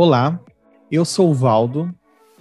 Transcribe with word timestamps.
Olá, 0.00 0.40
eu 0.92 1.04
sou 1.04 1.28
o 1.28 1.34
Valdo 1.34 1.92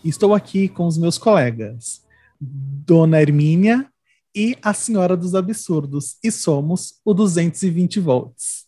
e 0.03 0.09
estou 0.09 0.35
aqui 0.35 0.69
com 0.69 0.85
os 0.85 0.95
meus 0.95 1.17
colegas, 1.17 2.05
Dona 2.39 3.19
Hermínia 3.19 3.91
e 4.35 4.55
a 4.61 4.75
Senhora 4.75 5.17
dos 5.17 5.33
Absurdos, 5.33 6.19
e 6.23 6.31
somos 6.31 7.01
o 7.03 7.15
220 7.15 7.99
volts. 7.99 8.67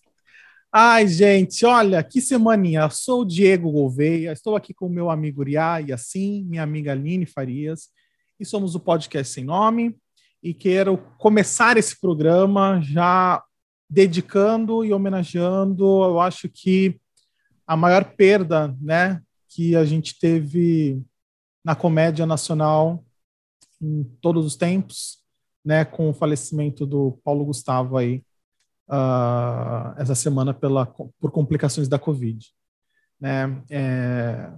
Ai, 0.73 1.07
gente, 1.07 1.67
olha, 1.67 2.01
que 2.01 2.19
semaninha. 2.19 2.89
Sou 2.89 3.21
o 3.21 3.25
Diego 3.25 3.71
Gouveia, 3.71 4.31
estou 4.31 4.55
aqui 4.55 4.73
com 4.73 4.87
o 4.87 4.89
meu 4.89 5.11
amigo 5.11 5.41
Uriá 5.41 5.79
e 5.79 5.93
assim, 5.93 6.43
minha 6.45 6.63
amiga 6.63 6.91
Aline 6.91 7.27
Farias, 7.27 7.89
e 8.39 8.43
somos 8.43 8.73
o 8.73 8.79
Podcast 8.79 9.31
Sem 9.31 9.43
Nome, 9.43 9.95
e 10.41 10.51
quero 10.51 10.97
começar 11.19 11.77
esse 11.77 12.01
programa 12.01 12.81
já 12.81 13.43
dedicando 13.87 14.83
e 14.83 14.91
homenageando, 14.91 15.85
eu 16.03 16.19
acho 16.19 16.49
que 16.49 16.99
a 17.69 17.77
maior 17.77 18.03
perda, 18.03 18.75
né, 18.81 19.21
que 19.47 19.75
a 19.75 19.85
gente 19.85 20.17
teve 20.17 21.03
na 21.63 21.75
comédia 21.75 22.25
nacional 22.25 23.05
em 23.79 24.03
todos 24.19 24.43
os 24.43 24.55
tempos, 24.55 25.19
né, 25.63 25.85
com 25.85 26.09
o 26.09 26.13
falecimento 26.13 26.83
do 26.83 27.19
Paulo 27.23 27.45
Gustavo 27.45 27.95
aí 27.95 28.23
uh, 28.89 29.93
essa 29.97 30.15
semana 30.15 30.51
pela 30.51 30.87
por 30.87 31.29
complicações 31.31 31.87
da 31.87 31.99
Covid, 31.99 32.43
né? 33.21 33.61
É, 33.69 34.51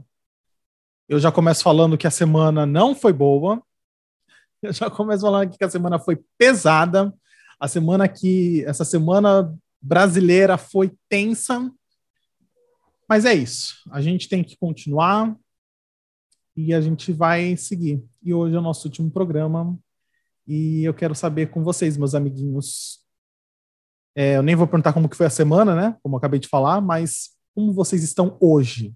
eu 1.10 1.20
já 1.20 1.34
começo 1.34 1.64
falando 1.64 1.98
que 1.98 2.08
a 2.08 2.12
semana 2.12 2.66
não 2.66 2.96
foi 2.96 3.12
boa. 3.12 3.62
Eu 4.62 4.72
já 4.72 4.90
começo 4.90 5.24
falando 5.24 5.50
que 5.50 5.64
a 5.64 5.70
semana 5.70 6.00
foi 6.00 6.24
pesada. 6.38 7.12
A 7.60 7.68
semana 7.68 8.08
que 8.08 8.64
essa 8.66 8.86
semana 8.86 9.54
brasileira 9.82 10.56
foi 10.58 10.94
tensa 11.10 11.70
mas 13.12 13.26
é 13.26 13.34
isso. 13.34 13.76
A 13.92 14.00
gente 14.00 14.30
tem 14.30 14.42
que 14.42 14.56
continuar 14.56 15.36
e 16.56 16.74
a 16.74 16.80
gente 16.80 17.12
vai 17.12 17.58
seguir. 17.58 18.02
E 18.24 18.34
hoje 18.34 18.56
é 18.56 18.58
o 18.58 18.62
nosso 18.62 18.88
último 18.88 19.12
programa 19.12 19.78
e 20.48 20.86
eu 20.86 20.94
quero 20.94 21.14
saber 21.14 21.48
com 21.48 21.62
vocês, 21.62 21.98
meus 21.98 22.16
amiguinhos. 22.16 23.02
É, 24.16 24.38
eu 24.38 24.42
nem 24.42 24.56
vou 24.56 24.66
perguntar 24.66 24.94
como 24.94 25.10
que 25.10 25.18
foi 25.18 25.26
a 25.26 25.30
semana, 25.30 25.76
né? 25.76 25.98
Como 26.02 26.16
eu 26.16 26.20
acabei 26.20 26.40
de 26.40 26.48
falar, 26.48 26.80
mas 26.80 27.32
como 27.54 27.74
vocês 27.74 28.02
estão 28.02 28.38
hoje? 28.40 28.94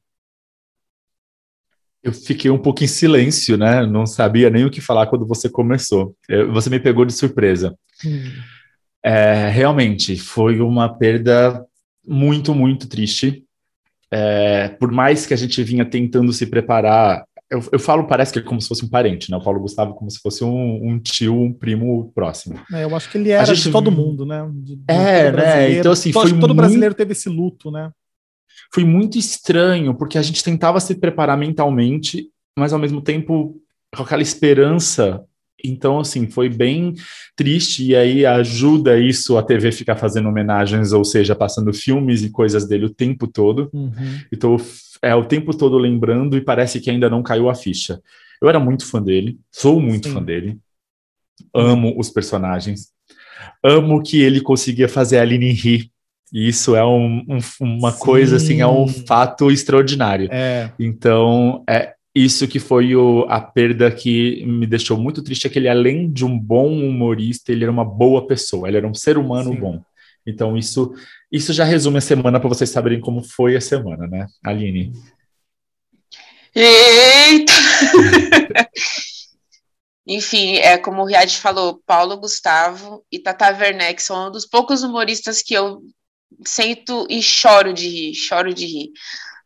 Eu 2.01 2.13
fiquei 2.13 2.49
um 2.49 2.61
pouco 2.61 2.85
em 2.85 2.87
silêncio, 2.87 3.57
né? 3.57 3.85
Não 3.85 4.05
sabia 4.05 4.49
nem 4.49 4.63
o 4.63 4.71
que 4.71 4.79
falar 4.79 5.07
quando 5.07 5.27
você 5.27 5.49
começou. 5.49 6.15
Você 6.53 6.69
me 6.69 6.79
pegou 6.79 7.03
de 7.03 7.11
surpresa. 7.11 7.77
Hum. 8.05 8.31
É, 9.03 9.49
realmente, 9.49 10.17
foi 10.17 10.61
uma 10.61 10.87
perda 10.87 11.67
muito, 12.07 12.55
muito 12.55 12.87
triste. 12.87 13.44
É, 14.11 14.69
por 14.69 14.91
mais 14.91 15.25
que 15.25 15.33
a 15.33 15.37
gente 15.37 15.61
vinha 15.63 15.85
tentando 15.85 16.31
se 16.31 16.45
preparar, 16.45 17.25
eu, 17.49 17.63
eu, 17.71 17.79
falo, 17.79 18.07
parece 18.07 18.33
que 18.33 18.39
é 18.39 18.41
como 18.41 18.61
se 18.61 18.67
fosse 18.67 18.83
um 18.83 18.89
parente, 18.89 19.29
né? 19.29 19.37
O 19.37 19.43
Paulo 19.43 19.59
Gustavo 19.59 19.93
como 19.93 20.09
se 20.09 20.19
fosse 20.19 20.43
um, 20.43 20.89
um 20.89 20.99
tio, 20.99 21.39
um 21.39 21.53
primo 21.53 22.11
próximo. 22.13 22.59
É, 22.73 22.83
eu 22.83 22.95
acho 22.95 23.09
que 23.09 23.17
ele 23.17 23.29
era 23.29 23.45
gente... 23.45 23.63
de 23.65 23.71
todo 23.71 23.91
mundo, 23.91 24.25
né? 24.25 24.47
De, 24.51 24.75
de 24.75 24.83
é, 24.87 25.31
né? 25.31 25.71
Então, 25.73 25.91
assim, 25.91 26.11
todo, 26.11 26.21
foi 26.23 26.31
todo 26.31 26.49
muito... 26.49 26.55
brasileiro 26.55 26.95
teve 26.95 27.11
esse 27.11 27.29
luto, 27.29 27.69
né? 27.69 27.91
Foi 28.73 28.83
muito 28.83 29.17
estranho, 29.17 29.93
porque 29.93 30.17
a 30.17 30.21
gente 30.21 30.43
tentava 30.43 30.79
se 30.79 30.95
preparar 30.95 31.37
mentalmente, 31.37 32.29
mas 32.57 32.73
ao 32.73 32.79
mesmo 32.79 33.01
tempo 33.01 33.61
com 33.95 34.03
aquela 34.03 34.21
esperança 34.21 35.23
então, 35.63 35.99
assim, 35.99 36.29
foi 36.29 36.49
bem 36.49 36.93
triste, 37.35 37.85
e 37.85 37.95
aí 37.95 38.25
ajuda 38.25 38.99
isso 38.99 39.37
a 39.37 39.43
TV 39.43 39.71
ficar 39.71 39.95
fazendo 39.95 40.29
homenagens, 40.29 40.91
ou 40.91 41.03
seja, 41.03 41.35
passando 41.35 41.73
filmes 41.73 42.23
e 42.23 42.29
coisas 42.29 42.67
dele 42.67 42.85
o 42.85 42.93
tempo 42.93 43.27
todo. 43.27 43.69
Uhum. 43.73 43.91
Então, 44.31 44.57
é 45.01 45.15
o 45.15 45.25
tempo 45.25 45.55
todo 45.55 45.77
lembrando, 45.77 46.37
e 46.37 46.41
parece 46.41 46.79
que 46.79 46.89
ainda 46.89 47.09
não 47.09 47.23
caiu 47.23 47.49
a 47.49 47.55
ficha. 47.55 48.01
Eu 48.41 48.49
era 48.49 48.59
muito 48.59 48.85
fã 48.85 49.01
dele, 49.01 49.39
sou 49.51 49.79
muito 49.79 50.07
Sim. 50.07 50.13
fã 50.13 50.23
dele, 50.23 50.57
amo 51.53 51.95
os 51.97 52.09
personagens, 52.09 52.89
amo 53.63 54.01
que 54.03 54.21
ele 54.21 54.41
conseguia 54.41 54.87
fazer 54.87 55.17
a 55.17 55.21
Aline 55.21 55.51
rir. 55.51 55.89
E 56.33 56.49
isso 56.49 56.75
é 56.75 56.85
um, 56.85 57.23
um, 57.29 57.39
uma 57.61 57.91
Sim. 57.91 57.99
coisa, 57.99 58.35
assim, 58.35 58.59
é 58.59 58.67
um 58.67 58.87
fato 58.87 59.49
extraordinário. 59.49 60.27
É. 60.31 60.71
Então, 60.77 61.63
é, 61.69 61.94
isso 62.15 62.47
que 62.47 62.59
foi 62.59 62.95
o, 62.95 63.25
a 63.27 63.41
perda 63.41 63.91
que 63.91 64.45
me 64.45 64.65
deixou 64.65 64.97
muito 64.97 65.21
triste, 65.21 65.47
é 65.47 65.49
que 65.49 65.59
ele, 65.59 65.67
além 65.67 66.09
de 66.09 66.23
um 66.23 66.39
bom 66.39 66.71
humorista, 66.71 67.51
ele 67.51 67.63
era 67.63 67.71
uma 67.71 67.83
boa 67.83 68.25
pessoa, 68.25 68.69
ele 68.69 68.77
era 68.77 68.87
um 68.87 68.93
ser 68.93 69.17
humano 69.17 69.51
Sim. 69.51 69.59
bom. 69.59 69.81
Então, 70.25 70.57
isso, 70.57 70.93
isso 71.29 71.51
já 71.51 71.65
resume 71.65 71.97
a 71.97 72.01
semana 72.01 72.39
para 72.39 72.47
vocês 72.47 72.69
saberem 72.69 73.01
como 73.01 73.21
foi 73.21 73.57
a 73.57 73.61
semana, 73.61 74.07
né, 74.07 74.27
Aline? 74.43 74.93
Eita! 76.55 77.51
Enfim, 80.07 80.55
é 80.57 80.77
como 80.77 81.01
o 81.01 81.05
Riad 81.05 81.35
falou, 81.37 81.81
Paulo 81.85 82.15
Gustavo 82.17 83.03
e 83.11 83.19
Tata 83.19 83.47
Werneck 83.49 84.01
são 84.01 84.27
um 84.27 84.31
dos 84.31 84.45
poucos 84.45 84.83
humoristas 84.83 85.41
que 85.41 85.53
eu 85.53 85.81
sento 86.45 87.05
e 87.09 87.21
choro 87.21 87.73
de 87.73 87.87
rir, 87.87 88.13
choro 88.13 88.53
de 88.53 88.65
rir. 88.65 88.91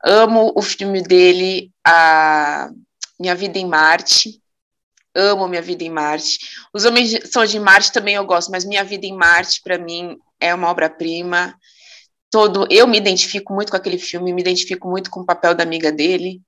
Amo 0.04 0.54
o 0.56 0.62
filme 0.62 1.02
dele, 1.02 1.72
a 1.86 2.70
Minha 3.20 3.36
Vida 3.36 3.60
em 3.60 3.66
Marte. 3.66 4.42
Amo 5.14 5.48
Minha 5.48 5.62
Vida 5.62 5.84
em 5.84 5.90
Marte. 5.90 6.40
Os 6.74 6.86
Homens 6.86 7.20
São 7.30 7.46
de 7.46 7.60
Marte 7.60 7.92
também 7.92 8.16
eu 8.16 8.26
gosto, 8.26 8.52
mas 8.52 8.66
Minha 8.66 8.84
Vida 8.84 9.06
em 9.06 9.16
Marte, 9.16 9.62
para 9.62 9.78
mim, 9.78 10.18
é 10.40 10.54
uma 10.54 10.70
obra-prima. 10.70 11.56
Todo, 12.32 12.68
eu 12.70 12.88
me 12.88 12.98
identifico 12.98 13.54
muito 13.54 13.72
com 13.72 13.78
aquele 13.78 13.98
filme, 13.98 14.32
me 14.32 14.42
identifico 14.42 14.88
muito 14.88 15.10
com 15.10 15.22
o 15.22 15.26
papel 15.26 15.54
da 15.54 15.64
amiga 15.64 15.92
dele. 15.92 16.42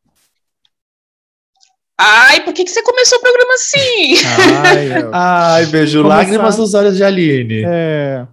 Ai, 1.98 2.44
por 2.44 2.54
que, 2.54 2.64
que 2.64 2.72
você 2.72 2.82
começou 2.82 3.18
o 3.18 3.22
programa 3.22 3.54
assim? 3.54 4.16
Ai, 4.66 5.04
eu... 5.04 5.12
Ai 5.14 5.66
beijo, 5.66 6.02
Começar... 6.02 6.18
lágrimas 6.18 6.58
nos 6.58 6.74
olhos 6.74 6.96
de 6.96 7.04
Aline. 7.04 7.64
É. 7.66 8.26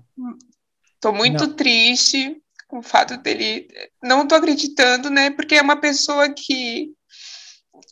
Tô 1.00 1.12
muito 1.12 1.46
Não. 1.46 1.52
triste 1.54 2.36
com 2.68 2.78
o 2.78 2.82
fato 2.82 3.16
dele. 3.16 3.66
Não 4.00 4.28
tô 4.28 4.34
acreditando, 4.34 5.10
né? 5.10 5.30
Porque 5.30 5.56
é 5.56 5.62
uma 5.62 5.80
pessoa 5.80 6.32
que 6.32 6.92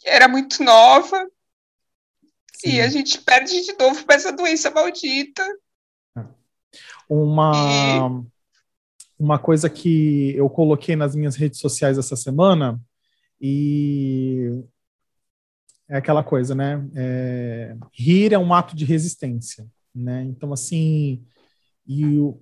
era 0.05 0.29
muito 0.29 0.63
nova 0.63 1.27
Sim. 2.55 2.75
e 2.75 2.81
a 2.81 2.89
gente 2.89 3.19
perde 3.23 3.63
de 3.63 3.73
novo 3.79 4.05
para 4.05 4.15
essa 4.15 4.31
doença 4.31 4.71
maldita. 4.71 5.43
Uma. 7.09 8.23
E... 8.23 8.37
Uma 9.19 9.39
coisa 9.39 9.71
que 9.71 10.37
eu 10.37 10.51
coloquei 10.51 10.95
nas 10.95 11.17
minhas 11.17 11.37
redes 11.37 11.59
sociais 11.59 11.97
essa 11.97 12.15
semana 12.15 12.79
e 13.41 14.63
é 15.89 15.97
aquela 15.97 16.23
coisa, 16.23 16.55
né? 16.55 16.87
É, 16.95 17.77
rir 17.95 18.35
é 18.35 18.39
um 18.39 18.53
ato 18.53 18.77
de 18.77 18.85
resistência, 18.85 19.67
né? 19.95 20.23
Então, 20.25 20.53
assim, 20.53 21.25
e 21.87 22.19
o, 22.19 22.39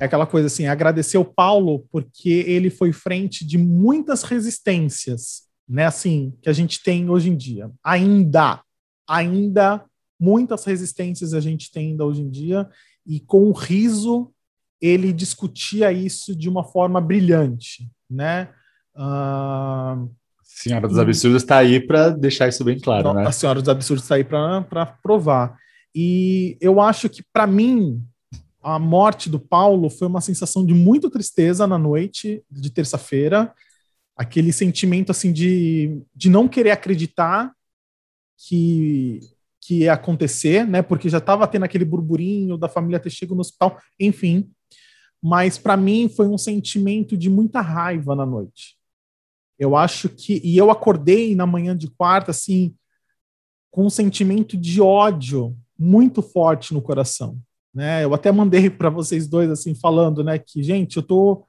é 0.00 0.04
aquela 0.04 0.26
coisa 0.26 0.46
assim, 0.46 0.66
agradecer 0.66 1.18
o 1.18 1.24
Paulo 1.24 1.86
porque 1.90 2.44
ele 2.46 2.70
foi 2.70 2.92
frente 2.92 3.44
de 3.44 3.58
muitas 3.58 4.22
resistências, 4.22 5.42
né, 5.68 5.86
assim, 5.86 6.32
que 6.40 6.48
a 6.48 6.52
gente 6.52 6.82
tem 6.82 7.10
hoje 7.10 7.30
em 7.30 7.36
dia. 7.36 7.70
Ainda, 7.84 8.62
ainda 9.08 9.84
muitas 10.20 10.64
resistências 10.64 11.34
a 11.34 11.40
gente 11.40 11.70
tem 11.70 11.90
ainda 11.90 12.04
hoje 12.04 12.22
em 12.22 12.30
dia 12.30 12.68
e 13.06 13.20
com 13.20 13.48
o 13.48 13.52
riso 13.52 14.32
ele 14.80 15.12
discutia 15.12 15.92
isso 15.92 16.36
de 16.36 16.48
uma 16.48 16.62
forma 16.62 17.00
brilhante, 17.00 17.90
né? 18.08 18.48
Uh, 18.94 20.08
Senhora 20.44 20.86
dos 20.86 20.98
Absurdos 20.98 21.42
está 21.42 21.58
aí 21.58 21.80
para 21.80 22.10
deixar 22.10 22.48
isso 22.48 22.64
bem 22.64 22.78
claro, 22.78 23.12
né? 23.12 23.26
A 23.26 23.32
Senhora 23.32 23.60
dos 23.60 23.68
Absurdos 23.68 24.04
está 24.04 24.14
aí 24.14 24.24
para 24.24 24.86
provar. 25.02 25.56
E 25.94 26.56
eu 26.60 26.80
acho 26.80 27.08
que, 27.08 27.22
para 27.32 27.46
mim, 27.46 28.04
a 28.62 28.78
morte 28.78 29.30
do 29.30 29.38
Paulo 29.38 29.88
foi 29.88 30.08
uma 30.08 30.20
sensação 30.20 30.64
de 30.64 30.74
muita 30.74 31.10
tristeza 31.10 31.66
na 31.66 31.78
noite 31.78 32.42
de 32.50 32.70
terça-feira, 32.70 33.54
aquele 34.16 34.52
sentimento 34.52 35.10
assim 35.10 35.32
de, 35.32 36.02
de 36.14 36.28
não 36.28 36.48
querer 36.48 36.72
acreditar 36.72 37.52
que 38.36 39.20
que 39.60 39.80
ia 39.80 39.92
acontecer, 39.92 40.66
né? 40.66 40.80
Porque 40.80 41.10
já 41.10 41.18
estava 41.18 41.46
tendo 41.46 41.64
aquele 41.64 41.84
burburinho 41.84 42.56
da 42.56 42.70
família 42.70 42.98
ter 42.98 43.10
chegado 43.10 43.34
no 43.34 43.42
hospital, 43.42 43.78
enfim. 44.00 44.50
Mas 45.22 45.58
para 45.58 45.76
mim 45.76 46.08
foi 46.08 46.26
um 46.26 46.38
sentimento 46.38 47.18
de 47.18 47.28
muita 47.28 47.60
raiva 47.60 48.16
na 48.16 48.24
noite. 48.24 48.78
Eu 49.58 49.76
acho 49.76 50.08
que 50.08 50.40
e 50.42 50.56
eu 50.56 50.70
acordei 50.70 51.34
na 51.34 51.44
manhã 51.44 51.76
de 51.76 51.90
quarta 51.90 52.30
assim 52.30 52.74
com 53.70 53.84
um 53.84 53.90
sentimento 53.90 54.56
de 54.56 54.80
ódio 54.80 55.54
muito 55.78 56.22
forte 56.22 56.72
no 56.72 56.80
coração 56.80 57.38
né? 57.78 58.04
Eu 58.04 58.12
até 58.12 58.32
mandei 58.32 58.68
para 58.68 58.90
vocês 58.90 59.28
dois 59.28 59.48
assim 59.48 59.72
falando, 59.72 60.24
né, 60.24 60.36
que 60.36 60.62
gente, 60.62 60.96
eu 60.96 61.02
tô 61.02 61.44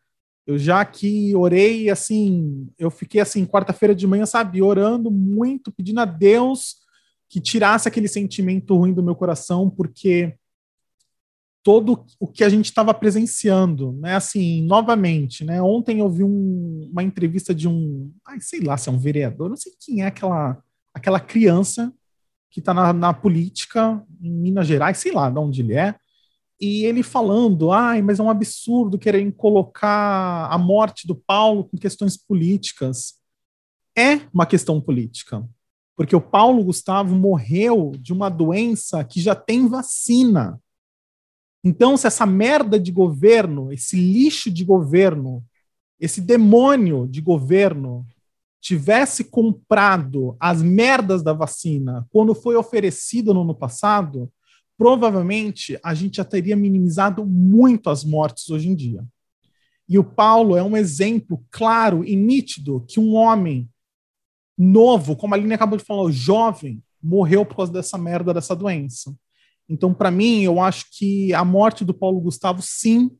eu 0.45 0.57
já 0.57 0.83
que 0.83 1.35
orei 1.35 1.91
assim, 1.91 2.69
eu 2.77 2.89
fiquei 2.89 3.21
assim 3.21 3.45
quarta-feira 3.45 3.93
de 3.93 4.07
manhã, 4.07 4.25
sabe, 4.25 4.63
orando 4.63 5.11
muito, 5.11 5.71
pedindo 5.71 5.99
a 5.99 6.05
Deus 6.05 6.77
que 7.27 7.39
tirasse 7.39 7.87
aquele 7.87 8.07
sentimento 8.07 8.75
ruim 8.75 8.91
do 8.91 9.03
meu 9.03 9.15
coração, 9.15 9.69
porque 9.69 10.35
todo 11.63 12.03
o 12.19 12.27
que 12.27 12.43
a 12.43 12.49
gente 12.49 12.65
estava 12.65 12.93
presenciando, 12.95 13.91
né? 13.93 14.15
Assim, 14.15 14.63
novamente, 14.63 15.45
né? 15.45 15.61
Ontem 15.61 15.99
eu 15.99 16.09
vi 16.09 16.23
um, 16.23 16.89
uma 16.91 17.03
entrevista 17.03 17.53
de 17.53 17.67
um, 17.67 18.11
ai, 18.25 18.39
sei 18.39 18.61
lá, 18.61 18.75
se 18.75 18.89
é 18.89 18.91
um 18.91 18.97
vereador, 18.97 19.49
não 19.49 19.57
sei 19.57 19.73
quem 19.79 20.01
é 20.01 20.07
aquela, 20.07 20.57
aquela 20.93 21.19
criança 21.19 21.93
que 22.49 22.59
está 22.59 22.73
na, 22.73 22.91
na, 22.91 23.13
política 23.13 24.03
em 24.19 24.31
Minas 24.31 24.65
Gerais, 24.65 24.97
sei 24.97 25.11
lá 25.11 25.29
de 25.29 25.37
onde 25.37 25.61
ele 25.61 25.75
é, 25.75 25.95
e 26.59 26.83
ele 26.83 27.01
falando, 27.01 27.71
ai, 27.71 28.01
mas 28.01 28.19
é 28.19 28.23
um 28.23 28.29
absurdo 28.29 29.00
querem 29.00 29.31
colocar 29.31 30.47
a 30.51 30.57
morte 30.57 31.07
do 31.07 31.15
Paulo 31.15 31.63
com 31.63 31.77
questões 31.77 32.17
políticas. 32.17 33.13
É 33.97 34.21
uma 34.33 34.45
questão 34.45 34.81
política, 34.81 35.47
porque 35.95 36.15
o 36.15 36.21
Paulo 36.21 36.63
Gustavo 36.63 37.15
morreu 37.15 37.94
de 37.97 38.11
uma 38.11 38.29
doença 38.29 39.03
que 39.03 39.21
já 39.21 39.33
tem 39.35 39.67
vacina. 39.67 40.59
Então, 41.63 41.95
se 41.95 42.07
essa 42.07 42.25
merda 42.25 42.79
de 42.79 42.91
governo, 42.91 43.71
esse 43.71 43.95
lixo 43.95 44.51
de 44.51 44.65
governo, 44.65 45.44
esse 46.00 46.19
demônio 46.19 47.07
de 47.07 47.21
governo 47.21 48.05
tivesse 48.62 49.23
comprado 49.23 50.35
as 50.39 50.62
merdas 50.62 51.23
da 51.23 51.31
vacina 51.31 52.05
quando 52.09 52.35
foi 52.35 52.57
oferecido 52.57 53.33
no 53.33 53.41
ano 53.41 53.55
passado, 53.55 54.29
provavelmente 54.79 55.77
a 55.83 55.93
gente 55.93 56.15
já 56.15 56.23
teria 56.23 56.55
minimizado 56.55 57.25
muito 57.25 57.89
as 57.89 58.05
mortes 58.05 58.49
hoje 58.49 58.69
em 58.69 58.73
dia. 58.73 59.05
E 59.89 59.99
o 59.99 60.03
Paulo 60.05 60.55
é 60.55 60.63
um 60.63 60.77
exemplo 60.77 61.45
claro 61.51 62.05
e 62.05 62.15
nítido 62.15 62.85
que 62.87 62.97
um 62.97 63.13
homem 63.13 63.69
novo, 64.57 65.17
como 65.17 65.33
a 65.33 65.37
Aline 65.37 65.53
acabou 65.53 65.77
de 65.77 65.83
falar, 65.83 66.09
jovem, 66.11 66.81
morreu 67.03 67.45
por 67.45 67.57
causa 67.57 67.73
dessa 67.73 67.97
merda, 67.97 68.33
dessa 68.33 68.55
doença. 68.55 69.13
Então, 69.67 69.93
para 69.93 70.09
mim, 70.09 70.43
eu 70.43 70.61
acho 70.61 70.85
que 70.97 71.33
a 71.33 71.43
morte 71.43 71.83
do 71.83 71.93
Paulo 71.93 72.21
Gustavo, 72.21 72.61
sim, 72.61 73.11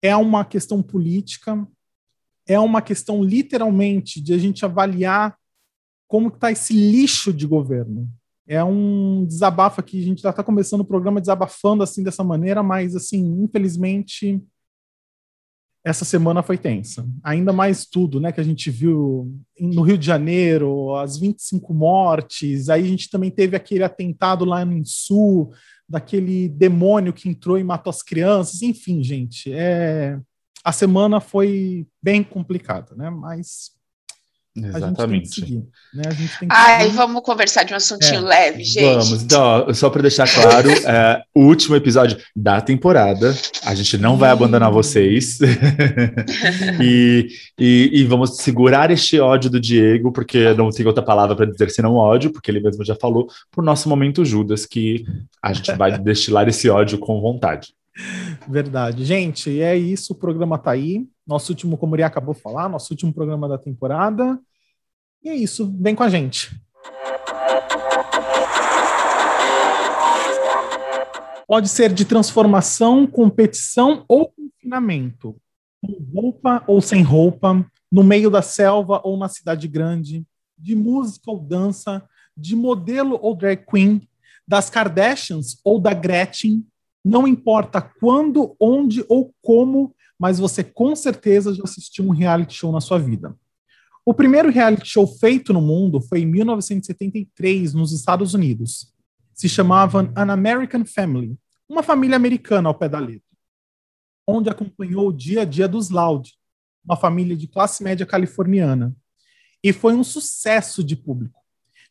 é 0.00 0.14
uma 0.14 0.44
questão 0.44 0.80
política, 0.80 1.66
é 2.46 2.58
uma 2.60 2.80
questão 2.80 3.20
literalmente 3.22 4.20
de 4.20 4.32
a 4.32 4.38
gente 4.38 4.64
avaliar 4.64 5.36
como 6.06 6.28
está 6.28 6.52
esse 6.52 6.72
lixo 6.72 7.32
de 7.32 7.48
governo. 7.48 8.08
É 8.48 8.64
um 8.64 9.26
desabafo 9.26 9.78
aqui, 9.78 10.00
a 10.00 10.04
gente 10.04 10.22
já 10.22 10.30
está 10.30 10.42
começando 10.42 10.80
o 10.80 10.84
programa 10.86 11.20
desabafando 11.20 11.82
assim 11.82 12.02
dessa 12.02 12.24
maneira, 12.24 12.62
mas 12.62 12.96
assim, 12.96 13.42
infelizmente, 13.42 14.42
essa 15.84 16.04
semana 16.04 16.42
foi 16.42 16.56
tensa. 16.56 17.06
Ainda 17.22 17.52
mais 17.52 17.84
tudo, 17.84 18.18
né, 18.18 18.32
que 18.32 18.40
a 18.40 18.44
gente 18.44 18.70
viu 18.70 19.38
no 19.60 19.82
Rio 19.82 19.98
de 19.98 20.06
Janeiro, 20.06 20.94
as 20.96 21.18
25 21.18 21.74
mortes, 21.74 22.70
aí 22.70 22.82
a 22.82 22.86
gente 22.86 23.10
também 23.10 23.30
teve 23.30 23.54
aquele 23.54 23.84
atentado 23.84 24.46
lá 24.46 24.64
no 24.64 24.82
Sul, 24.86 25.52
daquele 25.86 26.48
demônio 26.48 27.12
que 27.12 27.28
entrou 27.28 27.58
e 27.58 27.64
matou 27.64 27.90
as 27.90 28.02
crianças, 28.02 28.62
enfim, 28.62 29.02
gente, 29.02 29.52
é... 29.52 30.18
a 30.64 30.72
semana 30.72 31.20
foi 31.20 31.86
bem 32.02 32.22
complicada, 32.22 32.94
né, 32.94 33.10
mas 33.10 33.77
Exatamente. 34.56 35.34
Seguir, 35.34 35.62
né? 35.94 36.02
Ai, 36.48 36.88
vamos 36.88 37.22
conversar 37.22 37.64
de 37.64 37.72
um 37.72 37.76
assuntinho 37.76 38.16
é. 38.16 38.20
leve, 38.20 38.64
gente. 38.64 38.82
Vamos, 38.82 39.22
então, 39.22 39.74
só 39.74 39.88
para 39.90 40.02
deixar 40.02 40.28
claro, 40.32 40.68
é, 40.86 41.22
o 41.34 41.42
último 41.42 41.76
episódio 41.76 42.18
da 42.34 42.60
temporada. 42.60 43.34
A 43.64 43.74
gente 43.74 43.96
não 43.98 44.16
vai 44.16 44.30
abandonar 44.30 44.70
vocês. 44.70 45.38
e, 46.82 47.28
e, 47.58 47.90
e, 47.92 48.04
vamos 48.04 48.38
segurar 48.38 48.90
este 48.90 49.20
ódio 49.20 49.50
do 49.50 49.60
Diego, 49.60 50.12
porque 50.12 50.52
não 50.54 50.70
tem 50.70 50.86
outra 50.86 51.02
palavra 51.02 51.36
para 51.36 51.46
dizer 51.46 51.70
senão 51.70 51.94
ódio, 51.94 52.32
porque 52.32 52.50
ele 52.50 52.60
mesmo 52.60 52.84
já 52.84 52.96
falou, 52.96 53.28
por 53.52 53.62
nosso 53.62 53.88
momento 53.88 54.24
Judas, 54.24 54.66
que 54.66 55.04
a 55.42 55.52
gente 55.52 55.72
vai 55.72 55.96
destilar 55.98 56.48
esse 56.48 56.68
ódio 56.68 56.98
com 56.98 57.20
vontade. 57.20 57.77
Verdade. 58.48 59.04
Gente, 59.04 59.60
é 59.60 59.76
isso, 59.76 60.12
o 60.12 60.16
programa 60.16 60.58
tá 60.58 60.70
aí. 60.70 61.06
Nosso 61.26 61.52
último, 61.52 61.76
como 61.76 61.96
o 61.96 62.04
acabou 62.04 62.34
de 62.34 62.40
falar, 62.40 62.68
nosso 62.68 62.92
último 62.92 63.12
programa 63.12 63.48
da 63.48 63.58
temporada. 63.58 64.38
E 65.22 65.28
é 65.28 65.34
isso, 65.34 65.74
vem 65.78 65.94
com 65.94 66.02
a 66.02 66.08
gente. 66.08 66.50
Pode 71.46 71.68
ser 71.68 71.92
de 71.92 72.04
transformação, 72.04 73.06
competição 73.06 74.04
ou 74.06 74.32
confinamento. 74.32 75.36
Com 75.80 75.92
roupa 76.14 76.62
ou 76.66 76.80
sem 76.80 77.02
roupa, 77.02 77.64
no 77.90 78.04
meio 78.04 78.30
da 78.30 78.42
selva 78.42 79.00
ou 79.02 79.16
na 79.16 79.28
cidade 79.28 79.66
grande, 79.66 80.26
de 80.58 80.74
música 80.74 81.30
ou 81.30 81.40
dança, 81.40 82.06
de 82.36 82.54
modelo 82.54 83.18
ou 83.22 83.34
drag 83.34 83.64
queen, 83.64 84.06
das 84.46 84.68
Kardashians 84.68 85.58
ou 85.64 85.80
da 85.80 85.94
Gretchen, 85.94 86.66
não 87.08 87.26
importa 87.26 87.80
quando, 87.80 88.54
onde 88.60 89.04
ou 89.08 89.34
como, 89.40 89.94
mas 90.18 90.38
você 90.38 90.62
com 90.62 90.94
certeza 90.94 91.54
já 91.54 91.62
assistiu 91.64 92.04
um 92.04 92.10
reality 92.10 92.54
show 92.54 92.70
na 92.70 92.80
sua 92.80 92.98
vida. 92.98 93.34
O 94.04 94.12
primeiro 94.12 94.50
reality 94.50 94.86
show 94.86 95.06
feito 95.06 95.52
no 95.52 95.60
mundo 95.60 96.00
foi 96.00 96.20
em 96.20 96.26
1973, 96.26 97.72
nos 97.72 97.92
Estados 97.92 98.34
Unidos. 98.34 98.92
Se 99.34 99.48
chamava 99.48 100.12
An 100.14 100.30
American 100.30 100.84
Family, 100.84 101.38
uma 101.68 101.82
família 101.82 102.16
americana 102.16 102.68
ao 102.68 102.74
pé 102.74 102.88
da 102.88 102.98
letra, 102.98 103.22
onde 104.26 104.50
acompanhou 104.50 105.08
o 105.08 105.12
dia 105.12 105.42
a 105.42 105.44
dia 105.44 105.68
dos 105.68 105.90
Loud, 105.90 106.32
uma 106.84 106.96
família 106.96 107.36
de 107.36 107.46
classe 107.46 107.82
média 107.82 108.04
californiana. 108.04 108.94
E 109.64 109.72
foi 109.72 109.94
um 109.94 110.04
sucesso 110.04 110.84
de 110.84 110.94
público. 110.94 111.37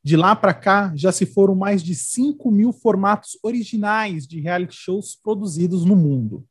De 0.08 0.16
lá 0.16 0.38
para 0.38 0.54
cá, 0.54 0.94
já 0.96 1.12
se 1.12 1.26
foram 1.26 1.54
mais 1.54 1.84
de 1.84 1.94
5 1.94 2.50
mil 2.50 2.72
formatos 2.72 3.38
originais 3.44 4.26
de 4.26 4.40
reality 4.40 4.74
shows 4.74 5.20
produzidos 5.22 5.84
no 5.84 5.98
mundo. 5.98 6.46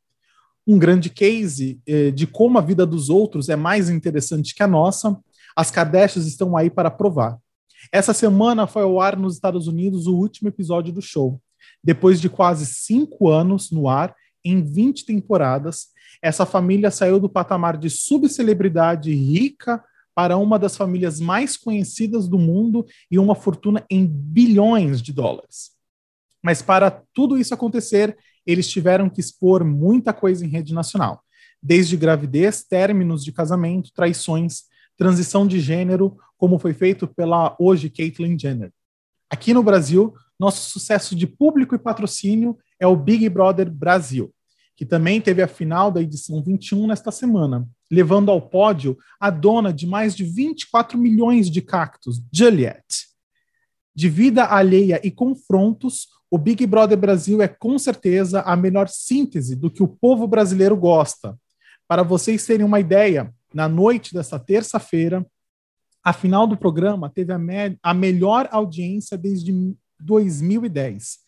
Um 0.67 0.77
grande 0.77 1.09
case 1.09 1.81
eh, 1.87 2.11
de 2.11 2.27
como 2.27 2.59
a 2.59 2.61
vida 2.61 2.85
dos 2.85 3.09
outros 3.09 3.49
é 3.49 3.55
mais 3.55 3.89
interessante 3.89 4.53
que 4.53 4.61
a 4.61 4.67
nossa 4.67 5.19
as 5.55 5.71
Kardashians 5.71 6.27
estão 6.27 6.55
aí 6.55 6.69
para 6.69 6.91
provar. 6.91 7.39
Essa 7.91 8.13
semana 8.13 8.67
foi 8.67 8.83
ao 8.83 9.01
ar 9.01 9.17
nos 9.17 9.33
Estados 9.33 9.67
Unidos 9.67 10.05
o 10.05 10.15
último 10.15 10.49
episódio 10.49 10.93
do 10.93 11.01
show. 11.01 11.41
Depois 11.83 12.21
de 12.21 12.29
quase 12.29 12.63
cinco 12.63 13.27
anos 13.27 13.71
no 13.71 13.89
ar, 13.89 14.15
em 14.45 14.61
20 14.61 15.03
temporadas, 15.03 15.87
essa 16.21 16.45
família 16.45 16.91
saiu 16.91 17.19
do 17.19 17.27
patamar 17.27 17.75
de 17.75 17.89
subcelebridade 17.89 19.11
rica 19.11 19.83
para 20.17 20.35
uma 20.35 20.57
das 20.57 20.75
famílias 20.75 21.19
mais 21.19 21.55
conhecidas 21.55 22.27
do 22.27 22.39
mundo 22.39 22.83
e 23.11 23.19
uma 23.19 23.35
fortuna 23.35 23.85
em 23.87 24.03
bilhões 24.07 24.99
de 24.99 25.13
dólares. 25.13 25.73
Mas 26.43 26.59
para 26.59 26.89
tudo 27.13 27.37
isso 27.37 27.53
acontecer, 27.53 28.17
eles 28.43 28.67
tiveram 28.67 29.11
que 29.11 29.19
expor 29.19 29.63
muita 29.63 30.11
coisa 30.11 30.43
em 30.43 30.49
rede 30.49 30.73
nacional, 30.73 31.21
desde 31.61 31.95
gravidez, 31.95 32.63
términos 32.63 33.23
de 33.23 33.31
casamento, 33.31 33.93
traições, 33.93 34.63
transição 34.97 35.45
de 35.45 35.59
gênero, 35.59 36.17
como 36.35 36.57
foi 36.57 36.73
feito 36.73 37.07
pela 37.07 37.55
hoje 37.59 37.87
Caitlyn 37.87 38.39
Jenner. 38.39 38.73
Aqui 39.29 39.53
no 39.53 39.61
Brasil, 39.61 40.15
nosso 40.39 40.67
sucesso 40.71 41.15
de 41.15 41.27
público 41.27 41.75
e 41.75 41.79
patrocínio 41.79 42.57
é 42.79 42.87
o 42.87 42.95
Big 42.95 43.29
Brother 43.29 43.69
Brasil, 43.69 44.33
que 44.75 44.83
também 44.83 45.21
teve 45.21 45.43
a 45.43 45.47
final 45.47 45.91
da 45.91 46.01
edição 46.01 46.41
21 46.41 46.87
nesta 46.87 47.11
semana, 47.11 47.69
levando 47.89 48.29
ao 48.29 48.41
pódio 48.41 48.97
a 49.19 49.29
dona 49.29 49.73
de 49.73 49.87
mais 49.87 50.15
de 50.15 50.23
24 50.23 50.97
milhões 50.97 51.49
de 51.49 51.61
cactos, 51.61 52.21
Juliette. 52.31 53.07
De 53.95 54.09
vida 54.09 54.45
alheia 54.45 55.01
e 55.03 55.09
confrontos, 55.09 56.07
o 56.29 56.37
Big 56.37 56.65
Brother 56.65 56.97
Brasil 56.97 57.41
é 57.41 57.47
com 57.47 57.79
certeza 57.79 58.41
a 58.41 58.55
melhor 58.55 58.89
síntese 58.89 59.55
do 59.55 59.71
que 59.71 59.81
o 59.81 59.87
povo 59.87 60.27
brasileiro 60.27 60.75
gosta. 60.75 61.37
Para 61.87 62.03
vocês 62.03 62.45
terem 62.45 62.65
uma 62.65 62.79
ideia, 62.79 63.33
na 63.53 63.69
noite 63.69 64.13
desta 64.13 64.37
terça-feira, 64.37 65.25
a 66.03 66.13
final 66.13 66.45
do 66.45 66.57
programa 66.57 67.09
teve 67.09 67.33
a, 67.33 67.39
a 67.81 67.93
melhor 67.93 68.47
audiência 68.51 69.17
desde 69.17 69.53
2010, 69.99 71.19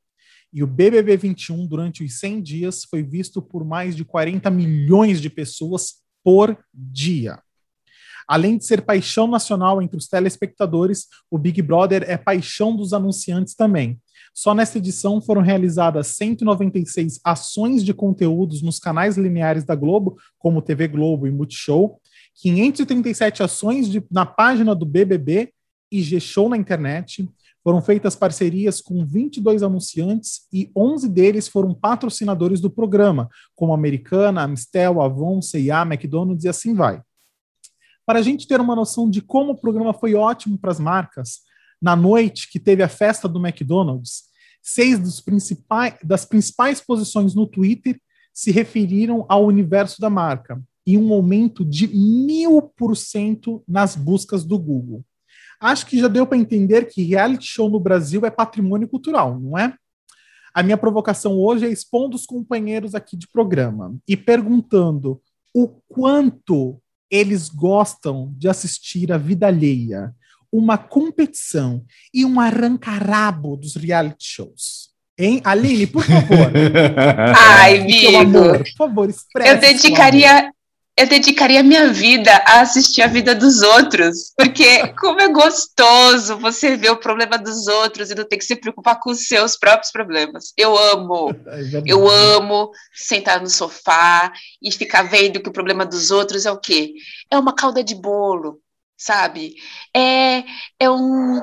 E 0.53 0.63
o 0.63 0.67
BBB 0.67 1.17
21, 1.17 1.65
durante 1.65 2.03
os 2.03 2.19
100 2.19 2.41
dias, 2.41 2.83
foi 2.83 3.01
visto 3.03 3.41
por 3.41 3.65
mais 3.65 3.95
de 3.95 4.05
40 4.05 4.51
milhões 4.51 5.19
de 5.19 5.29
pessoas 5.29 5.95
por 6.23 6.57
dia. 6.73 7.41
Além 8.27 8.57
de 8.57 8.65
ser 8.65 8.81
paixão 8.81 9.27
nacional 9.27 9.81
entre 9.81 9.97
os 9.97 10.07
telespectadores, 10.07 11.07
o 11.31 11.37
Big 11.37 11.61
Brother 11.61 12.03
é 12.07 12.17
paixão 12.17 12.75
dos 12.75 12.93
anunciantes 12.93 13.55
também. 13.55 13.99
Só 14.33 14.53
nesta 14.53 14.77
edição 14.77 15.21
foram 15.21 15.41
realizadas 15.41 16.07
196 16.07 17.19
ações 17.23 17.83
de 17.83 17.93
conteúdos 17.93 18.61
nos 18.61 18.77
canais 18.77 19.17
lineares 19.17 19.63
da 19.63 19.73
Globo, 19.73 20.17
como 20.37 20.61
TV 20.61 20.87
Globo 20.87 21.25
e 21.25 21.31
Multishow, 21.31 21.99
537 22.37 23.41
ações 23.41 23.89
de, 23.89 24.03
na 24.11 24.25
página 24.25 24.75
do 24.75 24.85
BBB 24.85 25.51
e 25.91 26.01
G-Show 26.01 26.49
na 26.49 26.57
internet, 26.57 27.27
Foram 27.63 27.81
feitas 27.81 28.15
parcerias 28.15 28.79
com 28.79 29.05
22 29.05 29.61
anunciantes 29.61 30.47
e 30.53 30.71
11 30.73 31.09
deles 31.09 31.49
foram 31.49 31.73
patrocinadores 31.73 32.61
do 32.61 32.69
programa, 32.69 33.27
como 33.53 33.73
Americana, 33.73 34.43
Amistel, 34.43 35.01
Avon, 35.01 35.41
C&A, 35.41 35.81
McDonald's 35.81 36.45
e 36.45 36.47
assim 36.47 36.73
vai. 36.73 37.01
Para 38.05 38.19
a 38.19 38.21
gente 38.21 38.47
ter 38.47 38.61
uma 38.61 38.73
noção 38.73 39.09
de 39.09 39.21
como 39.21 39.51
o 39.51 39.59
programa 39.59 39.93
foi 39.93 40.15
ótimo 40.15 40.57
para 40.57 40.71
as 40.71 40.79
marcas, 40.79 41.41
na 41.81 41.93
noite 41.93 42.49
que 42.49 42.57
teve 42.57 42.81
a 42.83 42.87
festa 42.87 43.27
do 43.27 43.45
McDonald's, 43.45 44.23
seis 44.61 45.19
principais, 45.19 45.95
das 46.01 46.23
principais 46.23 46.79
posições 46.79 47.35
no 47.35 47.45
Twitter 47.45 47.99
se 48.33 48.49
referiram 48.49 49.25
ao 49.27 49.45
universo 49.45 49.99
da 49.99 50.09
marca 50.09 50.61
e 50.87 50.97
um 50.97 51.11
aumento 51.11 51.65
de 51.65 51.85
mil 51.87 52.61
por 52.61 52.95
cento 52.95 53.61
nas 53.67 53.93
buscas 53.93 54.45
do 54.45 54.57
Google. 54.57 55.03
Acho 55.59 55.85
que 55.85 55.99
já 55.99 56.07
deu 56.07 56.25
para 56.25 56.37
entender 56.37 56.85
que 56.85 57.03
reality 57.03 57.45
show 57.45 57.69
no 57.69 57.79
Brasil 57.79 58.25
é 58.25 58.31
patrimônio 58.31 58.87
cultural, 58.87 59.37
não 59.37 59.57
é? 59.57 59.75
A 60.53 60.63
minha 60.63 60.77
provocação 60.77 61.37
hoje 61.37 61.65
é 61.65 61.69
expondo 61.69 62.15
os 62.15 62.25
companheiros 62.25 62.95
aqui 62.95 63.17
de 63.17 63.27
programa 63.27 63.97
e 64.07 64.15
perguntando 64.15 65.21
o 65.53 65.67
quanto 65.67 66.81
eles 67.11 67.49
gostam 67.49 68.33
de 68.37 68.47
assistir 68.47 69.11
a 69.11 69.17
vida 69.17 69.47
alheia, 69.47 70.15
uma 70.51 70.77
competição 70.77 71.83
e 72.13 72.23
um 72.23 72.39
arrancarabo 72.39 73.57
dos 73.57 73.75
reality 73.75 74.23
shows. 74.25 74.87
Hein? 75.19 75.41
Aline, 75.43 75.87
por 75.87 76.03
favor. 76.03 76.51
Ai. 77.35 78.15
Amor, 78.15 78.59
por 78.59 78.75
favor, 78.77 79.09
expresse. 79.09 79.49
Eu 79.49 79.59
dedicaria, 79.59 80.51
eu 80.97 81.05
dedicaria 81.05 81.61
minha 81.61 81.93
vida 81.93 82.31
a 82.43 82.61
assistir 82.61 83.03
a 83.03 83.07
vida 83.07 83.35
dos 83.35 83.61
outros, 83.61 84.33
porque 84.35 84.87
como 84.93 85.21
é 85.21 85.27
gostoso 85.27 86.39
você 86.39 86.75
ver 86.75 86.89
o 86.89 86.99
problema 86.99 87.37
dos 87.37 87.67
outros 87.67 88.09
e 88.09 88.15
não 88.15 88.27
ter 88.27 88.37
que 88.37 88.45
se 88.45 88.55
preocupar 88.55 88.99
com 88.99 89.11
os 89.11 89.27
seus 89.27 89.55
próprios 89.55 89.91
problemas. 89.91 90.51
Eu 90.57 90.75
amo, 90.75 91.29
é 91.45 91.83
eu 91.85 92.09
amo 92.09 92.71
sentar 92.91 93.39
no 93.39 93.47
sofá 93.49 94.31
e 94.59 94.71
ficar 94.71 95.03
vendo 95.03 95.39
que 95.39 95.49
o 95.49 95.53
problema 95.53 95.85
dos 95.85 96.09
outros 96.09 96.47
é 96.47 96.51
o 96.51 96.59
quê? 96.59 96.93
É 97.29 97.37
uma 97.37 97.53
calda 97.53 97.83
de 97.83 97.93
bolo, 97.93 98.59
sabe? 98.97 99.53
É, 99.95 100.43
é, 100.79 100.89
um, 100.89 101.37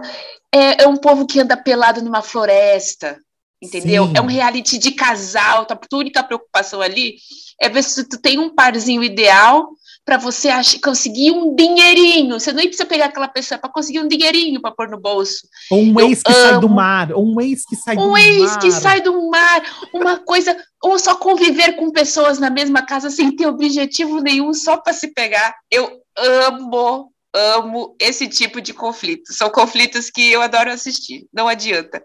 é, 0.53 0.83
é 0.83 0.89
um 0.89 0.97
povo 0.97 1.29
que 1.29 1.39
anda 1.39 1.57
pelado 1.57 2.03
numa 2.03 2.23
floresta, 2.23 3.21
entendeu? 3.65 4.07
Sim. 4.07 4.13
É 4.17 4.21
um 4.21 4.27
reality 4.27 4.79
de 4.79 4.93
casal, 4.93 5.65
tá? 5.67 5.75
a 5.75 5.77
tua 5.77 5.99
única 6.01 6.23
preocupação 6.23 6.81
ali 6.81 7.17
é 7.61 7.69
ver 7.69 7.83
se 7.83 8.09
tu 8.09 8.19
tem 8.21 8.39
um 8.39 8.55
parzinho 8.55 9.03
ideal 9.03 9.69
para 10.05 10.19
você 10.19 10.51
ach- 10.51 10.79
conseguir 10.83 11.31
um 11.31 11.55
dinheirinho. 11.55 12.39
Você 12.39 12.53
nem 12.53 12.67
precisa 12.67 12.85
pegar 12.85 13.07
aquela 13.07 13.29
pessoa 13.29 13.59
para 13.59 13.71
conseguir 13.71 14.01
um 14.01 14.09
dinheirinho 14.09 14.61
para 14.61 14.71
pôr 14.71 14.89
no 14.89 15.01
bolso. 15.01 15.47
Ou 15.71 15.81
um 15.83 15.99
ex 16.01 16.23
que 16.23 16.31
amo. 16.33 16.41
sai 16.43 16.61
do 16.61 16.69
mar, 16.69 17.13
ou 17.13 17.25
um 17.27 17.41
ex 17.41 17.65
que 17.65 17.75
sai 17.77 17.97
um 17.97 18.01
do 18.01 18.07
mar. 18.11 18.13
Um 18.13 18.19
ex 18.19 18.57
que 18.59 18.71
sai 18.73 19.01
do 19.01 19.31
mar, 19.31 19.63
uma 19.95 20.19
coisa, 20.19 20.55
ou 20.83 20.99
só 20.99 21.15
conviver 21.15 21.77
com 21.77 21.91
pessoas 21.91 22.39
na 22.39 22.51
mesma 22.51 22.83
casa 22.83 23.09
sem 23.09 23.35
ter 23.35 23.47
objetivo 23.47 24.21
nenhum, 24.21 24.53
só 24.53 24.77
para 24.77 24.93
se 24.93 25.09
pegar. 25.15 25.55
Eu 25.71 25.91
amo 26.19 27.11
amo 27.35 27.97
esse 28.01 28.29
tipo 28.29 28.61
de 28.61 28.73
conflito. 28.73 29.33
São 29.33 29.51
conflitos 29.51 30.09
que 30.09 30.31
eu 30.31 30.41
adoro 30.41 30.71
assistir, 30.71 31.27
não 31.33 31.49
adianta. 31.49 32.03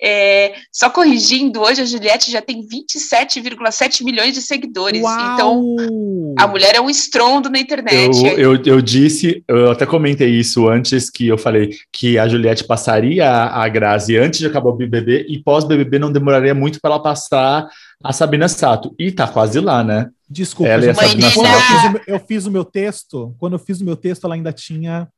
É, 0.00 0.54
só 0.70 0.90
corrigindo, 0.90 1.60
hoje 1.60 1.80
a 1.80 1.86
Juliette 1.86 2.30
já 2.30 2.42
tem 2.42 2.60
27,7 2.60 4.04
milhões 4.04 4.34
de 4.34 4.42
seguidores. 4.42 5.02
Uau! 5.02 5.34
Então, 5.34 6.34
a 6.38 6.46
mulher 6.46 6.74
é 6.74 6.80
um 6.80 6.90
estrondo 6.90 7.48
na 7.48 7.58
internet. 7.58 8.16
Eu, 8.24 8.54
eu, 8.56 8.62
eu, 8.64 8.82
disse, 8.82 9.42
eu 9.48 9.70
até 9.70 9.86
comentei 9.86 10.28
isso 10.28 10.68
antes, 10.68 11.08
que 11.08 11.26
eu 11.26 11.38
falei 11.38 11.70
que 11.90 12.18
a 12.18 12.28
Juliette 12.28 12.64
passaria 12.64 13.28
a 13.28 13.66
Grazi 13.68 14.16
antes 14.16 14.38
de 14.38 14.46
acabar 14.46 14.68
o 14.68 14.76
BBB 14.76 15.26
e 15.28 15.42
pós-BBB 15.42 15.98
não 15.98 16.12
demoraria 16.12 16.54
muito 16.54 16.80
para 16.80 16.92
ela 16.92 17.02
passar 17.02 17.66
a 18.04 18.12
Sabina 18.12 18.48
Sato. 18.48 18.94
E 18.98 19.10
tá 19.10 19.26
quase 19.26 19.60
lá, 19.60 19.82
né? 19.82 20.10
Desculpa, 20.30 20.72
gente, 20.80 20.88
eu 20.88 20.94
fiz, 20.94 21.24
o, 21.24 22.10
eu 22.10 22.20
fiz, 22.20 22.46
o, 22.46 22.50
meu 22.50 22.64
texto, 22.64 23.34
quando 23.38 23.54
eu 23.54 23.58
fiz 23.58 23.80
o 23.80 23.84
meu 23.84 23.96
texto, 23.96 24.24
ela 24.24 24.34
ainda 24.34 24.52
tinha 24.52 25.08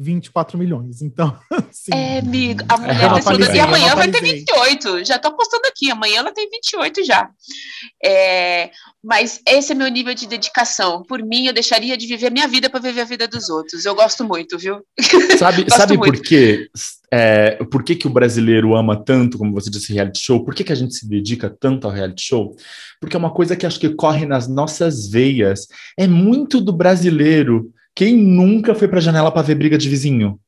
24 0.00 0.56
milhões. 0.56 1.02
Então, 1.02 1.38
sim. 1.70 1.92
É, 1.92 2.20
amigo, 2.20 2.62
a 2.68 2.78
mulher 2.78 3.22
tá 3.22 3.54
e 3.54 3.60
amanhã 3.60 3.94
vai 3.94 4.10
ter 4.10 4.22
28. 4.22 5.04
Já 5.04 5.18
tô 5.18 5.36
postando 5.36 5.66
aqui, 5.66 5.90
amanhã 5.90 6.20
ela 6.20 6.32
tem 6.32 6.48
28 6.48 7.04
já. 7.04 7.28
É, 8.02 8.70
mas 9.04 9.42
esse 9.46 9.72
é 9.72 9.74
meu 9.74 9.88
nível 9.88 10.14
de 10.14 10.26
dedicação. 10.26 11.02
Por 11.02 11.22
mim, 11.22 11.46
eu 11.46 11.52
deixaria 11.52 11.98
de 11.98 12.06
viver 12.06 12.30
minha 12.30 12.48
vida 12.48 12.70
para 12.70 12.80
viver 12.80 13.02
a 13.02 13.04
vida 13.04 13.28
dos 13.28 13.50
outros. 13.50 13.84
Eu 13.84 13.94
gosto 13.94 14.24
muito, 14.24 14.58
viu? 14.58 14.80
Sabe, 15.38 15.66
sabe 15.68 15.98
muito. 15.98 16.14
por 16.14 16.22
quê? 16.22 16.70
É, 17.12 17.56
por 17.64 17.82
que, 17.82 17.96
que 17.96 18.06
o 18.06 18.10
brasileiro 18.10 18.74
ama 18.74 18.96
tanto, 19.04 19.36
como 19.36 19.52
você 19.52 19.68
disse, 19.68 19.92
reality 19.92 20.20
show? 20.20 20.44
Por 20.44 20.54
que, 20.54 20.64
que 20.64 20.72
a 20.72 20.76
gente 20.76 20.94
se 20.94 21.08
dedica 21.08 21.50
tanto 21.50 21.86
ao 21.86 21.92
reality 21.92 22.22
show? 22.22 22.54
Porque 23.00 23.16
é 23.16 23.18
uma 23.18 23.32
coisa 23.32 23.56
que 23.56 23.66
acho 23.66 23.80
que 23.80 23.90
corre 23.90 24.24
nas 24.24 24.48
nossas 24.48 25.08
veias. 25.08 25.66
É 25.98 26.06
muito 26.06 26.60
do 26.60 26.72
brasileiro. 26.72 27.70
Quem 28.00 28.16
nunca 28.16 28.74
foi 28.74 28.88
para 28.88 28.96
a 28.96 29.02
janela 29.02 29.30
para 29.30 29.42
ver 29.42 29.56
briga 29.56 29.76
de 29.76 29.86
vizinho? 29.86 30.40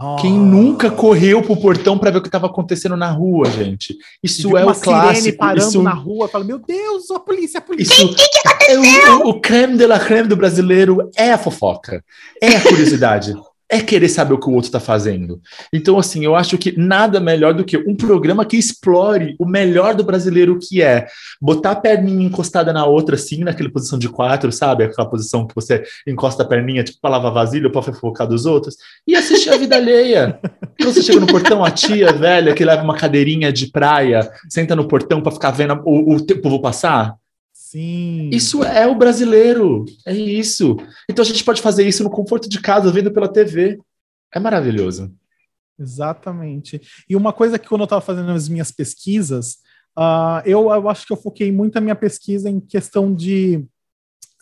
Oh. 0.00 0.14
Quem 0.20 0.30
nunca 0.30 0.88
correu 0.88 1.42
pro 1.42 1.56
portão 1.56 1.98
para 1.98 2.12
ver 2.12 2.18
o 2.18 2.22
que 2.22 2.28
estava 2.28 2.46
acontecendo 2.46 2.96
na 2.96 3.10
rua, 3.10 3.50
gente? 3.50 3.96
Isso 4.22 4.56
é 4.56 4.64
o 4.64 4.72
clássico. 4.72 5.36
parando 5.36 5.66
isso... 5.66 5.82
na 5.82 5.92
rua, 5.92 6.28
fala: 6.28 6.44
Meu 6.44 6.60
Deus, 6.60 7.10
a 7.10 7.18
polícia, 7.18 7.58
a 7.58 7.60
polícia. 7.60 7.92
Isso... 7.92 8.14
que, 8.14 8.28
que 8.28 8.38
aconteceu? 8.38 8.84
É 8.84 9.16
o, 9.16 9.30
o 9.30 9.40
creme 9.40 9.76
de 9.76 9.84
la 9.84 9.98
creme 9.98 10.28
do 10.28 10.36
brasileiro 10.36 11.10
é 11.16 11.32
a 11.32 11.38
fofoca, 11.38 12.04
é 12.40 12.50
a 12.54 12.60
curiosidade 12.60 13.34
é 13.68 13.80
querer 13.80 14.08
saber 14.08 14.34
o 14.34 14.38
que 14.38 14.48
o 14.48 14.52
outro 14.52 14.68
está 14.68 14.78
fazendo. 14.78 15.40
Então, 15.72 15.98
assim, 15.98 16.24
eu 16.24 16.36
acho 16.36 16.56
que 16.56 16.78
nada 16.78 17.18
melhor 17.18 17.52
do 17.52 17.64
que 17.64 17.76
um 17.76 17.96
programa 17.96 18.44
que 18.44 18.56
explore 18.56 19.34
o 19.38 19.44
melhor 19.44 19.94
do 19.94 20.04
brasileiro, 20.04 20.58
que 20.58 20.80
é 20.80 21.06
botar 21.40 21.72
a 21.72 21.76
perninha 21.76 22.26
encostada 22.26 22.72
na 22.72 22.86
outra, 22.86 23.16
assim, 23.16 23.42
naquela 23.42 23.70
posição 23.70 23.98
de 23.98 24.08
quatro, 24.08 24.52
sabe? 24.52 24.84
Aquela 24.84 25.08
posição 25.08 25.46
que 25.46 25.54
você 25.54 25.82
encosta 26.06 26.44
a 26.44 26.46
perninha, 26.46 26.84
tipo, 26.84 27.00
para 27.00 27.10
lavar 27.10 27.32
vasilha 27.32 27.66
ou 27.66 27.72
para 27.72 27.82
fofocar 27.82 28.26
dos 28.26 28.46
outros, 28.46 28.76
e 29.06 29.16
assistir 29.16 29.50
a 29.50 29.56
vida 29.56 29.76
alheia. 29.76 30.38
Então, 30.74 30.92
você 30.92 31.02
chega 31.02 31.18
no 31.18 31.26
portão, 31.26 31.64
a 31.64 31.70
tia 31.70 32.12
velha 32.12 32.54
que 32.54 32.64
leva 32.64 32.82
uma 32.82 32.96
cadeirinha 32.96 33.52
de 33.52 33.66
praia, 33.66 34.30
senta 34.48 34.76
no 34.76 34.86
portão 34.86 35.20
para 35.20 35.32
ficar 35.32 35.50
vendo 35.50 35.80
o, 35.84 36.14
o 36.14 36.40
povo 36.40 36.60
passar. 36.60 37.16
Sim. 37.76 38.30
Isso 38.32 38.64
é 38.64 38.86
o 38.86 38.94
brasileiro. 38.94 39.84
É 40.06 40.14
isso. 40.14 40.78
Então 41.10 41.22
a 41.22 41.26
gente 41.26 41.44
pode 41.44 41.60
fazer 41.60 41.86
isso 41.86 42.02
no 42.02 42.08
conforto 42.08 42.48
de 42.48 42.58
casa, 42.58 42.90
vendo 42.90 43.12
pela 43.12 43.30
TV. 43.30 43.78
É 44.34 44.40
maravilhoso. 44.40 45.14
Exatamente. 45.78 46.80
E 47.06 47.14
uma 47.14 47.34
coisa 47.34 47.58
que 47.58 47.68
quando 47.68 47.82
eu 47.82 47.84
estava 47.84 48.00
fazendo 48.00 48.30
as 48.30 48.48
minhas 48.48 48.72
pesquisas, 48.72 49.58
uh, 49.98 50.40
eu, 50.46 50.70
eu, 50.70 50.88
acho 50.88 51.06
que 51.06 51.12
eu 51.12 51.18
foquei 51.18 51.52
muito 51.52 51.76
a 51.76 51.80
minha 51.82 51.94
pesquisa 51.94 52.48
em 52.48 52.60
questão 52.60 53.14
de 53.14 53.58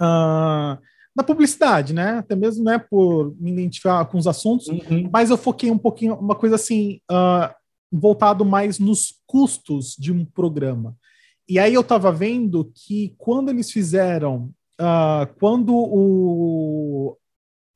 uh, 0.01 0.79
da 1.13 1.25
publicidade, 1.27 1.93
né? 1.93 2.19
Até 2.19 2.37
mesmo 2.37 2.63
né, 2.63 2.79
por 2.79 3.35
me 3.41 3.51
identificar 3.51 4.05
com 4.05 4.17
os 4.17 4.29
assuntos, 4.29 4.69
uhum. 4.69 5.11
mas 5.13 5.31
eu 5.31 5.37
foquei 5.37 5.73
um 5.73 5.79
pouquinho, 5.79 6.15
uma 6.15 6.37
coisa 6.37 6.55
assim, 6.55 7.01
uh, 7.11 7.53
voltado 7.91 8.45
mais 8.45 8.79
nos 8.79 9.21
custos 9.27 9.97
de 9.99 10.13
um 10.13 10.25
programa. 10.25 10.97
E 11.49 11.59
aí 11.59 11.75
eu 11.75 11.83
estava 11.83 12.11
vendo 12.11 12.73
que 12.75 13.15
quando 13.19 13.51
eles 13.51 13.71
fizeram, 13.71 14.51
uh, 14.81 15.33
quando 15.39 15.75
o, 15.75 17.19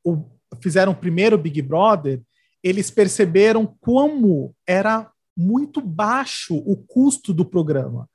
o, 0.05 0.25
fizeram 0.61 0.93
o 0.93 0.97
primeiro 0.97 1.37
Big 1.37 1.61
Brother, 1.61 2.23
eles 2.63 2.91
perceberam 2.91 3.77
como 3.81 4.55
era 4.67 5.11
muito 5.37 5.81
baixo 5.81 6.57
o 6.57 6.77
custo 6.77 7.33
do 7.33 7.45
programa. 7.45 8.09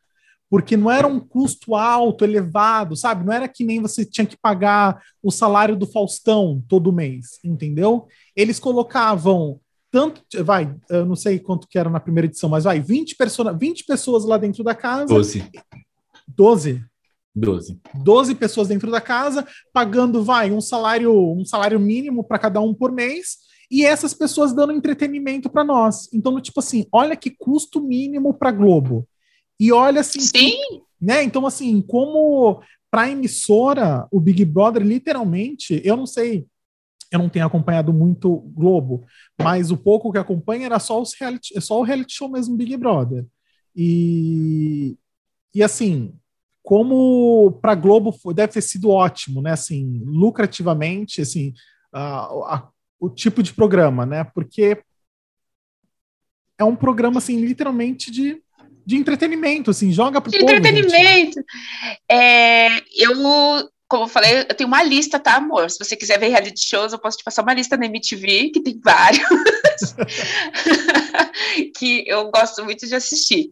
Porque 0.50 0.78
não 0.78 0.92
era 0.92 1.08
um 1.08 1.20
custo 1.20 1.74
alto, 1.74 2.24
elevado, 2.24 2.96
sabe? 2.96 3.26
Não 3.26 3.34
era 3.34 3.48
que 3.48 3.64
nem 3.64 3.82
você 3.82 4.06
tinha 4.06 4.26
que 4.26 4.38
pagar 4.38 5.02
o 5.22 5.32
salário 5.32 5.76
do 5.76 5.88
Faustão 5.88 6.64
todo 6.68 6.94
mês, 6.94 7.40
entendeu? 7.44 8.08
Eles 8.36 8.60
colocavam 8.60 9.60
tanto, 9.94 10.24
vai, 10.44 10.76
eu 10.90 11.06
não 11.06 11.16
sei 11.16 11.38
quanto 11.38 11.68
que 11.68 11.78
era 11.78 11.88
na 11.88 12.00
primeira 12.00 12.26
edição, 12.26 12.50
mas 12.50 12.64
vai, 12.64 12.80
20, 12.80 13.16
persona, 13.16 13.54
20 13.54 13.86
pessoas 13.86 14.26
lá 14.26 14.40
dentro 14.40 14.64
da 14.64 14.74
casa. 14.74 15.06
12. 15.06 15.52
12? 16.28 16.84
12. 17.36 17.80
12 17.94 18.34
pessoas 18.34 18.70
dentro 18.70 18.90
da 18.90 19.00
casa, 19.00 19.48
pagando, 19.72 20.24
vai, 20.24 20.52
um 20.52 20.60
salário, 20.60 21.14
um 21.14 21.46
salário 21.46 21.80
mínimo 21.80 22.24
para 22.24 22.40
cada 22.40 22.60
um 22.60 22.74
por 22.74 22.92
mês, 22.92 23.38
e 23.70 23.86
essas 23.86 24.16
pessoas 24.16 24.52
dando 24.52 24.74
entretenimento 24.74 25.48
para 25.48 25.64
nós. 25.64 26.12
Então, 26.12 26.42
tipo 26.42 26.60
assim, 26.60 26.88
olha 26.92 27.16
que 27.16 27.30
custo 27.30 27.80
mínimo 27.80 28.34
para 28.34 28.50
Globo. 28.52 29.08
E 29.60 29.72
olha 29.72 30.02
assim, 30.02 30.22
Sim. 30.22 30.58
né? 31.00 31.22
Então, 31.22 31.46
assim, 31.46 31.84
como 31.84 32.64
para 32.90 33.12
emissora, 33.12 34.08
o 34.12 34.20
Big 34.20 34.44
Brother, 34.44 34.82
literalmente, 34.82 35.80
eu 35.86 35.96
não 35.96 36.08
sei 36.08 36.48
eu 37.14 37.20
não 37.20 37.30
tenho 37.30 37.46
acompanhado 37.46 37.94
muito 37.94 38.38
Globo, 38.56 39.06
mas 39.40 39.70
o 39.70 39.78
pouco 39.78 40.12
que 40.12 40.18
acompanha 40.18 40.66
era 40.66 40.80
só, 40.80 41.00
os 41.00 41.14
reality, 41.14 41.62
só 41.62 41.80
o 41.80 41.84
reality 41.84 42.16
show 42.16 42.28
mesmo 42.28 42.58
Big 42.58 42.76
Brother. 42.76 43.26
E, 43.76 44.98
e 45.54 45.62
assim, 45.62 46.14
como 46.64 47.52
para 47.62 47.76
Globo 47.76 48.12
foi, 48.12 48.34
deve 48.34 48.54
ter 48.54 48.62
sido 48.62 48.90
ótimo, 48.90 49.42
né? 49.42 49.52
Assim, 49.52 50.02
lucrativamente, 50.06 51.22
assim, 51.22 51.54
a, 51.92 52.24
a, 52.56 52.68
o 53.00 53.10
tipo 53.10 53.44
de 53.44 53.54
programa, 53.54 54.06
né? 54.06 54.24
Porque 54.24 54.82
é 56.58 56.64
um 56.64 56.76
programa, 56.76 57.20
assim, 57.20 57.40
literalmente 57.40 58.10
de, 58.10 58.42
de 58.84 58.96
entretenimento, 58.96 59.70
assim, 59.70 59.92
joga 59.92 60.20
pro 60.20 60.32
De 60.32 60.40
povo, 60.40 60.52
entretenimento. 60.52 61.40
É, 62.10 62.78
eu, 62.98 63.70
como 63.94 64.06
eu 64.06 64.10
falei, 64.10 64.40
eu 64.50 64.56
tenho 64.56 64.68
uma 64.68 64.82
lista, 64.82 65.20
tá, 65.20 65.36
amor? 65.36 65.70
Se 65.70 65.78
você 65.78 65.96
quiser 65.96 66.20
ver 66.20 66.30
reality 66.30 66.68
shows, 66.68 66.94
eu 66.94 66.98
posso 66.98 67.20
te 67.20 67.24
passar 67.24 67.44
uma 67.44 67.54
lista 67.54 67.78
na 67.78 67.86
MTV, 67.86 68.50
que 68.50 68.60
tem 68.64 68.82
vários, 68.84 69.22
que 71.78 72.04
eu 72.08 72.32
gosto 72.32 72.64
muito 72.64 72.88
de 72.88 72.96
assistir. 72.96 73.52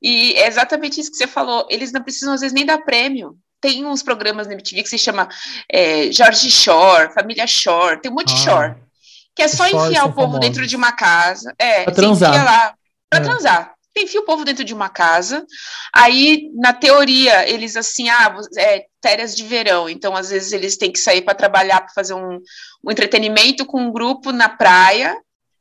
E 0.00 0.32
é 0.34 0.46
exatamente 0.46 0.98
isso 0.98 1.10
que 1.10 1.16
você 1.18 1.26
falou. 1.26 1.66
Eles 1.70 1.92
não 1.92 2.02
precisam, 2.02 2.32
às 2.32 2.40
vezes, 2.40 2.54
nem 2.54 2.64
dar 2.64 2.78
prêmio. 2.78 3.36
Tem 3.60 3.84
uns 3.84 4.02
programas 4.02 4.46
na 4.46 4.54
MTV 4.54 4.82
que 4.82 4.88
se 4.88 4.98
chama 4.98 5.28
é, 5.70 6.10
Jorge 6.10 6.50
Shore, 6.50 7.12
Família 7.12 7.46
Shore, 7.46 8.00
tem 8.00 8.10
um 8.10 8.14
monte 8.14 8.28
de 8.34 8.48
Ah. 8.48 8.50
Shore. 8.50 8.74
Que 9.36 9.42
é 9.42 9.48
só 9.48 9.66
enfiar 9.66 10.04
o 10.04 10.08
povo 10.12 10.32
famosos. 10.32 10.40
dentro 10.40 10.66
de 10.66 10.74
uma 10.74 10.92
casa. 10.92 11.54
É, 11.58 11.84
Pra 11.84 11.92
transar. 11.94 12.44
lá. 12.44 12.74
Pra 13.10 13.20
É. 13.20 13.22
transar. 13.22 13.74
Enfia 13.96 14.20
o 14.20 14.24
povo 14.24 14.42
dentro 14.44 14.64
de 14.64 14.72
uma 14.72 14.88
casa. 14.88 15.44
Aí, 15.94 16.50
na 16.54 16.72
teoria, 16.72 17.46
eles 17.46 17.76
assim, 17.76 18.08
ah, 18.08 18.34
é, 18.58 18.86
férias 19.02 19.34
de 19.34 19.42
verão. 19.42 19.88
Então, 19.88 20.16
às 20.16 20.30
vezes, 20.30 20.52
eles 20.52 20.76
têm 20.76 20.92
que 20.92 20.98
sair 20.98 21.22
para 21.22 21.34
trabalhar, 21.34 21.80
para 21.80 21.92
fazer 21.92 22.14
um, 22.14 22.40
um 22.84 22.90
entretenimento 22.90 23.66
com 23.66 23.80
um 23.80 23.90
grupo 23.92 24.30
na 24.32 24.48
praia, 24.48 25.16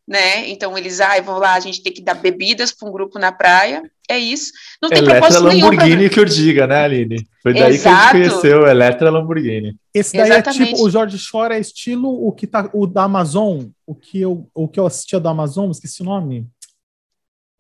né? 0.08 0.48
Então, 0.50 0.78
eles, 0.78 1.00
ah, 1.02 1.20
vão 1.22 1.38
lá, 1.38 1.54
a 1.56 1.60
gente 1.60 1.82
tem 1.82 1.92
que 1.94 2.02
dar 2.02 2.14
bebidas 2.16 2.72
para 2.72 2.88
um 2.88 2.92
grupo 2.92 3.18
na 3.18 3.32
praia. 3.32 3.82
É 4.10 4.18
isso. 4.18 4.52
Não 4.82 4.90
tem 4.90 4.98
Eletra 5.00 5.20
propósito 5.22 5.48
nenhum. 5.48 5.70
pra- 5.70 5.84
Lamborghini 5.86 6.10
que 6.10 6.20
eu 6.20 6.26
diga, 6.26 6.68
né, 6.68 6.84
Aline? 6.84 7.26
Foi 7.42 7.54
daí 7.54 7.74
Exato. 7.76 8.12
que 8.12 8.18
a 8.18 8.24
gente 8.24 8.30
conheceu 8.30 8.68
Eletra 8.68 9.10
Lamborghini. 9.10 9.76
Esse 9.94 10.18
daí 10.18 10.30
Exatamente. 10.30 10.62
é 10.64 10.66
tipo, 10.66 10.84
o 10.84 10.90
Jorge 10.90 11.18
Shore 11.18 11.54
é 11.54 11.60
estilo 11.60 12.10
o 12.28 12.32
que 12.34 12.46
tá, 12.46 12.70
o 12.74 12.86
da 12.86 13.04
Amazon, 13.04 13.64
o 13.88 13.96
que 13.96 14.20
eu, 14.20 14.48
o 14.54 14.68
que 14.68 14.80
eu 14.80 14.86
assistia 14.86 15.20
do 15.20 15.30
Amazon, 15.30 15.72
esqueci 15.72 16.02
o 16.02 16.06
nome. 16.06 16.46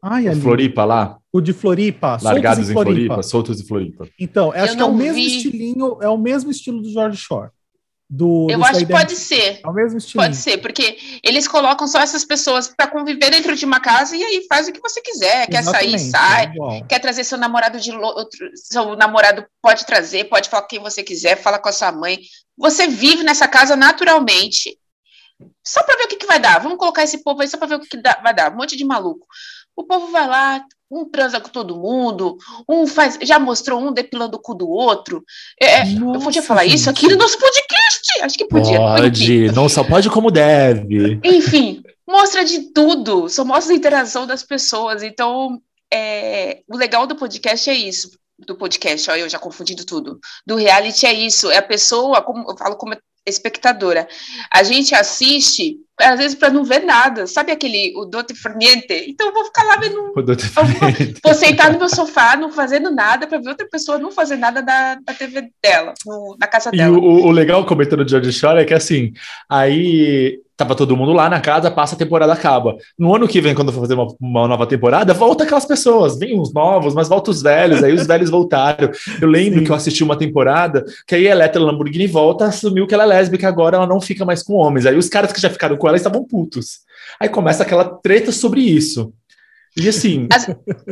Ai, 0.01 0.27
ali. 0.27 0.41
Floripa 0.41 0.83
lá, 0.83 1.17
O 1.31 1.39
de 1.39 1.53
Floripa, 1.53 2.09
Soltos 2.17 2.23
largados 2.23 2.67
em 2.67 2.71
em 2.71 2.73
Floripa, 2.73 3.23
soltos 3.23 3.61
em 3.61 3.65
Floripa. 3.67 4.07
Então, 4.19 4.53
eu 4.55 4.63
acho 4.63 4.75
que 4.75 4.81
é 4.81 4.85
o 4.85 4.93
mesmo 4.93 5.13
vi. 5.15 5.37
estilinho, 5.37 5.97
é 6.01 6.09
o 6.09 6.17
mesmo 6.17 6.49
estilo 6.49 6.81
do 6.81 6.91
Jorge 6.91 7.17
Shore. 7.17 7.49
Do, 8.13 8.47
Eu 8.49 8.61
acho 8.65 8.79
que 8.79 8.87
pode 8.91 9.15
ser. 9.15 9.61
É 9.63 9.69
o 9.69 9.71
mesmo 9.73 9.97
estilinho. 9.97 10.25
Pode 10.27 10.35
ser, 10.35 10.57
porque 10.57 10.97
eles 11.23 11.47
colocam 11.47 11.87
só 11.87 11.99
essas 12.01 12.25
pessoas 12.25 12.67
para 12.67 12.87
conviver 12.87 13.29
dentro 13.29 13.55
de 13.55 13.63
uma 13.63 13.79
casa 13.79 14.17
e 14.17 14.21
aí 14.21 14.45
faz 14.49 14.67
o 14.67 14.73
que 14.73 14.81
você 14.81 15.01
quiser. 15.01 15.47
Quer 15.47 15.63
sair, 15.63 15.93
Exatamente, 15.95 16.09
sai. 16.09 16.51
é. 16.79 16.81
Quer 16.89 16.99
trazer 16.99 17.23
seu 17.23 17.37
namorado 17.37 17.79
de 17.79 17.91
outro, 17.91 18.49
seu 18.55 18.97
namorado 18.97 19.45
pode 19.61 19.85
trazer, 19.85 20.25
pode 20.25 20.49
falar 20.49 20.63
com 20.63 20.67
quem 20.67 20.79
você 20.81 21.01
quiser, 21.03 21.37
fala 21.37 21.57
com 21.57 21.69
a 21.69 21.71
sua 21.71 21.91
mãe. 21.93 22.19
Você 22.57 22.85
vive 22.85 23.23
nessa 23.23 23.47
casa 23.47 23.77
naturalmente. 23.77 24.77
Só 25.65 25.81
para 25.83 25.95
ver 25.97 26.03
o 26.03 26.07
que, 26.09 26.17
que 26.17 26.25
vai 26.27 26.39
dar. 26.39 26.59
Vamos 26.61 26.77
colocar 26.77 27.03
esse 27.03 27.23
povo 27.23 27.41
aí 27.41 27.47
só 27.47 27.57
para 27.57 27.67
ver 27.67 27.75
o 27.75 27.79
que, 27.79 27.87
que 27.87 27.97
dá- 28.01 28.19
vai 28.21 28.33
dar. 28.35 28.51
Um 28.53 28.57
monte 28.57 28.75
de 28.75 28.83
maluco. 28.85 29.25
O 29.81 29.83
povo 29.83 30.11
vai 30.11 30.27
lá, 30.27 30.63
um 30.91 31.05
transa 31.05 31.41
com 31.41 31.49
todo 31.49 31.75
mundo, 31.75 32.37
um 32.69 32.85
faz, 32.85 33.17
já 33.23 33.39
mostrou 33.39 33.81
um 33.81 33.91
depilando 33.91 34.37
o 34.37 34.39
cu 34.39 34.53
do 34.53 34.69
outro. 34.69 35.23
É, 35.59 35.81
eu 35.81 36.01
Nossa, 36.01 36.25
podia 36.25 36.43
falar 36.43 36.65
isso 36.65 36.85
gente. 36.85 36.89
aqui 36.89 37.07
no 37.07 37.17
nosso 37.17 37.39
podcast? 37.39 38.21
Acho 38.21 38.37
que 38.37 38.45
podia. 38.45 38.77
Pode, 38.77 39.51
não 39.53 39.67
só 39.67 39.83
pode 39.83 40.07
como 40.11 40.29
deve. 40.29 41.19
Enfim, 41.23 41.81
mostra 42.07 42.45
de 42.45 42.71
tudo, 42.71 43.27
só 43.27 43.43
mostra 43.43 43.73
a 43.73 43.75
interação 43.75 44.27
das 44.27 44.43
pessoas. 44.43 45.01
Então, 45.01 45.59
é, 45.91 46.61
o 46.67 46.77
legal 46.77 47.07
do 47.07 47.15
podcast 47.15 47.67
é 47.67 47.73
isso. 47.73 48.11
Do 48.37 48.55
podcast, 48.55 49.09
ó, 49.09 49.15
eu 49.15 49.27
já 49.27 49.39
confundindo 49.39 49.83
tudo. 49.83 50.19
Do 50.45 50.57
reality 50.57 51.07
é 51.07 51.13
isso, 51.13 51.49
é 51.49 51.57
a 51.57 51.63
pessoa, 51.63 52.21
como 52.21 52.51
eu 52.51 52.55
falo 52.55 52.75
como 52.75 52.93
espectadora. 53.25 54.07
A 54.51 54.63
gente 54.63 54.95
assiste, 54.95 55.77
às 55.99 56.17
vezes, 56.17 56.35
para 56.35 56.49
não 56.49 56.63
ver 56.63 56.79
nada. 56.83 57.27
Sabe 57.27 57.51
aquele, 57.51 57.93
o 57.95 58.05
Dote 58.05 58.33
Forniente? 58.35 58.93
Então, 59.07 59.27
eu 59.27 59.33
vou 59.33 59.45
ficar 59.45 59.63
lá 59.63 59.77
vendo. 59.77 60.11
O 60.15 60.21
doutor 60.21 60.45
Eu 60.57 60.65
vou, 60.65 60.89
vou 61.23 61.33
sentar 61.33 61.71
no 61.71 61.77
meu 61.79 61.89
sofá, 61.89 62.35
não 62.35 62.51
fazendo 62.51 62.89
nada, 62.91 63.27
para 63.27 63.37
ver 63.39 63.49
outra 63.49 63.67
pessoa 63.69 63.97
não 63.99 64.11
fazer 64.11 64.35
nada 64.37 64.61
da, 64.61 64.95
da 64.95 65.13
TV 65.13 65.49
dela, 65.63 65.93
no- 66.05 66.35
na 66.39 66.47
casa 66.47 66.69
E 66.73 66.77
dela. 66.77 66.97
o, 66.97 67.25
o 67.27 67.31
legal 67.31 67.65
comentando 67.65 68.03
de 68.03 68.11
George 68.11 68.33
Shore 68.33 68.59
é 68.61 68.65
que 68.65 68.73
assim, 68.73 69.13
aí 69.49 70.39
tava 70.61 70.75
todo 70.75 70.95
mundo 70.95 71.11
lá 71.11 71.29
na 71.29 71.41
casa, 71.41 71.71
passa 71.71 71.95
a 71.95 71.97
temporada, 71.97 72.31
acaba. 72.33 72.75
No 72.97 73.15
ano 73.15 73.27
que 73.27 73.41
vem, 73.41 73.55
quando 73.55 73.71
for 73.71 73.81
fazer 73.81 73.95
uma, 73.95 74.07
uma 74.19 74.47
nova 74.47 74.67
temporada, 74.67 75.13
volta 75.13 75.43
aquelas 75.43 75.65
pessoas, 75.65 76.17
vem 76.17 76.39
uns 76.39 76.53
novos, 76.53 76.93
mas 76.93 77.09
volta 77.09 77.31
os 77.31 77.41
velhos, 77.41 77.83
aí 77.83 77.93
os 77.93 78.05
velhos 78.05 78.29
voltaram. 78.29 78.91
Eu 79.19 79.27
lembro 79.27 79.59
Sim. 79.59 79.65
que 79.65 79.71
eu 79.71 79.75
assisti 79.75 80.03
uma 80.03 80.15
temporada 80.15 80.85
que 81.07 81.15
aí 81.15 81.27
a 81.27 81.31
Eletra 81.31 81.61
Lamborghini 81.61 82.07
volta, 82.07 82.45
assumiu 82.45 82.85
que 82.85 82.93
ela 82.93 83.03
é 83.03 83.07
lésbica, 83.07 83.47
agora 83.47 83.77
ela 83.77 83.87
não 83.87 83.99
fica 83.99 84.23
mais 84.23 84.43
com 84.43 84.53
homens. 84.53 84.85
Aí 84.85 84.95
os 84.95 85.09
caras 85.09 85.31
que 85.31 85.41
já 85.41 85.49
ficaram 85.49 85.77
com 85.77 85.87
ela 85.87 85.97
estavam 85.97 86.23
putos. 86.23 86.79
Aí 87.19 87.27
começa 87.27 87.63
aquela 87.63 87.85
treta 87.85 88.31
sobre 88.31 88.61
isso. 88.61 89.13
E 89.77 89.87
assim, 89.87 90.27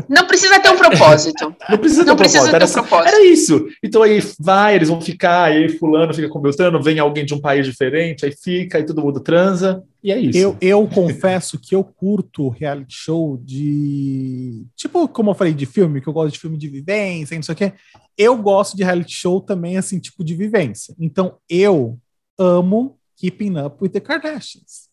Não 0.07 0.25
precisa 0.25 0.57
ter 0.59 0.69
um 0.69 0.77
propósito. 0.77 1.53
não 1.69 1.77
precisa 1.77 2.03
ter 2.03 2.07
Não 2.07 2.13
um 2.13 2.17
precisa 2.17 2.49
propósito, 2.49 2.49
ter 2.51 2.55
era 2.55 2.65
um 2.65 2.67
só- 2.67 2.81
propósito. 2.81 3.13
era 3.15 3.25
isso. 3.25 3.67
Então 3.83 4.01
aí 4.01 4.23
vai, 4.39 4.75
eles 4.75 4.87
vão 4.87 5.01
ficar, 5.01 5.43
aí 5.45 5.67
fulano 5.69 6.13
fica 6.13 6.29
com 6.29 6.39
Beltrano, 6.39 6.81
vem 6.81 6.97
alguém 6.97 7.25
de 7.25 7.33
um 7.33 7.41
país 7.41 7.65
diferente, 7.65 8.25
aí 8.25 8.31
fica, 8.31 8.77
aí 8.77 8.85
todo 8.85 9.01
mundo 9.01 9.19
transa, 9.19 9.83
e 10.01 10.11
é 10.13 10.17
isso. 10.19 10.37
Eu, 10.37 10.55
eu 10.61 10.87
confesso 10.87 11.59
que 11.59 11.75
eu 11.75 11.83
curto 11.83 12.47
reality 12.47 12.95
show 12.95 13.37
de. 13.43 14.65
Tipo, 14.75 15.07
como 15.09 15.31
eu 15.31 15.35
falei, 15.35 15.53
de 15.53 15.65
filme, 15.65 15.99
que 15.99 16.07
eu 16.07 16.13
gosto 16.13 16.33
de 16.33 16.39
filme 16.39 16.57
de 16.57 16.67
vivência, 16.69 17.35
e 17.35 17.37
não 17.37 17.43
sei 17.43 17.53
o 17.53 17.57
quê. 17.57 17.73
Eu 18.17 18.37
gosto 18.37 18.77
de 18.77 18.83
reality 18.83 19.13
show 19.13 19.41
também, 19.41 19.77
assim, 19.77 19.99
tipo 19.99 20.23
de 20.23 20.33
vivência. 20.35 20.95
Então, 20.99 21.35
eu 21.49 21.97
amo 22.37 22.97
Keeping 23.17 23.57
Up 23.59 23.75
with 23.81 23.89
the 23.89 23.99
Kardashians. 23.99 24.88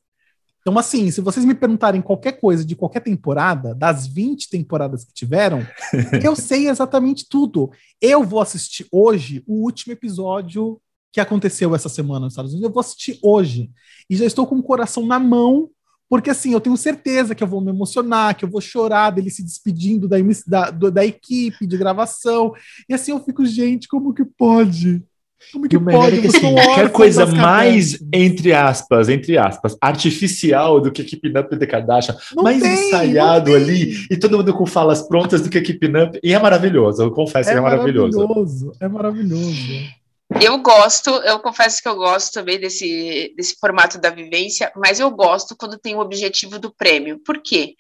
Então, 0.67 0.77
assim, 0.81 1.13
se 1.13 1.21
vocês 1.21 1.47
me 1.47 1.55
perguntarem 1.55 2.03
qualquer 2.03 2.41
coisa 2.41 2.65
de 2.65 2.75
qualquer 2.75 2.99
temporada, 2.99 3.73
das 3.73 4.05
20 4.05 4.51
temporadas 4.51 5.05
que 5.05 5.13
tiveram, 5.15 5.65
eu 6.21 6.35
sei 6.35 6.69
exatamente 6.69 7.25
tudo. 7.29 7.71
Eu 8.03 8.25
vou 8.25 8.41
assistir 8.41 8.85
hoje 8.91 9.45
o 9.47 9.63
último 9.63 9.93
episódio 9.93 10.81
que 11.13 11.21
aconteceu 11.21 11.73
essa 11.73 11.89
semana 11.89 12.25
nos 12.25 12.33
Estados 12.33 12.51
Unidos. 12.51 12.69
Eu 12.69 12.75
vou 12.75 12.81
assistir 12.81 13.17
hoje. 13.23 13.71
E 14.11 14.17
já 14.17 14.25
estou 14.25 14.45
com 14.45 14.57
o 14.57 14.63
coração 14.63 15.07
na 15.07 15.21
mão, 15.21 15.71
porque 16.09 16.31
assim, 16.31 16.53
eu 16.53 16.61
tenho 16.61 16.77
certeza 16.77 17.33
que 17.33 17.45
eu 17.45 17.49
vou 17.49 17.61
me 17.61 17.71
emocionar, 17.71 18.35
que 18.35 18.45
eu 18.45 18.51
vou 18.51 18.61
chorar 18.61 19.11
dele 19.11 19.31
se 19.31 19.45
despedindo 19.45 20.09
da, 20.09 20.19
da, 20.49 20.91
da 20.91 21.07
equipe 21.07 21.65
de 21.65 21.79
gravação. 21.79 22.53
E 22.89 22.93
assim 22.93 23.13
eu 23.13 23.25
fico, 23.25 23.47
gente, 23.47 23.87
como 23.87 24.13
que 24.13 24.25
pode? 24.25 25.01
Como 25.53 25.69
que 25.69 25.77
E 25.77 25.79
o 25.79 25.81
melhor 25.81 26.03
pode? 26.05 26.19
é 26.19 26.21
que, 26.23 26.27
assim, 26.29 26.55
qualquer 26.55 26.91
coisa 26.91 27.27
mais, 27.27 27.99
entre 28.13 28.53
aspas, 28.53 29.09
entre 29.09 29.37
aspas, 29.39 29.77
artificial 29.81 30.81
do 30.81 30.91
que 30.91 31.05
Keeping 31.05 31.39
Up 31.39 31.57
the 31.57 31.67
Kardashian, 31.67 32.17
Não 32.35 32.43
mais 32.43 32.61
tem, 32.63 32.73
ensaiado 32.73 33.47
tem. 33.53 33.55
ali, 33.57 34.07
e 34.11 34.17
todo 34.17 34.37
mundo 34.37 34.53
com 34.55 34.67
falas 34.67 35.03
prontas 35.07 35.43
do 35.43 35.51
que 35.51 35.61
Keeping 35.61 35.97
Up, 35.97 36.19
e 36.23 36.33
é 36.33 36.39
maravilhoso, 36.39 37.03
eu 37.03 37.11
confesso 37.11 37.51
que 37.51 37.57
é 37.57 37.61
maravilhoso. 37.61 38.19
maravilhoso. 38.19 38.73
É 38.81 38.89
maravilhoso. 38.89 39.97
Eu 40.41 40.59
gosto, 40.59 41.11
eu 41.11 41.39
confesso 41.39 41.81
que 41.81 41.89
eu 41.89 41.95
gosto 41.95 42.33
também 42.35 42.59
desse, 42.59 43.33
desse 43.37 43.57
formato 43.61 43.97
da 44.01 44.11
vivência, 44.11 44.73
mas 44.75 44.99
eu 44.99 45.09
gosto 45.11 45.55
quando 45.57 45.79
tem 45.79 45.95
o 45.95 46.01
objetivo 46.01 46.59
do 46.59 46.75
prêmio. 46.75 47.21
Por 47.25 47.41
quê? 47.41 47.75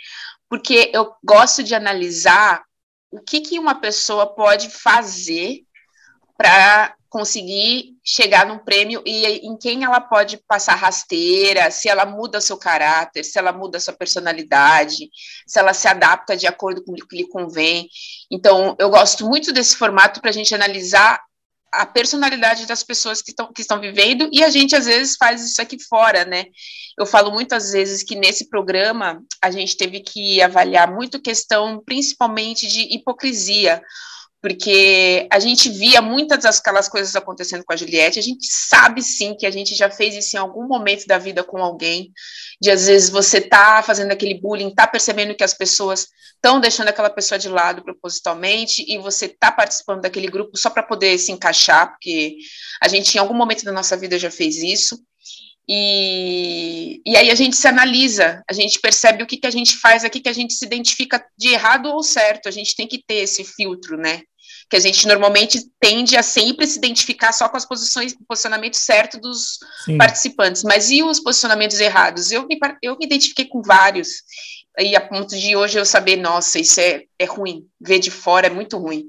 Porque 0.48 0.90
eu 0.94 1.10
gosto 1.24 1.64
de 1.64 1.74
analisar 1.74 2.62
o 3.10 3.18
que, 3.20 3.40
que 3.40 3.58
uma 3.58 3.74
pessoa 3.80 4.26
pode 4.26 4.70
fazer 4.70 5.62
para 6.38 6.94
conseguir 7.08 7.96
chegar 8.04 8.46
num 8.46 8.58
prêmio 8.58 9.02
e 9.06 9.26
em 9.46 9.56
quem 9.56 9.84
ela 9.84 10.00
pode 10.00 10.38
passar 10.48 10.74
rasteira, 10.74 11.70
se 11.70 11.88
ela 11.88 12.04
muda 12.04 12.40
seu 12.40 12.56
caráter, 12.56 13.24
se 13.24 13.38
ela 13.38 13.52
muda 13.52 13.80
sua 13.80 13.94
personalidade, 13.94 15.10
se 15.46 15.58
ela 15.58 15.72
se 15.72 15.88
adapta 15.88 16.36
de 16.36 16.46
acordo 16.46 16.84
com 16.84 16.92
o 16.92 16.94
que 16.94 17.16
lhe 17.16 17.28
convém. 17.28 17.88
Então, 18.30 18.76
eu 18.78 18.90
gosto 18.90 19.26
muito 19.26 19.52
desse 19.52 19.76
formato 19.76 20.20
para 20.20 20.30
a 20.30 20.32
gente 20.32 20.54
analisar 20.54 21.20
a 21.72 21.84
personalidade 21.84 22.66
das 22.66 22.82
pessoas 22.82 23.20
que 23.20 23.30
estão, 23.30 23.52
que 23.52 23.60
estão 23.60 23.80
vivendo, 23.80 24.28
e 24.32 24.42
a 24.42 24.48
gente 24.48 24.74
às 24.74 24.86
vezes 24.86 25.16
faz 25.16 25.44
isso 25.44 25.60
aqui 25.60 25.76
fora, 25.82 26.24
né? 26.24 26.46
Eu 26.98 27.04
falo 27.04 27.30
muitas 27.30 27.72
vezes 27.72 28.02
que 28.02 28.16
nesse 28.16 28.48
programa 28.48 29.22
a 29.42 29.50
gente 29.50 29.76
teve 29.76 30.00
que 30.00 30.40
avaliar 30.40 30.90
muito 30.90 31.20
questão, 31.20 31.82
principalmente 31.84 32.66
de 32.66 32.94
hipocrisia, 32.94 33.82
porque 34.40 35.26
a 35.30 35.38
gente 35.38 35.68
via 35.68 36.00
muitas 36.00 36.42
daquelas 36.42 36.88
coisas 36.88 37.16
acontecendo 37.16 37.64
com 37.64 37.72
a 37.72 37.76
Juliette, 37.76 38.18
a 38.18 38.22
gente 38.22 38.46
sabe 38.46 39.02
sim 39.02 39.34
que 39.34 39.46
a 39.46 39.50
gente 39.50 39.74
já 39.74 39.90
fez 39.90 40.14
isso 40.14 40.36
em 40.36 40.38
algum 40.38 40.66
momento 40.66 41.06
da 41.06 41.18
vida 41.18 41.42
com 41.42 41.58
alguém, 41.58 42.12
de 42.60 42.70
às 42.70 42.86
vezes 42.86 43.10
você 43.10 43.40
tá 43.40 43.82
fazendo 43.82 44.12
aquele 44.12 44.40
bullying, 44.40 44.74
tá 44.74 44.86
percebendo 44.86 45.34
que 45.34 45.44
as 45.44 45.54
pessoas 45.54 46.08
estão 46.34 46.60
deixando 46.60 46.88
aquela 46.88 47.10
pessoa 47.10 47.38
de 47.38 47.48
lado 47.48 47.82
propositalmente 47.82 48.84
e 48.86 48.98
você 48.98 49.28
tá 49.28 49.50
participando 49.50 50.02
daquele 50.02 50.28
grupo 50.28 50.56
só 50.56 50.70
para 50.70 50.82
poder 50.82 51.18
se 51.18 51.32
encaixar, 51.32 51.90
porque 51.90 52.36
a 52.80 52.88
gente 52.88 53.14
em 53.14 53.18
algum 53.18 53.34
momento 53.34 53.64
da 53.64 53.72
nossa 53.72 53.96
vida 53.96 54.18
já 54.18 54.30
fez 54.30 54.56
isso. 54.62 54.98
E, 55.68 57.02
e 57.04 57.16
aí 57.16 57.30
a 57.30 57.34
gente 57.34 57.56
se 57.56 57.66
analisa, 57.66 58.42
a 58.48 58.52
gente 58.52 58.78
percebe 58.78 59.22
o 59.22 59.26
que, 59.26 59.36
que 59.36 59.46
a 59.46 59.50
gente 59.50 59.76
faz 59.76 60.04
aqui, 60.04 60.20
que 60.20 60.28
a 60.28 60.32
gente 60.32 60.54
se 60.54 60.64
identifica 60.64 61.24
de 61.36 61.48
errado 61.48 61.86
ou 61.86 62.02
certo, 62.04 62.48
a 62.48 62.52
gente 62.52 62.76
tem 62.76 62.86
que 62.86 63.02
ter 63.04 63.16
esse 63.16 63.44
filtro, 63.44 63.96
né? 63.96 64.22
Que 64.70 64.76
a 64.76 64.80
gente 64.80 65.06
normalmente 65.08 65.60
tende 65.80 66.16
a 66.16 66.22
sempre 66.22 66.66
se 66.66 66.78
identificar 66.78 67.32
só 67.32 67.48
com 67.48 67.56
as 67.56 67.64
posições, 67.64 68.14
posicionamento 68.28 68.74
certo 68.74 69.18
dos 69.18 69.58
Sim. 69.84 69.98
participantes, 69.98 70.62
mas 70.62 70.90
e 70.90 71.02
os 71.02 71.18
posicionamentos 71.18 71.80
errados? 71.80 72.30
Eu 72.30 72.46
me, 72.46 72.58
eu 72.80 72.96
me 72.96 73.04
identifiquei 73.04 73.46
com 73.46 73.60
vários. 73.60 74.08
e 74.78 74.94
a 74.94 75.00
ponto 75.00 75.36
de 75.36 75.56
hoje 75.56 75.78
eu 75.78 75.84
saber, 75.84 76.16
nossa, 76.16 76.60
isso 76.60 76.80
é, 76.80 77.02
é 77.18 77.24
ruim, 77.24 77.66
ver 77.80 77.98
de 77.98 78.10
fora 78.10 78.46
é 78.46 78.50
muito 78.50 78.78
ruim. 78.78 79.04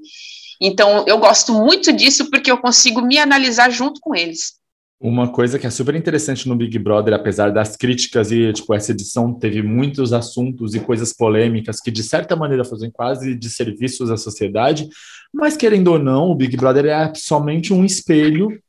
Então, 0.60 1.06
eu 1.08 1.20
gosto 1.20 1.54
muito 1.54 1.94
disso 1.94 2.32
porque 2.32 2.50
eu 2.50 2.58
consigo 2.58 3.00
me 3.02 3.20
analisar 3.20 3.70
junto 3.70 4.00
com 4.02 4.16
eles. 4.16 4.58
Uma 5.00 5.32
coisa 5.32 5.60
que 5.60 5.68
é 5.68 5.70
super 5.70 5.94
interessante 5.94 6.50
no 6.50 6.56
Big 6.56 6.80
Brother, 6.80 7.14
apesar 7.14 7.52
das 7.52 7.78
críticas 7.78 8.32
e, 8.32 8.52
tipo, 8.52 8.74
essa 8.74 8.92
edição 8.92 9.32
teve 9.32 9.62
muitos 9.62 10.12
assuntos 10.12 10.74
e 10.74 10.80
coisas 10.80 11.14
polêmicas 11.14 11.80
que, 11.80 11.92
de 11.92 12.02
certa 12.02 12.36
maneira, 12.36 12.66
fazem 12.66 12.90
quase 12.90 13.36
de 13.36 13.48
serviços 13.48 14.10
à 14.10 14.18
sociedade, 14.18 14.90
mas, 15.32 15.56
querendo 15.56 15.90
ou 15.90 16.00
não, 16.00 16.32
o 16.32 16.36
Big 16.36 16.58
Brother 16.58 16.86
é 16.86 17.14
somente 17.16 17.72
um 17.72 17.86
espelho, 17.86 18.60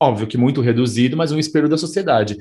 óbvio 0.00 0.26
que 0.26 0.38
muito 0.38 0.62
reduzido, 0.62 1.14
mas 1.14 1.30
um 1.30 1.38
espelho 1.38 1.68
da 1.68 1.76
sociedade. 1.76 2.38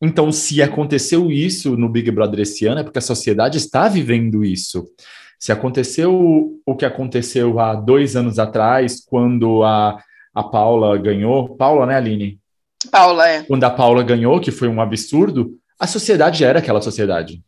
Então, 0.00 0.30
se 0.30 0.62
aconteceu 0.62 1.32
isso 1.32 1.76
no 1.76 1.88
Big 1.88 2.08
Brother 2.12 2.40
esse 2.40 2.64
ano, 2.64 2.80
é 2.80 2.84
porque 2.84 2.98
a 3.00 3.02
sociedade 3.02 3.58
está 3.58 3.88
vivendo 3.88 4.44
isso. 4.44 4.88
Se 5.36 5.50
aconteceu 5.50 6.60
o 6.64 6.76
que 6.76 6.84
aconteceu 6.84 7.58
há 7.58 7.74
dois 7.74 8.14
anos 8.14 8.38
atrás, 8.38 9.02
quando 9.04 9.64
a 9.64 10.00
a 10.36 10.42
Paula 10.42 10.98
ganhou. 10.98 11.56
Paula, 11.56 11.86
né, 11.86 11.96
Aline? 11.96 12.38
Paula, 12.92 13.26
é. 13.26 13.42
Quando 13.44 13.64
a 13.64 13.70
Paula 13.70 14.02
ganhou, 14.02 14.38
que 14.38 14.50
foi 14.50 14.68
um 14.68 14.82
absurdo, 14.82 15.56
a 15.80 15.86
sociedade 15.86 16.44
era 16.44 16.58
aquela 16.58 16.82
sociedade. 16.82 17.42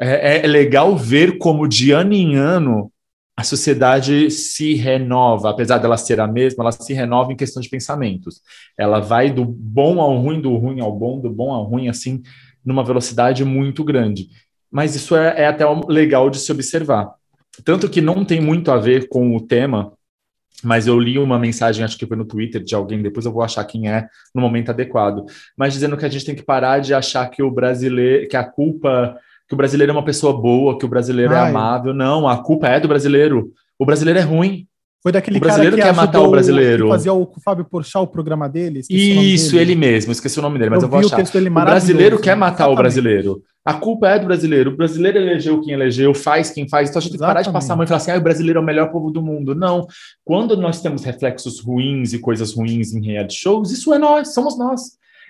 É, 0.00 0.38
é 0.38 0.46
legal 0.46 0.96
ver 0.96 1.36
como 1.36 1.68
de 1.68 1.90
ano 1.90 2.14
em 2.14 2.36
ano 2.36 2.90
a 3.36 3.42
sociedade 3.42 4.30
se 4.30 4.74
renova, 4.74 5.50
apesar 5.50 5.78
dela 5.78 5.96
ser 5.96 6.20
a 6.20 6.26
mesma, 6.26 6.64
ela 6.64 6.72
se 6.72 6.92
renova 6.92 7.32
em 7.32 7.36
questão 7.36 7.60
de 7.60 7.68
pensamentos. 7.68 8.40
Ela 8.78 9.00
vai 9.00 9.30
do 9.30 9.44
bom 9.44 10.00
ao 10.00 10.16
ruim, 10.18 10.40
do 10.40 10.56
ruim 10.56 10.80
ao 10.80 10.92
bom, 10.92 11.20
do 11.20 11.30
bom 11.30 11.52
ao 11.52 11.64
ruim, 11.64 11.88
assim, 11.88 12.22
numa 12.64 12.84
velocidade 12.84 13.44
muito 13.44 13.84
grande. 13.84 14.28
Mas 14.70 14.94
isso 14.94 15.16
é, 15.16 15.42
é 15.42 15.46
até 15.46 15.64
legal 15.88 16.30
de 16.30 16.38
se 16.38 16.50
observar. 16.50 17.10
Tanto 17.64 17.88
que 17.88 18.00
não 18.00 18.24
tem 18.24 18.40
muito 18.40 18.70
a 18.70 18.78
ver 18.78 19.08
com 19.08 19.34
o 19.36 19.40
tema, 19.40 19.92
mas 20.62 20.86
eu 20.86 20.98
li 20.98 21.18
uma 21.18 21.38
mensagem, 21.38 21.84
acho 21.84 21.98
que 21.98 22.06
foi 22.06 22.16
no 22.16 22.24
Twitter 22.24 22.62
de 22.62 22.74
alguém, 22.74 23.02
depois 23.02 23.26
eu 23.26 23.32
vou 23.32 23.42
achar 23.42 23.64
quem 23.64 23.88
é 23.88 24.08
no 24.34 24.40
momento 24.40 24.70
adequado, 24.70 25.24
mas 25.56 25.72
dizendo 25.72 25.96
que 25.96 26.04
a 26.04 26.08
gente 26.08 26.24
tem 26.24 26.34
que 26.34 26.42
parar 26.42 26.80
de 26.80 26.94
achar 26.94 27.28
que 27.28 27.42
o 27.42 27.50
brasileiro, 27.50 28.28
que 28.28 28.36
a 28.36 28.44
culpa, 28.44 29.16
que 29.50 29.54
o 29.54 29.56
brasileiro 29.56 29.90
é 29.90 29.94
uma 29.94 30.04
pessoa 30.04 30.32
boa, 30.32 30.78
que 30.78 30.84
o 30.84 30.88
brasileiro 30.88 31.32
é 31.32 31.36
Ai. 31.36 31.46
é 31.46 31.50
amável. 31.50 31.92
Não, 31.92 32.28
a 32.28 32.40
culpa 32.40 32.68
é 32.68 32.78
do 32.78 32.86
brasileiro. 32.86 33.52
O 33.76 33.84
brasileiro 33.84 34.20
é 34.20 34.22
ruim. 34.22 34.66
Foi 35.02 35.10
daquele 35.10 35.38
o 35.38 35.40
brasileiro 35.40 35.76
cara 35.76 35.88
que 35.88 35.94
quer 35.94 36.00
matar 36.00 36.20
o 36.20 36.30
brasileiro. 36.30 36.84
Que 36.84 36.90
fazia 36.90 37.12
o 37.12 37.32
Fábio 37.42 37.64
Porchat 37.64 38.02
o 38.02 38.06
programa 38.06 38.48
dele. 38.48 38.80
Isso, 38.90 39.52
dele. 39.52 39.72
ele 39.72 39.74
mesmo, 39.74 40.12
esqueci 40.12 40.38
o 40.38 40.42
nome 40.42 40.58
dele, 40.58 40.70
mas 40.70 40.82
eu, 40.82 40.86
eu 40.86 40.90
vou 40.90 41.00
achar. 41.00 41.18
O, 41.18 41.48
o 41.48 41.50
brasileiro 41.50 42.20
quer 42.20 42.36
matar 42.36 42.64
Exatamente. 42.64 42.78
o 42.78 42.82
brasileiro. 42.82 43.42
A 43.64 43.74
culpa 43.74 44.08
é 44.08 44.18
do 44.18 44.26
brasileiro. 44.26 44.70
O 44.70 44.76
brasileiro 44.76 45.18
elegeu 45.18 45.60
quem 45.62 45.72
elegeu, 45.72 46.12
faz 46.12 46.50
quem 46.50 46.68
faz. 46.68 46.90
Então 46.90 46.98
a 46.98 47.02
gente 47.02 47.14
Exatamente. 47.14 47.18
tem 47.18 47.18
que 47.18 47.26
parar 47.26 47.42
de 47.42 47.52
passar 47.52 47.72
a 47.72 47.76
mão 47.76 47.84
e 47.84 47.86
falar 47.86 47.96
assim: 47.96 48.10
ah, 48.10 48.18
o 48.18 48.22
brasileiro 48.22 48.58
é 48.58 48.62
o 48.62 48.64
melhor 48.64 48.90
povo 48.92 49.10
do 49.10 49.22
mundo. 49.22 49.54
Não. 49.54 49.86
Quando 50.22 50.54
nós 50.56 50.82
temos 50.82 51.02
reflexos 51.02 51.60
ruins 51.60 52.12
e 52.12 52.18
coisas 52.18 52.54
ruins 52.54 52.92
em 52.92 53.02
reality 53.02 53.34
shows, 53.34 53.70
isso 53.70 53.94
é 53.94 53.98
nós, 53.98 54.34
somos 54.34 54.58
nós. 54.58 54.82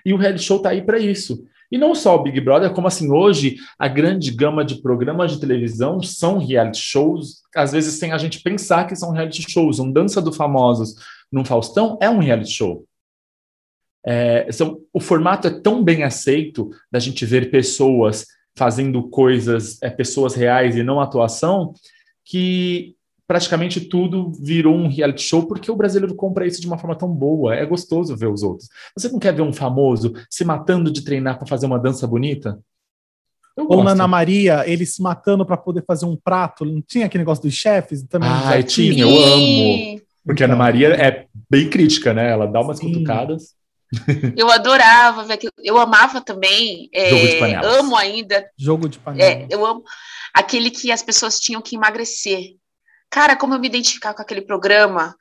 E 0.05 0.13
o 0.13 0.17
reality 0.17 0.43
show 0.43 0.59
tá 0.59 0.69
aí 0.69 0.81
para 0.81 0.99
isso. 0.99 1.45
E 1.71 1.77
não 1.77 1.95
só 1.95 2.15
o 2.15 2.23
Big 2.23 2.41
Brother, 2.41 2.73
como 2.73 2.87
assim, 2.87 3.09
hoje 3.09 3.55
a 3.79 3.87
grande 3.87 4.29
gama 4.31 4.65
de 4.65 4.81
programas 4.81 5.31
de 5.31 5.39
televisão 5.39 6.01
são 6.03 6.37
reality 6.37 6.81
shows, 6.81 7.41
às 7.55 7.71
vezes 7.71 7.97
sem 7.97 8.11
a 8.11 8.17
gente 8.17 8.41
pensar 8.41 8.85
que 8.85 8.95
são 8.95 9.11
reality 9.11 9.49
shows. 9.49 9.79
Um 9.79 9.91
Dança 9.91 10.21
do 10.21 10.33
Famosos 10.33 10.95
no 11.31 11.45
Faustão 11.45 11.97
é 12.01 12.09
um 12.09 12.19
reality 12.19 12.51
show. 12.51 12.85
É, 14.05 14.51
são, 14.51 14.81
o 14.91 14.99
formato 14.99 15.47
é 15.47 15.61
tão 15.61 15.83
bem 15.83 16.03
aceito 16.03 16.69
da 16.91 16.99
gente 16.99 17.25
ver 17.25 17.51
pessoas 17.51 18.25
fazendo 18.55 19.07
coisas, 19.09 19.81
é, 19.81 19.89
pessoas 19.89 20.35
reais 20.35 20.75
e 20.75 20.83
não 20.83 20.99
atuação, 20.99 21.73
que 22.25 22.95
praticamente 23.31 23.79
tudo 23.79 24.29
virou 24.41 24.75
um 24.75 24.89
reality 24.89 25.23
show 25.23 25.47
porque 25.47 25.71
o 25.71 25.75
brasileiro 25.77 26.13
compra 26.13 26.45
isso 26.45 26.59
de 26.59 26.67
uma 26.67 26.77
forma 26.77 26.97
tão 26.97 27.07
boa. 27.07 27.55
É 27.55 27.65
gostoso 27.65 28.13
ver 28.13 28.27
os 28.27 28.43
outros. 28.43 28.67
Você 28.93 29.07
não 29.07 29.19
quer 29.19 29.33
ver 29.33 29.41
um 29.41 29.53
famoso 29.53 30.11
se 30.29 30.43
matando 30.43 30.91
de 30.91 31.01
treinar 31.01 31.37
para 31.37 31.47
fazer 31.47 31.65
uma 31.65 31.79
dança 31.79 32.05
bonita? 32.05 32.59
Ou 33.55 33.85
na 33.85 33.91
Ana 33.91 34.05
Maria, 34.05 34.69
ele 34.69 34.85
se 34.85 35.01
matando 35.01 35.45
para 35.45 35.55
poder 35.55 35.81
fazer 35.87 36.05
um 36.05 36.17
prato. 36.17 36.65
Não 36.65 36.81
tinha 36.81 37.05
aquele 37.05 37.21
negócio 37.21 37.41
dos 37.41 37.53
chefes? 37.53 38.03
Também 38.03 38.27
ah, 38.29 38.61
tinha, 38.63 39.01
eu 39.01 39.09
amo. 39.09 40.01
Porque 40.25 40.43
então, 40.43 40.47
a 40.47 40.49
Ana 40.49 40.55
Maria 40.57 40.87
é 40.89 41.25
bem 41.49 41.69
crítica, 41.69 42.13
né? 42.13 42.31
Ela 42.31 42.45
dá 42.45 42.59
umas 42.59 42.79
sim. 42.79 42.91
cutucadas. 42.91 43.55
Eu 44.35 44.51
adorava 44.51 45.23
ver 45.23 45.35
aquilo. 45.35 45.53
Eu 45.63 45.77
amava 45.77 46.19
também. 46.19 46.89
É, 46.93 47.55
amo 47.63 47.95
ainda. 47.95 48.45
Jogo 48.57 48.89
de 48.89 48.99
panela. 48.99 49.23
É, 49.23 49.47
eu 49.49 49.65
amo 49.65 49.83
aquele 50.33 50.69
que 50.69 50.91
as 50.91 51.01
pessoas 51.01 51.39
tinham 51.39 51.61
que 51.61 51.77
emagrecer. 51.77 52.59
Cara, 53.11 53.35
como 53.35 53.53
eu 53.53 53.59
me 53.59 53.67
identificar 53.67 54.13
com 54.13 54.21
aquele 54.21 54.41
programa, 54.41 55.15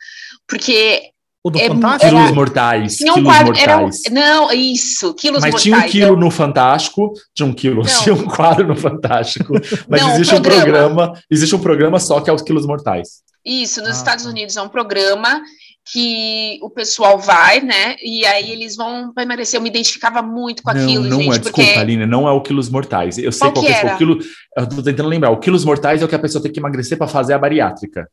porque 0.46 1.10
o 1.42 1.50
do 1.50 1.58
é, 1.58 1.68
Fantástico? 1.68 2.04
Era, 2.06 2.16
quilos 2.16 2.32
mortais. 2.32 2.96
Tinha 2.96 3.12
um 3.12 3.14
quilos 3.16 3.32
quadro, 3.32 3.46
mortais. 3.54 4.00
Era, 4.06 4.14
não, 4.14 4.52
isso, 4.52 5.14
quilos 5.14 5.40
mas 5.40 5.52
mortais. 5.52 5.52
Mas 5.52 5.62
tinha 5.62 5.76
um 5.78 5.90
quilo 5.90 6.20
no 6.20 6.30
Fantástico, 6.30 7.12
tinha 7.34 7.48
um 7.48 7.52
quilo, 7.52 7.82
não. 7.82 8.02
tinha 8.02 8.14
um 8.14 8.24
quadro 8.24 8.68
no 8.68 8.76
Fantástico. 8.76 9.54
Mas 9.88 10.02
não, 10.02 10.12
existe 10.12 10.34
um 10.34 10.42
programa. 10.42 10.62
um 10.62 10.72
programa, 10.72 11.22
existe 11.30 11.56
um 11.56 11.58
programa 11.58 12.00
só 12.00 12.20
que 12.20 12.30
é 12.30 12.32
os 12.32 12.42
quilos 12.42 12.64
mortais. 12.64 13.22
Isso, 13.44 13.80
nos 13.80 13.90
ah. 13.90 13.92
Estados 13.94 14.24
tá. 14.24 14.30
Unidos 14.30 14.56
é 14.56 14.62
um 14.62 14.68
programa 14.68 15.42
que 15.92 16.58
o 16.62 16.70
pessoal 16.70 17.18
vai, 17.18 17.60
né? 17.60 17.96
E 18.02 18.24
aí 18.24 18.50
eles 18.50 18.76
vão 18.76 19.12
para 19.12 19.22
emagrecer. 19.24 19.58
Eu 19.58 19.62
me 19.62 19.68
identificava 19.68 20.22
muito 20.22 20.62
com 20.62 20.72
não, 20.72 20.82
aquilo, 20.82 21.04
não 21.04 21.18
gente. 21.18 21.36
É, 21.36 21.38
desculpa, 21.38 21.68
porque... 21.68 21.78
Aline, 21.78 22.06
não 22.06 22.28
é 22.28 22.32
o 22.32 22.40
quilos 22.40 22.68
mortais. 22.68 23.18
Eu 23.18 23.32
sei 23.32 23.50
qual, 23.50 23.64
qual 23.64 23.66
que 23.66 23.72
é 23.72 23.94
o 23.94 23.96
quilo. 23.96 24.18
Eu 24.56 24.68
tô 24.68 24.82
tentando 24.82 25.08
lembrar. 25.08 25.30
O 25.30 25.38
quilos 25.38 25.64
mortais 25.64 26.02
é 26.02 26.04
o 26.04 26.08
que 26.08 26.14
a 26.14 26.18
pessoa 26.18 26.42
tem 26.42 26.52
que 26.52 26.60
emagrecer 26.60 26.96
para 26.96 27.08
fazer 27.08 27.32
a 27.32 27.38
bariátrica. 27.38 28.08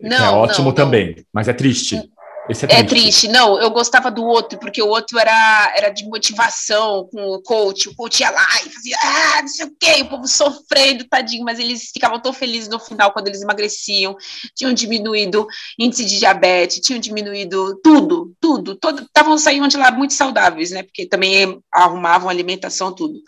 Não, 0.00 0.16
é 0.16 0.30
ótimo 0.30 0.66
não, 0.66 0.74
também, 0.74 1.24
mas 1.32 1.48
é 1.48 1.52
triste. 1.52 2.02
Esse 2.48 2.66
é, 2.66 2.66
é 2.66 2.68
triste. 2.68 2.82
é 2.82 2.84
triste. 2.84 3.28
Não, 3.28 3.60
eu 3.60 3.70
gostava 3.70 4.10
do 4.10 4.24
outro, 4.24 4.58
porque 4.58 4.82
o 4.82 4.88
outro 4.88 5.18
era, 5.18 5.72
era 5.76 5.90
de 5.90 6.04
motivação 6.04 7.08
com 7.12 7.22
o 7.22 7.42
coach. 7.42 7.88
O 7.88 7.94
coach 7.94 8.20
ia 8.20 8.30
lá 8.30 8.48
e 8.66 8.70
fazia, 8.70 8.96
ah, 9.02 9.42
não 9.42 9.48
sei 9.48 9.66
o 9.66 9.76
quê, 9.78 10.02
o 10.02 10.08
povo 10.08 10.26
sofrendo, 10.26 11.04
tadinho, 11.08 11.44
mas 11.44 11.58
eles 11.58 11.90
ficavam 11.92 12.20
tão 12.20 12.32
felizes 12.32 12.68
no 12.68 12.80
final 12.80 13.12
quando 13.12 13.28
eles 13.28 13.42
emagreciam, 13.42 14.16
tinham 14.54 14.72
diminuído 14.72 15.46
índice 15.78 16.04
de 16.04 16.18
diabetes, 16.18 16.80
tinham 16.80 17.00
diminuído 17.00 17.80
tudo, 17.82 18.34
tudo, 18.40 18.78
estavam 19.02 19.38
saindo 19.38 19.68
de 19.68 19.76
lá 19.76 19.90
muito 19.90 20.12
saudáveis, 20.12 20.70
né? 20.70 20.82
Porque 20.82 21.06
também 21.06 21.60
arrumavam 21.72 22.28
alimentação, 22.28 22.92
tudo 22.92 23.20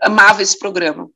amava 0.00 0.42
esse 0.42 0.58
programa. 0.58 1.08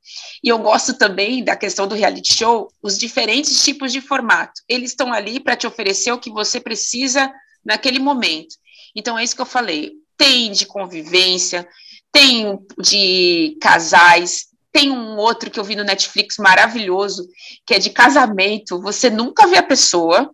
E 0.42 0.48
eu 0.48 0.58
gosto 0.58 0.94
também 0.94 1.44
da 1.44 1.56
questão 1.56 1.86
do 1.86 1.94
reality 1.94 2.34
show, 2.34 2.72
os 2.82 2.98
diferentes 2.98 3.62
tipos 3.62 3.92
de 3.92 4.00
formato. 4.00 4.62
Eles 4.68 4.90
estão 4.90 5.12
ali 5.12 5.40
para 5.40 5.56
te 5.56 5.66
oferecer 5.66 6.12
o 6.12 6.18
que 6.18 6.30
você 6.30 6.60
precisa 6.60 7.32
naquele 7.64 7.98
momento. 7.98 8.56
Então 8.94 9.18
é 9.18 9.24
isso 9.24 9.34
que 9.34 9.42
eu 9.42 9.46
falei. 9.46 9.92
Tem 10.16 10.50
de 10.52 10.66
convivência, 10.66 11.68
tem 12.12 12.58
de 12.78 13.56
casais, 13.60 14.48
tem 14.72 14.90
um 14.90 15.16
outro 15.16 15.50
que 15.50 15.58
eu 15.58 15.64
vi 15.64 15.76
no 15.76 15.84
Netflix 15.84 16.36
maravilhoso, 16.38 17.28
que 17.66 17.74
é 17.74 17.78
de 17.78 17.90
casamento. 17.90 18.80
Você 18.80 19.10
nunca 19.10 19.46
vê 19.46 19.58
a 19.58 19.62
pessoa, 19.62 20.30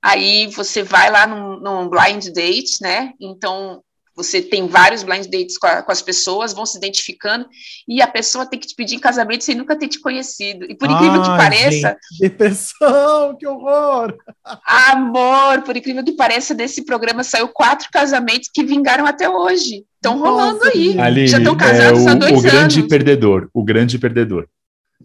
aí 0.00 0.46
você 0.48 0.82
vai 0.82 1.10
lá 1.10 1.26
num, 1.26 1.58
num 1.60 1.88
blind 1.88 2.26
date, 2.32 2.80
né? 2.80 3.12
Então 3.20 3.82
você 4.14 4.42
tem 4.42 4.66
vários 4.66 5.02
blind 5.02 5.26
dates 5.26 5.56
com, 5.56 5.66
a, 5.66 5.82
com, 5.82 5.90
as 5.90 6.02
pessoas, 6.02 6.52
vão 6.52 6.66
se 6.66 6.76
identificando, 6.76 7.46
e 7.88 8.02
a 8.02 8.06
pessoa 8.06 8.46
tem 8.46 8.58
que 8.58 8.66
te 8.66 8.74
pedir 8.74 8.96
em 8.96 9.00
casamento 9.00 9.44
sem 9.44 9.54
nunca 9.54 9.76
ter 9.76 9.88
te 9.88 10.00
conhecido. 10.00 10.66
E 10.68 10.74
por 10.74 10.90
incrível 10.90 11.22
que 11.22 11.28
pareça. 11.28 11.96
Gente, 12.10 12.20
depressão, 12.20 13.36
que 13.38 13.46
horror! 13.46 14.14
Amor, 14.66 15.62
por 15.62 15.76
incrível 15.76 16.04
que 16.04 16.12
pareça, 16.12 16.54
desse 16.54 16.84
programa 16.84 17.24
saiu 17.24 17.48
quatro 17.48 17.88
casamentos 17.90 18.50
que 18.52 18.62
vingaram 18.62 19.06
até 19.06 19.28
hoje. 19.28 19.84
Estão 19.94 20.18
rolando 20.18 20.64
aí. 20.64 20.98
Aline, 20.98 21.28
Já 21.28 21.38
estão 21.38 21.56
casados 21.56 22.00
é 22.00 22.04
o, 22.04 22.08
há 22.08 22.14
dois 22.14 22.38
o 22.38 22.42
grande 22.42 22.78
anos. 22.80 22.88
perdedor, 22.88 23.48
o 23.54 23.62
grande 23.62 23.98
perdedor. 23.98 24.48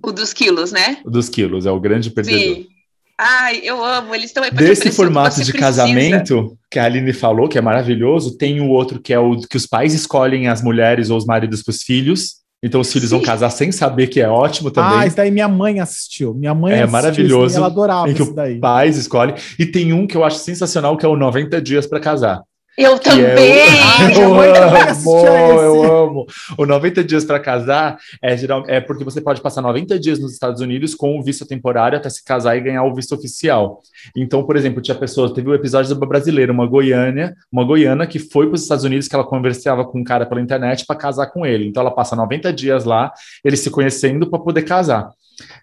O 0.04 0.12
dos 0.12 0.34
quilos, 0.34 0.72
né? 0.72 0.98
O 1.06 1.10
dos 1.10 1.30
quilos, 1.30 1.66
é 1.66 1.72
o 1.72 1.80
grande 1.80 2.10
perdedor. 2.12 2.40
Sim. 2.40 2.77
Ai, 3.20 3.62
eu 3.64 3.84
amo, 3.84 4.14
eles 4.14 4.28
estão 4.28 4.44
aí 4.44 4.52
Desse 4.52 4.92
formato 4.92 5.38
de 5.44 5.52
precisa. 5.52 5.58
casamento 5.58 6.56
que 6.70 6.78
a 6.78 6.86
Aline 6.86 7.14
falou, 7.14 7.50
que 7.50 7.58
é 7.58 7.62
maravilhoso, 7.62 8.38
tem 8.38 8.62
o 8.62 8.70
outro 8.70 9.00
que 9.00 9.12
é 9.12 9.18
o 9.18 9.38
que 9.38 9.58
os 9.58 9.66
pais 9.66 9.94
escolhem 9.96 10.48
as 10.48 10.62
mulheres 10.62 11.10
ou 11.10 11.18
os 11.18 11.26
maridos 11.26 11.64
para 11.64 11.72
os 11.72 11.82
filhos. 11.82 12.36
Então 12.62 12.82
os 12.82 12.92
filhos 12.92 13.10
Sim. 13.10 13.16
vão 13.16 13.26
casar 13.26 13.50
sem 13.50 13.72
saber 13.72 14.08
que 14.08 14.20
é 14.20 14.28
ótimo 14.28 14.70
também. 14.70 15.00
Ah, 15.00 15.08
isso 15.08 15.16
daí 15.16 15.32
minha 15.32 15.48
mãe 15.48 15.80
assistiu. 15.80 16.34
Minha 16.34 16.54
mãe 16.54 16.74
é 16.74 16.86
maravilhoso. 16.86 17.58
ela 17.58 17.68
adorava 17.68 18.10
em 18.10 18.14
que 18.14 18.22
isso 18.22 18.34
daí. 18.34 18.56
Os 18.56 18.60
pais 18.60 18.98
escolhem. 18.98 19.36
E 19.58 19.66
tem 19.66 19.94
um 19.94 20.06
que 20.06 20.16
eu 20.18 20.24
acho 20.24 20.38
sensacional 20.38 20.98
que 20.98 21.06
é 21.06 21.10
o 21.10 21.16
90 21.16 21.62
dias 21.62 21.88
para 21.88 22.00
casar. 22.00 22.42
Eu 22.78 22.94
é 22.94 23.00
também! 23.00 23.26
eu 24.16 24.40
amo, 24.40 25.60
eu 25.60 26.04
amo. 26.04 26.26
O 26.56 26.66
90 26.66 27.04
dias 27.04 27.26
para 27.26 27.40
casar 27.40 27.98
é, 28.22 28.38
geral, 28.38 28.64
é 28.68 28.80
porque 28.80 29.04
você 29.04 29.20
pode 29.20 29.42
passar 29.42 29.64
90 29.64 29.98
dias 30.00 30.20
nos 30.20 30.34
Estados 30.34 30.62
Unidos 30.62 30.94
com 30.94 31.18
o 31.18 31.24
visto 31.24 31.44
temporário 31.44 31.98
até 31.98 32.08
se 32.08 32.24
casar 32.24 32.56
e 32.56 32.62
ganhar 32.62 32.84
o 32.84 32.94
visto 32.94 33.16
oficial. 33.16 33.82
Então, 34.16 34.44
por 34.44 34.56
exemplo, 34.56 34.80
tinha 34.80 34.94
pessoas, 34.94 35.32
teve 35.32 35.50
um 35.50 35.56
episódio 35.56 35.96
da 35.96 36.06
brasileira, 36.06 36.52
uma 36.52 36.68
goiânia, 36.68 37.36
uma 37.52 37.64
goiana 37.64 38.06
que 38.06 38.20
foi 38.20 38.46
para 38.46 38.56
os 38.56 38.62
Estados 38.62 38.86
Unidos 38.86 39.08
que 39.08 39.16
ela 39.16 39.26
conversava 39.26 39.84
com 39.84 40.00
um 40.00 40.04
cara 40.04 40.28
pela 40.28 40.40
internet 40.40 40.86
para 40.86 40.96
casar 40.96 41.28
com 41.28 41.48
ele. 41.48 41.68
Então 41.68 41.82
ela 41.82 41.92
passa 41.92 42.16
90 42.16 42.54
dias 42.54 42.84
lá, 42.86 43.12
eles 43.44 43.60
se 43.60 43.72
conhecendo 43.72 44.30
para 44.30 44.38
poder 44.38 44.62
casar. 44.62 45.10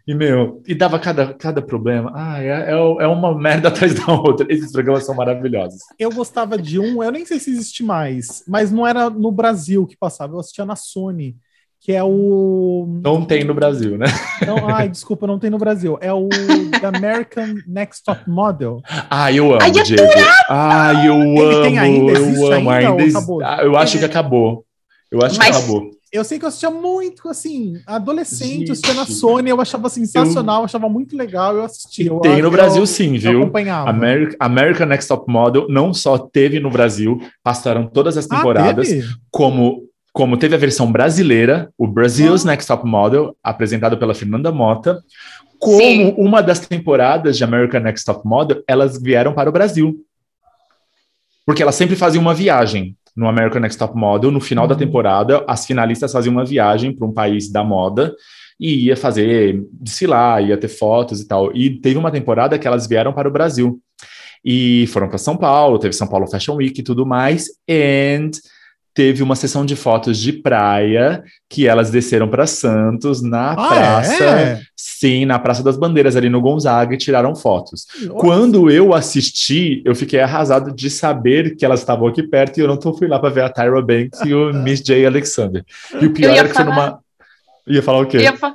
E, 0.07 0.15
meu, 0.15 0.63
e 0.67 0.75
dava 0.75 0.99
cada, 0.99 1.35
cada 1.35 1.61
problema. 1.61 2.13
Ah, 2.15 2.43
é, 2.43 2.71
é, 2.71 2.73
é 2.73 3.07
uma 3.07 3.37
merda 3.37 3.69
atrás 3.75 3.95
da 3.95 4.13
outra. 4.13 4.47
Esses 4.49 4.71
programas 4.73 5.05
são 5.05 5.15
maravilhosos. 5.15 5.81
Eu 5.99 6.11
gostava 6.11 6.57
de 6.57 6.79
um, 6.79 7.03
eu 7.03 7.11
nem 7.11 7.25
sei 7.27 7.39
se 7.41 7.51
existe 7.51 7.83
mais, 7.83 8.45
mas 8.47 8.71
não 8.71 8.87
era 8.87 9.11
no 9.11 9.33
Brasil 9.33 9.87
que 9.87 9.97
passava, 9.97 10.35
eu 10.35 10.41
assistia 10.41 10.65
na 10.65 10.77
Sony, 10.77 11.37
que 11.81 11.93
é 11.93 12.03
o. 12.05 12.87
Não 13.05 13.25
tem 13.25 13.43
no 13.45 13.53
Brasil, 13.53 13.99
né? 13.99 14.07
Não, 14.47 14.69
ai, 14.69 14.89
desculpa, 14.89 15.27
não 15.27 15.39
tem 15.39 15.51
no 15.51 15.59
Brasil. 15.59 15.99
É 16.01 16.13
o 16.13 16.29
The 16.29 16.87
American 16.87 17.55
Next 17.67 18.05
Top 18.05 18.23
Model. 18.31 18.81
Ah, 19.11 19.31
eu 19.33 19.53
amo, 19.53 19.59
Ai, 19.61 19.71
eu 19.71 19.83
Diego. 19.83 20.03
Ah, 20.49 20.93
eu 21.05 21.15
Ele 21.21 21.41
amo. 21.55 21.63
tem 21.63 21.79
ainda? 21.79 22.13
eu 22.13 22.27
Existe 22.27 22.53
amo 22.53 22.71
ainda 22.71 22.93
ou 22.93 22.99
ainda. 23.01 23.19
acabou? 23.19 23.45
Ah, 23.45 23.59
eu 23.63 23.77
acho 23.77 23.99
que 23.99 24.05
acabou. 24.05 24.65
Eu 25.11 25.23
acho 25.23 25.37
Mas- 25.39 25.51
que 25.51 25.57
acabou. 25.63 25.91
Eu 26.15 26.23
sei 26.23 26.39
que 26.39 26.45
eu 26.45 26.49
assistia 26.49 26.71
muito, 26.71 27.29
assim, 27.29 27.83
adolescente, 27.85 28.73
Gente. 28.73 28.89
eu 28.89 28.95
na 28.95 29.05
Sony, 29.05 29.51
eu 29.51 29.61
achava 29.61 29.89
sensacional, 29.89 30.61
eu 30.61 30.65
achava 30.67 30.89
muito 30.89 31.17
legal, 31.17 31.57
eu 31.57 31.65
assistia. 31.65 32.07
Eu- 32.07 32.21
Tem 32.21 32.35
no 32.41 32.47
eu- 32.47 32.51
Brasil, 32.53 32.87
sim, 32.87 33.15
eu 33.17 33.21
viu? 33.21 33.43
acompanhava. 33.43 33.91
American, 33.91 34.37
American 34.39 34.87
Next 34.87 35.09
Top 35.09 35.25
Model 35.31 35.67
não 35.69 35.93
só 35.93 36.17
teve 36.17 36.61
no 36.61 36.71
Brasil, 36.71 37.21
passaram 37.43 37.89
todas 37.89 38.17
as 38.17 38.31
Ah, 38.31 38.37
temporadas, 38.37 38.89
teve? 38.89 39.09
como, 39.29 39.89
como 40.13 40.37
teve 40.37 40.55
a 40.55 40.59
versão 40.59 40.93
brasileira, 40.93 41.69
o 41.77 41.85
Brazil's 41.89 42.45
Ah. 42.47 42.51
Next 42.51 42.69
Top 42.69 42.87
Model, 42.89 43.37
apresentado 43.43 43.99
pela 43.99 44.15
Fernanda 44.15 44.53
Mota. 44.53 45.03
Como 45.59 45.79
Sim. 45.81 46.15
uma 46.17 46.41
das 46.45 46.61
temporadas 46.61 47.37
de 47.37 47.43
American 47.43 47.81
Next 47.81 48.07
Top 48.07 48.21
Model, 48.25 48.63
elas 48.69 49.03
vieram 49.03 49.33
para 49.35 49.49
o 49.51 49.53
Brasil. 49.53 49.97
Porque 51.45 51.61
elas 51.63 51.75
sempre 51.75 51.97
faziam 51.97 52.23
uma 52.23 52.35
viagem 52.35 52.97
no 53.17 53.29
American 53.29 53.61
Next 53.61 53.79
Top 53.79 53.97
Model. 53.97 54.31
No 54.31 54.41
final 54.41 54.67
da 54.67 54.75
Uhum. 54.75 54.79
temporada, 54.81 55.45
as 55.47 55.67
finalistas 55.67 56.13
faziam 56.13 56.33
uma 56.33 56.45
viagem 56.45 56.93
para 56.95 57.07
um 57.07 57.13
país 57.13 57.51
da 57.51 57.63
moda 57.65 58.15
e 58.59 58.87
ia 58.87 58.97
fazer 58.97 59.63
desfilar, 59.73 60.43
ia 60.43 60.57
ter 60.57 60.69
fotos 60.69 61.21
e 61.21 61.27
tal. 61.29 61.55
E 61.55 61.81
teve 61.81 61.99
uma 61.99 62.11
temporada 62.11 62.59
que 62.59 62.67
elas 62.67 62.87
vieram 62.87 63.13
para 63.13 63.29
o 63.29 63.33
Brasil. 63.33 63.81
E 64.45 64.87
foram 64.89 65.09
para 65.09 65.19
São 65.19 65.37
Paulo, 65.37 65.79
teve 65.79 65.95
São 65.95 66.07
Paulo 66.07 66.27
Fashion 66.27 66.57
Week 66.57 66.79
e 66.79 66.85
tudo 66.85 67.07
mais. 67.07 67.47
And 67.69 68.31
teve 68.95 69.23
uma 69.23 69.35
sessão 69.35 69.67
de 69.67 69.75
fotos 69.75 70.19
de 70.19 70.33
praia 70.33 71.23
que 71.51 71.67
elas 71.67 71.91
desceram 71.91 72.29
para 72.29 72.47
Santos 72.47 73.21
na 73.21 73.51
Ah, 73.53 73.57
praça. 73.57 74.25
é? 74.25 74.61
Sim, 74.77 75.25
na 75.27 75.39
Praça 75.39 75.63
das 75.63 75.77
Bandeiras, 75.77 76.15
ali 76.17 76.29
no 76.31 76.41
Gonzaga, 76.41 76.95
e 76.95 76.99
tiraram 76.99 77.35
fotos. 77.35 77.87
Nossa. 78.03 78.15
Quando 78.21 78.71
eu 78.71 78.95
assisti, 78.95 79.83
eu 79.85 79.95
fiquei 79.95 80.21
arrasado 80.21 80.73
de 80.75 80.89
saber 80.89 81.57
que 81.57 81.65
elas 81.65 81.81
estavam 81.81 82.07
aqui 82.07 82.23
perto 82.23 82.59
e 82.59 82.61
eu 82.63 82.69
não 82.69 82.77
tô, 82.77 82.93
fui 82.97 83.09
lá 83.09 83.19
para 83.19 83.29
ver 83.31 83.43
a 83.43 83.49
Tyra 83.51 83.83
Banks 83.83 84.21
e 84.25 84.33
o 84.33 84.53
Miss 84.63 84.81
J. 84.81 85.05
Alexander. 85.05 85.65
E 86.01 86.07
o 86.07 86.13
pior 86.13 86.35
era 86.37 86.49
que 86.49 86.55
foi 86.55 86.65
falar- 86.65 86.75
numa. 86.91 86.99
Ia 87.67 87.83
falar 87.83 87.99
o 88.01 88.07
quê? 88.07 88.19
Eu 88.19 88.23
ia 88.23 88.37
fa- 88.37 88.55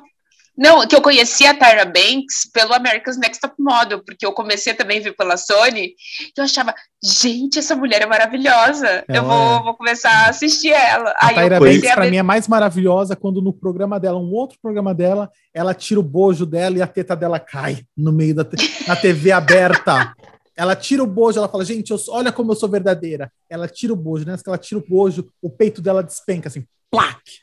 Não, 0.59 0.85
que 0.85 0.93
eu 0.93 1.01
conheci 1.01 1.45
a 1.45 1.53
Tyra 1.53 1.85
Banks 1.85 2.49
pelo 2.53 2.73
America's 2.73 3.17
Next 3.17 3.39
Top 3.39 3.55
Model, 3.57 4.03
porque 4.03 4.25
eu 4.25 4.33
comecei 4.33 4.73
também 4.73 4.99
a 4.99 5.03
ver 5.03 5.15
pela 5.15 5.37
Sony, 5.37 5.85
e 5.85 5.95
eu 6.37 6.43
achava, 6.43 6.75
gente, 7.01 7.57
essa 7.57 7.77
mulher 7.77 8.01
é 8.01 8.05
maravilhosa, 8.05 9.05
eu 9.07 9.15
Ela 9.15 9.21
vou, 9.21 9.55
é. 9.55 9.63
vou 9.63 9.73
começar 9.75 10.11
a 10.11 10.29
assistir 10.29 10.73
ela. 10.73 11.11
A 11.17 11.27
Aí 11.27 11.35
eu 11.35 11.43
Tyra 11.43 11.59
Banks, 11.61 11.89
a 11.89 11.93
pra 11.95 12.09
mim, 12.09 12.17
é 12.17 12.23
mais 12.23 12.45
maravilhosa 12.49 13.15
quando 13.15 13.41
no 13.41 13.53
programa 13.53 13.97
dela, 13.97 14.19
um 14.19 14.33
outro 14.33 14.57
programa 14.61 14.93
dela, 14.93 15.31
ela 15.53 15.73
tira 15.73 16.01
o 16.01 16.03
bojo 16.03 16.45
dela 16.45 16.77
e 16.77 16.81
a 16.81 16.87
teta 16.87 17.15
dela 17.15 17.39
cai 17.39 17.83
no 17.95 18.11
meio 18.11 18.35
da 18.35 18.45
na 18.85 18.97
TV 18.97 19.31
aberta. 19.31 20.13
Ela 20.59 20.75
tira 20.75 21.01
o 21.01 21.07
bojo, 21.07 21.37
ela 21.39 21.47
fala, 21.47 21.63
gente, 21.63 21.89
eu 21.89 21.97
olha 22.09 22.33
como 22.33 22.51
eu 22.51 22.55
sou 22.55 22.67
verdadeira. 22.67 23.31
Ela 23.49 23.65
tira 23.65 23.93
o 23.93 23.95
bojo, 23.95 24.25
né? 24.25 24.35
Ela 24.45 24.57
tira 24.57 24.77
o 24.77 24.85
bojo, 24.85 25.31
o 25.41 25.49
peito 25.49 25.81
dela 25.81 26.03
despenca, 26.03 26.49
assim, 26.49 26.65
plaque. 26.91 27.39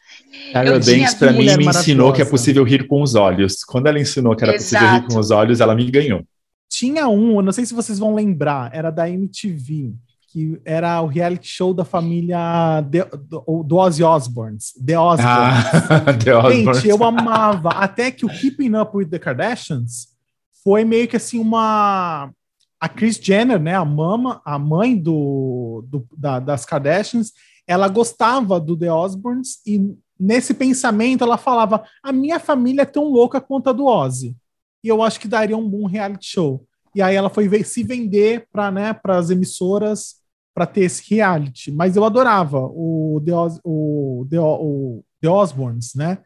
Tyra 0.52 0.80
tinha 0.80 0.98
Banks, 0.98 1.14
para 1.14 1.32
mim, 1.32 1.56
me 1.56 1.66
ensinou 1.66 2.12
que 2.12 2.22
é 2.22 2.24
possível 2.24 2.64
rir 2.64 2.86
com 2.86 3.02
os 3.02 3.14
olhos. 3.14 3.64
Quando 3.64 3.86
ela 3.88 3.98
ensinou 4.00 4.34
que 4.36 4.44
era 4.44 4.52
possível 4.54 4.86
rir 4.88 4.94
Exato. 4.96 5.14
com 5.14 5.20
os 5.20 5.30
olhos, 5.30 5.60
ela 5.60 5.74
me 5.74 5.90
ganhou. 5.90 6.22
Tinha 6.68 7.08
um, 7.08 7.36
eu 7.36 7.42
não 7.42 7.52
sei 7.52 7.64
se 7.66 7.74
vocês 7.74 7.98
vão 7.98 8.14
lembrar, 8.14 8.70
era 8.74 8.90
da 8.90 9.08
MTV, 9.08 9.92
que 10.32 10.60
era 10.64 11.00
o 11.00 11.06
reality 11.06 11.48
show 11.48 11.72
da 11.72 11.84
família 11.84 12.80
de- 12.82 13.04
do, 13.28 13.62
do 13.62 13.76
Ozzy 13.76 14.02
Osbourne, 14.02 14.58
The 14.84 14.98
Osbournes. 14.98 15.24
Ah, 15.24 16.12
The 16.24 16.34
Osbournes. 16.36 16.76
Gente, 16.78 16.88
eu 16.88 17.02
amava. 17.04 17.70
Até 17.70 18.10
que 18.10 18.26
o 18.26 18.28
Keeping 18.28 18.74
Up 18.76 18.96
with 18.96 19.06
the 19.06 19.18
Kardashians 19.18 20.08
foi 20.64 20.84
meio 20.84 21.06
que 21.08 21.16
assim 21.16 21.38
uma. 21.38 22.30
A 22.78 22.88
Kris 22.90 23.16
Jenner, 23.22 23.58
né, 23.58 23.74
a 23.74 23.84
mama, 23.86 24.42
a 24.44 24.58
mãe 24.58 24.96
do, 24.96 25.82
do- 25.88 26.06
da- 26.16 26.40
das 26.40 26.66
Kardashians, 26.66 27.32
ela 27.66 27.88
gostava 27.88 28.60
do 28.60 28.76
The 28.76 28.92
Osbournes 28.92 29.60
e 29.66 29.94
nesse 30.18 30.54
pensamento 30.54 31.22
ela 31.24 31.36
falava: 31.38 31.84
a 32.02 32.12
minha 32.12 32.38
família 32.38 32.82
é 32.82 32.86
tão 32.86 33.04
louca 33.04 33.40
quanto 33.40 33.68
a 33.70 33.72
do 33.72 33.86
Ozzy. 33.86 34.34
E 34.84 34.88
eu 34.88 35.02
acho 35.02 35.18
que 35.20 35.28
daria 35.28 35.56
um 35.56 35.68
bom 35.68 35.86
reality 35.86 36.26
show. 36.26 36.64
E 36.94 37.02
aí 37.02 37.14
ela 37.16 37.28
foi 37.28 37.48
ver- 37.48 37.64
se 37.64 37.82
vender 37.82 38.46
para 38.52 38.70
né, 38.70 38.96
as 39.04 39.30
emissoras 39.30 40.16
para 40.54 40.64
ter 40.64 40.82
esse 40.82 41.02
reality. 41.14 41.70
Mas 41.70 41.96
eu 41.96 42.04
adorava 42.04 42.58
o 42.58 43.20
The, 43.24 43.34
Os, 43.34 43.60
o, 43.62 44.26
The, 44.30 44.40
o 44.40 45.04
The 45.20 45.28
Osbournes, 45.28 45.94
né? 45.94 46.18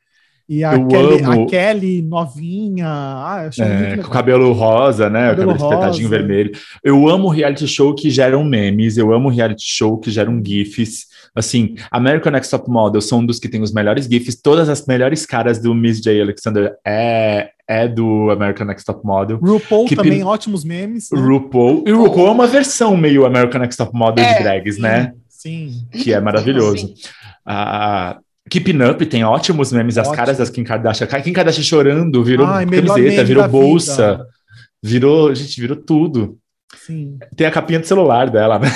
E 0.48 0.62
a 0.64 0.74
Eu 0.74 0.86
Kelly, 0.88 1.22
amo. 1.24 1.42
a 1.44 1.46
Kelly 1.46 2.02
novinha. 2.02 2.86
Ah, 2.88 3.50
É, 3.58 3.96
com 3.96 4.08
o 4.08 4.10
cabelo 4.10 4.52
rosa, 4.52 5.08
né? 5.08 5.30
Cabelo 5.30 5.50
o 5.50 5.54
cabelo 5.54 5.70
espetadinho 5.72 6.08
vermelho. 6.08 6.52
Eu 6.84 7.08
amo 7.08 7.28
reality 7.28 7.66
show 7.68 7.94
que 7.94 8.10
geram 8.10 8.44
memes, 8.44 8.96
eu 8.96 9.12
amo 9.12 9.28
reality 9.28 9.64
show 9.64 9.98
que 9.98 10.10
geram 10.10 10.40
GIFs. 10.44 11.06
Assim, 11.34 11.74
American 11.90 12.32
Next 12.32 12.50
Top 12.50 12.68
Model 12.68 13.00
são 13.00 13.20
um 13.20 13.26
dos 13.26 13.38
que 13.38 13.48
tem 13.48 13.62
os 13.62 13.72
melhores 13.72 14.06
GIFs. 14.06 14.40
Todas 14.42 14.68
as 14.68 14.84
melhores 14.86 15.24
caras 15.24 15.58
do 15.60 15.74
Miss 15.74 16.00
J. 16.00 16.20
Alexander 16.20 16.74
é, 16.84 17.50
é 17.68 17.86
do 17.86 18.30
American 18.30 18.66
Next 18.66 18.84
Top 18.84 19.04
Model. 19.06 19.38
RuPaul 19.38 19.86
que 19.86 19.94
também, 19.96 20.18
pin- 20.18 20.24
ótimos 20.24 20.64
memes. 20.64 21.08
né? 21.12 21.20
RuPaul. 21.20 21.84
E 21.86 21.92
o 21.92 22.02
RuPaul 22.04 22.26
é 22.28 22.30
uma 22.32 22.46
versão 22.46 22.96
meio 22.96 23.24
American 23.24 23.60
Next 23.60 23.76
Top 23.78 23.96
Model 23.96 24.24
É, 24.24 24.34
de 24.38 24.42
drags, 24.42 24.78
né? 24.78 25.12
Sim. 25.28 25.86
Que 25.92 26.12
é 26.12 26.20
maravilhoso. 26.20 26.88
Sim. 26.88 26.94
A 27.46 28.18
Keeping 28.50 28.82
Up 28.82 29.06
tem 29.06 29.22
ótimos 29.24 29.70
memes, 29.72 29.96
as 29.96 30.06
Ótimo. 30.08 30.16
caras 30.16 30.36
das 30.38 30.50
Kim 30.50 30.64
Kardashian. 30.64 31.06
Kim 31.06 31.32
Kardashian 31.32 31.62
chorando, 31.62 32.22
virou 32.24 32.46
Ai, 32.46 32.66
camiseta, 32.66 33.22
virou 33.24 33.48
bolsa, 33.48 34.12
vida. 34.12 34.26
virou, 34.82 35.34
gente, 35.34 35.60
virou 35.60 35.76
tudo. 35.76 36.36
Sim. 36.84 37.18
Tem 37.36 37.46
a 37.46 37.50
capinha 37.50 37.78
do 37.78 37.86
celular 37.86 38.28
dela, 38.28 38.58
né? 38.58 38.68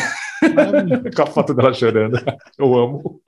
Com 1.15 1.23
a 1.23 1.27
foto 1.27 1.55
dela 1.55 1.73
chorando. 1.73 2.19
Eu 2.59 2.75
amo. 2.75 3.21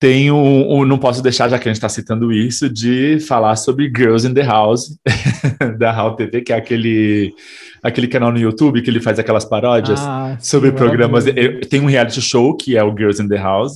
Tem 0.00 0.30
um, 0.30 0.72
um- 0.78 0.84
não 0.84 0.96
posso 0.96 1.20
deixar, 1.20 1.48
já 1.48 1.58
que 1.58 1.68
a 1.68 1.72
gente 1.72 1.78
está 1.78 1.88
citando 1.88 2.32
isso, 2.32 2.70
de 2.72 3.18
falar 3.18 3.56
sobre 3.56 3.86
Girls 3.94 4.24
in 4.26 4.32
the 4.32 4.44
House, 4.44 4.96
da 5.76 5.90
How 6.04 6.14
TV, 6.14 6.40
que 6.42 6.52
é 6.52 6.56
aquele, 6.56 7.34
aquele 7.82 8.06
canal 8.06 8.30
no 8.30 8.38
YouTube 8.38 8.80
que 8.80 8.88
ele 8.90 9.00
faz 9.00 9.18
aquelas 9.18 9.44
paródias 9.44 9.98
Ah, 10.00 10.36
sobre 10.40 10.70
programas. 10.70 11.26
eu- 11.26 11.60
Tem 11.62 11.80
um 11.80 11.86
reality 11.86 12.20
show 12.22 12.56
que 12.56 12.76
é 12.76 12.84
o 12.84 12.96
Girls 12.96 13.20
in 13.20 13.26
the 13.26 13.38
House, 13.38 13.72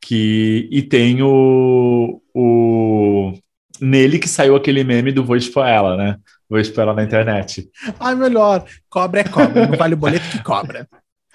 que, 0.00 0.68
e 0.72 0.82
tem 0.82 1.22
o, 1.22 2.20
o. 2.34 3.32
Nele 3.80 4.18
que 4.18 4.28
saiu 4.28 4.56
aquele 4.56 4.82
meme 4.82 5.12
do 5.12 5.24
Vou 5.24 5.36
expor 5.36 5.64
ela, 5.66 5.96
né? 5.96 6.16
Vou 6.50 6.58
expor 6.58 6.82
ela 6.82 6.94
na 6.94 7.04
internet. 7.04 7.68
Ai, 8.00 8.14
melhor. 8.16 8.64
Cobra 8.90 9.20
é 9.20 9.24
cobra. 9.24 9.66
Não 9.68 9.76
vale 9.78 9.94
o 9.94 9.96
boleto 9.96 10.28
que 10.28 10.42
cobra. 10.42 10.88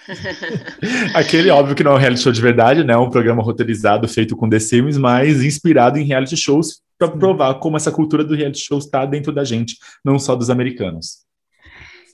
Aquele, 1.14 1.50
óbvio 1.50 1.74
que 1.74 1.84
não 1.84 1.92
é 1.92 1.94
um 1.94 1.98
reality 1.98 2.22
show 2.22 2.32
de 2.32 2.40
verdade, 2.40 2.84
né? 2.84 2.94
É 2.94 2.98
um 2.98 3.10
programa 3.10 3.42
roteirizado, 3.42 4.08
feito 4.08 4.36
com 4.36 4.48
The 4.48 4.58
Sims, 4.58 4.96
mas 4.96 5.42
inspirado 5.42 5.98
em 5.98 6.04
reality 6.04 6.36
shows 6.36 6.80
para 6.98 7.08
provar 7.08 7.54
como 7.54 7.76
essa 7.76 7.92
cultura 7.92 8.24
do 8.24 8.34
reality 8.34 8.60
show 8.60 8.78
está 8.78 9.04
dentro 9.06 9.32
da 9.32 9.44
gente, 9.44 9.76
não 10.04 10.18
só 10.18 10.34
dos 10.34 10.50
americanos. 10.50 11.18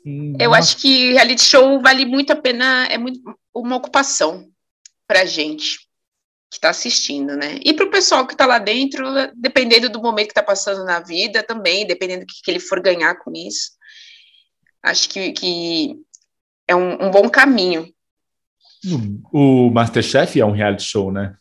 Sim, 0.03 0.35
Eu 0.39 0.51
nossa. 0.51 0.61
acho 0.61 0.77
que 0.79 1.13
reality 1.13 1.43
show 1.43 1.81
vale 1.81 2.05
muito 2.05 2.33
a 2.33 2.37
pena, 2.37 2.87
é 2.87 2.99
muito 2.99 3.21
uma 3.55 3.77
ocupação 3.77 4.47
pra 5.07 5.25
gente 5.25 5.79
que 6.51 6.59
está 6.59 6.71
assistindo, 6.71 7.37
né? 7.37 7.59
E 7.65 7.73
para 7.73 7.87
o 7.87 7.91
pessoal 7.91 8.27
que 8.27 8.35
está 8.35 8.47
lá 8.47 8.59
dentro, 8.59 9.05
dependendo 9.35 9.89
do 9.89 10.01
momento 10.01 10.27
que 10.27 10.33
está 10.33 10.43
passando 10.43 10.85
na 10.85 11.01
vida 11.01 11.43
também, 11.43 11.87
dependendo 11.87 12.21
do 12.21 12.27
que, 12.27 12.43
que 12.43 12.51
ele 12.51 12.61
for 12.61 12.81
ganhar 12.81 13.17
com 13.17 13.33
isso. 13.35 13.73
Acho 14.83 15.09
que, 15.09 15.33
que 15.33 15.97
é 16.69 16.75
um, 16.75 17.07
um 17.07 17.11
bom 17.11 17.29
caminho. 17.29 17.87
O 19.33 19.71
Masterchef 19.71 20.41
é 20.41 20.45
um 20.45 20.53
reality 20.53 20.85
show, 20.85 21.11
né? 21.11 21.35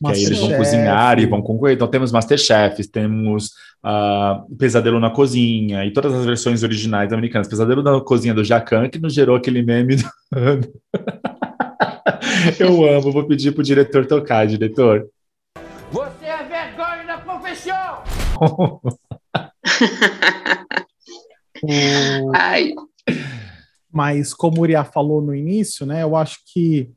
que 0.00 0.12
aí 0.12 0.24
eles 0.24 0.38
vão 0.38 0.56
cozinhar 0.56 1.18
e 1.18 1.26
vão 1.26 1.42
concorrer. 1.42 1.74
Então 1.74 1.86
temos 1.86 2.10
Masterchefs, 2.10 2.86
temos 2.86 3.50
uh, 3.84 4.56
Pesadelo 4.56 4.98
na 4.98 5.10
Cozinha 5.10 5.84
e 5.84 5.92
todas 5.92 6.14
as 6.14 6.24
versões 6.24 6.62
originais 6.62 7.12
americanas. 7.12 7.48
Pesadelo 7.48 7.82
na 7.82 8.00
Cozinha 8.00 8.32
do 8.32 8.42
Jacan, 8.42 8.88
que 8.88 8.98
nos 8.98 9.12
gerou 9.12 9.36
aquele 9.36 9.62
meme 9.62 9.96
do 9.96 10.10
Eu 12.58 12.88
amo, 12.88 13.12
vou 13.12 13.26
pedir 13.26 13.52
pro 13.52 13.62
diretor 13.62 14.06
tocar, 14.06 14.46
diretor. 14.46 15.06
Você 15.92 16.24
é 16.24 16.42
vergonha 16.44 17.04
da 17.06 17.18
profissão! 17.18 18.02
Ai. 22.34 22.72
Mas 23.92 24.32
como 24.32 24.58
o 24.58 24.60
Uriah 24.62 24.84
falou 24.84 25.20
no 25.20 25.34
início, 25.34 25.84
né? 25.84 26.02
Eu 26.02 26.16
acho 26.16 26.38
que 26.52 26.92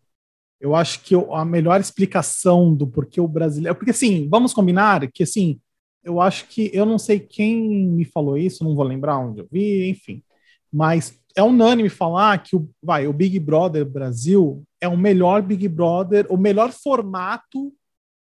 eu 0.64 0.74
acho 0.74 1.02
que 1.02 1.14
a 1.14 1.44
melhor 1.44 1.82
explicação 1.82 2.74
do 2.74 2.88
porquê 2.88 3.20
o 3.20 3.28
brasileiro. 3.28 3.76
Porque, 3.76 3.92
assim, 3.92 4.30
vamos 4.30 4.54
combinar 4.54 5.06
que, 5.12 5.24
assim, 5.24 5.60
eu 6.02 6.22
acho 6.22 6.48
que. 6.48 6.72
Eu 6.74 6.86
não 6.86 6.98
sei 6.98 7.20
quem 7.20 7.86
me 7.90 8.06
falou 8.06 8.38
isso, 8.38 8.64
não 8.64 8.74
vou 8.74 8.86
lembrar 8.86 9.18
onde 9.18 9.42
eu 9.42 9.48
vi, 9.52 9.90
enfim. 9.90 10.24
Mas 10.72 11.20
é 11.36 11.44
unânime 11.44 11.90
falar 11.90 12.42
que 12.42 12.56
o, 12.56 12.70
vai, 12.82 13.08
o 13.08 13.12
Big 13.12 13.38
Brother 13.40 13.86
Brasil 13.86 14.64
é 14.80 14.88
o 14.88 14.98
melhor 14.98 15.42
Big 15.42 15.68
Brother, 15.68 16.28
o 16.30 16.38
melhor 16.38 16.72
formato 16.72 17.74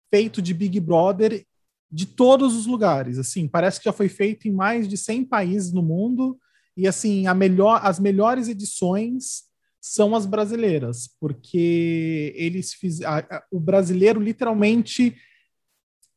feito 0.09 0.41
de 0.41 0.55
Big 0.55 0.79
Brother 0.79 1.45
de 1.91 2.07
todos 2.07 2.55
os 2.55 2.65
lugares. 2.65 3.19
Assim, 3.19 3.49
parece 3.49 3.81
que 3.81 3.87
já 3.87 3.93
foi 3.93 4.09
feito 4.09 4.47
em 4.47 4.53
mais 4.53 4.87
de 4.87 4.97
100 4.97 5.25
países 5.25 5.73
no 5.73 5.83
mundo. 5.83 6.39
E, 6.77 6.87
assim, 6.87 7.27
a 7.27 7.35
melhor, 7.35 7.81
as 7.83 7.99
melhores 7.99 8.49
edições 8.49 9.45
são 9.81 10.15
as 10.15 10.27
brasileiras, 10.27 11.09
porque 11.19 12.35
eles 12.37 12.75
fizeram. 12.75 13.27
O 13.51 13.59
brasileiro 13.59 14.21
literalmente, 14.21 15.17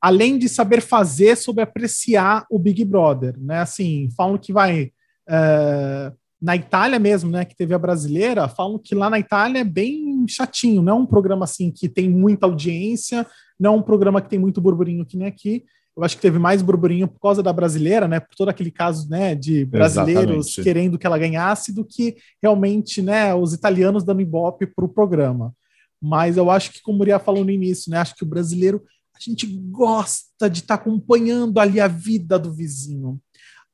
além 0.02 0.38
de 0.38 0.50
saber 0.50 0.82
fazer, 0.82 1.38
soube 1.38 1.62
apreciar 1.62 2.46
o 2.50 2.60
Big 2.60 2.84
Brother, 2.84 3.40
né? 3.40 3.60
Assim, 3.60 4.10
falam 4.16 4.38
que 4.38 4.52
vai. 4.52 4.92
Uh, 5.30 6.16
na 6.42 6.58
Itália 6.58 7.00
mesmo, 7.00 7.32
né, 7.32 7.46
que 7.46 7.56
teve 7.56 7.74
a 7.74 7.80
brasileira, 7.80 8.50
falam 8.50 8.78
que 8.78 8.94
lá 8.94 9.10
na 9.10 9.18
Itália 9.18 9.60
é 9.60 9.64
bem 9.64 10.26
chatinho, 10.28 10.82
não 10.82 10.92
é 10.92 11.00
um 11.00 11.06
programa 11.06 11.46
assim 11.46 11.72
que 11.72 11.88
tem 11.88 12.10
muita 12.10 12.46
audiência, 12.46 13.26
não 13.58 13.76
é 13.76 13.78
um 13.78 13.82
programa 13.82 14.22
que 14.22 14.30
tem 14.30 14.38
muito 14.38 14.60
burburinho 14.60 15.06
que 15.06 15.16
nem 15.16 15.26
aqui. 15.26 15.64
Eu 15.96 16.04
acho 16.04 16.16
que 16.16 16.22
teve 16.22 16.40
mais 16.40 16.62
burburinho 16.62 17.08
por 17.08 17.20
causa 17.20 17.44
da 17.44 17.54
brasileira, 17.54 18.08
né? 18.08 18.20
Por 18.20 18.36
todo 18.36 18.50
aquele 18.50 18.72
caso, 18.72 19.08
né, 19.10 19.36
de 19.36 19.64
brasileiros 19.66 20.48
Exatamente. 20.48 20.64
querendo 20.64 20.98
que 20.98 21.06
ela 21.06 21.20
ganhasse, 21.20 21.72
do 21.72 21.86
que 21.86 22.16
realmente, 22.42 23.02
né, 23.02 23.34
os 23.36 23.54
italianos 23.54 24.04
dando 24.04 24.22
ibope 24.22 24.66
para 24.66 24.86
o 24.86 24.90
programa. 24.90 25.54
Mas 26.02 26.36
eu 26.36 26.50
acho 26.50 26.72
que, 26.72 26.82
como 26.82 26.96
o 26.96 26.98
Muriel 27.00 27.20
falou 27.20 27.46
no 27.46 27.52
início, 27.52 27.92
né, 27.92 27.98
acho 27.98 28.16
que 28.16 28.24
o 28.24 28.28
brasileiro 28.28 28.84
a 29.16 29.20
gente 29.20 29.46
gosta 29.46 30.50
de 30.50 30.60
estar 30.60 30.78
tá 30.78 30.82
acompanhando 30.82 31.60
ali 31.60 31.80
a 31.80 31.88
vida 31.88 32.40
do 32.40 32.52
vizinho. 32.52 33.22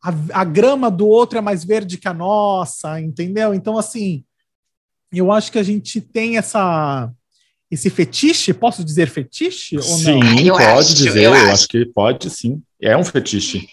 A, 0.04 0.42
a 0.42 0.44
grama 0.44 0.92
do 0.92 1.08
outro 1.08 1.38
é 1.38 1.42
mais 1.42 1.64
verde 1.64 1.98
que 1.98 2.08
a 2.08 2.14
nossa, 2.14 3.00
entendeu? 3.00 3.54
Então, 3.54 3.78
assim, 3.78 4.24
eu 5.12 5.32
acho 5.32 5.52
que 5.52 5.58
a 5.58 5.64
gente 5.64 6.02
tem 6.02 6.38
essa 6.38 7.12
esse 7.72 7.90
fetiche? 7.90 8.54
Posso 8.54 8.84
dizer 8.84 9.08
fetiche 9.08 9.78
ou 9.78 9.84
sim, 9.84 10.20
não? 10.20 10.38
Sim, 10.38 10.50
pode 10.50 10.64
acho, 10.64 10.94
dizer, 10.96 11.24
eu, 11.24 11.34
eu 11.34 11.34
acho. 11.34 11.52
acho. 11.52 11.68
que 11.68 11.86
pode 11.86 12.30
sim. 12.30 12.62
É 12.82 12.96
um 12.98 13.04
fetiche. 13.04 13.68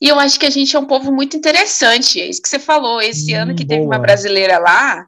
E 0.00 0.08
eu 0.08 0.18
acho 0.18 0.38
que 0.38 0.46
a 0.46 0.50
gente 0.50 0.74
é 0.74 0.78
um 0.78 0.86
povo 0.86 1.12
muito 1.12 1.36
interessante, 1.36 2.20
é 2.20 2.26
isso 2.26 2.42
que 2.42 2.48
você 2.48 2.58
falou. 2.58 3.00
Esse 3.00 3.34
hum, 3.34 3.42
ano 3.42 3.54
que 3.54 3.64
boa. 3.64 3.78
teve 3.78 3.86
uma 3.86 3.98
brasileira 3.98 4.58
lá, 4.58 5.06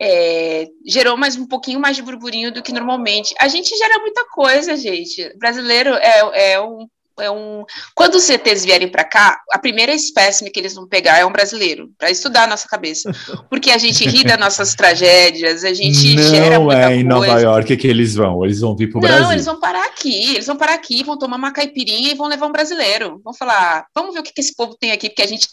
é, 0.00 0.66
gerou 0.86 1.16
mais 1.16 1.36
um 1.36 1.46
pouquinho 1.46 1.80
mais 1.80 1.96
de 1.96 2.02
burburinho 2.02 2.52
do 2.52 2.62
que 2.62 2.72
normalmente. 2.72 3.34
A 3.38 3.48
gente 3.48 3.76
gera 3.76 3.98
muita 4.00 4.24
coisa, 4.28 4.76
gente. 4.76 5.32
Brasileiro 5.38 5.94
é, 5.94 6.52
é 6.52 6.60
um 6.60 6.86
é 7.20 7.30
um. 7.30 7.64
Quando 7.94 8.16
os 8.16 8.24
CTs 8.24 8.64
vierem 8.64 8.88
para 8.88 9.04
cá, 9.04 9.40
a 9.50 9.58
primeira 9.58 9.94
espécime 9.94 10.50
que 10.50 10.60
eles 10.60 10.74
vão 10.74 10.86
pegar 10.86 11.18
é 11.18 11.24
um 11.24 11.32
brasileiro, 11.32 11.90
para 11.98 12.10
estudar 12.10 12.44
a 12.44 12.46
nossa 12.46 12.68
cabeça. 12.68 13.10
Porque 13.48 13.70
a 13.70 13.78
gente 13.78 14.06
ri 14.08 14.24
das 14.24 14.38
nossas 14.38 14.74
tragédias, 14.76 15.64
a 15.64 15.72
gente 15.72 16.14
não 16.14 16.22
gera 16.22 16.60
muita 16.60 16.92
é 16.92 16.96
em 16.96 17.04
Nova 17.04 17.40
York 17.40 17.76
que 17.76 17.86
eles 17.86 18.14
vão, 18.14 18.44
eles 18.44 18.60
vão 18.60 18.76
vir 18.76 18.90
para 18.90 18.98
o 18.98 19.00
Brasil. 19.00 19.22
Não, 19.22 19.32
eles 19.32 19.46
vão 19.46 19.58
parar 19.58 19.84
aqui, 19.86 20.34
eles 20.34 20.46
vão 20.46 20.56
parar 20.56 20.74
aqui, 20.74 21.02
vão 21.02 21.18
tomar 21.18 21.36
uma 21.36 21.52
caipirinha 21.52 22.12
e 22.12 22.14
vão 22.14 22.28
levar 22.28 22.46
um 22.46 22.52
brasileiro. 22.52 23.20
Vão 23.24 23.34
falar, 23.34 23.86
vamos 23.94 24.14
ver 24.14 24.20
o 24.20 24.22
que, 24.22 24.32
que 24.32 24.40
esse 24.40 24.54
povo 24.54 24.76
tem 24.78 24.92
aqui, 24.92 25.08
porque 25.08 25.22
a 25.22 25.26
gente. 25.26 25.48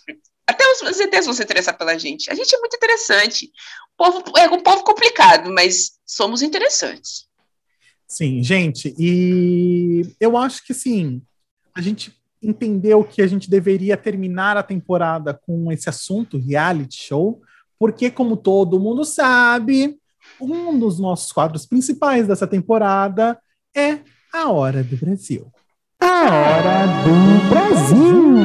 Até 0.45 0.63
os 0.65 0.97
CTs 0.97 1.25
vão 1.25 1.33
se 1.33 1.41
interessar 1.41 1.77
pela 1.77 1.97
gente. 1.97 2.29
A 2.29 2.35
gente 2.35 2.53
é 2.53 2.59
muito 2.59 2.75
interessante. 2.75 3.49
O 3.97 4.03
povo, 4.03 4.23
é 4.37 4.49
um 4.49 4.59
povo 4.59 4.83
complicado, 4.83 5.49
mas 5.53 5.91
somos 6.05 6.41
interessantes. 6.41 7.25
Sim, 8.05 8.43
gente, 8.43 8.93
e 8.99 10.05
eu 10.19 10.37
acho 10.37 10.63
que 10.65 10.73
sim 10.73 11.21
a 11.75 11.81
gente 11.81 12.15
entendeu 12.41 13.03
que 13.03 13.21
a 13.21 13.27
gente 13.27 13.49
deveria 13.49 13.97
terminar 13.97 14.57
a 14.57 14.63
temporada 14.63 15.33
com 15.33 15.71
esse 15.71 15.89
assunto, 15.89 16.37
reality 16.37 17.01
show, 17.01 17.41
porque, 17.79 18.11
como 18.11 18.37
todo 18.37 18.79
mundo 18.79 19.03
sabe, 19.03 19.97
um 20.39 20.77
dos 20.77 20.99
nossos 20.99 21.31
quadros 21.31 21.65
principais 21.65 22.27
dessa 22.27 22.45
temporada 22.45 23.39
é 23.75 23.99
A 24.31 24.49
Hora 24.49 24.83
do 24.83 24.95
Brasil. 24.97 25.51
A 25.99 26.25
Hora 26.25 26.85
do 27.03 27.49
Brasil! 27.49 28.35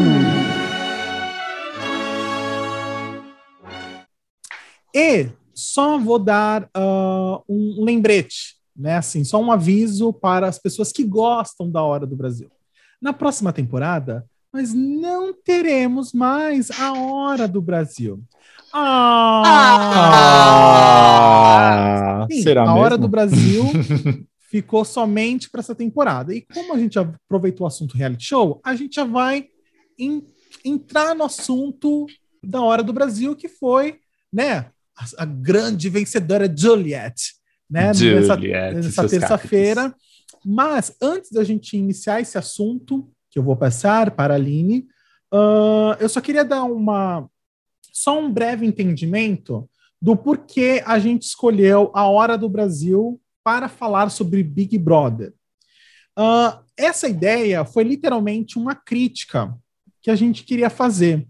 E 4.94 5.28
só 5.54 5.98
vou 5.98 6.18
dar 6.18 6.64
uh, 6.64 7.42
um 7.48 7.84
lembrete, 7.84 8.56
né? 8.74 8.96
Assim, 8.96 9.22
só 9.22 9.40
um 9.40 9.52
aviso 9.52 10.12
para 10.12 10.48
as 10.48 10.58
pessoas 10.58 10.90
que 10.90 11.04
gostam 11.04 11.70
da 11.70 11.82
Hora 11.82 12.06
do 12.06 12.16
Brasil. 12.16 12.50
Na 13.00 13.12
próxima 13.12 13.52
temporada, 13.52 14.24
nós 14.52 14.74
não 14.74 15.32
teremos 15.32 16.12
mais 16.12 16.70
a 16.70 16.92
Hora 16.92 17.46
do 17.46 17.62
Brasil. 17.62 18.20
Ah! 18.72 19.42
ah 22.22 22.26
Sim, 22.30 22.42
será 22.42 22.62
a 22.62 22.66
mesmo? 22.66 22.80
Hora 22.80 22.98
do 22.98 23.08
Brasil 23.08 23.64
ficou 24.50 24.84
somente 24.84 25.48
para 25.50 25.60
essa 25.60 25.74
temporada. 25.74 26.34
E 26.34 26.40
como 26.42 26.74
a 26.74 26.78
gente 26.78 26.98
aproveitou 26.98 27.64
o 27.64 27.68
assunto 27.68 27.96
reality 27.96 28.24
show, 28.24 28.60
a 28.64 28.74
gente 28.74 28.96
já 28.96 29.04
vai 29.04 29.46
in, 29.98 30.22
entrar 30.64 31.14
no 31.14 31.24
assunto 31.24 32.06
da 32.42 32.60
Hora 32.60 32.82
do 32.82 32.92
Brasil, 32.92 33.36
que 33.36 33.48
foi, 33.48 34.00
né, 34.32 34.70
a, 34.96 35.04
a 35.18 35.24
grande 35.24 35.88
vencedora 35.88 36.52
Juliette, 36.54 37.34
né, 37.70 37.92
Juliette, 37.94 38.74
nessa, 38.74 39.02
nessa 39.02 39.08
terça-feira. 39.08 39.94
Mas 40.44 40.96
antes 41.00 41.30
da 41.30 41.44
gente 41.44 41.76
iniciar 41.76 42.20
esse 42.20 42.38
assunto, 42.38 43.10
que 43.30 43.38
eu 43.38 43.42
vou 43.42 43.56
passar 43.56 44.10
para 44.10 44.34
a 44.34 44.36
Aline, 44.36 44.86
uh, 45.32 45.94
eu 46.00 46.08
só 46.08 46.20
queria 46.20 46.44
dar 46.44 46.64
uma 46.64 47.28
só 47.92 48.18
um 48.18 48.32
breve 48.32 48.64
entendimento 48.64 49.68
do 50.00 50.16
porquê 50.16 50.82
a 50.86 50.98
gente 50.98 51.22
escolheu 51.22 51.90
a 51.92 52.06
Hora 52.08 52.38
do 52.38 52.48
Brasil 52.48 53.20
para 53.42 53.68
falar 53.68 54.10
sobre 54.10 54.42
Big 54.42 54.78
Brother. 54.78 55.34
Uh, 56.16 56.62
essa 56.76 57.08
ideia 57.08 57.64
foi 57.64 57.82
literalmente 57.82 58.58
uma 58.58 58.74
crítica 58.74 59.56
que 60.00 60.10
a 60.10 60.14
gente 60.14 60.44
queria 60.44 60.70
fazer. 60.70 61.26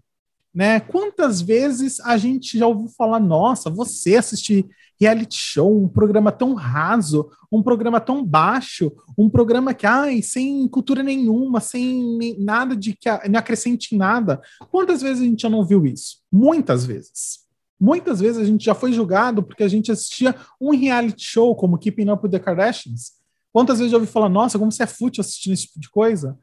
Né? 0.59 0.81
Quantas 0.81 1.39
vezes 1.39 2.01
a 2.01 2.17
gente 2.17 2.59
já 2.59 2.67
ouviu 2.67 2.89
falar, 2.89 3.21
nossa, 3.21 3.69
você 3.69 4.17
assistir 4.17 4.67
reality 4.99 5.37
show, 5.37 5.81
um 5.83 5.87
programa 5.87 6.33
tão 6.33 6.53
raso, 6.53 7.31
um 7.49 7.63
programa 7.63 8.01
tão 8.01 8.25
baixo, 8.25 8.91
um 9.17 9.29
programa 9.29 9.73
que, 9.73 9.87
ai, 9.87 10.21
sem 10.21 10.67
cultura 10.67 11.01
nenhuma, 11.01 11.61
sem 11.61 12.35
nada 12.37 12.75
de 12.75 12.91
que 12.91 13.07
não 13.29 13.39
acrescente 13.39 13.95
nada. 13.95 14.41
Quantas 14.69 15.01
vezes 15.01 15.21
a 15.21 15.25
gente 15.25 15.43
já 15.43 15.49
não 15.49 15.65
viu 15.65 15.85
isso? 15.85 16.17
Muitas 16.29 16.85
vezes. 16.85 17.39
Muitas 17.79 18.19
vezes 18.19 18.41
a 18.41 18.45
gente 18.45 18.65
já 18.65 18.75
foi 18.75 18.91
julgado 18.91 19.41
porque 19.41 19.63
a 19.63 19.69
gente 19.69 19.89
assistia 19.89 20.35
um 20.59 20.71
reality 20.71 21.23
show 21.23 21.55
como 21.55 21.77
Keeping 21.77 22.09
Up 22.09 22.21
with 22.21 22.31
the 22.31 22.39
Kardashians. 22.39 23.13
Quantas 23.53 23.77
vezes 23.77 23.93
já 23.93 23.97
ouvi 23.97 24.11
falar, 24.11 24.27
nossa, 24.27 24.59
como 24.59 24.73
você 24.73 24.83
é 24.83 24.87
fútil 24.87 25.21
assistindo 25.21 25.53
esse 25.53 25.67
tipo 25.67 25.79
de 25.79 25.89
coisa? 25.89 26.37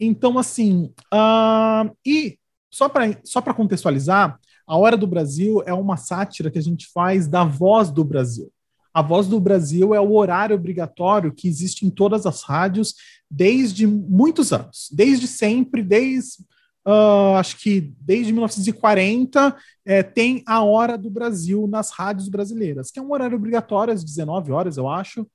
Então, 0.00 0.38
assim, 0.38 0.90
uh, 1.12 1.94
e 2.06 2.38
só 2.70 2.88
para 2.88 3.18
só 3.24 3.40
contextualizar, 3.40 4.38
a 4.66 4.76
Hora 4.76 4.96
do 4.96 5.06
Brasil 5.06 5.62
é 5.66 5.72
uma 5.72 5.96
sátira 5.96 6.50
que 6.50 6.58
a 6.58 6.62
gente 6.62 6.88
faz 6.92 7.26
da 7.26 7.44
voz 7.44 7.90
do 7.90 8.04
Brasil. 8.04 8.52
A 8.92 9.00
voz 9.00 9.26
do 9.26 9.40
Brasil 9.40 9.94
é 9.94 10.00
o 10.00 10.12
horário 10.12 10.56
obrigatório 10.56 11.32
que 11.32 11.48
existe 11.48 11.86
em 11.86 11.90
todas 11.90 12.26
as 12.26 12.42
rádios 12.42 12.94
desde 13.30 13.86
muitos 13.86 14.52
anos, 14.52 14.88
desde 14.92 15.26
sempre, 15.26 15.82
desde 15.82 16.42
uh, 16.86 17.36
acho 17.36 17.58
que 17.58 17.92
desde 18.00 18.32
1940 18.32 19.56
é, 19.84 20.02
tem 20.02 20.42
a 20.46 20.62
Hora 20.62 20.96
do 20.96 21.10
Brasil 21.10 21.66
nas 21.66 21.90
rádios 21.90 22.28
brasileiras, 22.28 22.90
que 22.90 22.98
é 22.98 23.02
um 23.02 23.12
horário 23.12 23.36
obrigatório 23.36 23.92
às 23.92 24.02
19 24.02 24.52
horas, 24.52 24.76
eu 24.76 24.88
acho, 24.88 25.26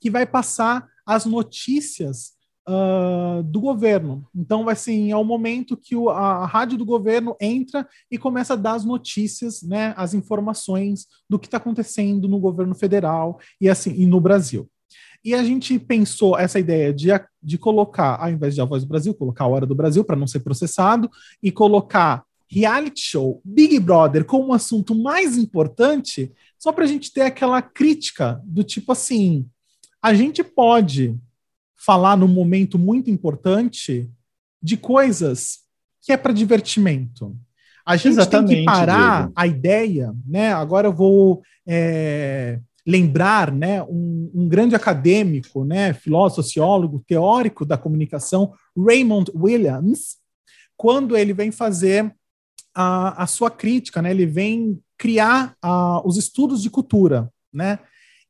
que 0.00 0.10
vai 0.10 0.26
passar 0.26 0.86
as 1.06 1.24
notícias 1.24 2.33
uh, 2.68 3.42
do 3.42 3.60
governo. 3.60 4.26
Então, 4.34 4.68
assim, 4.68 5.10
é 5.10 5.16
o 5.16 5.24
momento 5.24 5.76
que 5.76 5.94
o, 5.94 6.08
a, 6.10 6.42
a, 6.42 6.46
rádio 6.46 6.78
do 6.78 6.84
governo 6.84 7.36
entra 7.40 7.86
e 8.10 8.18
começa 8.18 8.54
a 8.54 8.56
dar 8.56 8.74
as 8.74 8.84
notícias, 8.84 9.62
né, 9.62 9.94
as 9.96 10.14
informações 10.14 11.06
do 11.28 11.38
que 11.38 11.46
está 11.46 11.58
acontecendo 11.58 12.28
no 12.28 12.38
governo 12.38 12.74
federal 12.74 13.38
e 13.60 13.68
assim 13.68 13.94
e 13.96 14.06
no 14.06 14.20
Brasil. 14.20 14.68
E 15.24 15.34
a 15.34 15.42
gente 15.42 15.78
pensou 15.78 16.38
essa 16.38 16.58
ideia 16.58 16.92
de, 16.92 17.08
de 17.42 17.56
colocar, 17.56 18.16
ao 18.16 18.30
invés 18.30 18.54
de 18.54 18.60
A 18.60 18.64
Voz 18.64 18.82
do 18.84 18.88
Brasil, 18.88 19.14
colocar 19.14 19.44
a 19.44 19.48
Hora 19.48 19.64
do 19.64 19.74
Brasil 19.74 20.04
para 20.04 20.16
não 20.16 20.26
ser 20.26 20.40
processado, 20.40 21.10
e 21.42 21.50
colocar 21.50 22.24
reality 22.46 23.00
show 23.00 23.40
Big 23.42 23.80
Brother 23.80 24.24
como 24.24 24.48
um 24.48 24.52
assunto 24.52 24.94
mais 24.94 25.38
importante, 25.38 26.30
só 26.58 26.72
para 26.72 26.84
a 26.84 26.86
gente 26.86 27.10
ter 27.10 27.22
aquela 27.22 27.62
crítica 27.62 28.40
do 28.44 28.62
tipo 28.62 28.92
assim: 28.92 29.48
a 30.02 30.12
gente 30.12 30.44
pode 30.44 31.18
falar 31.84 32.16
num 32.16 32.28
momento 32.28 32.78
muito 32.78 33.10
importante 33.10 34.10
de 34.62 34.76
coisas 34.76 35.58
que 36.02 36.12
é 36.12 36.16
para 36.16 36.32
divertimento. 36.32 37.36
A 37.84 37.96
gente 37.96 38.12
Exatamente, 38.12 38.48
tem 38.48 38.58
que 38.60 38.64
parar 38.64 39.18
Diego. 39.18 39.32
a 39.36 39.46
ideia, 39.46 40.14
né? 40.26 40.52
Agora 40.52 40.88
eu 40.88 40.92
vou 40.92 41.42
é, 41.66 42.58
lembrar, 42.86 43.52
né, 43.52 43.82
um, 43.82 44.30
um, 44.34 44.48
grande 44.48 44.74
acadêmico, 44.74 45.64
né, 45.64 45.92
filósofo, 45.92 46.42
sociólogo, 46.42 47.04
teórico 47.06 47.64
da 47.64 47.76
comunicação, 47.76 48.52
Raymond 48.76 49.30
Williams, 49.34 50.16
quando 50.76 51.16
ele 51.16 51.32
vem 51.32 51.50
fazer 51.50 52.14
a, 52.74 53.22
a 53.22 53.26
sua 53.26 53.50
crítica, 53.50 54.00
né, 54.00 54.10
ele 54.10 54.26
vem 54.26 54.80
criar 54.96 55.54
a, 55.60 56.00
os 56.06 56.16
estudos 56.16 56.62
de 56.62 56.70
cultura, 56.70 57.30
né? 57.52 57.78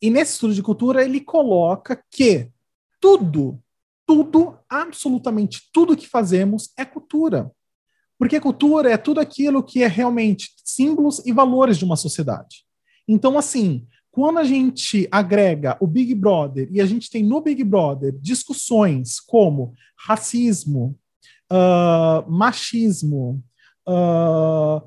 E 0.02 0.10
nesse 0.10 0.32
estudo 0.32 0.54
de 0.54 0.62
cultura 0.62 1.04
ele 1.04 1.20
coloca 1.20 2.02
que 2.10 2.48
tudo, 3.04 3.60
tudo, 4.06 4.58
absolutamente 4.66 5.68
tudo 5.70 5.94
que 5.94 6.08
fazemos 6.08 6.72
é 6.74 6.86
cultura. 6.86 7.50
Porque 8.18 8.40
cultura 8.40 8.90
é 8.90 8.96
tudo 8.96 9.20
aquilo 9.20 9.62
que 9.62 9.82
é 9.82 9.86
realmente 9.86 10.54
símbolos 10.64 11.18
e 11.26 11.30
valores 11.30 11.76
de 11.76 11.84
uma 11.84 11.96
sociedade. 11.96 12.64
Então, 13.06 13.36
assim, 13.36 13.86
quando 14.10 14.38
a 14.38 14.44
gente 14.44 15.06
agrega 15.10 15.76
o 15.82 15.86
Big 15.86 16.14
Brother 16.14 16.66
e 16.72 16.80
a 16.80 16.86
gente 16.86 17.10
tem 17.10 17.22
no 17.22 17.42
Big 17.42 17.62
Brother 17.62 18.10
discussões 18.22 19.20
como 19.20 19.74
racismo, 19.98 20.98
uh, 21.52 22.30
machismo, 22.30 23.44
uh, 23.86 24.80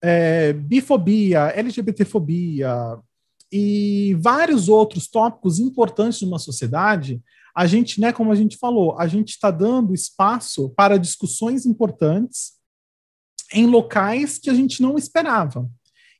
é, 0.00 0.52
bifobia, 0.52 1.52
LGBTfobia 1.56 3.00
e 3.50 4.14
vários 4.20 4.68
outros 4.68 5.08
tópicos 5.08 5.58
importantes 5.58 6.20
de 6.20 6.24
uma 6.24 6.38
sociedade, 6.38 7.20
a 7.54 7.66
gente, 7.66 8.00
né, 8.00 8.12
como 8.12 8.32
a 8.32 8.34
gente 8.34 8.56
falou, 8.56 8.98
a 8.98 9.06
gente 9.06 9.30
está 9.30 9.50
dando 9.50 9.94
espaço 9.94 10.70
para 10.70 10.98
discussões 10.98 11.64
importantes 11.64 12.54
em 13.52 13.66
locais 13.66 14.38
que 14.38 14.50
a 14.50 14.54
gente 14.54 14.82
não 14.82 14.96
esperava. 14.96 15.68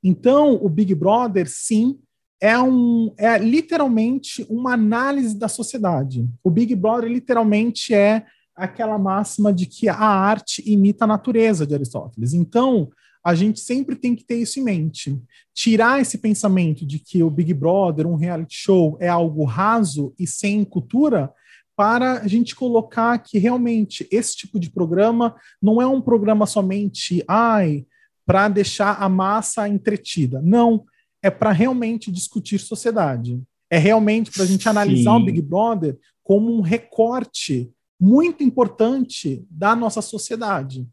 Então, 0.03 0.55
o 0.63 0.69
Big 0.69 0.95
Brother, 0.95 1.49
sim, 1.49 1.99
é, 2.41 2.59
um, 2.61 3.13
é 3.19 3.39
literalmente 3.39 4.47
uma 4.49 4.75
análise 4.75 5.37
da 5.37 5.49
sociedade. 5.49 6.29
O 6.43 6.51
Big 6.51 6.75
Brother 6.75 7.11
literalmente 7.11 7.95
é 7.95 8.25
aquela 8.55 8.99
máxima 8.99 9.53
de 9.53 9.67
que 9.67 9.89
a 9.89 9.97
arte 9.97 10.63
imita 10.71 11.05
a 11.05 11.09
natureza 11.09 11.67
de 11.67 11.75
Aristóteles. 11.75 12.35
Então, 12.35 12.91
a 13.25 13.35
gente 13.35 13.61
sempre 13.61 13.97
tem 13.97 14.15
que 14.15 14.23
ter 14.23 14.37
isso 14.37 14.61
em 14.61 14.65
mente. 14.65 15.19
Tirar 15.55 16.01
esse 16.01 16.19
pensamento 16.19 16.85
de 16.85 16.99
que 16.99 17.23
o 17.23 17.31
Big 17.31 17.55
Brother, 17.55 18.07
um 18.07 18.17
reality 18.17 18.55
show, 18.55 18.99
é 19.01 19.09
algo 19.09 19.45
raso 19.45 20.15
e 20.19 20.27
sem 20.27 20.63
cultura, 20.63 21.33
para 21.75 22.21
a 22.21 22.29
gente 22.29 22.55
colocar 22.55 23.19
que 23.19 23.39
realmente 23.39 24.07
esse 24.11 24.37
tipo 24.37 24.61
de 24.61 24.71
programa 24.71 25.35
não 25.61 25.81
é 25.81 25.87
um 25.87 26.01
programa 26.01 26.47
somente 26.47 27.25
ai 27.27 27.85
para 28.27 28.49
deixar 28.49 29.03
a 29.03 29.09
massa 29.09 29.69
entretida. 29.69 30.41
Não, 30.43 30.85
é 31.23 31.31
para 31.31 31.51
realmente 31.51 32.13
discutir 32.13 32.59
sociedade. 32.59 33.43
É 33.71 33.79
realmente 33.79 34.31
para 34.31 34.45
a 34.45 34.47
gente 34.47 34.69
analisar 34.69 35.17
Sim. 35.17 35.23
o 35.23 35.25
Big 35.25 35.43
Brother 35.43 35.99
como 36.23 36.55
um 36.55 36.61
recorte 36.61 37.73
muito 38.01 38.43
importante 38.43 39.45
da 39.51 39.75
nossa 39.75 40.03
sociedade. 40.03 40.87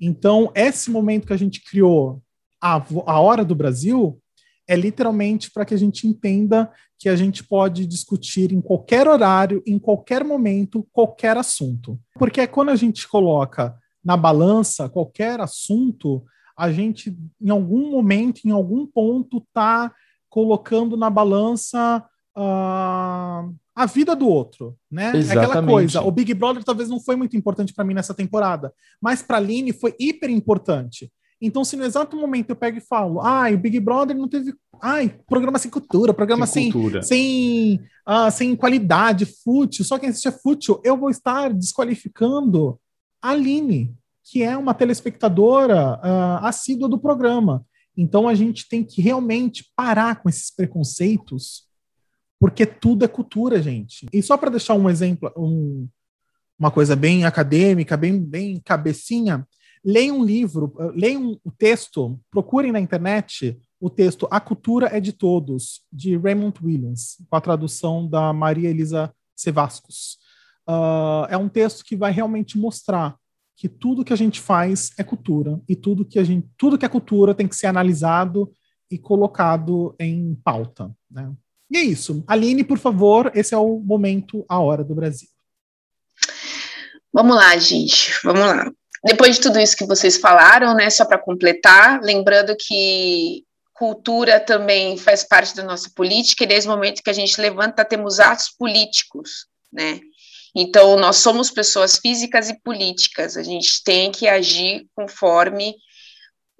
Então, 0.00 0.50
esse 0.54 0.90
momento 0.90 1.26
que 1.26 1.32
a 1.32 1.38
gente 1.38 1.62
criou, 1.62 2.22
a, 2.60 2.82
a 3.06 3.20
Hora 3.20 3.44
do 3.44 3.54
Brasil, 3.54 4.20
é 4.66 4.76
literalmente 4.76 5.50
para 5.50 5.64
que 5.64 5.74
a 5.74 5.78
gente 5.78 6.06
entenda 6.06 6.70
que 6.98 7.08
a 7.08 7.16
gente 7.16 7.42
pode 7.44 7.86
discutir 7.86 8.52
em 8.52 8.60
qualquer 8.60 9.08
horário, 9.08 9.62
em 9.66 9.78
qualquer 9.78 10.24
momento, 10.24 10.86
qualquer 10.92 11.36
assunto. 11.36 11.98
Porque 12.14 12.46
quando 12.46 12.70
a 12.70 12.76
gente 12.76 13.08
coloca 13.08 13.74
na 14.04 14.16
balança 14.16 14.88
qualquer 14.88 15.40
assunto, 15.40 16.24
a 16.56 16.70
gente, 16.72 17.16
em 17.40 17.50
algum 17.50 17.90
momento, 17.90 18.40
em 18.44 18.50
algum 18.50 18.86
ponto, 18.86 19.38
está 19.38 19.94
colocando 20.28 20.96
na 20.96 21.08
balança 21.08 22.04
uh, 22.36 23.54
a 23.78 23.86
vida 23.86 24.16
do 24.16 24.28
outro, 24.28 24.76
né? 24.90 25.16
Exatamente. 25.16 25.30
É 25.30 25.38
aquela 25.38 25.64
coisa. 25.64 26.02
O 26.02 26.10
Big 26.10 26.34
Brother 26.34 26.64
talvez 26.64 26.88
não 26.88 26.98
foi 26.98 27.14
muito 27.14 27.36
importante 27.36 27.72
para 27.72 27.84
mim 27.84 27.94
nessa 27.94 28.12
temporada, 28.12 28.72
mas 29.00 29.22
para 29.22 29.36
a 29.36 29.40
Aline 29.40 29.72
foi 29.72 29.94
hiper 30.00 30.28
importante. 30.30 31.08
Então, 31.40 31.64
se 31.64 31.76
no 31.76 31.84
exato 31.84 32.16
momento 32.16 32.50
eu 32.50 32.56
pego 32.56 32.78
e 32.78 32.80
falo, 32.80 33.20
ai, 33.20 33.54
o 33.54 33.58
Big 33.58 33.78
Brother 33.78 34.16
não 34.16 34.26
teve. 34.26 34.52
Ai, 34.82 35.16
programa 35.28 35.60
sem 35.60 35.70
cultura, 35.70 36.12
programa 36.12 36.44
sem, 36.44 36.64
sem, 36.64 36.72
cultura. 36.72 37.02
sem, 37.02 37.80
uh, 38.08 38.30
sem 38.32 38.56
qualidade, 38.56 39.24
fútil, 39.44 39.84
só 39.84 39.96
quem 39.96 40.08
assiste 40.08 40.26
é 40.26 40.32
fútil, 40.32 40.80
eu 40.84 40.96
vou 40.96 41.10
estar 41.10 41.52
desqualificando 41.52 42.80
a 43.22 43.30
Aline, 43.30 43.94
que 44.24 44.42
é 44.42 44.56
uma 44.56 44.74
telespectadora 44.74 46.00
uh, 46.02 46.44
assídua 46.44 46.88
do 46.88 46.98
programa. 46.98 47.64
Então 47.96 48.26
a 48.26 48.34
gente 48.34 48.68
tem 48.68 48.82
que 48.82 49.00
realmente 49.00 49.70
parar 49.76 50.20
com 50.20 50.28
esses 50.28 50.52
preconceitos, 50.52 51.67
porque 52.38 52.64
tudo 52.64 53.04
é 53.04 53.08
cultura, 53.08 53.60
gente. 53.60 54.06
E 54.12 54.22
só 54.22 54.36
para 54.36 54.50
deixar 54.50 54.74
um 54.74 54.88
exemplo, 54.88 55.32
um, 55.36 55.88
uma 56.58 56.70
coisa 56.70 56.94
bem 56.94 57.24
acadêmica, 57.24 57.96
bem, 57.96 58.20
bem 58.20 58.60
cabecinha, 58.60 59.46
leiam 59.84 60.18
um 60.18 60.24
livro, 60.24 60.72
leiam 60.94 61.32
o 61.32 61.40
um 61.46 61.50
texto, 61.50 62.18
procurem 62.30 62.72
na 62.72 62.80
internet 62.80 63.58
o 63.80 63.88
texto 63.88 64.26
A 64.30 64.40
Cultura 64.40 64.88
é 64.88 65.00
de 65.00 65.12
Todos, 65.12 65.82
de 65.92 66.16
Raymond 66.16 66.58
Williams, 66.62 67.16
com 67.28 67.36
a 67.36 67.40
tradução 67.40 68.08
da 68.08 68.32
Maria 68.32 68.68
Elisa 68.68 69.12
Sevascos. 69.36 70.18
Uh, 70.68 71.24
é 71.30 71.36
um 71.36 71.48
texto 71.48 71.84
que 71.84 71.96
vai 71.96 72.10
realmente 72.10 72.58
mostrar 72.58 73.16
que 73.56 73.68
tudo 73.68 74.04
que 74.04 74.12
a 74.12 74.16
gente 74.16 74.40
faz 74.40 74.92
é 74.98 75.02
cultura 75.02 75.60
e 75.68 75.74
tudo 75.74 76.04
que 76.04 76.18
a 76.18 76.24
gente, 76.24 76.48
tudo 76.56 76.76
que 76.78 76.84
é 76.84 76.88
cultura 76.88 77.34
tem 77.34 77.48
que 77.48 77.56
ser 77.56 77.66
analisado 77.66 78.52
e 78.90 78.98
colocado 78.98 79.94
em 79.98 80.34
pauta. 80.44 80.94
Né? 81.10 81.32
E 81.70 81.76
é 81.76 81.82
isso. 81.82 82.24
Aline, 82.26 82.64
por 82.64 82.78
favor, 82.78 83.30
esse 83.34 83.54
é 83.54 83.58
o 83.58 83.78
momento, 83.78 84.44
a 84.48 84.58
hora 84.60 84.82
do 84.82 84.94
Brasil. 84.94 85.28
Vamos 87.12 87.36
lá, 87.36 87.56
gente. 87.56 88.12
Vamos 88.24 88.40
lá. 88.40 88.70
Depois 89.04 89.36
de 89.36 89.42
tudo 89.42 89.60
isso 89.60 89.76
que 89.76 89.86
vocês 89.86 90.16
falaram, 90.16 90.74
né, 90.74 90.90
só 90.90 91.04
para 91.04 91.18
completar, 91.18 92.00
lembrando 92.02 92.56
que 92.56 93.44
cultura 93.72 94.40
também 94.40 94.96
faz 94.98 95.22
parte 95.22 95.54
da 95.54 95.62
nossa 95.62 95.88
política, 95.94 96.42
e 96.42 96.46
desde 96.46 96.68
o 96.68 96.72
momento 96.72 97.02
que 97.02 97.10
a 97.10 97.14
gente 97.14 97.40
levanta, 97.40 97.84
temos 97.84 98.18
atos 98.18 98.48
políticos, 98.48 99.46
né? 99.72 100.00
Então, 100.52 100.96
nós 100.96 101.18
somos 101.18 101.50
pessoas 101.50 101.96
físicas 101.98 102.50
e 102.50 102.60
políticas, 102.60 103.36
a 103.36 103.42
gente 103.42 103.84
tem 103.84 104.10
que 104.10 104.26
agir 104.26 104.86
conforme 104.96 105.76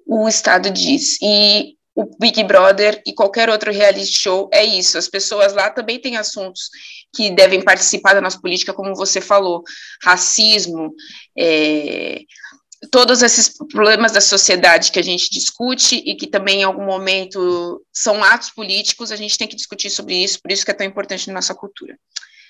o 0.07 0.29
Estado 0.29 0.69
diz. 0.69 1.17
E 1.21 1.75
o 1.99 2.09
Big 2.17 2.41
Brother 2.45 3.01
e 3.05 3.13
qualquer 3.13 3.49
outro 3.49 3.73
reality 3.73 4.17
show 4.17 4.49
é 4.53 4.63
isso. 4.63 4.97
As 4.97 5.09
pessoas 5.09 5.51
lá 5.53 5.69
também 5.69 5.99
têm 5.99 6.15
assuntos 6.15 6.69
que 7.13 7.29
devem 7.29 7.61
participar 7.61 8.13
da 8.13 8.21
nossa 8.21 8.39
política, 8.39 8.73
como 8.73 8.95
você 8.95 9.19
falou, 9.19 9.63
racismo, 10.01 10.93
é, 11.37 12.21
todos 12.89 13.21
esses 13.21 13.53
problemas 13.67 14.13
da 14.13 14.21
sociedade 14.21 14.93
que 14.93 14.99
a 14.99 15.03
gente 15.03 15.29
discute 15.29 15.97
e 15.97 16.15
que 16.15 16.25
também 16.25 16.61
em 16.61 16.63
algum 16.63 16.85
momento 16.85 17.83
são 17.93 18.23
atos 18.23 18.49
políticos, 18.51 19.11
a 19.11 19.17
gente 19.17 19.37
tem 19.37 19.47
que 19.47 19.57
discutir 19.57 19.89
sobre 19.89 20.15
isso, 20.15 20.39
por 20.41 20.53
isso 20.53 20.63
que 20.63 20.71
é 20.71 20.75
tão 20.75 20.87
importante 20.87 21.27
na 21.27 21.33
nossa 21.33 21.53
cultura. 21.53 21.99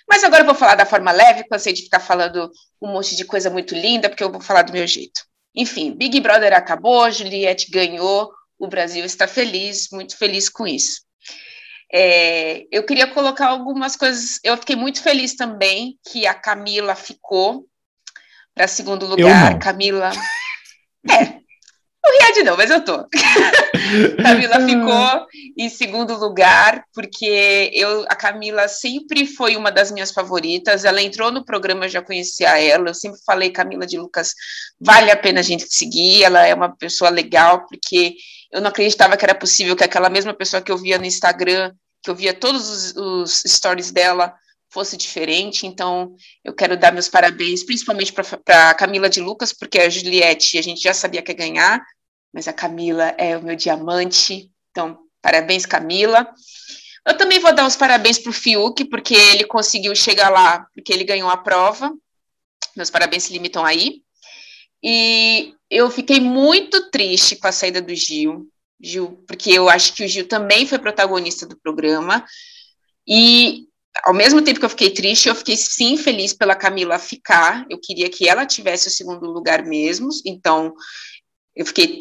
Mas 0.08 0.24
agora 0.24 0.44
eu 0.44 0.46
vou 0.46 0.54
falar 0.54 0.76
da 0.76 0.86
forma 0.86 1.12
leve, 1.12 1.48
cansei 1.50 1.74
de 1.74 1.82
ficar 1.82 2.00
falando 2.00 2.52
um 2.80 2.92
monte 2.92 3.16
de 3.16 3.26
coisa 3.26 3.50
muito 3.50 3.74
linda, 3.74 4.10
porque 4.10 4.24
eu 4.24 4.32
vou 4.32 4.42
falar 4.42 4.62
do 4.62 4.74
meu 4.74 4.86
jeito. 4.86 5.22
Enfim, 5.56 5.92
Big 5.92 6.20
Brother 6.20 6.54
acabou, 6.54 7.10
Juliette 7.10 7.72
ganhou, 7.72 8.32
o 8.60 8.68
Brasil 8.68 9.06
está 9.06 9.28
feliz, 9.28 9.88
muito 9.92 10.18
feliz 10.18 10.50
com 10.50 10.68
isso. 10.68 11.02
É, 11.92 12.66
eu 12.72 12.86
queria 12.86 13.08
colocar 13.08 13.48
algumas 13.48 13.96
coisas. 13.96 14.40
Eu 14.44 14.58
fiquei 14.58 14.76
muito 14.76 15.02
feliz 15.02 15.36
também 15.36 15.98
que 16.12 16.28
a 16.28 16.34
Camila 16.34 16.94
ficou 16.94 17.66
para 18.54 18.68
segundo 18.68 19.08
lugar. 19.08 19.58
Camila. 19.58 20.12
É, 21.10 21.40
o 22.06 22.12
Riad 22.12 22.44
não, 22.44 22.56
mas 22.56 22.70
eu 22.70 22.84
tô. 22.84 23.08
Camila 24.22 24.66
ficou 24.66 25.28
em 25.58 25.70
segundo 25.70 26.16
lugar, 26.16 26.84
porque 26.94 27.72
eu, 27.74 28.06
a 28.08 28.16
Camila 28.16 28.68
sempre 28.68 29.26
foi 29.26 29.56
uma 29.56 29.72
das 29.72 29.92
minhas 29.92 30.12
favoritas. 30.12 30.86
Ela 30.86 31.02
entrou 31.02 31.32
no 31.32 31.44
programa, 31.44 31.86
eu 31.86 31.90
já 31.90 32.02
conhecia 32.02 32.60
ela. 32.62 32.90
Eu 32.90 32.94
sempre 32.94 33.20
falei, 33.26 33.50
Camila 33.50 33.88
de 33.88 33.98
Lucas, 33.98 34.34
vale 34.80 35.10
a 35.10 35.18
pena 35.18 35.40
a 35.40 35.44
gente 35.44 35.66
seguir. 35.70 36.24
Ela 36.24 36.46
é 36.46 36.54
uma 36.54 36.76
pessoa 36.76 37.10
legal, 37.10 37.66
porque 37.68 38.16
eu 38.52 38.62
não 38.62 38.70
acreditava 38.70 39.16
que 39.16 39.26
era 39.26 39.36
possível 39.36 39.76
que 39.76 39.84
aquela 39.84 40.10
mesma 40.10 40.34
pessoa 40.34 40.62
que 40.62 40.72
eu 40.72 40.78
via 40.78 40.98
no 40.98 41.06
Instagram, 41.06 41.74
que 42.02 42.10
eu 42.10 42.16
via 42.16 42.34
todos 42.34 42.70
os, 42.70 42.96
os 42.96 43.44
stories 43.46 43.92
dela, 43.92 44.34
fosse 44.70 44.96
diferente. 44.96 45.68
Então, 45.68 46.16
eu 46.44 46.54
quero 46.54 46.78
dar 46.78 46.92
meus 46.92 47.10
parabéns, 47.10 47.64
principalmente 47.64 48.14
para 48.14 48.70
a 48.70 48.74
Camila 48.74 49.10
de 49.10 49.20
Lucas, 49.20 49.52
porque 49.52 49.80
a 49.80 49.90
Juliette 49.90 50.58
a 50.58 50.62
gente 50.62 50.82
já 50.82 50.94
sabia 50.94 51.22
que 51.22 51.32
ia 51.32 51.38
ganhar, 51.38 51.84
mas 52.34 52.48
a 52.48 52.54
Camila 52.54 53.14
é 53.18 53.38
o 53.38 53.44
meu 53.44 53.56
diamante. 53.56 54.52
Então, 54.72 55.00
parabéns, 55.22 55.66
Camila. 55.66 56.28
Eu 57.08 57.18
também 57.18 57.40
vou 57.40 57.54
dar 57.54 57.66
os 57.66 57.76
parabéns 57.76 58.20
para 58.20 58.30
o 58.30 58.34
Fiuk, 58.34 58.86
porque 58.86 59.16
ele 59.16 59.44
conseguiu 59.46 59.96
chegar 59.96 60.30
lá, 60.30 60.68
porque 60.74 60.94
ele 60.94 61.04
ganhou 61.04 61.30
a 61.30 61.38
prova. 61.38 61.92
Meus 62.76 62.90
parabéns 62.90 63.24
se 63.24 63.34
limitam 63.34 63.66
aí. 63.66 64.04
E 64.84 65.54
eu 65.70 65.90
fiquei 65.92 66.20
muito 66.20 66.90
triste 66.90 67.36
com 67.36 67.48
a 67.48 67.52
saída 67.52 67.82
do 67.82 67.94
Gil, 67.94 68.48
Gil, 68.82 69.24
porque 69.28 69.52
eu 69.52 69.70
acho 69.70 69.94
que 69.94 70.04
o 70.04 70.08
Gil 70.08 70.28
também 70.28 70.66
foi 70.66 70.80
protagonista 70.80 71.46
do 71.46 71.60
programa. 71.60 72.26
E 73.08 73.68
ao 74.04 74.14
mesmo 74.14 74.42
tempo 74.42 74.60
que 74.60 74.66
eu 74.66 74.70
fiquei 74.70 74.92
triste, 74.92 75.28
eu 75.28 75.36
fiquei 75.36 75.58
sim 75.58 75.98
feliz 75.98 76.34
pela 76.34 76.56
Camila 76.56 76.98
ficar. 76.98 77.66
Eu 77.70 77.80
queria 77.82 78.10
que 78.10 78.28
ela 78.28 78.46
tivesse 78.46 78.88
o 78.88 78.92
segundo 78.92 79.26
lugar 79.30 79.66
mesmo. 79.66 80.10
Então, 80.26 80.74
eu 81.56 81.66
fiquei 81.66 82.00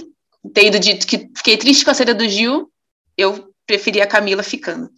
tendo 0.54 0.78
dito 0.78 1.06
que 1.06 1.28
fiquei 1.36 1.56
triste 1.56 1.84
com 1.84 1.90
a 1.90 1.94
saída 1.94 2.14
do 2.14 2.28
Gil. 2.28 2.70
Eu 3.16 3.52
preferi 3.66 4.00
a 4.00 4.06
Camila 4.06 4.42
ficando. 4.42 4.88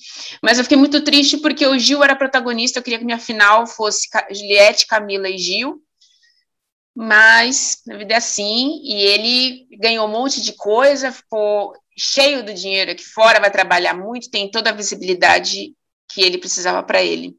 Mas 0.43 0.59
eu 0.59 0.64
fiquei 0.64 0.76
muito 0.76 1.03
triste 1.03 1.39
porque 1.39 1.66
o 1.66 1.78
Gil 1.78 2.05
era 2.05 2.14
protagonista. 2.14 2.78
Eu 2.78 2.83
queria 2.83 2.99
que 2.99 3.05
minha 3.05 3.18
final 3.18 3.66
fosse 3.66 4.07
Juliette, 4.31 4.87
Camila 4.87 5.28
e 5.28 5.39
Gil 5.39 5.83
mas 7.01 7.78
a 7.88 7.96
vida 7.96 8.12
é 8.12 8.16
assim, 8.18 8.78
e 8.84 8.92
ele 8.92 9.66
ganhou 9.80 10.07
um 10.07 10.11
monte 10.12 10.42
de 10.42 10.53
coisa, 10.53 11.11
ficou 11.11 11.72
cheio 11.96 12.44
do 12.44 12.53
dinheiro 12.53 12.90
aqui 12.90 13.03
fora, 13.03 13.40
vai 13.40 13.51
trabalhar 13.51 13.94
muito, 13.94 14.30
tem 14.30 14.51
toda 14.51 14.68
a 14.68 14.74
visibilidade 14.74 15.72
que 16.12 16.20
ele 16.20 16.36
precisava 16.36 16.82
para 16.82 17.03
ele. 17.03 17.34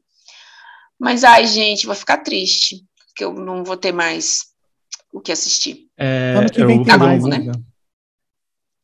Mas, 0.98 1.22
ai, 1.22 1.46
gente, 1.46 1.86
vou 1.86 1.94
ficar 1.94 2.18
triste, 2.18 2.82
porque 3.06 3.22
eu 3.22 3.32
não 3.34 3.62
vou 3.62 3.76
ter 3.76 3.92
mais 3.92 4.46
o 5.12 5.20
que 5.20 5.30
assistir. 5.30 5.86
É, 5.96 6.34
ano 6.38 6.50
que 6.50 6.66
vem 6.66 6.82
tem 6.82 6.98
mais, 6.98 7.22
né? 7.22 7.52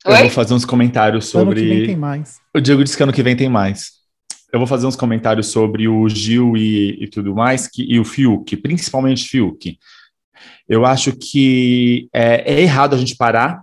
Eu 0.05 0.13
Oi? 0.13 0.21
vou 0.21 0.31
fazer 0.31 0.55
uns 0.55 0.65
comentários 0.65 1.27
sobre. 1.27 1.61
Ano 1.61 1.71
que 1.71 1.77
vem 1.77 1.87
tem 1.87 1.97
mais. 1.97 2.41
O 2.55 2.61
Diego 2.61 2.85
disse 2.85 2.97
que 2.97 3.03
ano 3.03 3.13
que 3.13 3.23
vem 3.25 3.37
tem 3.37 3.49
mais. 3.49 3.95
Eu 4.53 4.61
vou 4.61 4.67
fazer 4.67 4.87
uns 4.87 4.95
comentários 4.95 5.49
sobre 5.49 5.89
o 5.89 6.09
Gil 6.09 6.57
e, 6.57 7.03
e 7.03 7.09
tudo 7.09 7.35
mais, 7.35 7.67
que, 7.67 7.83
e 7.83 7.99
o 7.99 8.05
Fiuk, 8.05 8.57
principalmente 8.59 9.29
Fiuk. 9.29 9.77
Eu 10.69 10.85
acho 10.85 11.13
que 11.13 12.09
é, 12.13 12.55
é 12.55 12.61
errado 12.61 12.95
a 12.95 12.99
gente 12.99 13.17
parar, 13.17 13.63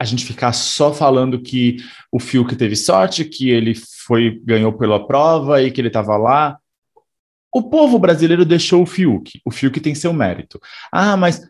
a 0.00 0.04
gente 0.04 0.24
ficar 0.24 0.52
só 0.54 0.94
falando 0.94 1.42
que 1.42 1.76
o 2.10 2.18
Fiuk 2.18 2.56
teve 2.56 2.74
sorte, 2.74 3.22
que 3.22 3.50
ele 3.50 3.74
foi 4.06 4.40
ganhou 4.42 4.72
pela 4.72 5.06
prova 5.06 5.62
e 5.62 5.70
que 5.70 5.78
ele 5.78 5.88
estava 5.88 6.16
lá. 6.16 6.58
O 7.54 7.64
povo 7.64 7.98
brasileiro 7.98 8.46
deixou 8.46 8.82
o 8.82 8.86
Fiuk. 8.86 9.40
O 9.44 9.50
Fiuk 9.50 9.78
tem 9.78 9.94
seu 9.94 10.12
mérito. 10.14 10.58
Ah, 10.90 11.18
mas 11.18 11.46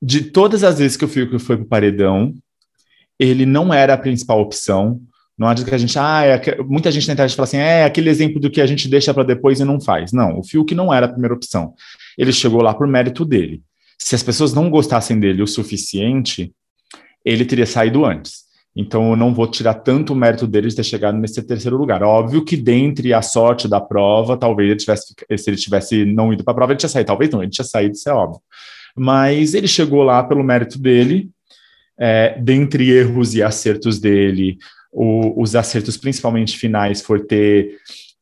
de 0.00 0.22
todas 0.22 0.62
as 0.62 0.78
vezes 0.78 0.96
que 0.96 1.04
o 1.04 1.08
Fiuk 1.08 1.36
foi 1.40 1.56
para 1.56 1.64
o 1.64 1.68
paredão, 1.68 2.32
ele 3.18 3.44
não 3.44 3.74
era 3.74 3.94
a 3.94 3.98
principal 3.98 4.40
opção. 4.40 5.00
Não 5.36 5.48
adianta 5.48 5.70
que 5.70 5.74
a 5.74 5.78
gente. 5.78 5.98
Ah, 5.98 6.24
é, 6.24 6.62
muita 6.62 6.92
gente 6.92 7.08
na 7.08 7.14
internet 7.14 7.34
fala 7.34 7.44
assim: 7.44 7.56
é 7.56 7.84
aquele 7.84 8.08
exemplo 8.08 8.38
do 8.38 8.50
que 8.50 8.60
a 8.60 8.66
gente 8.66 8.88
deixa 8.88 9.12
para 9.12 9.24
depois 9.24 9.58
e 9.58 9.64
não 9.64 9.80
faz. 9.80 10.12
Não, 10.12 10.38
o 10.38 10.44
Fiuk 10.44 10.76
não 10.76 10.94
era 10.94 11.06
a 11.06 11.08
primeira 11.08 11.34
opção. 11.34 11.74
Ele 12.16 12.32
chegou 12.32 12.62
lá 12.62 12.72
por 12.72 12.86
mérito 12.86 13.24
dele 13.24 13.62
se 14.02 14.14
as 14.14 14.22
pessoas 14.22 14.52
não 14.54 14.70
gostassem 14.70 15.20
dele 15.20 15.42
o 15.42 15.46
suficiente, 15.46 16.52
ele 17.24 17.44
teria 17.44 17.66
saído 17.66 18.04
antes. 18.04 18.48
Então 18.74 19.10
eu 19.10 19.16
não 19.16 19.34
vou 19.34 19.46
tirar 19.46 19.74
tanto 19.74 20.12
o 20.12 20.16
mérito 20.16 20.46
dele 20.46 20.68
de 20.68 20.76
ter 20.76 20.84
chegado 20.84 21.18
nesse 21.18 21.42
terceiro 21.42 21.76
lugar. 21.76 22.02
Óbvio 22.02 22.44
que 22.44 22.56
dentre 22.56 23.12
a 23.12 23.20
sorte 23.20 23.68
da 23.68 23.80
prova, 23.80 24.36
talvez 24.36 24.70
ele 24.70 24.78
tivesse, 24.78 25.14
se 25.36 25.50
ele 25.50 25.56
tivesse 25.56 26.04
não 26.04 26.32
ido 26.32 26.42
para 26.42 26.52
a 26.52 26.54
prova, 26.54 26.72
ele 26.72 26.78
tinha 26.78 26.88
saído. 26.88 27.06
Talvez 27.06 27.30
não, 27.30 27.42
ele 27.42 27.50
tinha 27.50 27.64
saído, 27.64 27.94
isso 27.94 28.08
é 28.08 28.12
óbvio. 28.12 28.40
Mas 28.96 29.54
ele 29.54 29.68
chegou 29.68 30.02
lá 30.02 30.22
pelo 30.22 30.42
mérito 30.42 30.78
dele, 30.78 31.30
é, 31.98 32.38
dentre 32.40 32.90
erros 32.90 33.34
e 33.34 33.42
acertos 33.42 33.98
dele, 33.98 34.56
o, 34.92 35.40
os 35.40 35.54
acertos 35.54 35.96
principalmente 35.96 36.56
finais 36.56 37.02
foi 37.02 37.20
ter 37.20 37.76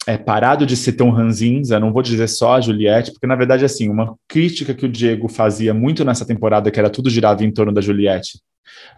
é, 0.08 0.16
parado 0.16 0.64
de 0.64 0.74
ser 0.74 0.92
tão 0.92 1.10
ranzinza, 1.10 1.78
não 1.78 1.92
vou 1.92 2.00
dizer 2.00 2.26
só 2.28 2.54
a 2.54 2.60
Juliette, 2.62 3.12
porque 3.12 3.26
na 3.26 3.36
verdade, 3.36 3.62
assim, 3.62 3.90
uma 3.90 4.16
crítica 4.26 4.72
que 4.72 4.86
o 4.86 4.88
Diego 4.88 5.28
fazia 5.28 5.74
muito 5.74 6.02
nessa 6.02 6.24
temporada, 6.24 6.70
que 6.70 6.80
era 6.80 6.88
tudo 6.88 7.10
girava 7.10 7.44
em 7.44 7.50
torno 7.50 7.70
da 7.70 7.82
Juliette, 7.82 8.40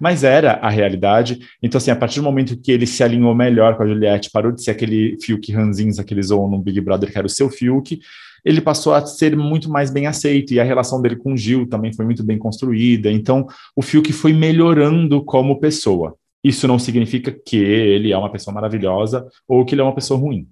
mas 0.00 0.22
era 0.22 0.52
a 0.62 0.70
realidade. 0.70 1.40
Então, 1.61 1.78
assim, 1.78 1.90
a 1.90 1.96
partir 1.96 2.20
do 2.20 2.22
momento 2.22 2.56
que 2.56 2.70
ele 2.70 2.86
se 2.86 3.02
alinhou 3.02 3.34
melhor 3.34 3.76
com 3.76 3.82
a 3.82 3.88
Juliette, 3.88 4.30
parou 4.30 4.52
de 4.52 4.62
ser 4.62 4.70
aquele 4.70 5.18
Fiuk 5.20 5.50
ranzinza 5.52 6.04
que 6.04 6.14
eles 6.14 6.28
zoam 6.28 6.48
no 6.48 6.62
Big 6.62 6.80
Brother, 6.80 7.11
que 7.11 7.18
era 7.18 7.26
o 7.26 7.30
seu 7.30 7.50
Fiuk, 7.50 7.98
ele 8.44 8.61
passou 8.61 8.94
a 8.94 9.04
ser 9.04 9.36
muito 9.36 9.68
mais 9.68 9.90
bem 9.90 10.06
aceito, 10.06 10.54
e 10.54 10.61
a 10.61 10.64
relação 10.64 11.02
dele 11.02 11.16
com 11.16 11.32
o 11.32 11.36
Gil 11.36 11.68
também 11.68 11.92
foi 11.92 12.04
muito 12.04 12.22
bem 12.22 12.38
construída. 12.38 13.11
Então, 13.11 13.48
o 13.74 13.82
Fiuk 13.82 14.12
foi 14.12 14.32
melhorando 14.32 15.24
como 15.24 15.58
pessoa. 15.58 16.14
Isso 16.42 16.68
não 16.68 16.78
significa 16.78 17.32
que 17.32 17.56
ele 17.56 18.12
é 18.12 18.16
uma 18.16 18.30
pessoa 18.30 18.54
maravilhosa 18.54 19.26
ou 19.48 19.64
que 19.64 19.74
ele 19.74 19.82
é 19.82 19.84
uma 19.84 19.94
pessoa 19.94 20.18
ruim. 20.18 20.46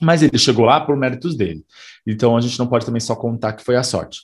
Mas 0.00 0.22
ele 0.22 0.38
chegou 0.38 0.64
lá 0.64 0.80
por 0.80 0.96
méritos 0.96 1.36
dele. 1.36 1.64
Então 2.06 2.36
a 2.36 2.40
gente 2.40 2.58
não 2.58 2.66
pode 2.66 2.84
também 2.84 3.00
só 3.00 3.14
contar 3.14 3.52
que 3.52 3.64
foi 3.64 3.76
a 3.76 3.82
sorte. 3.82 4.20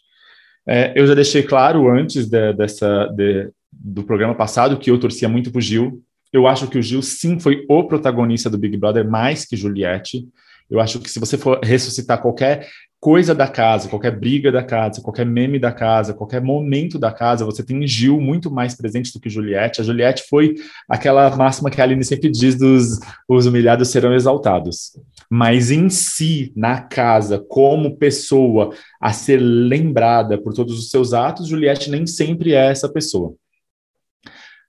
É, 0.66 0.92
eu 0.96 1.06
já 1.06 1.14
deixei 1.14 1.42
claro 1.42 1.88
antes 1.88 2.26
de, 2.26 2.52
dessa, 2.52 3.06
de, 3.14 3.50
do 3.70 4.02
programa 4.02 4.34
passado 4.34 4.78
que 4.78 4.90
eu 4.90 4.98
torcia 4.98 5.28
muito 5.28 5.50
pro 5.52 5.60
Gil. 5.60 6.02
Eu 6.32 6.46
acho 6.46 6.66
que 6.66 6.78
o 6.78 6.82
Gil 6.82 7.02
sim 7.02 7.38
foi 7.38 7.64
o 7.68 7.84
protagonista 7.84 8.50
do 8.50 8.58
Big 8.58 8.76
Brother 8.76 9.08
mais 9.08 9.44
que 9.44 9.56
Juliette. 9.56 10.26
Eu 10.68 10.80
acho 10.80 10.98
que 10.98 11.08
se 11.08 11.20
você 11.20 11.38
for 11.38 11.60
ressuscitar 11.62 12.20
qualquer 12.20 12.68
coisa 13.00 13.34
da 13.34 13.46
casa, 13.46 13.88
qualquer 13.88 14.18
briga 14.18 14.50
da 14.50 14.62
casa, 14.62 15.00
qualquer 15.00 15.26
meme 15.26 15.58
da 15.58 15.72
casa, 15.72 16.14
qualquer 16.14 16.40
momento 16.40 16.98
da 16.98 17.12
casa, 17.12 17.44
você 17.44 17.62
tem 17.62 17.86
Gil 17.86 18.20
muito 18.20 18.50
mais 18.50 18.74
presente 18.74 19.12
do 19.12 19.20
que 19.20 19.30
Juliette. 19.30 19.80
A 19.80 19.84
Juliette 19.84 20.24
foi 20.28 20.54
aquela 20.88 21.34
máxima 21.36 21.70
que 21.70 21.80
a 21.80 21.84
Aline 21.84 22.04
sempre 22.04 22.30
diz 22.30 22.56
dos 22.56 22.98
os 23.28 23.46
humilhados 23.46 23.88
serão 23.88 24.14
exaltados 24.14 24.92
mas 25.30 25.70
em 25.70 25.88
si, 25.88 26.52
na 26.56 26.80
casa, 26.80 27.38
como 27.38 27.96
pessoa 27.96 28.70
a 29.00 29.12
ser 29.12 29.38
lembrada 29.38 30.38
por 30.38 30.52
todos 30.54 30.78
os 30.78 30.90
seus 30.90 31.12
atos, 31.12 31.48
Juliette 31.48 31.90
nem 31.90 32.06
sempre 32.06 32.52
é 32.52 32.70
essa 32.70 32.88
pessoa. 32.88 33.34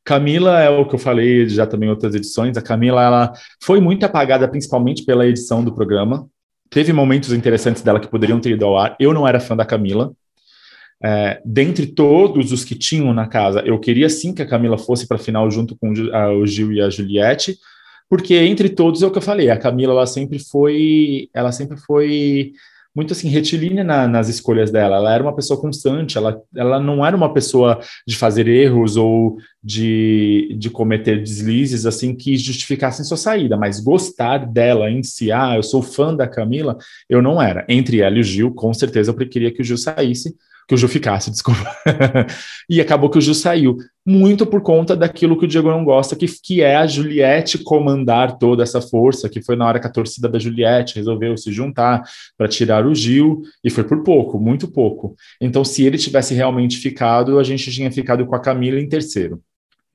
Camila 0.03 0.61
é 0.61 0.69
o 0.69 0.87
que 0.87 0.95
eu 0.95 0.99
falei 0.99 1.47
já 1.49 1.67
também 1.67 1.87
em 1.87 1.91
outras 1.91 2.15
edições. 2.15 2.55
A 2.55 2.61
Camila 2.61 3.03
ela 3.03 3.33
foi 3.61 3.81
muito 3.81 4.05
apagada, 4.05 4.47
principalmente 4.47 5.03
pela 5.03 5.27
edição 5.27 5.63
do 5.63 5.75
programa. 5.75 6.27
Teve 6.69 6.93
momentos 6.93 7.31
interessantes 7.31 7.81
dela 7.81 7.99
que 7.99 8.07
poderiam 8.07 8.39
ter 8.39 8.51
ido 8.51 8.65
ao 8.65 8.77
ar. 8.77 8.95
Eu 8.99 9.13
não 9.13 9.27
era 9.27 9.39
fã 9.39 9.55
da 9.55 9.65
Camila. 9.65 10.11
É, 11.03 11.39
dentre 11.45 11.85
todos 11.85 12.51
os 12.51 12.63
que 12.63 12.73
tinham 12.73 13.13
na 13.13 13.27
casa, 13.27 13.61
eu 13.61 13.79
queria 13.79 14.09
sim 14.09 14.33
que 14.33 14.41
a 14.41 14.47
Camila 14.47 14.77
fosse 14.77 15.07
para 15.07 15.17
a 15.17 15.19
final 15.19 15.49
junto 15.51 15.77
com 15.77 15.91
o 15.91 16.47
Gil 16.47 16.73
e 16.73 16.81
a 16.81 16.89
Juliette, 16.89 17.57
porque 18.09 18.35
entre 18.35 18.69
todos 18.69 19.03
é 19.03 19.05
o 19.05 19.11
que 19.11 19.19
eu 19.19 19.21
falei, 19.21 19.51
a 19.51 19.57
Camila 19.57 19.93
ela 19.93 20.07
sempre 20.07 20.39
foi, 20.39 21.29
ela 21.33 21.51
sempre 21.51 21.77
foi 21.77 22.53
muito 22.97 23.13
assim 23.13 23.29
retilínea 23.29 23.83
na, 23.83 24.07
nas 24.07 24.27
escolhas 24.27 24.71
dela. 24.71 24.95
Ela 24.95 25.13
era 25.13 25.21
uma 25.21 25.35
pessoa 25.35 25.61
constante, 25.61 26.17
ela, 26.17 26.41
ela 26.55 26.79
não 26.79 27.05
era 27.05 27.15
uma 27.15 27.31
pessoa 27.31 27.79
de 28.07 28.15
fazer 28.15 28.47
erros 28.47 28.97
ou 28.97 29.37
de, 29.63 30.55
de 30.57 30.67
cometer 30.71 31.21
deslizes 31.21 31.85
assim 31.85 32.15
que 32.15 32.35
justificassem 32.35 33.05
sua 33.05 33.15
saída, 33.15 33.55
mas 33.55 33.79
gostar 33.79 34.47
dela 34.47 34.89
em 34.89 35.03
si, 35.03 35.31
ah, 35.31 35.55
eu 35.55 35.61
sou 35.61 35.83
fã 35.83 36.11
da 36.11 36.27
Camila, 36.27 36.75
eu 37.07 37.21
não 37.21 37.39
era. 37.39 37.63
Entre 37.69 38.01
ela 38.01 38.17
e 38.17 38.21
o 38.21 38.23
Gil, 38.23 38.51
com 38.51 38.73
certeza 38.73 39.11
eu 39.11 39.15
queria 39.15 39.51
que 39.51 39.61
o 39.61 39.63
Gil 39.63 39.77
saísse, 39.77 40.35
que 40.67 40.75
o 40.75 40.77
Ju 40.77 40.87
ficasse, 40.87 41.31
desculpa. 41.31 41.65
e 42.69 42.81
acabou 42.81 43.09
que 43.09 43.17
o 43.17 43.21
Ju 43.21 43.33
saiu. 43.33 43.77
Muito 44.05 44.45
por 44.45 44.61
conta 44.61 44.95
daquilo 44.95 45.37
que 45.37 45.45
o 45.45 45.47
Diego 45.47 45.69
não 45.69 45.83
gosta, 45.83 46.15
que, 46.15 46.27
que 46.41 46.61
é 46.61 46.75
a 46.75 46.85
Juliette 46.85 47.59
comandar 47.59 48.37
toda 48.37 48.63
essa 48.63 48.81
força, 48.81 49.29
que 49.29 49.41
foi 49.41 49.55
na 49.55 49.65
hora 49.65 49.79
que 49.79 49.87
a 49.87 49.91
torcida 49.91 50.27
da 50.27 50.39
Juliette 50.39 50.95
resolveu 50.95 51.37
se 51.37 51.51
juntar 51.51 52.03
para 52.37 52.47
tirar 52.47 52.85
o 52.85 52.93
Gil, 52.93 53.41
e 53.63 53.69
foi 53.69 53.83
por 53.83 54.03
pouco, 54.03 54.39
muito 54.39 54.67
pouco. 54.67 55.15
Então, 55.39 55.63
se 55.63 55.85
ele 55.85 55.97
tivesse 55.97 56.33
realmente 56.33 56.77
ficado, 56.77 57.39
a 57.39 57.43
gente 57.43 57.71
tinha 57.71 57.91
ficado 57.91 58.25
com 58.25 58.35
a 58.35 58.39
Camila 58.39 58.79
em 58.79 58.87
terceiro, 58.87 59.41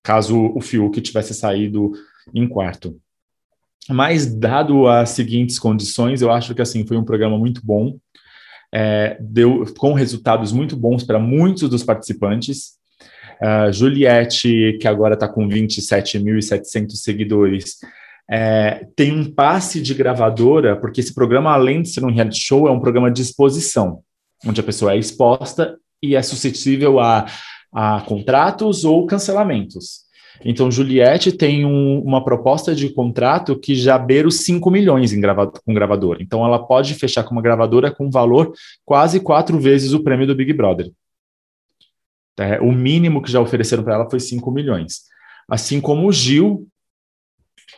caso 0.02 0.52
o 0.54 0.60
Fiuk 0.60 1.00
tivesse 1.00 1.34
saído 1.34 1.92
em 2.34 2.46
quarto. 2.46 2.98
Mas, 3.88 4.32
dado 4.32 4.86
as 4.86 5.10
seguintes 5.10 5.58
condições, 5.58 6.22
eu 6.22 6.30
acho 6.30 6.54
que 6.54 6.62
assim 6.62 6.86
foi 6.86 6.96
um 6.96 7.04
programa 7.04 7.36
muito 7.36 7.60
bom 7.64 7.98
é, 8.72 9.16
deu 9.20 9.64
com 9.76 9.92
resultados 9.92 10.52
muito 10.52 10.76
bons 10.76 11.04
para 11.04 11.18
muitos 11.18 11.68
dos 11.68 11.84
participantes. 11.84 12.80
Uh, 13.40 13.72
Juliette, 13.72 14.78
que 14.80 14.88
agora 14.88 15.14
está 15.14 15.28
com 15.28 15.48
27.700 15.48 16.90
seguidores, 16.92 17.78
é, 18.30 18.86
tem 18.96 19.12
um 19.12 19.30
passe 19.30 19.82
de 19.82 19.92
gravadora, 19.94 20.76
porque 20.76 21.00
esse 21.00 21.12
programa, 21.12 21.52
além 21.52 21.82
de 21.82 21.88
ser 21.88 22.04
um 22.04 22.10
reality 22.10 22.40
show, 22.40 22.68
é 22.68 22.70
um 22.70 22.80
programa 22.80 23.10
de 23.10 23.20
exposição, 23.20 24.00
onde 24.46 24.60
a 24.60 24.64
pessoa 24.64 24.92
é 24.92 24.96
exposta 24.96 25.76
e 26.02 26.14
é 26.14 26.22
suscetível 26.22 27.00
a, 27.00 27.26
a 27.74 28.00
contratos 28.02 28.84
ou 28.84 29.06
cancelamentos. 29.06 30.02
Então, 30.44 30.70
Juliette 30.70 31.32
tem 31.32 31.64
um, 31.64 32.00
uma 32.00 32.24
proposta 32.24 32.74
de 32.74 32.88
contrato 32.88 33.58
que 33.58 33.74
já 33.74 33.98
beira 33.98 34.26
os 34.26 34.44
5 34.44 34.70
milhões 34.70 35.12
em 35.12 35.20
gravado, 35.20 35.60
com 35.64 35.74
gravadora. 35.74 36.22
Então, 36.22 36.44
ela 36.44 36.58
pode 36.58 36.94
fechar 36.94 37.22
com 37.24 37.32
uma 37.32 37.42
gravadora 37.42 37.90
com 37.90 38.10
valor 38.10 38.52
quase 38.84 39.20
quatro 39.20 39.58
vezes 39.60 39.92
o 39.92 40.02
prêmio 40.02 40.26
do 40.26 40.34
Big 40.34 40.52
Brother. 40.52 40.90
É, 42.38 42.60
o 42.60 42.72
mínimo 42.72 43.22
que 43.22 43.30
já 43.30 43.40
ofereceram 43.40 43.82
para 43.82 43.94
ela 43.94 44.10
foi 44.10 44.18
5 44.18 44.50
milhões. 44.50 45.02
Assim 45.48 45.80
como 45.80 46.08
o 46.08 46.12
Gil, 46.12 46.66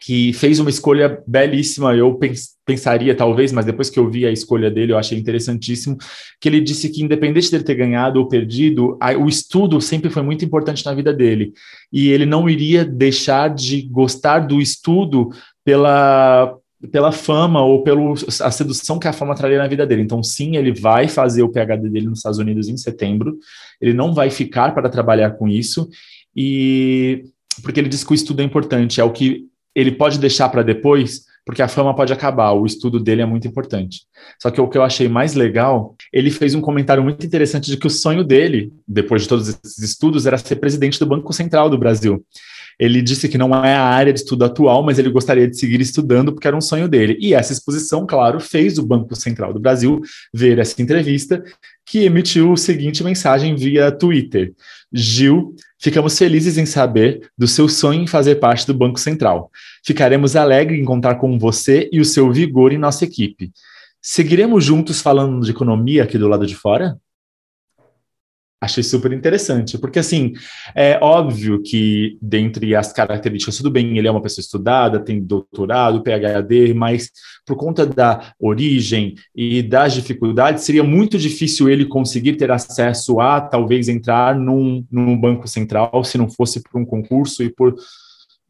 que 0.05 0.33
fez 0.35 0.61
uma 0.61 0.69
escolha 0.69 1.23
belíssima. 1.27 1.95
Eu 1.95 2.15
pens 2.15 2.55
pensaria, 2.67 3.15
talvez, 3.15 3.53
mas 3.53 3.67
depois 3.67 3.91
que 3.91 3.99
eu 3.99 4.11
vi 4.11 4.27
a 4.27 4.33
escolha 4.33 4.71
dele, 4.71 4.93
eu 4.93 4.99
achei 4.99 5.19
interessantíssimo, 5.19 5.99
que 6.41 6.49
ele 6.49 6.61
disse 6.61 6.89
que, 6.89 7.03
independente 7.03 7.51
dele 7.51 7.63
ter 7.65 7.75
ganhado 7.75 8.19
ou 8.19 8.27
perdido, 8.27 8.97
a, 9.01 9.13
o 9.13 9.29
estudo 9.29 9.81
sempre 9.81 10.09
foi 10.09 10.23
muito 10.23 10.45
importante 10.45 10.85
na 10.85 10.95
vida 10.95 11.13
dele. 11.13 11.53
E 11.93 12.09
ele 12.09 12.25
não 12.25 12.49
iria 12.49 12.85
deixar 12.85 13.49
de 13.49 13.83
gostar 13.83 14.41
do 14.41 14.61
estudo 14.61 15.31
pela 15.65 16.57
pela 16.93 17.11
fama 17.13 17.63
ou 17.63 17.83
pela 17.83 18.15
sedução 18.51 18.99
que 18.99 19.09
a 19.09 19.13
fama 19.13 19.35
traria 19.35 19.57
na 19.57 19.67
vida 19.67 19.87
dele. 19.87 20.03
Então, 20.03 20.23
sim, 20.23 20.57
ele 20.57 20.71
vai 20.71 21.09
fazer 21.09 21.43
o 21.43 21.49
PhD 21.49 21.89
dele 21.89 22.09
nos 22.09 22.19
Estados 22.19 22.39
Unidos 22.39 22.69
em 22.69 22.77
setembro. 22.77 23.39
Ele 23.81 23.95
não 23.95 24.13
vai 24.13 24.29
ficar 24.29 24.75
para 24.75 24.91
trabalhar 24.91 25.31
com 25.31 25.49
isso 25.49 25.89
e 26.37 27.25
porque 27.63 27.81
ele 27.81 27.89
diz 27.89 28.05
que 28.05 28.13
o 28.13 28.15
estudo 28.15 28.43
é 28.43 28.45
importante, 28.45 29.01
é 29.01 29.05
o 29.05 29.13
que 29.13 29.47
ele 29.75 29.93
pode 29.93 30.19
deixar 30.19 30.49
para 30.49 30.63
depois, 30.63 31.23
porque 31.45 31.61
a 31.61 31.69
fama 31.69 31.95
pode 31.95 32.13
acabar, 32.13 32.53
o 32.53 32.65
estudo 32.65 32.99
dele 32.99 33.23
é 33.23 33.27
muito 33.27 33.47
importante. 33.47 34.03
Só 34.41 34.51
que 34.51 34.61
o 34.61 34.69
que 34.69 34.79
eu 34.79 34.83
achei 34.83 35.09
mais 35.09 35.35
legal, 35.35 35.95
ele 36.13 36.31
fez 36.31 36.55
um 36.55 36.61
comentário 36.61 37.03
muito 37.03 37.25
interessante 37.25 37.71
de 37.71 37.77
que 37.77 37.87
o 37.87 37.91
sonho 37.91 38.25
dele, 38.25 38.73
depois 38.89 39.23
de 39.23 39.29
todos 39.29 39.49
esses 39.49 39.79
estudos, 39.79 40.27
era 40.27 40.39
ser 40.39 40.57
presidente 40.57 40.99
do 40.99 41.07
Banco 41.07 41.33
Central 41.33 41.69
do 41.69 41.79
Brasil. 41.79 42.25
Ele 42.79 43.01
disse 43.03 43.29
que 43.29 43.39
não 43.39 43.55
é 43.65 43.75
a 43.75 43.85
área 43.85 44.13
de 44.13 44.19
estudo 44.21 44.45
atual, 44.45 44.83
mas 44.83 44.99
ele 44.99 45.11
gostaria 45.11 45.47
de 45.47 45.59
seguir 45.59 45.81
estudando 45.81 46.33
porque 46.33 46.49
era 46.49 46.57
um 46.57 46.61
sonho 46.61 46.89
dele. 46.89 47.17
E 47.21 47.35
essa 47.35 47.53
exposição, 47.53 48.07
claro, 48.07 48.41
fez 48.41 48.79
o 48.79 48.87
Banco 48.87 49.15
Central 49.15 49.53
do 49.53 49.61
Brasil 49.61 50.01
ver 50.33 50.59
essa 50.59 50.81
entrevista, 50.83 51.43
que 51.87 52.05
emitiu 52.05 52.53
a 52.53 52.57
seguinte 52.57 53.05
mensagem 53.05 53.55
via 53.55 53.93
Twitter: 53.93 54.53
Gil, 54.93 55.55
ficamos 55.85 56.17
felizes 56.17 56.57
em 56.57 56.65
saber 56.65 57.29
do 57.37 57.47
seu 57.47 57.69
sonho 57.69 58.01
em 58.01 58.07
fazer 58.07 58.37
parte 58.37 58.67
do 58.67 58.73
Banco 58.73 58.99
Central. 58.99 59.51
Ficaremos 59.85 60.35
alegres 60.35 60.81
em 60.81 60.85
contar 60.85 61.17
com 61.17 61.39
você 61.39 61.91
e 61.93 62.01
o 62.01 62.07
seu 62.07 62.33
vigor 62.33 62.73
em 62.73 62.79
nossa 62.79 63.05
equipe. 63.05 63.53
Seguiremos 64.01 64.65
juntos 64.65 65.03
falando 65.03 65.45
de 65.45 65.51
economia 65.51 66.05
aqui 66.05 66.17
do 66.17 66.27
lado 66.27 66.47
de 66.47 66.57
fora? 66.57 66.97
Achei 68.65 68.83
super 68.83 69.13
interessante, 69.13 69.77
porque 69.77 69.99
assim, 69.99 70.33
é 70.75 70.99
óbvio 71.03 71.63
que 71.63 72.17
dentre 72.21 72.75
as 72.75 72.95
características, 72.95 73.59
tudo 73.59 73.71
bem, 73.71 73.99
ele 73.99 74.09
é 74.09 74.11
uma 74.11 74.23
pessoa 74.23 74.43
estudada, 74.43 74.99
tem 74.99 75.21
doutorado, 75.21 76.03
PhD, 76.03 76.73
mas 76.73 77.11
por 77.45 77.57
conta 77.57 77.85
da 77.85 78.33
origem 78.41 79.17
e 79.37 79.63
das 79.63 79.93
dificuldades, 79.93 80.65
seria 80.65 80.83
muito 80.83 81.19
difícil 81.19 81.69
ele 81.69 81.85
conseguir 81.85 82.37
ter 82.37 82.51
acesso 82.51 83.21
a 83.21 83.39
talvez 83.39 83.87
entrar 83.87 84.35
num, 84.35 84.83
num 84.91 85.15
banco 85.15 85.47
central 85.47 86.03
se 86.03 86.17
não 86.17 86.31
fosse 86.31 86.63
por 86.63 86.81
um 86.81 86.87
concurso 86.87 87.43
e 87.43 87.51
por 87.51 87.75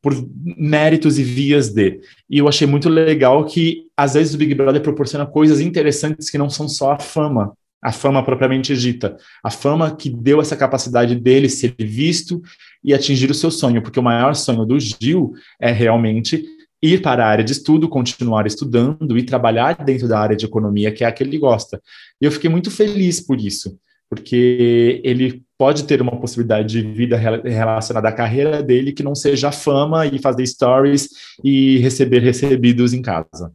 por 0.00 0.12
méritos 0.44 1.18
e 1.18 1.22
vias 1.22 1.70
de. 1.70 1.98
E 2.28 2.36
eu 2.36 2.46
achei 2.46 2.66
muito 2.66 2.90
legal 2.90 3.42
que, 3.46 3.86
às 3.96 4.12
vezes, 4.12 4.34
o 4.34 4.36
Big 4.36 4.54
Brother 4.54 4.82
proporciona 4.82 5.24
coisas 5.24 5.60
interessantes 5.60 6.28
que 6.28 6.36
não 6.36 6.50
são 6.50 6.68
só 6.68 6.92
a 6.92 6.98
fama, 6.98 7.56
a 7.84 7.92
fama 7.92 8.24
propriamente 8.24 8.74
dita, 8.74 9.18
a 9.42 9.50
fama 9.50 9.94
que 9.94 10.08
deu 10.08 10.40
essa 10.40 10.56
capacidade 10.56 11.14
dele 11.14 11.50
ser 11.50 11.74
visto 11.78 12.40
e 12.82 12.94
atingir 12.94 13.30
o 13.30 13.34
seu 13.34 13.50
sonho, 13.50 13.82
porque 13.82 14.00
o 14.00 14.02
maior 14.02 14.34
sonho 14.34 14.64
do 14.64 14.80
Gil 14.80 15.34
é 15.60 15.70
realmente 15.70 16.42
ir 16.82 17.02
para 17.02 17.26
a 17.26 17.28
área 17.28 17.44
de 17.44 17.52
estudo, 17.52 17.86
continuar 17.86 18.46
estudando 18.46 19.18
e 19.18 19.22
trabalhar 19.22 19.84
dentro 19.84 20.08
da 20.08 20.18
área 20.18 20.34
de 20.34 20.46
economia, 20.46 20.90
que 20.90 21.04
é 21.04 21.06
a 21.06 21.12
que 21.12 21.22
ele 21.22 21.38
gosta. 21.38 21.78
E 22.20 22.24
eu 22.24 22.32
fiquei 22.32 22.48
muito 22.48 22.70
feliz 22.70 23.20
por 23.20 23.38
isso, 23.38 23.78
porque 24.08 25.02
ele 25.04 25.42
pode 25.58 25.84
ter 25.84 26.00
uma 26.00 26.18
possibilidade 26.18 26.68
de 26.68 26.80
vida 26.90 27.18
relacionada 27.18 28.08
à 28.08 28.12
carreira 28.12 28.62
dele 28.62 28.92
que 28.92 29.02
não 29.02 29.14
seja 29.14 29.52
fama 29.52 30.06
e 30.06 30.18
fazer 30.18 30.46
stories 30.46 31.08
e 31.44 31.78
receber 31.78 32.20
recebidos 32.20 32.94
em 32.94 33.02
casa. 33.02 33.52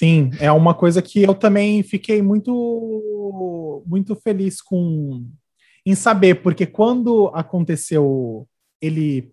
Sim, 0.00 0.30
é 0.40 0.50
uma 0.50 0.72
coisa 0.72 1.02
que 1.02 1.22
eu 1.22 1.34
também 1.34 1.82
fiquei 1.82 2.22
muito 2.22 3.84
muito 3.86 4.16
feliz 4.16 4.62
com 4.62 5.26
em 5.84 5.94
saber, 5.94 6.36
porque 6.36 6.64
quando 6.64 7.30
aconteceu 7.34 8.48
ele 8.80 9.30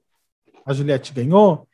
a 0.65 0.73
Juliette 0.73 1.13
ganhou, 1.13 1.65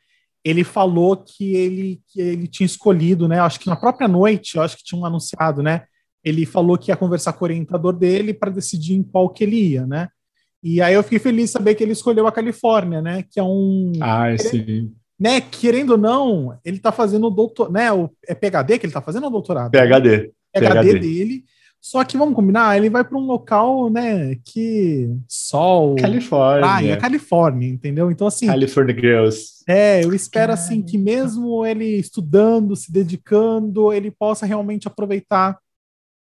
ele 0.44 0.62
falou 0.62 1.16
que 1.16 1.56
ele 1.56 2.02
que 2.06 2.20
ele 2.20 2.46
tinha 2.46 2.66
escolhido, 2.66 3.26
né? 3.26 3.40
Acho 3.40 3.58
que 3.58 3.66
na 3.66 3.74
própria 3.74 4.06
noite, 4.06 4.60
acho 4.60 4.76
que 4.76 4.84
tinham 4.84 5.04
anunciado, 5.04 5.60
né? 5.60 5.86
Ele 6.22 6.46
falou 6.46 6.78
que 6.78 6.92
ia 6.92 6.96
conversar 6.96 7.32
com 7.32 7.44
o 7.44 7.48
orientador 7.48 7.94
dele 7.94 8.32
para 8.32 8.52
decidir 8.52 8.94
em 8.94 9.02
qual 9.02 9.28
que 9.28 9.42
ele 9.42 9.56
ia, 9.70 9.84
né? 9.84 10.08
E 10.62 10.80
aí 10.80 10.94
eu 10.94 11.02
fiquei 11.02 11.18
feliz 11.18 11.50
saber 11.50 11.74
que 11.74 11.82
ele 11.82 11.94
escolheu 11.94 12.28
a 12.28 12.32
Califórnia, 12.32 13.02
né? 13.02 13.24
Que 13.28 13.40
é 13.40 13.42
um. 13.42 13.90
Ah, 14.00 14.38
sim 14.38 14.94
né, 15.18 15.40
querendo 15.40 15.90
ou 15.90 15.98
não, 15.98 16.58
ele 16.64 16.76
está 16.76 16.90
fazendo 16.90 17.26
o 17.26 17.30
doutor, 17.30 17.70
né, 17.70 17.92
o, 17.92 18.10
é 18.26 18.34
PhD 18.34 18.78
que 18.78 18.86
ele 18.86 18.90
está 18.90 19.00
fazendo 19.00 19.26
o 19.26 19.30
doutorado? 19.30 19.70
PhD. 19.70 20.32
PhD, 20.52 20.68
PhD 20.68 20.98
dele. 20.98 21.44
Só 21.80 22.02
que 22.02 22.16
vamos 22.16 22.34
combinar, 22.34 22.78
ele 22.78 22.88
vai 22.88 23.04
para 23.04 23.18
um 23.18 23.26
local, 23.26 23.90
né, 23.90 24.36
que 24.42 25.10
sol, 25.28 25.96
Califórnia, 25.96 26.60
praia, 26.60 26.96
Califórnia, 26.96 27.68
entendeu? 27.68 28.10
Então 28.10 28.26
assim, 28.26 28.46
California 28.46 28.94
Girls. 28.94 29.62
É, 29.68 30.02
eu 30.02 30.14
espero 30.14 30.52
assim 30.52 30.80
que 30.80 30.96
mesmo 30.96 31.64
ele 31.64 31.98
estudando, 31.98 32.74
se 32.74 32.90
dedicando, 32.90 33.92
ele 33.92 34.10
possa 34.10 34.46
realmente 34.46 34.88
aproveitar 34.88 35.58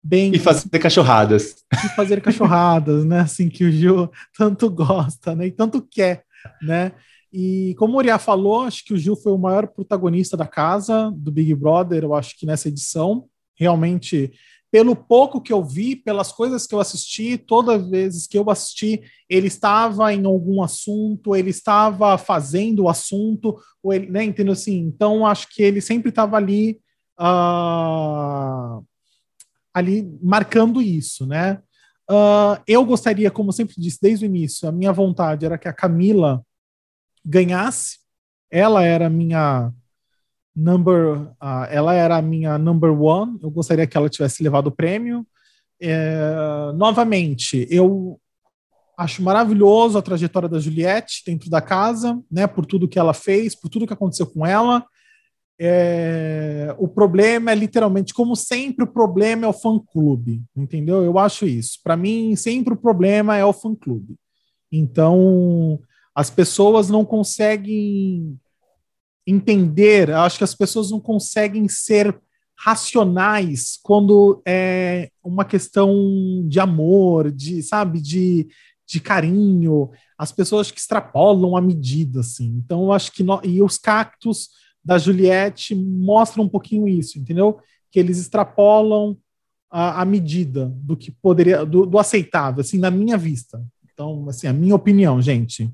bem 0.03 0.33
e 0.35 0.39
fazer 0.39 0.69
cachorradas. 0.79 1.57
E 1.73 1.89
fazer 1.91 2.21
cachorradas, 2.21 3.05
né? 3.05 3.21
Assim 3.21 3.49
que 3.49 3.65
o 3.65 3.71
Gil 3.71 4.11
tanto 4.37 4.71
gosta, 4.71 5.35
né? 5.35 5.47
E 5.47 5.51
tanto 5.51 5.83
quer, 5.83 6.23
né? 6.63 6.93
E 7.33 7.75
como 7.79 7.95
o 7.95 7.99
Uriah 7.99 8.19
falou, 8.19 8.63
acho 8.63 8.85
que 8.85 8.95
o 8.95 8.99
Gil 8.99 9.17
foi 9.17 9.33
o 9.33 9.39
maior 9.39 9.67
protagonista 9.69 10.37
da 10.37 10.47
casa, 10.47 11.13
do 11.15 11.31
Big 11.31 11.55
Brother, 11.55 12.05
eu 12.05 12.15
acho 12.15 12.39
que 12.39 12.47
nessa 12.47 12.69
edição. 12.69 13.27
Realmente, 13.55 14.33
pelo 14.71 14.95
pouco 14.95 15.41
que 15.41 15.53
eu 15.53 15.65
vi, 15.65 15.97
pelas 15.97 16.31
coisas 16.31 16.67
que 16.67 16.75
eu 16.75 16.81
assisti, 16.81 17.39
todas 17.39 17.83
as 17.83 17.91
vezes 17.91 18.27
que 18.27 18.39
eu 18.39 18.49
assisti, 18.51 19.03
ele 19.29 19.47
estava 19.47 20.13
em 20.13 20.25
algum 20.27 20.63
assunto, 20.63 21.35
ele 21.35 21.51
estava 21.51 22.17
fazendo 22.19 22.85
o 22.85 22.89
assunto, 22.89 23.59
ou 23.83 23.93
ele, 23.93 24.11
né, 24.11 24.25
entendeu 24.25 24.53
assim? 24.53 24.79
Então, 24.79 25.27
acho 25.27 25.49
que 25.49 25.63
ele 25.63 25.81
sempre 25.81 26.11
estava 26.11 26.37
ali, 26.37 26.81
uh, 27.19 28.85
ali 29.73 30.09
marcando 30.23 30.83
isso, 30.83 31.27
né? 31.27 31.61
Uh, 32.11 32.61
eu 32.67 32.85
gostaria, 32.85 33.31
como 33.31 33.53
sempre 33.53 33.75
disse 33.77 33.99
desde 34.01 34.25
o 34.25 34.27
início, 34.27 34.69
a 34.69 34.73
minha 34.73 34.93
vontade 34.93 35.45
era 35.45 35.59
que 35.59 35.69
a 35.69 35.75
Camila 35.75 36.43
ganhasse. 37.29 37.99
Ela 38.51 38.83
era 38.83 39.11
minha 39.11 39.71
number, 40.57 41.21
uh, 41.21 41.67
ela 41.69 41.93
era 41.95 42.17
a 42.17 42.23
minha 42.23 42.57
number 42.57 42.91
one. 42.91 43.39
Eu 43.43 43.51
gostaria 43.51 43.87
que 43.87 43.97
ela 43.97 44.09
tivesse 44.09 44.43
levado 44.43 44.69
o 44.69 44.73
prêmio. 44.73 45.27
É, 45.81 46.73
novamente, 46.75 47.67
eu 47.71 48.19
acho 48.97 49.23
maravilhoso 49.23 49.97
a 49.97 50.03
trajetória 50.03 50.49
da 50.49 50.59
Juliette 50.59 51.23
dentro 51.25 51.49
da 51.49 51.61
casa, 51.61 52.21
né? 52.31 52.47
Por 52.49 52.67
tudo 52.67 52.89
que 52.89 52.99
ela 52.99 53.15
fez, 53.15 53.55
por 53.55 53.69
tudo 53.69 53.87
que 53.87 53.93
aconteceu 53.93 54.27
com 54.27 54.45
ela. 54.45 54.85
É, 55.61 56.75
o 56.79 56.89
problema 56.89 57.51
é 57.51 57.55
literalmente, 57.55 58.15
como 58.15 58.35
sempre, 58.35 58.85
o 58.85 58.93
problema 58.93 59.45
é 59.45 59.49
o 59.49 59.53
fã-clube, 59.53 60.43
entendeu? 60.57 61.05
Eu 61.05 61.19
acho 61.19 61.47
isso. 61.47 61.79
Para 61.83 61.97
mim, 61.97 62.35
sempre 62.35 62.75
o 62.75 62.77
problema 62.77 63.37
é 63.37 63.45
o 63.45 63.53
fã-clube. 63.53 64.17
Então, 64.71 65.81
as 66.19 66.31
pessoas 66.31 66.89
não 66.89 67.05
conseguem 67.05 68.37
entender, 69.25 70.11
acho 70.11 70.39
que 70.39 70.43
as 70.43 70.53
pessoas 70.53 70.91
não 70.91 70.99
conseguem 70.99 71.69
ser 71.69 72.21
racionais 72.57 73.79
quando 73.85 74.43
é 74.45 75.13
uma 75.23 75.45
questão 75.45 75.95
de 76.49 76.59
amor, 76.59 77.31
de, 77.31 77.63
sabe, 77.63 78.01
de, 78.01 78.49
de 78.85 78.99
carinho. 78.99 79.93
As 80.19 80.33
pessoas 80.33 80.73
que 80.73 80.81
extrapolam 80.81 81.57
a 81.57 81.61
medida, 81.61 82.19
assim. 82.19 82.61
Então, 82.65 82.83
eu 82.83 82.93
acho 82.93 83.13
que. 83.13 83.23
No, 83.23 83.41
e 83.45 83.63
os 83.63 83.79
cactos 83.79 84.49
da 84.85 84.99
Juliette 84.99 85.73
mostram 85.73 86.43
um 86.43 86.49
pouquinho 86.49 86.89
isso, 86.89 87.17
entendeu? 87.17 87.61
Que 87.93 88.01
eles 88.01 88.19
extrapolam 88.19 89.17
a, 89.71 90.03
a 90.03 90.05
medida 90.05 90.67
do 90.83 90.97
que 90.97 91.13
poderia, 91.13 91.65
do, 91.65 91.87
do 91.87 91.97
aceitável, 91.97 92.63
assim, 92.63 92.79
na 92.79 92.91
minha 92.91 93.17
vista. 93.17 93.65
Então, 93.93 94.29
assim, 94.29 94.49
a 94.49 94.53
minha 94.53 94.75
opinião, 94.75 95.23
gente 95.23 95.73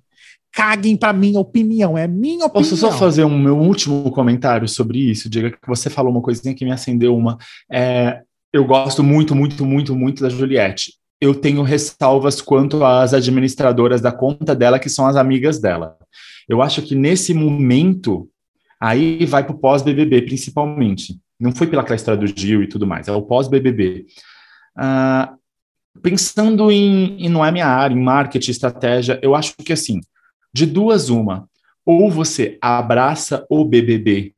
caguem 0.54 0.96
para 0.96 1.12
minha 1.12 1.40
opinião, 1.40 1.98
é 1.98 2.06
minha 2.06 2.46
opinião. 2.46 2.50
Posso 2.50 2.76
só 2.76 2.92
fazer 2.92 3.24
um 3.24 3.36
meu 3.36 3.58
último 3.58 4.08
comentário 4.12 4.68
sobre 4.68 4.98
isso? 4.98 5.28
Diga 5.28 5.50
que 5.50 5.58
você 5.66 5.90
falou 5.90 6.12
uma 6.12 6.22
coisinha 6.22 6.54
que 6.54 6.64
me 6.64 6.70
acendeu 6.70 7.16
uma. 7.16 7.36
É, 7.70 8.22
eu 8.52 8.64
gosto 8.64 9.02
muito, 9.02 9.34
muito, 9.34 9.66
muito, 9.66 9.96
muito 9.96 10.22
da 10.22 10.28
Juliette. 10.28 10.94
eu 11.20 11.34
tenho 11.34 11.62
ressalvas 11.62 12.40
quanto 12.40 12.84
às 12.84 13.12
administradoras 13.12 14.00
da 14.00 14.12
conta 14.12 14.54
dela, 14.54 14.78
que 14.78 14.88
são 14.88 15.06
as 15.06 15.16
amigas 15.16 15.58
dela. 15.58 15.96
Eu 16.48 16.62
acho 16.62 16.82
que 16.82 16.94
nesse 16.94 17.34
momento, 17.34 18.28
aí 18.80 19.24
vai 19.26 19.42
para 19.42 19.54
o 19.54 19.58
pós-BBB, 19.58 20.22
principalmente. 20.22 21.18
Não 21.40 21.50
foi 21.50 21.66
pela 21.66 21.82
história 21.94 22.20
do 22.20 22.26
Gil 22.26 22.62
e 22.62 22.68
tudo 22.68 22.86
mais, 22.86 23.08
é 23.08 23.12
o 23.12 23.22
pós-BBB. 23.22 24.06
Uh, 24.78 26.00
pensando 26.00 26.70
em, 26.70 27.16
e 27.18 27.28
não 27.28 27.44
é 27.44 27.50
minha 27.50 27.66
área, 27.66 27.94
em 27.94 28.00
marketing, 28.00 28.50
estratégia, 28.50 29.18
eu 29.22 29.34
acho 29.34 29.54
que 29.56 29.72
assim, 29.72 30.00
de 30.54 30.66
duas 30.66 31.10
uma, 31.10 31.48
ou 31.84 32.08
você 32.08 32.56
abraça 32.62 33.44
o 33.50 33.64
BBB 33.64 34.34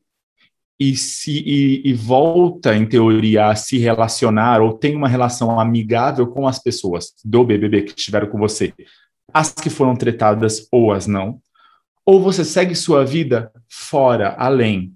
e, 0.81 0.97
se, 0.97 1.43
e, 1.47 1.83
e, 1.89 1.93
volta, 1.93 2.75
em 2.75 2.87
teoria, 2.87 3.49
a 3.49 3.55
se 3.55 3.77
relacionar 3.79 4.63
ou 4.63 4.73
tem 4.73 4.97
uma 4.97 5.09
relação 5.09 5.61
amigável 5.61 6.27
com 6.27 6.49
as 6.49 6.59
pessoas 6.59 7.13
do 7.23 7.45
BBB 7.45 7.83
que 7.83 7.99
estiveram 7.99 8.29
com 8.29 8.39
você, 8.39 8.73
as 9.33 9.53
que 9.53 9.69
foram 9.69 9.95
tretadas 9.95 10.67
ou 10.73 10.91
as 10.91 11.07
não, 11.07 11.39
ou 12.05 12.21
você 12.21 12.45
segue 12.45 12.75
sua 12.75 13.05
vida 13.05 13.53
fora, 13.69 14.35
além, 14.39 14.96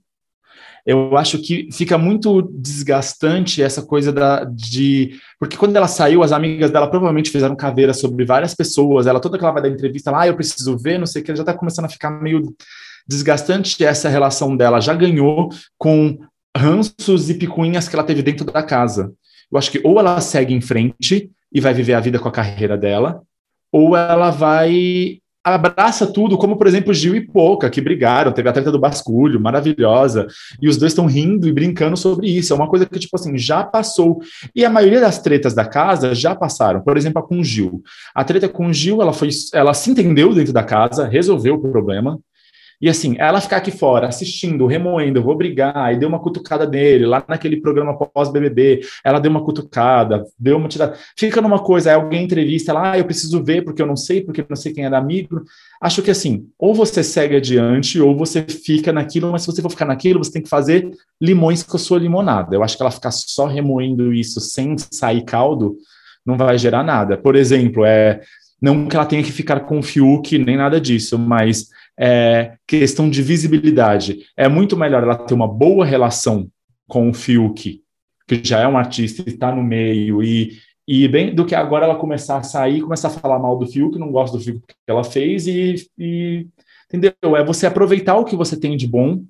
eu 0.86 1.16
acho 1.16 1.38
que 1.38 1.68
fica 1.72 1.98
muito 1.98 2.42
desgastante 2.42 3.62
essa 3.62 3.82
coisa 3.82 4.12
da, 4.12 4.44
de. 4.44 5.18
Porque 5.38 5.56
quando 5.56 5.76
ela 5.76 5.88
saiu, 5.88 6.22
as 6.22 6.32
amigas 6.32 6.70
dela 6.70 6.88
provavelmente 6.88 7.30
fizeram 7.30 7.54
caveira 7.54 7.92
sobre 7.92 8.24
várias 8.24 8.54
pessoas. 8.54 9.06
Ela, 9.06 9.20
toda 9.20 9.38
que 9.38 9.44
ela 9.44 9.52
vai 9.52 9.62
dar 9.62 9.68
entrevista 9.68 10.10
lá, 10.10 10.22
ah, 10.22 10.28
eu 10.28 10.36
preciso 10.36 10.76
ver, 10.78 10.98
não 10.98 11.06
sei 11.06 11.22
o 11.22 11.24
que, 11.24 11.36
já 11.36 11.42
está 11.42 11.54
começando 11.54 11.84
a 11.84 11.88
ficar 11.88 12.10
meio 12.10 12.54
desgastante 13.06 13.82
essa 13.84 14.08
relação 14.08 14.56
dela. 14.56 14.80
Já 14.80 14.94
ganhou 14.94 15.50
com 15.76 16.18
ranços 16.56 17.30
e 17.30 17.34
picuinhas 17.34 17.88
que 17.88 17.94
ela 17.94 18.04
teve 18.04 18.22
dentro 18.22 18.44
da 18.44 18.62
casa. 18.62 19.12
Eu 19.50 19.58
acho 19.58 19.70
que 19.70 19.80
ou 19.84 19.98
ela 19.98 20.20
segue 20.20 20.54
em 20.54 20.60
frente 20.60 21.30
e 21.52 21.60
vai 21.60 21.74
viver 21.74 21.94
a 21.94 22.00
vida 22.00 22.18
com 22.18 22.28
a 22.28 22.32
carreira 22.32 22.76
dela, 22.76 23.22
ou 23.72 23.96
ela 23.96 24.30
vai 24.30 25.18
abraça 25.44 26.06
tudo, 26.06 26.36
como 26.36 26.56
por 26.56 26.66
exemplo 26.66 26.92
Gil 26.92 27.14
e 27.14 27.26
Poca, 27.26 27.70
que 27.70 27.80
brigaram, 27.80 28.32
teve 28.32 28.48
a 28.48 28.52
treta 28.52 28.70
do 28.70 28.78
basculho, 28.78 29.40
maravilhosa, 29.40 30.26
e 30.60 30.68
os 30.68 30.76
dois 30.76 30.92
estão 30.92 31.06
rindo 31.06 31.48
e 31.48 31.52
brincando 31.52 31.96
sobre 31.96 32.28
isso. 32.28 32.52
É 32.52 32.56
uma 32.56 32.68
coisa 32.68 32.86
que, 32.86 32.98
tipo 32.98 33.16
assim, 33.16 33.36
já 33.38 33.64
passou. 33.64 34.20
E 34.54 34.64
a 34.64 34.70
maioria 34.70 35.00
das 35.00 35.20
tretas 35.20 35.54
da 35.54 35.64
casa 35.64 36.14
já 36.14 36.34
passaram. 36.34 36.80
Por 36.82 36.96
exemplo, 36.96 37.20
a 37.20 37.26
com 37.26 37.42
Gil. 37.42 37.82
A 38.14 38.24
treta 38.24 38.48
com 38.48 38.72
Gil, 38.72 39.00
ela 39.00 39.12
foi, 39.12 39.30
ela 39.54 39.74
se 39.74 39.90
entendeu 39.90 40.34
dentro 40.34 40.52
da 40.52 40.62
casa, 40.62 41.06
resolveu 41.06 41.54
o 41.54 41.60
problema, 41.60 42.18
e 42.80 42.88
assim, 42.88 43.14
ela 43.18 43.40
ficar 43.40 43.58
aqui 43.58 43.70
fora 43.70 44.08
assistindo, 44.08 44.66
remoendo, 44.66 45.22
vou 45.22 45.36
brigar, 45.36 45.92
e 45.92 45.98
deu 45.98 46.08
uma 46.08 46.18
cutucada 46.18 46.66
dele, 46.66 47.04
lá 47.04 47.22
naquele 47.28 47.60
programa 47.60 47.94
pós-BBB, 47.94 48.80
ela 49.04 49.18
deu 49.18 49.30
uma 49.30 49.44
cutucada, 49.44 50.24
deu 50.38 50.56
uma 50.56 50.66
tirada. 50.66 50.96
Fica 51.14 51.42
numa 51.42 51.58
coisa, 51.58 51.90
aí 51.90 51.96
alguém 51.96 52.24
entrevista, 52.24 52.72
ela, 52.72 52.92
ah, 52.92 52.98
eu 52.98 53.04
preciso 53.04 53.44
ver 53.44 53.62
porque 53.62 53.82
eu 53.82 53.86
não 53.86 53.96
sei, 53.96 54.22
porque 54.22 54.44
não 54.48 54.56
sei 54.56 54.72
quem 54.72 54.86
é 54.86 54.90
da 54.90 54.96
amigo. 54.96 55.42
Acho 55.80 56.02
que 56.02 56.10
assim, 56.10 56.46
ou 56.58 56.74
você 56.74 57.02
segue 57.02 57.36
adiante, 57.36 58.00
ou 58.00 58.16
você 58.16 58.42
fica 58.42 58.92
naquilo, 58.92 59.30
mas 59.30 59.42
se 59.42 59.46
você 59.46 59.60
for 59.60 59.70
ficar 59.70 59.84
naquilo, 59.84 60.22
você 60.22 60.32
tem 60.32 60.42
que 60.42 60.48
fazer 60.48 60.90
limões 61.20 61.62
com 61.62 61.76
a 61.76 61.80
sua 61.80 61.98
limonada. 61.98 62.54
Eu 62.54 62.62
acho 62.62 62.76
que 62.76 62.82
ela 62.82 62.90
ficar 62.90 63.10
só 63.10 63.46
remoendo 63.46 64.12
isso 64.12 64.40
sem 64.40 64.76
sair 64.90 65.22
caldo, 65.24 65.76
não 66.24 66.36
vai 66.36 66.56
gerar 66.56 66.82
nada. 66.82 67.18
Por 67.18 67.36
exemplo, 67.36 67.84
é 67.84 68.20
não 68.60 68.86
que 68.86 68.94
ela 68.94 69.06
tenha 69.06 69.22
que 69.22 69.32
ficar 69.32 69.60
com 69.60 69.78
o 69.78 69.82
Fiuk, 69.82 70.36
nem 70.38 70.56
nada 70.56 70.80
disso, 70.80 71.18
mas 71.18 71.68
é, 72.00 72.54
questão 72.66 73.10
de 73.10 73.22
visibilidade. 73.22 74.24
É 74.34 74.48
muito 74.48 74.74
melhor 74.74 75.02
ela 75.02 75.16
ter 75.16 75.34
uma 75.34 75.46
boa 75.46 75.84
relação 75.84 76.48
com 76.88 77.10
o 77.10 77.12
Fiuk, 77.14 77.82
que 78.26 78.40
já 78.42 78.60
é 78.60 78.66
um 78.66 78.78
artista 78.78 79.22
e 79.26 79.32
está 79.32 79.54
no 79.54 79.62
meio, 79.62 80.22
e, 80.22 80.56
e 80.88 81.06
bem 81.06 81.34
do 81.34 81.44
que 81.44 81.54
agora 81.54 81.84
ela 81.84 81.96
começar 81.96 82.38
a 82.38 82.42
sair, 82.42 82.80
começar 82.80 83.08
a 83.08 83.12
falar 83.12 83.38
mal 83.38 83.58
do 83.58 83.66
Fiuk, 83.66 83.98
não 83.98 84.10
gosta 84.10 84.38
do 84.38 84.42
Fiuk 84.42 84.60
que 84.66 84.74
ela 84.88 85.04
fez, 85.04 85.46
e, 85.46 85.74
e 85.98 86.46
entendeu? 86.86 87.36
É 87.36 87.44
você 87.44 87.66
aproveitar 87.66 88.16
o 88.16 88.24
que 88.24 88.34
você 88.34 88.58
tem 88.58 88.78
de 88.78 88.86
bom 88.86 89.22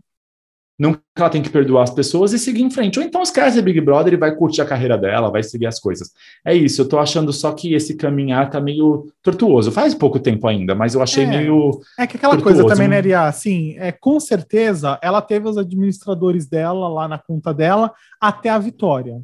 não 0.80 0.94
que 0.94 1.00
ela 1.14 1.28
tem 1.28 1.42
que 1.42 1.50
perdoar 1.50 1.82
as 1.82 1.90
pessoas 1.90 2.32
e 2.32 2.38
seguir 2.38 2.62
em 2.62 2.70
frente. 2.70 2.98
Ou 2.98 3.04
então 3.04 3.20
esquece 3.22 3.60
Big 3.60 3.78
Brother 3.82 4.14
e 4.14 4.16
vai 4.16 4.34
curtir 4.34 4.62
a 4.62 4.64
carreira 4.64 4.96
dela, 4.96 5.30
vai 5.30 5.42
seguir 5.42 5.66
as 5.66 5.78
coisas. 5.78 6.10
É 6.42 6.54
isso, 6.54 6.80
eu 6.80 6.88
tô 6.88 6.98
achando 6.98 7.34
só 7.34 7.52
que 7.52 7.74
esse 7.74 7.94
caminhar 7.94 8.48
tá 8.48 8.58
meio 8.62 9.06
tortuoso. 9.22 9.70
Faz 9.70 9.94
pouco 9.94 10.18
tempo 10.18 10.48
ainda, 10.48 10.74
mas 10.74 10.94
eu 10.94 11.02
achei 11.02 11.24
é, 11.24 11.26
meio. 11.26 11.78
É 11.98 12.06
que 12.06 12.16
aquela 12.16 12.32
tortuoso. 12.32 12.62
coisa 12.62 12.74
também, 12.74 12.88
né, 12.88 12.98
Ria? 12.98 13.26
Assim, 13.26 13.76
é, 13.76 13.92
com 13.92 14.18
certeza 14.18 14.98
ela 15.02 15.20
teve 15.20 15.46
os 15.46 15.58
administradores 15.58 16.46
dela 16.46 16.88
lá 16.88 17.06
na 17.06 17.18
conta 17.18 17.52
dela 17.52 17.92
até 18.18 18.48
a 18.48 18.58
vitória. 18.58 19.22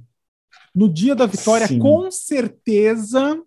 No 0.74 0.90
dia 0.90 1.14
da 1.14 1.24
vitória, 1.24 1.66
Sim. 1.66 1.78
com 1.78 2.10
certeza, 2.10 3.40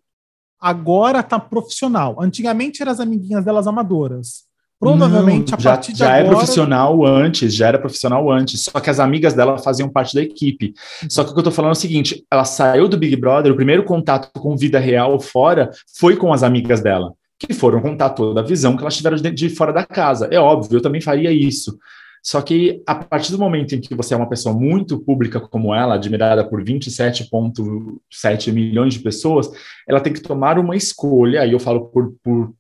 agora 0.60 1.22
tá 1.22 1.39
profissional. 1.39 2.20
Antigamente 2.20 2.82
eram 2.82 2.91
as 2.91 2.99
amiguinhas 2.99 3.45
delas 3.45 3.68
amadoras. 3.68 4.49
Provavelmente 4.80 5.51
Não, 5.51 5.59
a 5.59 5.61
partir 5.61 5.89
já, 5.89 5.93
de 5.93 5.99
já 5.99 6.05
é 6.05 6.19
agora... 6.21 6.36
é 6.36 6.38
profissional 6.38 7.05
antes, 7.05 7.53
já 7.53 7.67
era 7.67 7.77
profissional 7.77 8.32
antes, 8.32 8.61
só 8.61 8.80
que 8.80 8.89
as 8.89 8.99
amigas 8.99 9.34
dela 9.34 9.57
faziam 9.57 9.89
parte 9.89 10.15
da 10.15 10.21
equipe. 10.21 10.73
Só 11.09 11.23
que 11.23 11.32
o 11.32 11.34
que 11.34 11.39
eu 11.39 11.43
tô 11.43 11.51
falando 11.51 11.71
é 11.71 11.73
o 11.73 11.75
seguinte, 11.75 12.23
ela 12.32 12.45
saiu 12.45 12.88
do 12.88 12.97
Big 12.97 13.15
Brother, 13.17 13.51
o 13.51 13.57
primeiro 13.57 13.84
contato 13.84 14.32
com 14.39 14.55
vida 14.55 14.80
real 14.80 15.19
fora 15.19 15.69
foi 15.97 16.15
com 16.15 16.32
as 16.32 16.43
amigas 16.43 16.80
dela, 16.80 17.13
que 17.38 17.53
foram 17.53 17.82
contar 17.82 18.11
toda 18.11 18.39
a 18.39 18.43
visão 18.43 18.77
que 18.77 18.82
elas 18.82 18.95
tiveram 18.95 19.17
de, 19.17 19.32
de 19.32 19.49
fora 19.49 19.73
da 19.73 19.86
casa. 19.86 20.30
É 20.32 20.39
óbvio, 20.39 20.77
eu 20.77 20.82
também 20.82 21.01
faria 21.01 21.32
isso. 21.32 21.77
Só 22.23 22.41
que 22.41 22.82
a 22.86 22.95
partir 22.95 23.32
do 23.32 23.39
momento 23.39 23.75
em 23.75 23.82
que 23.82 23.95
você 23.95 24.13
é 24.13 24.17
uma 24.17 24.30
pessoa 24.30 24.53
muito 24.55 24.99
pública 24.99 25.39
como 25.39 25.73
ela, 25.73 25.95
admirada 25.95 26.47
por 26.47 26.63
27,7 26.63 28.51
milhões 28.51 28.93
de 28.93 28.99
pessoas, 28.99 29.49
ela 29.88 30.01
tem 30.01 30.13
que 30.13 30.21
tomar 30.21 30.59
uma 30.59 30.75
escolha, 30.75 31.41
aí 31.41 31.51
eu 31.51 31.59
falo 31.59 31.86
por, 31.88 32.13
por 32.23 32.53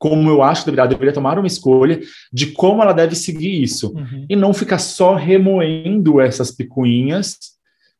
como 0.00 0.30
eu 0.30 0.42
acho 0.42 0.64
que 0.64 0.70
deveria, 0.70 0.88
deveria 0.88 1.12
tomar 1.12 1.38
uma 1.38 1.46
escolha 1.46 2.00
de 2.32 2.46
como 2.46 2.82
ela 2.82 2.94
deve 2.94 3.14
seguir 3.14 3.62
isso. 3.62 3.92
Uhum. 3.92 4.24
E 4.30 4.34
não 4.34 4.54
ficar 4.54 4.78
só 4.78 5.14
remoendo 5.14 6.18
essas 6.22 6.50
picuinhas, 6.50 7.36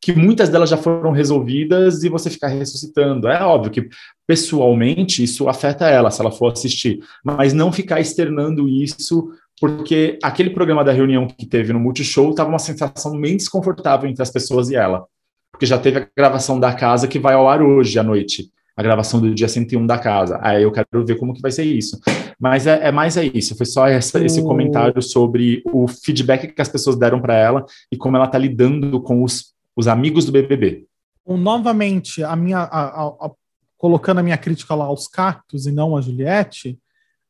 que 0.00 0.14
muitas 0.14 0.48
delas 0.48 0.70
já 0.70 0.78
foram 0.78 1.10
resolvidas, 1.12 2.02
e 2.02 2.08
você 2.08 2.30
ficar 2.30 2.48
ressuscitando. 2.48 3.28
É 3.28 3.42
óbvio 3.42 3.70
que, 3.70 3.88
pessoalmente, 4.26 5.22
isso 5.22 5.46
afeta 5.46 5.90
ela, 5.90 6.10
se 6.10 6.22
ela 6.22 6.32
for 6.32 6.50
assistir. 6.50 7.00
Mas 7.22 7.52
não 7.52 7.70
ficar 7.70 8.00
externando 8.00 8.66
isso, 8.66 9.30
porque 9.60 10.18
aquele 10.22 10.48
programa 10.48 10.82
da 10.82 10.92
reunião 10.92 11.28
que 11.28 11.44
teve 11.44 11.70
no 11.70 11.78
Multishow 11.78 12.30
estava 12.30 12.48
uma 12.48 12.58
sensação 12.58 13.20
bem 13.20 13.36
desconfortável 13.36 14.08
entre 14.08 14.22
as 14.22 14.30
pessoas 14.30 14.70
e 14.70 14.74
ela. 14.74 15.04
Porque 15.52 15.66
já 15.66 15.76
teve 15.76 15.98
a 15.98 16.08
gravação 16.16 16.58
da 16.58 16.72
casa 16.72 17.06
que 17.06 17.18
vai 17.18 17.34
ao 17.34 17.46
ar 17.46 17.60
hoje 17.60 17.98
à 17.98 18.02
noite 18.02 18.50
a 18.80 18.82
gravação 18.82 19.20
do 19.20 19.34
dia 19.34 19.46
101 19.46 19.86
da 19.86 19.98
casa. 19.98 20.38
Aí 20.40 20.62
eu 20.62 20.72
quero 20.72 21.04
ver 21.04 21.18
como 21.18 21.34
que 21.34 21.42
vai 21.42 21.52
ser 21.52 21.64
isso. 21.64 22.00
Mas 22.38 22.66
é, 22.66 22.88
é 22.88 22.90
mais 22.90 23.18
é 23.18 23.24
isso. 23.24 23.54
Foi 23.54 23.66
só 23.66 23.86
essa, 23.86 24.24
esse 24.24 24.42
comentário 24.42 25.02
sobre 25.02 25.62
o 25.66 25.86
feedback 25.86 26.48
que 26.48 26.62
as 26.62 26.68
pessoas 26.68 26.96
deram 26.96 27.20
para 27.20 27.34
ela 27.34 27.66
e 27.92 27.96
como 27.96 28.16
ela 28.16 28.24
está 28.24 28.38
lidando 28.38 28.98
com 29.02 29.22
os, 29.22 29.52
os 29.76 29.86
amigos 29.86 30.24
do 30.24 30.32
BBB. 30.32 30.86
Novamente, 31.26 32.24
a 32.24 32.34
minha, 32.34 32.60
a, 32.60 32.80
a, 32.80 33.06
a, 33.06 33.30
colocando 33.76 34.20
a 34.20 34.22
minha 34.22 34.38
crítica 34.38 34.74
lá 34.74 34.86
aos 34.86 35.06
cactos 35.06 35.66
e 35.66 35.72
não 35.72 35.94
a 35.94 36.00
Juliette, 36.00 36.78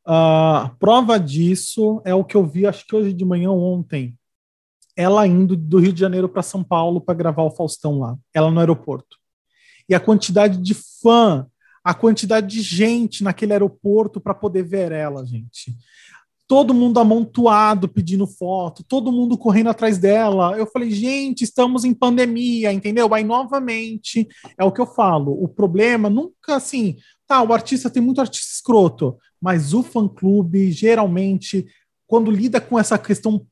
uh, 0.07 0.73
prova 0.79 1.19
disso 1.19 2.01
é 2.05 2.15
o 2.15 2.23
que 2.23 2.37
eu 2.37 2.45
vi, 2.45 2.65
acho 2.65 2.87
que 2.87 2.95
hoje 2.95 3.11
de 3.11 3.25
manhã 3.25 3.51
ou 3.51 3.61
ontem. 3.61 4.15
Ela 4.95 5.27
indo 5.27 5.57
do 5.57 5.79
Rio 5.79 5.91
de 5.91 5.99
Janeiro 5.99 6.29
para 6.29 6.41
São 6.41 6.63
Paulo 6.63 7.01
para 7.01 7.13
gravar 7.13 7.43
o 7.43 7.51
Faustão 7.51 7.99
lá, 7.99 8.17
ela 8.33 8.49
no 8.49 8.59
aeroporto 8.61 9.20
e 9.91 9.93
a 9.93 9.99
quantidade 9.99 10.57
de 10.57 10.73
fã, 10.73 11.45
a 11.83 11.93
quantidade 11.93 12.47
de 12.47 12.61
gente 12.61 13.25
naquele 13.25 13.51
aeroporto 13.51 14.21
para 14.21 14.33
poder 14.33 14.63
ver 14.63 14.89
ela, 14.93 15.25
gente. 15.25 15.75
Todo 16.47 16.73
mundo 16.73 16.97
amontoado 16.97 17.89
pedindo 17.89 18.25
foto, 18.25 18.85
todo 18.85 19.11
mundo 19.11 19.37
correndo 19.37 19.69
atrás 19.69 19.97
dela. 19.97 20.57
Eu 20.57 20.65
falei, 20.65 20.91
gente, 20.91 21.43
estamos 21.43 21.83
em 21.83 21.93
pandemia, 21.93 22.71
entendeu? 22.71 23.13
Aí, 23.13 23.25
novamente, 23.25 24.29
é 24.57 24.63
o 24.63 24.71
que 24.71 24.79
eu 24.79 24.85
falo. 24.85 25.33
O 25.43 25.49
problema 25.49 26.09
nunca 26.09 26.55
assim, 26.55 26.95
tá, 27.27 27.41
o 27.43 27.51
artista 27.51 27.89
tem 27.89 28.01
muito 28.01 28.21
artista 28.21 28.53
escroto, 28.53 29.17
mas 29.41 29.73
o 29.73 29.83
fã-clube, 29.83 30.71
geralmente, 30.71 31.67
quando 32.07 32.31
lida 32.31 32.61
com 32.61 32.79
essa 32.79 32.97
questão 32.97 33.45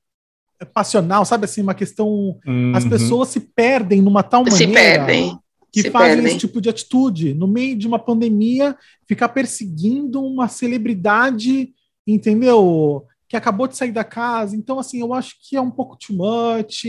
passional, 0.73 1.25
sabe 1.25 1.43
assim, 1.43 1.61
uma 1.61 1.75
questão. 1.75 2.39
Uhum. 2.47 2.71
As 2.73 2.85
pessoas 2.85 3.27
se 3.27 3.41
perdem 3.41 4.01
numa 4.01 4.23
tal 4.23 4.43
maneira. 4.43 4.57
Se 4.57 4.73
perdem 4.73 5.37
que 5.71 5.83
Se 5.83 5.91
fazem 5.91 6.15
perdem. 6.15 6.31
esse 6.31 6.39
tipo 6.39 6.59
de 6.61 6.69
atitude. 6.69 7.33
No 7.33 7.47
meio 7.47 7.75
de 7.75 7.87
uma 7.87 7.99
pandemia, 7.99 8.75
ficar 9.07 9.29
perseguindo 9.29 10.23
uma 10.23 10.47
celebridade, 10.47 11.73
entendeu? 12.05 13.05
Que 13.27 13.35
acabou 13.37 13.67
de 13.67 13.77
sair 13.77 13.91
da 13.91 14.03
casa. 14.03 14.55
Então, 14.55 14.79
assim, 14.79 14.99
eu 14.99 15.13
acho 15.13 15.35
que 15.41 15.55
é 15.55 15.61
um 15.61 15.71
pouco 15.71 15.95
too 15.97 16.15
much. 16.15 16.85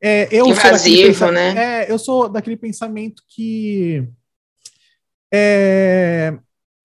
É, 0.00 0.28
eu 0.30 0.48
Invasivo, 0.48 1.14
sou 1.14 1.32
né? 1.32 1.84
É, 1.84 1.90
eu 1.90 1.98
sou 1.98 2.28
daquele 2.28 2.56
pensamento 2.56 3.22
que 3.28 4.06
é, 5.32 6.36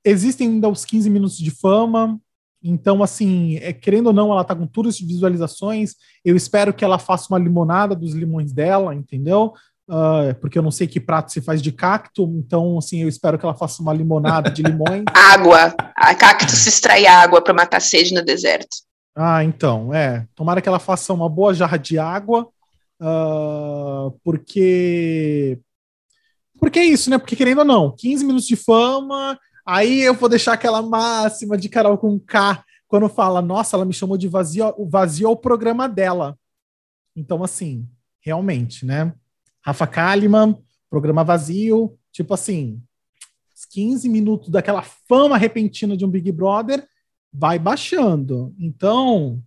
existem 0.03 0.47
ainda 0.47 0.69
os 0.69 0.85
15 0.85 1.09
minutos 1.09 1.37
de 1.37 1.51
fama. 1.51 2.19
Então, 2.63 3.01
assim, 3.01 3.57
é, 3.57 3.73
querendo 3.73 4.07
ou 4.07 4.13
não, 4.13 4.31
ela 4.31 4.43
tá 4.43 4.55
com 4.55 4.67
todas 4.67 4.95
as 4.95 5.01
visualizações. 5.01 5.95
Eu 6.23 6.35
espero 6.35 6.73
que 6.73 6.85
ela 6.85 6.99
faça 6.99 7.27
uma 7.29 7.39
limonada 7.39 7.95
dos 7.95 8.13
limões 8.13 8.51
dela, 8.51 8.93
entendeu? 8.93 9.53
Uh, 9.89 10.33
porque 10.39 10.57
eu 10.57 10.63
não 10.63 10.71
sei 10.71 10.87
que 10.87 10.99
prato 10.99 11.31
se 11.31 11.41
faz 11.41 11.61
de 11.61 11.71
cacto, 11.71 12.23
então, 12.37 12.77
assim, 12.77 13.01
eu 13.01 13.07
espero 13.09 13.37
que 13.37 13.45
ela 13.45 13.55
faça 13.55 13.81
uma 13.81 13.93
limonada 13.93 14.49
de 14.49 14.61
limões. 14.61 15.03
água. 15.13 15.73
A 15.95 16.15
cacto 16.15 16.51
se 16.51 16.69
extrai 16.69 17.05
água 17.05 17.41
para 17.41 17.53
matar 17.53 17.81
sede 17.81 18.13
no 18.13 18.23
deserto. 18.23 18.77
Ah, 19.15 19.43
então, 19.43 19.93
é. 19.93 20.27
Tomara 20.35 20.61
que 20.61 20.69
ela 20.69 20.79
faça 20.79 21.13
uma 21.13 21.29
boa 21.29 21.53
jarra 21.53 21.77
de 21.77 21.99
água, 21.99 22.47
uh, 23.01 24.11
porque. 24.23 25.59
Porque 26.59 26.79
é 26.79 26.85
isso, 26.85 27.09
né? 27.09 27.17
Porque 27.17 27.35
querendo 27.35 27.59
ou 27.59 27.65
não, 27.65 27.95
15 27.95 28.23
minutos 28.23 28.47
de 28.47 28.55
fama, 28.55 29.37
aí 29.65 30.01
eu 30.01 30.13
vou 30.13 30.29
deixar 30.29 30.53
aquela 30.53 30.81
máxima 30.81 31.57
de 31.57 31.67
Carol 31.67 31.97
com 31.97 32.19
K 32.19 32.63
quando 32.87 33.07
fala, 33.07 33.41
nossa, 33.41 33.77
ela 33.77 33.85
me 33.85 33.93
chamou 33.93 34.17
de 34.17 34.27
vazio, 34.27 34.75
vazio 34.89 35.29
o 35.31 35.37
programa 35.37 35.87
dela. 35.87 36.37
Então, 37.15 37.41
assim, 37.41 37.87
realmente, 38.19 38.85
né? 38.85 39.13
Rafa 39.63 39.87
Kalimann, 39.87 40.57
programa 40.89 41.23
vazio, 41.23 41.97
tipo 42.11 42.33
assim, 42.33 42.81
15 43.71 44.09
minutos 44.09 44.49
daquela 44.49 44.81
fama 44.81 45.37
repentina 45.37 45.95
de 45.95 46.05
um 46.05 46.09
Big 46.09 46.31
Brother 46.31 46.85
vai 47.33 47.57
baixando. 47.57 48.53
Então, 48.59 49.41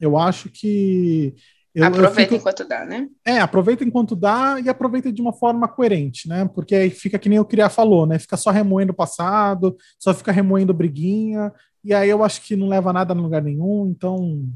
eu 0.00 0.16
acho 0.16 0.48
que. 0.48 1.34
Eu, 1.74 1.84
aproveita 1.84 2.20
eu 2.20 2.24
fico... 2.24 2.34
enquanto 2.34 2.68
dá, 2.68 2.84
né? 2.84 3.08
É, 3.24 3.40
aproveita 3.40 3.84
enquanto 3.84 4.14
dá 4.14 4.60
e 4.62 4.68
aproveita 4.68 5.10
de 5.12 5.22
uma 5.22 5.32
forma 5.32 5.66
coerente, 5.66 6.28
né? 6.28 6.48
Porque 6.54 6.74
aí 6.74 6.90
fica 6.90 7.18
que 7.18 7.28
nem 7.28 7.38
o 7.38 7.44
Criar 7.44 7.70
falou, 7.70 8.06
né? 8.06 8.18
Fica 8.18 8.36
só 8.36 8.50
remoendo 8.50 8.92
o 8.92 8.96
passado, 8.96 9.76
só 9.98 10.12
fica 10.12 10.32
remoendo 10.32 10.74
briguinha, 10.74 11.52
e 11.82 11.94
aí 11.94 12.10
eu 12.10 12.22
acho 12.22 12.42
que 12.42 12.56
não 12.56 12.68
leva 12.68 12.92
nada 12.92 13.14
a 13.14 13.16
lugar 13.16 13.42
nenhum, 13.42 13.88
então 13.88 14.46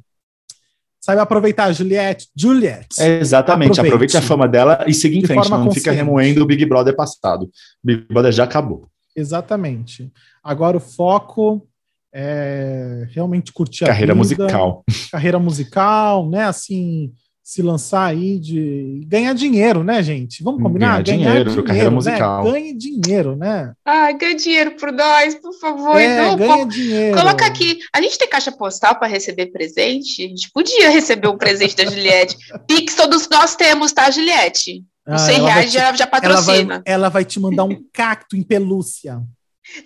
Sabe 1.07 1.21
aproveitar, 1.21 1.73
Juliette? 1.73 2.27
Juliette. 2.35 3.01
É, 3.01 3.21
exatamente, 3.21 3.79
aproveite. 3.79 3.95
aproveite. 3.95 4.17
a 4.17 4.21
fama 4.23 4.49
dela 4.49 4.85
e 4.89 4.93
siga 4.93 5.15
em 5.15 5.21
De 5.21 5.29
frente, 5.29 5.49
não 5.49 5.59
consciente. 5.59 5.79
fica 5.79 5.93
remoendo 5.93 6.43
o 6.43 6.47
Big 6.47 6.67
Brother 6.67 6.97
passado. 6.97 7.45
O 7.45 7.49
Big 7.85 8.09
Brother 8.09 8.33
já 8.33 8.43
acabou. 8.43 8.89
Exatamente. 9.15 10.11
Agora 10.43 10.77
o 10.77 10.81
foco 10.81 11.65
é 12.13 13.07
realmente 13.13 13.53
curtir 13.53 13.85
a 13.85 13.87
carreira 13.87 14.17
musical. 14.17 14.85
Carreira 15.13 15.39
musical, 15.39 16.29
né? 16.29 16.43
Assim, 16.47 17.13
se 17.47 17.63
lançar 17.63 18.07
aí 18.07 18.41
de 18.41 19.05
ganhar 19.07 19.33
dinheiro, 19.33 19.85
né, 19.85 20.03
gente? 20.03 20.43
Vamos 20.43 20.61
combinar? 20.61 21.01
Ganhar, 21.01 21.03
ganhar 21.05 21.17
dinheiro, 21.17 21.45
dinheiro, 21.45 21.65
carreira 21.65 21.91
né? 21.91 21.95
musical. 21.95 22.43
Ganhe 22.43 22.75
dinheiro, 22.75 23.37
né? 23.37 23.73
Ah, 23.85 24.11
ganha 24.11 24.35
dinheiro 24.35 24.73
por 24.73 24.91
nós, 24.91 25.37
por 25.37 25.53
favor. 25.53 25.97
É, 25.97 26.13
então, 26.13 26.37
ganha 26.37 26.57
pô, 26.57 26.65
dinheiro. 26.65 27.17
Coloca 27.17 27.47
aqui. 27.47 27.79
A 27.93 28.03
gente 28.03 28.19
tem 28.19 28.29
caixa 28.29 28.51
postal 28.51 28.99
para 28.99 29.07
receber 29.07 29.47
presente? 29.47 30.25
A 30.25 30.29
gente 30.29 30.51
podia 30.51 30.91
receber 30.91 31.29
um 31.29 31.39
presente 31.39 31.77
da 31.77 31.85
Juliette. 31.87 32.37
Pix 32.67 32.97
todos 32.97 33.29
nós 33.29 33.55
temos, 33.55 33.93
tá, 33.93 34.11
Juliette? 34.11 34.85
Os 35.07 35.15
ah, 35.15 35.19
100 35.19 35.43
reais 35.43 35.71
te, 35.71 35.75
já, 35.75 35.95
já 35.95 36.07
patrocina. 36.09 36.53
Ela 36.53 36.67
vai, 36.67 36.83
ela 36.85 37.09
vai 37.11 37.25
te 37.25 37.39
mandar 37.39 37.63
um 37.63 37.81
cacto 37.93 38.37
em 38.37 38.43
pelúcia. 38.43 39.23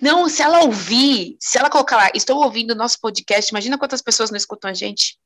Não, 0.01 0.31
se 0.31 0.41
ela 0.41 0.63
ouvir, 0.63 1.37
se 1.39 1.59
ela 1.59 1.69
colocar 1.69 1.97
lá, 1.99 2.11
estou 2.15 2.43
ouvindo 2.43 2.71
o 2.71 2.75
nosso 2.75 2.99
podcast, 2.99 3.51
imagina 3.51 3.77
quantas 3.77 4.01
pessoas 4.01 4.31
não 4.31 4.39
escutam 4.39 4.71
a 4.71 4.75
gente. 4.75 5.19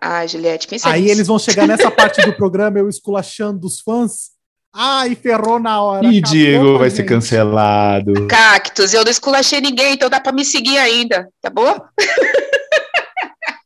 Ah, 0.00 0.26
Juliette, 0.26 0.68
pensa 0.68 0.88
Aí 0.88 1.02
nisso. 1.02 1.14
eles 1.14 1.26
vão 1.26 1.38
chegar 1.38 1.66
nessa 1.66 1.90
parte 1.90 2.20
do 2.22 2.32
programa, 2.34 2.78
eu 2.78 2.88
esculachando 2.88 3.66
os 3.66 3.80
fãs. 3.80 4.30
Ai, 4.74 5.14
ferrou 5.14 5.58
na 5.58 5.80
hora. 5.80 6.06
E 6.06 6.20
Diego 6.20 6.78
vai 6.78 6.90
gente. 6.90 6.96
ser 6.98 7.04
cancelado. 7.04 8.26
Cactus, 8.26 8.92
eu 8.92 9.04
não 9.04 9.10
esculachei 9.10 9.60
ninguém, 9.60 9.94
então 9.94 10.10
dá 10.10 10.20
para 10.20 10.32
me 10.32 10.44
seguir 10.44 10.76
ainda, 10.76 11.28
tá 11.40 11.48
bom? 11.48 11.80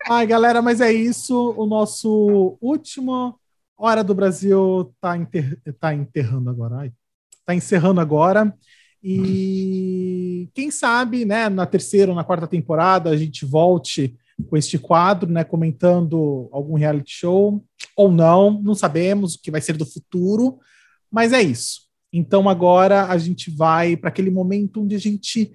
Ai, 0.09 0.27
galera, 0.27 0.63
mas 0.63 0.81
é 0.81 0.93
isso. 0.93 1.55
O 1.57 1.67
nosso 1.67 2.57
último 2.61 3.37
Hora 3.83 4.05
do 4.05 4.15
Brasil 4.15 4.95
tá, 5.01 5.17
enter... 5.17 5.59
tá 5.81 5.95
enterrando 5.95 6.51
agora. 6.51 6.81
Ai, 6.81 6.93
tá 7.47 7.55
encerrando 7.55 7.99
agora. 7.99 8.55
E 9.03 10.51
quem 10.53 10.71
sabe, 10.71 11.25
né, 11.25 11.49
na 11.49 11.65
terceira 11.65 12.11
ou 12.11 12.15
na 12.15 12.23
quarta 12.23 12.47
temporada 12.47 13.09
a 13.09 13.17
gente 13.17 13.47
volte 13.47 14.15
com 14.43 14.57
este 14.57 14.79
quadro, 14.79 15.31
né, 15.31 15.45
comentando 15.45 16.49
algum 16.53 16.75
reality 16.75 17.13
show 17.13 17.65
ou 17.97 18.11
não, 18.11 18.61
não 18.63 18.75
sabemos 18.75 19.35
o 19.35 19.43
que 19.43 19.51
vai 19.51 19.61
ser 19.61 19.77
do 19.77 19.87
futuro, 19.87 20.59
mas 21.11 21.33
é 21.33 21.43
isso. 21.43 21.83
Então 22.13 22.49
agora 22.49 23.07
a 23.07 23.19
gente 23.19 23.51
vai 23.51 23.97
para 23.97 24.09
aquele 24.09 24.31
momento 24.31 24.83
onde 24.83 24.95
a 24.95 24.99
gente 24.99 25.53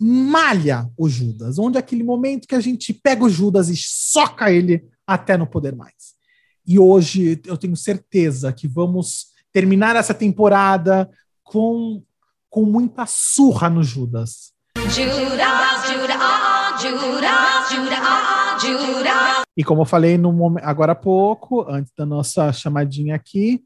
malha 0.00 0.90
o 0.96 1.08
Judas, 1.08 1.58
onde 1.58 1.76
é 1.76 1.80
aquele 1.80 2.02
momento 2.02 2.48
que 2.48 2.54
a 2.54 2.60
gente 2.60 2.92
pega 2.92 3.24
o 3.24 3.30
Judas 3.30 3.68
e 3.68 3.76
soca 3.76 4.50
ele 4.50 4.84
até 5.06 5.36
não 5.36 5.46
poder 5.46 5.74
mais. 5.74 6.14
E 6.66 6.78
hoje 6.78 7.40
eu 7.46 7.56
tenho 7.56 7.76
certeza 7.76 8.52
que 8.52 8.66
vamos 8.66 9.26
terminar 9.52 9.94
essa 9.96 10.14
temporada 10.14 11.08
com, 11.42 12.02
com 12.50 12.64
muita 12.64 13.06
surra 13.06 13.70
no 13.70 13.82
Judas. 13.82 14.52
Judas, 14.76 15.86
Judas, 15.86 16.53
E 19.56 19.62
como 19.62 19.82
eu 19.82 19.86
falei 19.86 20.18
no 20.18 20.32
momento, 20.32 20.64
agora 20.64 20.92
há 20.92 20.96
pouco, 20.96 21.64
antes 21.68 21.92
da 21.96 22.04
nossa 22.04 22.52
chamadinha 22.52 23.14
aqui, 23.14 23.62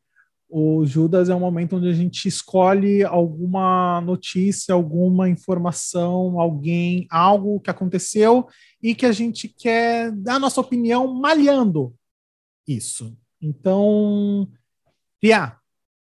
o 0.50 0.86
Judas 0.86 1.28
é 1.28 1.34
um 1.34 1.40
momento 1.40 1.76
onde 1.76 1.88
a 1.88 1.92
gente 1.92 2.26
escolhe 2.26 3.04
alguma 3.04 4.00
notícia, 4.00 4.74
alguma 4.74 5.28
informação, 5.28 6.40
alguém, 6.40 7.06
algo 7.10 7.60
que 7.60 7.68
aconteceu 7.68 8.46
e 8.82 8.94
que 8.94 9.04
a 9.04 9.12
gente 9.12 9.46
quer 9.46 10.10
dar 10.12 10.36
a 10.36 10.38
nossa 10.38 10.60
opinião 10.60 11.12
malhando 11.12 11.94
isso. 12.66 13.14
Então, 13.40 14.48
Pia, 15.20 15.56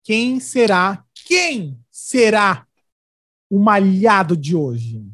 quem 0.04 0.40
será? 0.40 1.04
Quem 1.26 1.80
será 1.92 2.66
o 3.50 3.60
malhado 3.60 4.36
de 4.36 4.56
hoje? 4.56 5.13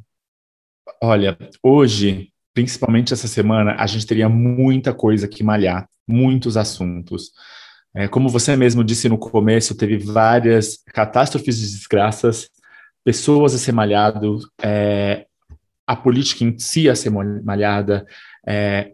Olha, 1.02 1.38
hoje, 1.64 2.30
principalmente 2.54 3.14
essa 3.14 3.28
semana, 3.28 3.76
a 3.80 3.88
gente 3.88 4.06
teria 4.06 4.28
muita 4.28 4.94
coisa 4.94 5.28
que 5.28 5.44
malhar, 5.44 5.88
muitos 6.08 6.58
assuntos. 6.58 7.32
É, 7.96 8.08
como 8.08 8.30
você 8.30 8.56
mesmo 8.56 8.84
disse 8.84 9.08
no 9.08 9.18
começo, 9.18 9.78
teve 9.78 9.98
várias 9.98 10.84
catástrofes 10.94 11.58
de 11.58 11.66
desgraças, 11.78 12.50
pessoas 13.04 13.56
a 13.56 13.58
ser 13.58 13.72
malhado, 13.72 14.40
é, 14.62 15.26
a 15.88 15.96
política 15.96 16.44
em 16.44 16.60
si 16.60 16.90
a 16.90 16.96
ser 16.96 17.10
malhada, 17.10 18.06
é, 18.46 18.92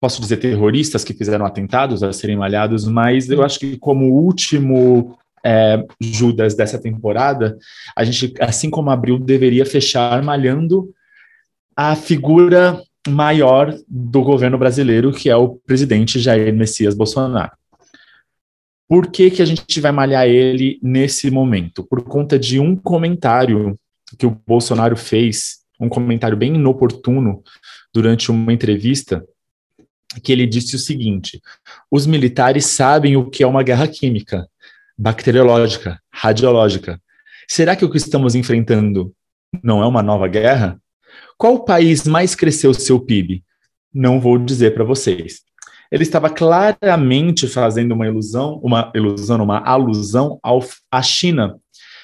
posso 0.00 0.20
dizer 0.20 0.36
terroristas 0.38 1.04
que 1.04 1.14
fizeram 1.14 1.46
atentados 1.46 2.02
a 2.02 2.12
serem 2.12 2.36
malhados, 2.36 2.86
mas 2.86 3.30
eu 3.30 3.42
acho 3.42 3.58
que 3.58 3.78
como 3.78 4.12
último 4.12 5.18
é, 5.48 5.82
Judas 5.98 6.54
dessa 6.54 6.78
temporada, 6.78 7.56
a 7.96 8.04
gente, 8.04 8.34
assim 8.38 8.68
como 8.68 8.90
abril, 8.90 9.18
deveria 9.18 9.64
fechar 9.64 10.22
malhando 10.22 10.92
a 11.74 11.96
figura 11.96 12.78
maior 13.08 13.74
do 13.88 14.22
governo 14.22 14.58
brasileiro, 14.58 15.10
que 15.10 15.30
é 15.30 15.36
o 15.36 15.56
presidente 15.66 16.20
Jair 16.20 16.54
Messias 16.54 16.94
Bolsonaro. 16.94 17.52
Por 18.86 19.10
que, 19.10 19.30
que 19.30 19.40
a 19.40 19.46
gente 19.46 19.80
vai 19.80 19.90
malhar 19.90 20.26
ele 20.26 20.78
nesse 20.82 21.30
momento? 21.30 21.82
Por 21.82 22.02
conta 22.02 22.38
de 22.38 22.60
um 22.60 22.76
comentário 22.76 23.78
que 24.18 24.26
o 24.26 24.38
Bolsonaro 24.46 24.96
fez, 24.96 25.60
um 25.80 25.88
comentário 25.88 26.36
bem 26.36 26.56
inoportuno 26.56 27.42
durante 27.92 28.30
uma 28.30 28.52
entrevista, 28.52 29.24
que 30.22 30.32
ele 30.32 30.46
disse 30.46 30.76
o 30.76 30.78
seguinte: 30.78 31.40
os 31.90 32.06
militares 32.06 32.66
sabem 32.66 33.16
o 33.16 33.30
que 33.30 33.42
é 33.42 33.46
uma 33.46 33.62
guerra 33.62 33.88
química, 33.88 34.46
bacteriológica, 34.98 36.00
radiológica. 36.12 37.00
Será 37.48 37.76
que 37.76 37.84
o 37.84 37.90
que 37.90 37.96
estamos 37.96 38.34
enfrentando 38.34 39.14
não 39.62 39.82
é 39.82 39.86
uma 39.86 40.02
nova 40.02 40.26
guerra? 40.26 40.80
Qual 41.36 41.64
país 41.64 42.04
mais 42.04 42.34
cresceu 42.34 42.74
seu 42.74 42.98
PIB? 42.98 43.44
Não 43.94 44.20
vou 44.20 44.36
dizer 44.38 44.74
para 44.74 44.84
vocês. 44.84 45.40
Ele 45.90 46.02
estava 46.02 46.28
claramente 46.28 47.46
fazendo 47.46 47.92
uma 47.92 48.06
ilusão, 48.06 48.60
uma 48.62 48.92
ilusão, 48.94 49.42
uma 49.42 49.60
alusão 49.60 50.38
ao, 50.42 50.62
à 50.90 51.00
China 51.00 51.58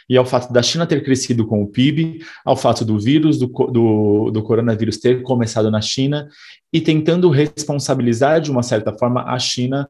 e 0.08 0.16
ao 0.16 0.24
fato 0.24 0.52
da 0.52 0.62
China 0.62 0.86
ter 0.86 1.02
crescido 1.02 1.46
com 1.46 1.62
o 1.62 1.66
PIB, 1.66 2.24
ao 2.44 2.56
fato 2.56 2.84
do 2.84 2.98
vírus, 2.98 3.38
do, 3.38 3.46
do, 3.46 4.30
do 4.30 4.42
coronavírus 4.42 4.98
ter 4.98 5.22
começado 5.22 5.70
na 5.70 5.80
China 5.80 6.28
e 6.72 6.80
tentando 6.80 7.28
responsabilizar 7.28 8.40
de 8.40 8.50
uma 8.50 8.62
certa 8.62 8.92
forma 8.92 9.24
a 9.24 9.38
China 9.38 9.88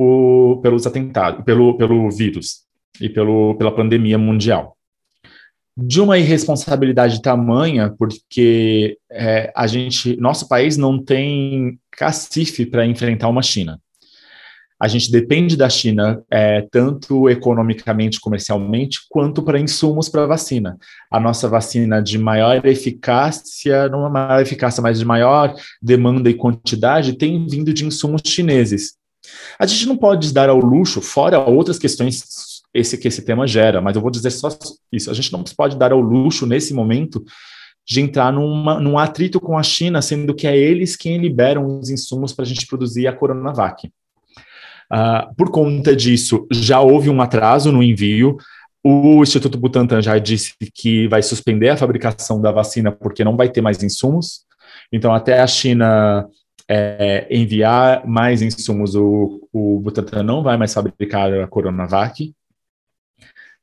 por, 0.00 0.62
pelos 0.62 0.86
atentados, 0.86 1.44
pelo, 1.44 1.76
pelo 1.76 2.10
vírus 2.10 2.60
e 2.98 3.06
pelo, 3.06 3.54
pela 3.56 3.70
pandemia 3.70 4.16
mundial. 4.16 4.74
De 5.76 6.00
uma 6.00 6.16
irresponsabilidade 6.16 7.20
tamanha, 7.20 7.94
porque 7.98 8.96
é, 9.12 9.52
a 9.54 9.66
gente, 9.66 10.16
nosso 10.18 10.48
país 10.48 10.78
não 10.78 10.98
tem 11.04 11.78
cacife 11.90 12.64
para 12.64 12.86
enfrentar 12.86 13.28
uma 13.28 13.42
China. 13.42 13.78
A 14.80 14.88
gente 14.88 15.12
depende 15.12 15.54
da 15.54 15.68
China 15.68 16.22
é, 16.30 16.62
tanto 16.70 17.28
economicamente, 17.28 18.18
comercialmente, 18.18 19.00
quanto 19.10 19.42
para 19.42 19.60
insumos 19.60 20.08
para 20.08 20.24
vacina. 20.24 20.78
A 21.10 21.20
nossa 21.20 21.46
vacina 21.46 22.02
de 22.02 22.16
maior 22.16 22.64
eficácia, 22.64 23.86
não 23.90 24.06
é 24.06 24.08
maior 24.08 24.40
eficácia, 24.40 24.82
mas 24.82 24.98
de 24.98 25.04
maior 25.04 25.54
demanda 25.82 26.30
e 26.30 26.34
quantidade, 26.34 27.18
tem 27.18 27.46
vindo 27.46 27.74
de 27.74 27.84
insumos 27.84 28.22
chineses. 28.24 28.98
A 29.58 29.66
gente 29.66 29.86
não 29.86 29.96
pode 29.96 30.32
dar 30.32 30.48
ao 30.48 30.58
luxo, 30.58 31.00
fora 31.00 31.38
outras 31.38 31.78
questões 31.78 32.22
esse 32.72 32.96
que 32.96 33.08
esse 33.08 33.22
tema 33.22 33.46
gera, 33.46 33.80
mas 33.80 33.96
eu 33.96 34.02
vou 34.02 34.10
dizer 34.10 34.30
só 34.30 34.48
isso. 34.92 35.10
A 35.10 35.14
gente 35.14 35.32
não 35.32 35.42
pode 35.42 35.76
dar 35.76 35.92
ao 35.92 36.00
luxo, 36.00 36.46
nesse 36.46 36.72
momento, 36.72 37.24
de 37.86 38.00
entrar 38.00 38.32
numa, 38.32 38.78
num 38.78 38.98
atrito 38.98 39.40
com 39.40 39.58
a 39.58 39.62
China, 39.62 40.00
sendo 40.00 40.34
que 40.34 40.46
é 40.46 40.56
eles 40.56 40.96
quem 40.96 41.18
liberam 41.18 41.80
os 41.80 41.90
insumos 41.90 42.32
para 42.32 42.44
a 42.44 42.48
gente 42.48 42.66
produzir 42.66 43.06
a 43.06 43.12
Coronavac. 43.12 43.88
Uh, 44.92 45.34
por 45.36 45.50
conta 45.50 45.94
disso, 45.94 46.46
já 46.50 46.80
houve 46.80 47.10
um 47.10 47.20
atraso 47.20 47.72
no 47.72 47.82
envio. 47.82 48.36
O 48.82 49.22
Instituto 49.22 49.58
Butantan 49.58 50.00
já 50.00 50.18
disse 50.18 50.54
que 50.74 51.06
vai 51.08 51.22
suspender 51.22 51.68
a 51.68 51.76
fabricação 51.76 52.40
da 52.40 52.50
vacina 52.50 52.90
porque 52.90 53.24
não 53.24 53.36
vai 53.36 53.48
ter 53.48 53.60
mais 53.60 53.82
insumos. 53.82 54.42
Então, 54.92 55.14
até 55.14 55.40
a 55.40 55.46
China 55.46 56.26
é, 56.72 57.26
enviar 57.28 58.06
mais 58.06 58.40
insumos, 58.40 58.94
o, 58.94 59.48
o 59.52 59.80
Butantan 59.80 60.22
não 60.22 60.40
vai 60.40 60.56
mais 60.56 60.72
fabricar 60.72 61.32
a 61.34 61.48
Coronavac. 61.48 62.32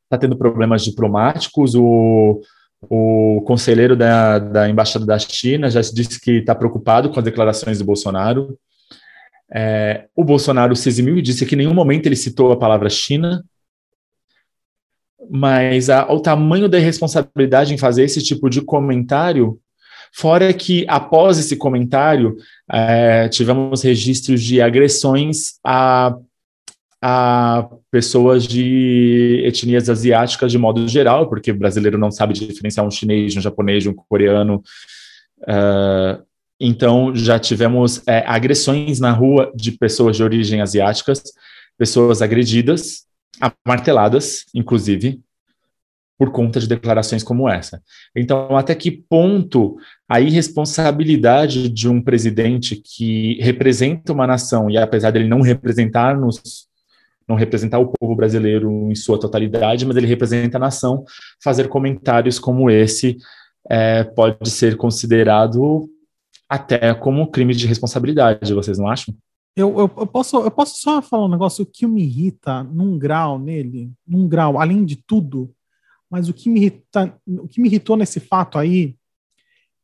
Está 0.03 0.18
tendo 0.20 0.38
problemas 0.38 0.84
diplomáticos. 0.84 1.74
O, 1.74 2.41
o 2.82 3.41
conselheiro 3.47 3.95
da, 3.95 4.39
da 4.39 4.70
Embaixada 4.70 5.05
da 5.05 5.18
China 5.18 5.72
já 5.72 5.80
disse 5.80 6.20
que 6.20 6.39
está 6.39 6.53
preocupado 6.53 7.10
com 7.10 7.18
as 7.18 7.24
declarações 7.24 7.80
do 7.80 7.86
Bolsonaro. 7.86 8.60
É, 9.49 10.10
o 10.14 10.26
Bolsonaro 10.26 10.76
se 10.76 10.89
eximiu 10.89 11.18
e 11.18 11.22
disse 11.22 11.45
que 11.45 11.55
em 11.55 11.60
nenhum 11.60 11.74
momento 11.74 12.08
ele 12.08 12.16
citou 12.18 12.51
a 12.51 12.60
palavra 12.60 12.89
China, 12.89 13.41
mas 15.30 15.89
a, 15.89 16.12
o 16.12 16.20
tamanho 16.20 16.68
da 16.68 16.78
irresponsabilidade 16.78 17.74
em 17.74 17.78
fazer 17.78 18.03
esse 18.03 18.22
tipo 18.22 18.49
de 18.49 18.60
comentário, 18.60 19.58
fora 20.14 20.53
que 20.53 20.86
após 20.88 21.38
esse 21.38 21.55
comentário 21.55 22.36
é, 22.72 23.30
tivemos 23.30 23.82
registros 23.82 24.41
de 24.41 24.62
agressões 24.62 25.55
a 25.64 26.16
a 27.01 27.70
pessoas 27.91 28.47
de 28.47 29.43
etnias 29.45 29.89
asiáticas 29.89 30.51
de 30.51 30.58
modo 30.58 30.88
geral, 30.88 31.30
porque 31.30 31.51
o 31.51 31.58
brasileiro 31.58 31.97
não 31.97 32.12
sabe 32.12 32.34
diferenciar 32.34 32.86
um 32.86 32.91
chinês, 32.91 33.36
um 33.38 33.41
japonês, 33.41 33.86
um 33.86 33.93
coreano. 33.93 34.64
Uh, 35.41 36.26
então, 36.60 37.16
já 37.16 37.38
tivemos 37.38 38.01
é, 38.08 38.24
agressões 38.26 38.99
na 38.99 39.12
rua 39.12 39.51
de 39.55 39.72
pessoas 39.72 40.18
de 40.18 40.24
origem 40.24 40.60
asiáticas, 40.60 41.22
pessoas 41.78 42.22
agredidas, 42.22 43.05
amarteladas, 43.39 44.45
inclusive, 44.55 45.22
por 46.18 46.32
conta 46.32 46.59
de 46.59 46.68
declarações 46.68 47.24
como 47.24 47.47
essa. 47.47 47.82
Então, 48.15 48.57
até 48.57 48.74
que 48.74 48.91
ponto 48.91 49.78
a 50.09 50.20
irresponsabilidade 50.20 51.70
de 51.70 51.88
um 51.88 52.01
presidente 52.01 52.76
que 52.76 53.38
representa 53.41 54.13
uma 54.13 54.26
nação, 54.26 54.70
e 54.70 54.78
apesar 54.78 55.11
dele 55.11 55.28
não 55.28 55.41
representar-nos 55.41 56.68
não 57.28 57.36
representar 57.36 57.78
o 57.80 57.91
povo 57.91 58.15
brasileiro 58.15 58.89
em 58.89 58.95
sua 58.95 59.20
totalidade, 59.20 59.86
mas 59.86 59.97
ele 59.97 60.07
representa 60.07 60.57
a 60.57 60.61
nação. 60.61 61.03
Fazer 61.43 61.68
comentários 61.68 62.39
como 62.39 62.72
esse 62.72 63.18
é, 63.70 64.05
pode 64.05 64.49
ser 64.49 64.78
considerado 64.78 65.89
até 66.47 66.93
como 66.93 67.30
crime 67.30 67.53
de 67.53 67.68
responsabilidade, 67.68 68.53
vocês 68.53 68.78
não 68.78 68.88
acham? 68.88 69.13
Eu, 69.57 69.72
eu, 69.72 69.91
eu, 69.97 70.07
posso, 70.07 70.38
eu 70.38 70.51
posso 70.51 70.80
só 70.80 71.01
falar 71.01 71.26
um 71.26 71.32
negócio 71.32 71.65
que 71.65 71.86
me 71.86 72.03
irrita 72.03 72.63
num 72.63 72.97
grau 72.97 73.38
nele, 73.38 73.91
num 74.07 74.28
grau, 74.28 74.59
além 74.59 74.86
de 74.86 74.95
tudo, 74.95 75.51
mas 76.10 76.30
o 76.30 76.34
que 76.34 76.49
me, 76.49 76.60
irrita, 76.60 77.20
o 77.28 77.47
que 77.47 77.60
me 77.60 77.68
irritou 77.68 77.97
nesse 77.97 78.20
fato 78.20 78.58
aí 78.58 78.95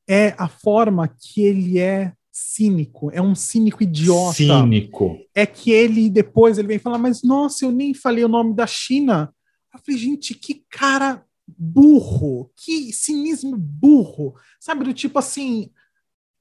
é 0.07 0.33
a 0.37 0.47
forma 0.47 1.07
que 1.07 1.41
ele 1.41 1.79
é 1.79 2.13
cínico, 2.31 3.11
é 3.11 3.21
um 3.21 3.35
cínico 3.35 3.83
idiota. 3.83 4.33
Cínico. 4.33 5.19
É 5.35 5.45
que 5.45 5.71
ele 5.71 6.09
depois 6.09 6.57
ele 6.57 6.67
vem 6.67 6.79
falar, 6.79 6.97
mas 6.97 7.21
nossa, 7.23 7.65
eu 7.65 7.71
nem 7.71 7.93
falei 7.93 8.23
o 8.25 8.29
nome 8.29 8.55
da 8.55 8.65
China. 8.65 9.33
Eu 9.73 9.79
falei, 9.85 9.99
gente, 9.99 10.33
que 10.33 10.63
cara 10.69 11.23
burro, 11.47 12.51
que 12.57 12.91
cinismo 12.91 13.55
burro, 13.57 14.33
sabe? 14.59 14.83
Do 14.83 14.93
tipo 14.93 15.19
assim, 15.19 15.69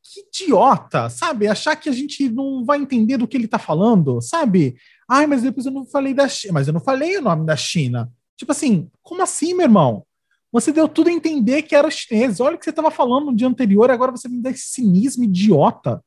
que 0.03 0.21
idiota, 0.21 1.09
sabe? 1.11 1.47
Achar 1.47 1.77
que 1.77 1.89
a 1.89 1.93
gente 1.93 2.29
não 2.29 2.65
vai 2.65 2.79
entender 2.79 3.17
do 3.17 3.29
que 3.29 3.37
ele 3.37 3.49
tá 3.49 3.59
falando, 3.59 4.21
sabe? 4.21 4.77
Ai, 5.09 5.27
mas 5.27 5.43
depois 5.43 5.67
eu 5.67 5.73
não 5.73 5.85
falei 5.85 6.15
da 6.15 6.29
China, 6.29 6.55
mas 6.55 6.67
eu 6.67 6.73
não 6.73 6.81
falei 6.81 7.19
o 7.19 7.23
nome 7.23 7.45
da 7.45 7.57
China. 7.57 8.11
Tipo 8.43 8.51
assim, 8.51 8.91
como 9.05 9.23
assim, 9.23 9.55
meu 9.55 9.67
irmão? 9.67 10.05
Você 10.51 10.73
deu 10.73 10.89
tudo 10.89 11.09
a 11.09 11.13
entender 11.13 11.63
que 11.63 11.77
era 11.77 11.89
chinês. 11.89 12.41
Olha 12.41 12.57
o 12.57 12.59
que 12.59 12.65
você 12.65 12.71
estava 12.71 12.91
falando 12.91 13.27
no 13.27 13.37
dia 13.37 13.47
anterior, 13.47 13.89
agora 13.89 14.11
você 14.11 14.29
me 14.29 14.43
dá 14.43 14.51
esse 14.51 14.65
cinismo 14.65 15.23
idiota. 15.23 16.03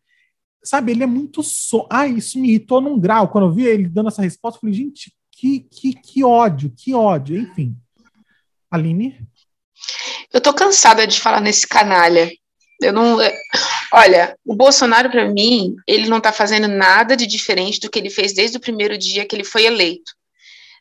Sabe, 0.61 0.91
ele 0.91 1.03
é 1.03 1.07
muito. 1.07 1.41
So... 1.41 1.88
Ah, 1.89 2.05
isso 2.05 2.38
me 2.38 2.49
irritou 2.49 2.81
num 2.81 2.99
grau. 2.99 3.29
Quando 3.29 3.47
eu 3.47 3.53
vi 3.53 3.63
ele 3.63 3.88
dando 3.88 4.09
essa 4.09 4.21
resposta, 4.21 4.57
eu 4.57 4.61
falei, 4.61 4.75
gente, 4.75 5.15
que, 5.31 5.61
que, 5.61 5.93
que 5.93 6.25
ódio, 6.25 6.73
que 6.75 6.93
ódio. 6.93 7.38
Enfim. 7.38 7.73
Aline? 8.69 9.17
Eu 10.33 10.41
tô 10.41 10.53
cansada 10.53 11.07
de 11.07 11.21
falar 11.21 11.39
nesse 11.39 11.65
canalha. 11.65 12.29
Eu 12.81 12.91
não. 12.91 13.21
É, 13.21 13.33
olha, 13.93 14.38
o 14.45 14.53
Bolsonaro, 14.53 15.09
para 15.09 15.31
mim, 15.31 15.73
ele 15.88 16.09
não 16.09 16.19
tá 16.19 16.33
fazendo 16.33 16.67
nada 16.67 17.15
de 17.15 17.25
diferente 17.25 17.79
do 17.79 17.89
que 17.89 17.97
ele 17.97 18.09
fez 18.09 18.33
desde 18.33 18.57
o 18.57 18.61
primeiro 18.61 18.97
dia 18.97 19.25
que 19.25 19.33
ele 19.33 19.45
foi 19.45 19.63
eleito. 19.63 20.11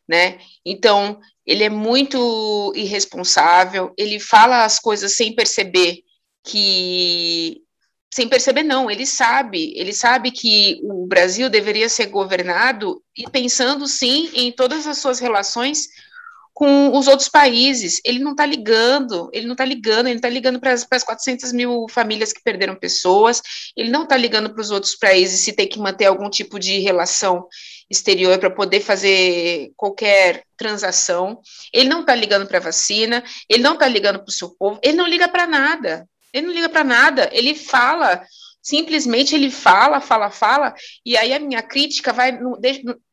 Né? 0.08 0.38
Então, 0.66 1.18
ele 1.46 1.64
é 1.64 1.70
muito 1.70 2.72
irresponsável, 2.74 3.92
ele 3.98 4.18
fala 4.18 4.64
as 4.64 4.78
coisas 4.78 5.16
sem 5.16 5.34
perceber 5.34 6.00
que 6.44 7.60
sem 8.14 8.28
perceber 8.28 8.62
não, 8.62 8.88
ele 8.88 9.04
sabe, 9.04 9.74
ele 9.76 9.92
sabe 9.92 10.30
que 10.30 10.78
o 10.84 11.04
Brasil 11.04 11.50
deveria 11.50 11.88
ser 11.88 12.06
governado 12.06 13.02
e 13.16 13.28
pensando 13.28 13.88
sim 13.88 14.30
em 14.34 14.52
todas 14.52 14.86
as 14.86 14.98
suas 14.98 15.18
relações 15.18 15.88
com 16.52 16.96
os 16.96 17.08
outros 17.08 17.28
países. 17.28 18.00
Ele 18.04 18.20
não 18.20 18.30
está 18.30 18.46
ligando, 18.46 19.28
ele 19.32 19.46
não 19.46 19.54
está 19.54 19.64
ligando, 19.64 20.06
ele 20.06 20.16
está 20.16 20.28
ligando 20.28 20.60
para 20.60 20.72
as 20.72 21.04
400 21.04 21.52
mil 21.52 21.86
famílias 21.90 22.32
que 22.32 22.40
perderam 22.40 22.76
pessoas, 22.76 23.42
ele 23.76 23.90
não 23.90 24.04
está 24.04 24.16
ligando 24.16 24.48
para 24.48 24.62
os 24.62 24.70
outros 24.70 24.94
países 24.94 25.40
se 25.40 25.52
tem 25.52 25.68
que 25.68 25.80
manter 25.80 26.04
algum 26.04 26.30
tipo 26.30 26.56
de 26.60 26.78
relação 26.78 27.48
exterior 27.90 28.38
para 28.38 28.50
poder 28.50 28.80
fazer 28.80 29.72
qualquer 29.76 30.44
transação. 30.56 31.40
Ele 31.72 31.88
não 31.88 32.00
está 32.00 32.14
ligando 32.14 32.46
para 32.46 32.58
a 32.58 32.62
vacina, 32.62 33.22
ele 33.48 33.62
não 33.62 33.74
está 33.74 33.86
ligando 33.86 34.18
para 34.18 34.28
o 34.28 34.32
seu 34.32 34.50
povo, 34.50 34.80
ele 34.82 34.96
não 34.96 35.06
liga 35.06 35.28
para 35.28 35.46
nada. 35.46 36.08
Ele 36.32 36.46
não 36.46 36.54
liga 36.54 36.68
para 36.68 36.82
nada. 36.82 37.30
Ele 37.32 37.54
fala, 37.54 38.24
simplesmente 38.60 39.34
ele 39.34 39.50
fala, 39.50 40.00
fala, 40.00 40.30
fala, 40.30 40.74
e 41.04 41.16
aí 41.16 41.32
a 41.32 41.38
minha 41.38 41.62
crítica 41.62 42.12
vai 42.12 42.36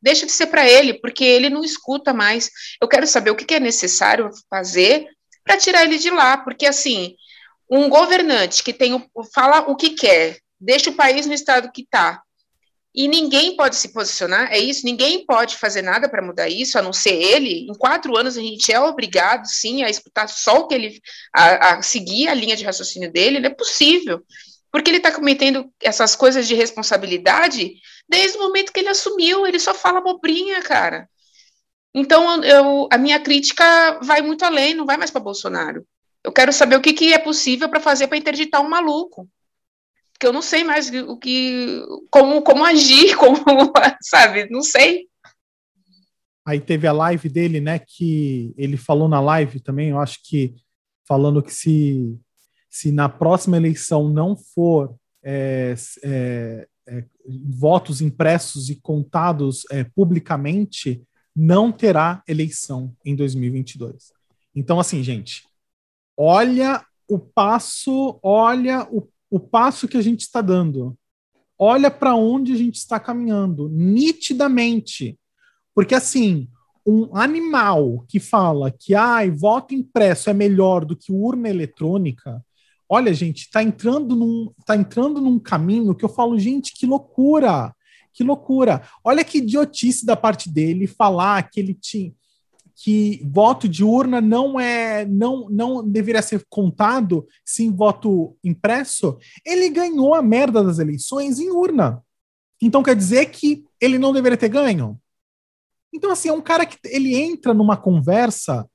deixa, 0.00 0.26
de 0.26 0.32
ser 0.32 0.46
para 0.46 0.68
ele, 0.68 0.94
porque 0.94 1.22
ele 1.22 1.50
não 1.50 1.62
escuta 1.62 2.12
mais. 2.12 2.50
Eu 2.80 2.88
quero 2.88 3.06
saber 3.06 3.30
o 3.30 3.36
que, 3.36 3.44
que 3.44 3.54
é 3.54 3.60
necessário 3.60 4.30
fazer 4.50 5.06
para 5.44 5.56
tirar 5.56 5.84
ele 5.84 5.98
de 5.98 6.10
lá, 6.10 6.38
porque 6.38 6.66
assim, 6.66 7.14
um 7.70 7.88
governante 7.88 8.62
que 8.62 8.72
tem 8.72 8.94
o, 8.94 9.02
fala 9.32 9.60
o 9.70 9.76
que 9.76 9.90
quer, 9.90 10.38
deixa 10.58 10.90
o 10.90 10.94
país 10.94 11.26
no 11.26 11.34
estado 11.34 11.70
que 11.72 11.82
está, 11.82 12.22
e 12.94 13.08
ninguém 13.08 13.56
pode 13.56 13.76
se 13.76 13.88
posicionar, 13.92 14.52
é 14.52 14.58
isso, 14.58 14.84
ninguém 14.84 15.24
pode 15.24 15.56
fazer 15.56 15.80
nada 15.80 16.08
para 16.08 16.20
mudar 16.20 16.48
isso, 16.48 16.78
a 16.78 16.82
não 16.82 16.92
ser 16.92 17.14
ele. 17.14 17.66
Em 17.70 17.74
quatro 17.74 18.16
anos 18.16 18.36
a 18.36 18.40
gente 18.40 18.70
é 18.70 18.78
obrigado, 18.78 19.46
sim, 19.46 19.82
a 19.82 19.88
escutar 19.88 20.28
só 20.28 20.58
o 20.58 20.66
que 20.66 20.74
ele, 20.74 21.00
a, 21.34 21.74
a 21.74 21.82
seguir 21.82 22.28
a 22.28 22.34
linha 22.34 22.54
de 22.54 22.64
raciocínio 22.64 23.10
dele, 23.10 23.40
não 23.40 23.48
é 23.48 23.54
possível, 23.54 24.22
porque 24.70 24.90
ele 24.90 24.98
está 24.98 25.10
cometendo 25.10 25.72
essas 25.80 26.14
coisas 26.14 26.46
de 26.46 26.54
responsabilidade 26.54 27.72
desde 28.06 28.36
o 28.36 28.42
momento 28.42 28.72
que 28.72 28.80
ele 28.80 28.88
assumiu, 28.88 29.46
ele 29.46 29.58
só 29.58 29.72
fala 29.72 30.00
bobrinha, 30.00 30.60
cara. 30.60 31.08
Então, 31.94 32.42
eu, 32.44 32.88
a 32.90 32.98
minha 32.98 33.20
crítica 33.20 34.00
vai 34.02 34.20
muito 34.20 34.44
além, 34.44 34.74
não 34.74 34.86
vai 34.86 34.98
mais 34.98 35.10
para 35.10 35.20
Bolsonaro. 35.20 35.86
Eu 36.22 36.32
quero 36.32 36.52
saber 36.52 36.76
o 36.76 36.80
que, 36.80 36.92
que 36.92 37.12
é 37.12 37.18
possível 37.18 37.68
para 37.68 37.80
fazer 37.80 38.06
para 38.06 38.16
interditar 38.16 38.60
um 38.60 38.68
maluco 38.68 39.28
que 40.22 40.26
eu 40.28 40.32
não 40.32 40.40
sei 40.40 40.62
mais 40.62 40.88
o 40.88 41.16
que 41.16 41.84
como 42.08 42.42
como 42.42 42.64
agir, 42.64 43.16
como, 43.18 43.38
sabe, 44.00 44.48
não 44.48 44.62
sei. 44.62 45.08
Aí 46.46 46.60
teve 46.60 46.86
a 46.86 46.92
live 46.92 47.28
dele, 47.28 47.60
né, 47.60 47.80
que 47.80 48.54
ele 48.56 48.76
falou 48.76 49.08
na 49.08 49.20
live 49.20 49.58
também, 49.58 49.88
eu 49.88 49.98
acho 49.98 50.20
que 50.22 50.54
falando 51.04 51.42
que 51.42 51.52
se 51.52 52.16
se 52.70 52.92
na 52.92 53.08
próxima 53.08 53.56
eleição 53.56 54.08
não 54.08 54.36
for 54.36 54.94
é, 55.24 55.74
é, 56.04 56.68
é, 56.86 57.04
votos 57.58 58.00
impressos 58.00 58.70
e 58.70 58.76
contados 58.76 59.66
é, 59.70 59.84
publicamente, 59.84 61.02
não 61.34 61.70
terá 61.70 62.22
eleição 62.26 62.96
em 63.04 63.14
2022. 63.14 64.12
Então, 64.54 64.80
assim, 64.80 65.02
gente, 65.02 65.46
olha 66.16 66.84
o 67.06 67.18
passo, 67.18 68.18
olha 68.22 68.88
o 68.90 69.06
o 69.32 69.40
passo 69.40 69.88
que 69.88 69.96
a 69.96 70.02
gente 70.02 70.20
está 70.20 70.42
dando. 70.42 70.94
Olha 71.58 71.90
para 71.90 72.14
onde 72.14 72.52
a 72.52 72.56
gente 72.56 72.74
está 72.74 73.00
caminhando, 73.00 73.66
nitidamente. 73.70 75.18
Porque, 75.74 75.94
assim, 75.94 76.48
um 76.86 77.16
animal 77.16 78.04
que 78.06 78.20
fala 78.20 78.70
que 78.70 78.94
ai, 78.94 79.30
voto 79.30 79.74
impresso 79.74 80.28
é 80.28 80.34
melhor 80.34 80.84
do 80.84 80.94
que 80.94 81.10
urna 81.10 81.48
eletrônica, 81.48 82.44
olha, 82.86 83.14
gente, 83.14 83.44
está 83.44 83.62
entrando, 83.62 84.54
tá 84.66 84.76
entrando 84.76 85.18
num 85.18 85.38
caminho 85.38 85.94
que 85.94 86.04
eu 86.04 86.10
falo, 86.10 86.38
gente, 86.38 86.74
que 86.74 86.84
loucura! 86.84 87.74
Que 88.12 88.22
loucura. 88.22 88.82
Olha 89.02 89.24
que 89.24 89.38
idiotice 89.38 90.04
da 90.04 90.14
parte 90.14 90.50
dele 90.50 90.86
falar 90.86 91.48
que 91.48 91.58
ele 91.58 91.72
tinha 91.72 92.12
que 92.74 93.22
voto 93.24 93.68
de 93.68 93.84
urna 93.84 94.20
não 94.20 94.58
é 94.58 95.04
não 95.04 95.48
não 95.48 95.88
deveria 95.88 96.22
ser 96.22 96.44
contado 96.48 97.26
sim 97.44 97.70
voto 97.74 98.36
impresso. 98.42 99.18
Ele 99.44 99.68
ganhou 99.68 100.14
a 100.14 100.22
merda 100.22 100.62
das 100.62 100.78
eleições 100.78 101.38
em 101.38 101.50
urna. 101.50 102.02
Então 102.60 102.82
quer 102.82 102.96
dizer 102.96 103.26
que 103.26 103.64
ele 103.80 103.98
não 103.98 104.12
deveria 104.12 104.38
ter 104.38 104.48
ganho? 104.48 104.98
Então 105.92 106.10
assim, 106.10 106.28
é 106.28 106.32
um 106.32 106.40
cara 106.40 106.64
que 106.64 106.78
ele 106.86 107.14
entra 107.14 107.52
numa 107.52 107.76
conversa 107.76 108.68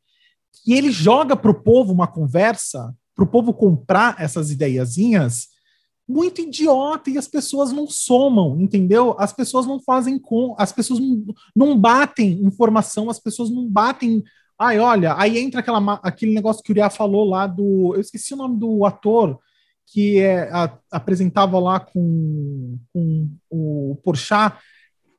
e 0.65 0.73
ele 0.73 0.91
joga 0.91 1.35
para 1.35 1.51
o 1.51 1.61
povo 1.61 1.93
uma 1.93 2.07
conversa, 2.07 2.93
para 3.15 3.23
o 3.23 3.27
povo 3.27 3.53
comprar 3.53 4.15
essas 4.19 4.51
ideiazinhas 4.51 5.47
muito 6.07 6.41
idiota 6.41 7.09
e 7.09 7.17
as 7.17 7.27
pessoas 7.27 7.71
não 7.71 7.87
somam, 7.87 8.59
entendeu? 8.61 9.15
As 9.19 9.33
pessoas 9.33 9.65
não 9.65 9.79
fazem 9.79 10.17
com, 10.17 10.55
as 10.57 10.71
pessoas 10.71 10.99
não, 10.99 11.25
não 11.55 11.77
batem 11.77 12.41
informação, 12.43 13.09
as 13.09 13.19
pessoas 13.19 13.49
não 13.49 13.67
batem. 13.67 14.23
Ai, 14.57 14.79
olha, 14.79 15.15
aí 15.17 15.37
entra 15.37 15.59
aquela, 15.59 15.99
aquele 16.01 16.33
negócio 16.33 16.63
que 16.63 16.71
o 16.71 16.73
Uriah 16.73 16.89
falou 16.89 17.25
lá 17.25 17.45
do. 17.45 17.93
Eu 17.93 18.01
esqueci 18.01 18.33
o 18.33 18.37
nome 18.37 18.57
do 18.57 18.85
ator 18.85 19.37
que 19.87 20.19
é, 20.19 20.49
a, 20.51 20.77
apresentava 20.91 21.59
lá 21.59 21.79
com, 21.79 22.77
com 22.93 23.29
o 23.49 23.97
Porchat, 24.03 24.57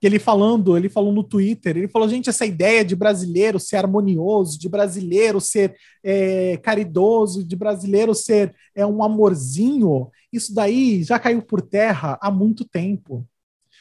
ele 0.07 0.19
falando, 0.19 0.77
ele 0.77 0.89
falou 0.89 1.13
no 1.13 1.25
Twitter, 1.25 1.77
ele 1.77 1.89
falou, 1.89 2.09
gente, 2.09 2.29
essa 2.29 2.47
ideia 2.47 2.85
de 2.85 2.95
brasileiro 2.95 3.59
ser 3.59 3.77
harmonioso, 3.77 4.59
de 4.59 4.69
brasileiro 4.69 5.41
ser 5.41 5.75
é, 6.05 6.57
caridoso, 6.59 7.45
de 7.45 7.57
brasileiro 7.57 8.15
ser 8.15 8.55
é, 8.75 8.87
um 8.87 9.03
amorzinho, 9.03 10.09
isso 10.33 10.55
daí 10.55 11.03
já 11.03 11.19
caiu 11.19 11.43
por 11.43 11.61
terra 11.61 12.19
há 12.21 12.31
muito 12.31 12.65
tempo. 12.65 13.27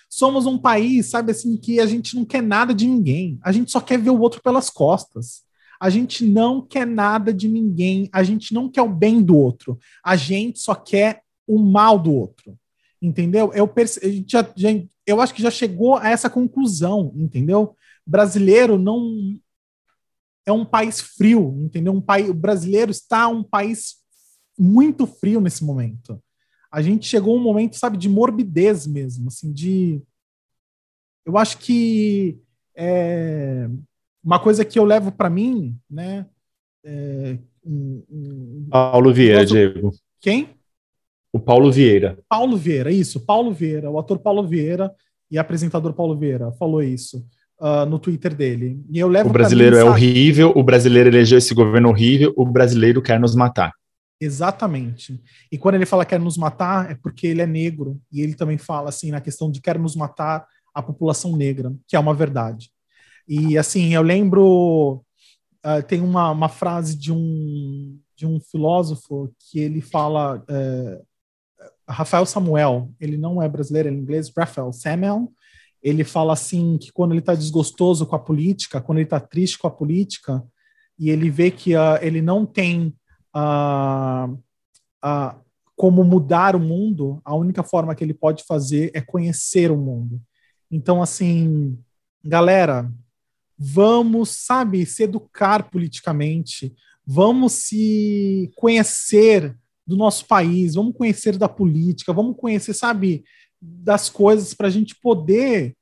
Somos 0.10 0.46
um 0.46 0.58
país, 0.58 1.08
sabe 1.08 1.32
assim, 1.32 1.56
que 1.58 1.80
a 1.80 1.86
gente 1.86 2.16
não 2.16 2.26
quer 2.26 2.42
nada 2.42 2.74
de 2.74 2.88
ninguém, 2.88 3.38
a 3.44 3.52
gente 3.52 3.72
só 3.72 3.80
quer 3.80 4.00
ver 4.00 4.10
o 4.10 4.20
outro 4.20 4.42
pelas 4.42 4.70
costas. 4.70 5.46
A 5.80 5.92
gente 5.92 6.26
não 6.26 6.60
quer 6.60 6.88
nada 6.88 7.32
de 7.32 7.48
ninguém, 7.48 8.10
a 8.12 8.24
gente 8.24 8.52
não 8.52 8.68
quer 8.68 8.82
o 8.82 8.90
bem 8.90 9.22
do 9.22 9.38
outro, 9.38 9.78
a 10.04 10.16
gente 10.16 10.58
só 10.58 10.74
quer 10.74 11.22
o 11.46 11.60
mal 11.60 12.00
do 12.00 12.12
outro 12.12 12.58
entendeu? 13.02 13.52
Eu, 13.54 13.68
perce... 13.68 14.24
já, 14.28 14.48
já, 14.56 14.70
eu 15.08 15.22
acho 15.22 15.34
que 15.34 15.42
já 15.42 15.50
chegou 15.50 15.96
a 15.96 16.10
essa 16.10 16.30
conclusão, 16.30 17.14
entendeu? 17.16 17.76
Brasileiro 18.06 18.78
não 18.78 19.40
é 20.46 20.52
um 20.52 20.66
país 20.66 21.00
frio, 21.00 21.58
entendeu? 21.64 21.94
Um 21.94 22.02
país, 22.02 22.30
o 22.30 22.34
brasileiro 22.34 22.92
está 22.92 23.28
um 23.30 23.42
país 23.42 23.96
muito 24.60 25.08
frio 25.08 25.40
nesse 25.40 25.64
momento. 25.64 26.22
A 26.70 26.82
gente 26.82 27.08
chegou 27.08 27.36
a 27.36 27.40
um 27.40 27.44
momento, 27.44 27.78
sabe, 27.78 27.98
de 27.98 28.10
morbidez 28.10 28.86
mesmo, 28.86 29.30
assim, 29.30 29.52
de 29.52 30.02
eu 31.26 31.38
acho 31.38 31.58
que 31.58 32.40
é, 32.76 33.70
uma 34.24 34.40
coisa 34.40 34.64
que 34.64 34.78
eu 34.78 34.86
levo 34.86 35.12
para 35.12 35.30
mim, 35.30 35.78
né? 35.90 36.26
É, 36.84 37.38
um, 37.66 38.04
um, 38.10 38.68
Paulo 38.70 39.14
Vieira, 39.14 39.46
Diego. 39.46 39.92
Quem? 40.22 40.57
O 41.38 41.40
Paulo 41.40 41.72
Vieira. 41.72 42.18
Paulo 42.28 42.58
Vieira, 42.58 42.92
isso, 42.92 43.20
Paulo 43.20 43.54
Vieira, 43.54 43.92
o 43.92 44.00
ator 44.00 44.18
Paulo 44.18 44.48
Vieira 44.48 44.92
e 45.30 45.38
apresentador 45.38 45.94
Paulo 45.94 46.18
Vieira 46.18 46.52
falou 46.54 46.82
isso 46.82 47.24
uh, 47.60 47.86
no 47.86 48.00
Twitter 48.00 48.34
dele. 48.34 48.84
E 48.90 48.98
eu 48.98 49.08
levo 49.08 49.30
o 49.30 49.32
brasileiro 49.32 49.76
mim, 49.76 49.84
é 49.84 49.86
horrível, 49.86 50.52
o 50.56 50.64
brasileiro 50.64 51.10
elegeu 51.10 51.38
esse 51.38 51.54
governo 51.54 51.90
horrível, 51.90 52.34
o 52.36 52.44
brasileiro 52.44 53.04
quer 53.04 53.20
nos 53.20 53.36
matar. 53.36 53.72
Exatamente. 54.20 55.22
E 55.52 55.60
quando 55.60 55.76
ele 55.76 55.86
fala 55.86 56.06
quer 56.06 56.20
nos 56.20 56.38
matar, 56.38 56.90
é 56.90 56.96
porque 56.96 57.28
ele 57.28 57.44
é 57.44 57.46
negro. 57.46 58.02
E 58.12 58.22
ele 58.22 58.34
também 58.34 58.58
fala 58.58 58.90
assim 58.90 59.12
na 59.12 59.22
questão 59.22 59.52
de 59.52 59.62
quer 59.62 59.78
nos 59.78 59.96
matar 59.96 60.44
a 60.74 60.82
população 60.82 61.38
negra, 61.38 61.72
que 61.88 61.96
é 61.96 62.00
uma 62.00 62.16
verdade. 62.16 62.72
E 63.28 63.60
assim, 63.60 63.94
eu 63.94 64.02
lembro. 64.02 65.04
Uh, 65.64 65.84
tem 65.88 66.02
uma, 66.02 66.32
uma 66.32 66.50
frase 66.50 66.98
de 66.98 67.12
um, 67.12 68.00
de 68.16 68.26
um 68.26 68.40
filósofo 68.40 69.32
que 69.38 69.60
ele 69.60 69.82
fala. 69.82 70.44
Uh, 70.50 71.06
Rafael 71.88 72.26
Samuel, 72.26 72.92
ele 73.00 73.18
não 73.18 73.42
é 73.42 73.48
brasileiro, 73.48 73.90
ele 73.90 73.98
é 73.98 74.00
inglês, 74.00 74.32
Rafael 74.36 74.72
Samuel, 74.74 75.32
ele 75.82 76.04
fala 76.04 76.34
assim 76.34 76.78
que 76.78 76.92
quando 76.92 77.12
ele 77.12 77.20
está 77.20 77.34
desgostoso 77.34 78.06
com 78.06 78.16
a 78.16 78.20
política, 78.20 78.82
quando 78.82 78.98
ele 78.98 79.06
está 79.06 79.20
triste 79.20 79.58
com 79.58 79.68
a 79.68 79.72
política, 79.72 80.44
e 81.00 81.10
ele 81.10 81.30
vê 81.30 81.52
que 81.52 81.76
uh, 81.76 81.98
ele 82.02 82.22
não 82.22 82.46
tem 82.46 82.94
uh, 83.36 84.34
uh, 85.06 85.40
como 85.76 86.04
mudar 86.04 86.56
o 86.56 86.60
mundo, 86.60 87.22
a 87.24 87.36
única 87.36 87.64
forma 87.64 87.94
que 87.94 88.04
ele 88.04 88.14
pode 88.14 88.44
fazer 88.44 88.92
é 88.94 89.00
conhecer 89.00 89.72
o 89.72 89.78
mundo. 89.78 90.20
Então, 90.72 91.02
assim, 91.02 91.78
galera, 92.24 92.92
vamos, 93.58 94.30
sabe, 94.30 94.86
se 94.86 95.04
educar 95.04 95.70
politicamente, 95.70 96.76
vamos 97.06 97.54
se 97.54 98.52
conhecer 98.56 99.56
do 99.88 99.96
nosso 99.96 100.26
país, 100.26 100.76
vamos 100.76 100.94
conhecer 100.96 101.38
da 101.38 101.48
política, 101.48 102.12
vamos 102.12 102.36
conhecer, 102.38 102.74
sabe, 102.74 103.24
das 103.62 104.10
coisas 104.10 104.54
para 104.54 104.68
a 104.68 104.72
gente 104.72 104.96
poder 105.02 105.76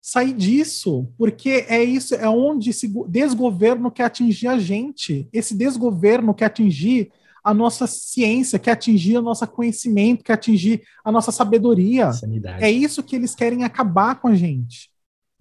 sair 0.00 0.32
disso, 0.32 1.08
porque 1.16 1.64
é 1.68 1.82
isso, 1.82 2.14
é 2.16 2.28
onde 2.28 2.70
esse 2.70 2.92
desgoverno 3.08 3.90
quer 3.90 4.04
atingir 4.04 4.48
a 4.48 4.58
gente. 4.58 5.28
Esse 5.32 5.56
desgoverno 5.56 6.34
quer 6.34 6.46
atingir 6.46 7.12
a 7.44 7.54
nossa 7.54 7.86
ciência, 7.86 8.58
quer 8.58 8.72
atingir 8.72 9.16
o 9.16 9.22
nosso 9.22 9.46
conhecimento, 9.46 10.24
quer 10.24 10.34
atingir 10.34 10.82
a 11.04 11.12
nossa 11.12 11.30
sabedoria. 11.30 12.12
Sanidade. 12.12 12.64
É 12.64 12.70
isso 12.70 13.02
que 13.02 13.14
eles 13.14 13.34
querem 13.34 13.62
acabar 13.62 14.20
com 14.20 14.26
a 14.26 14.34
gente. 14.34 14.91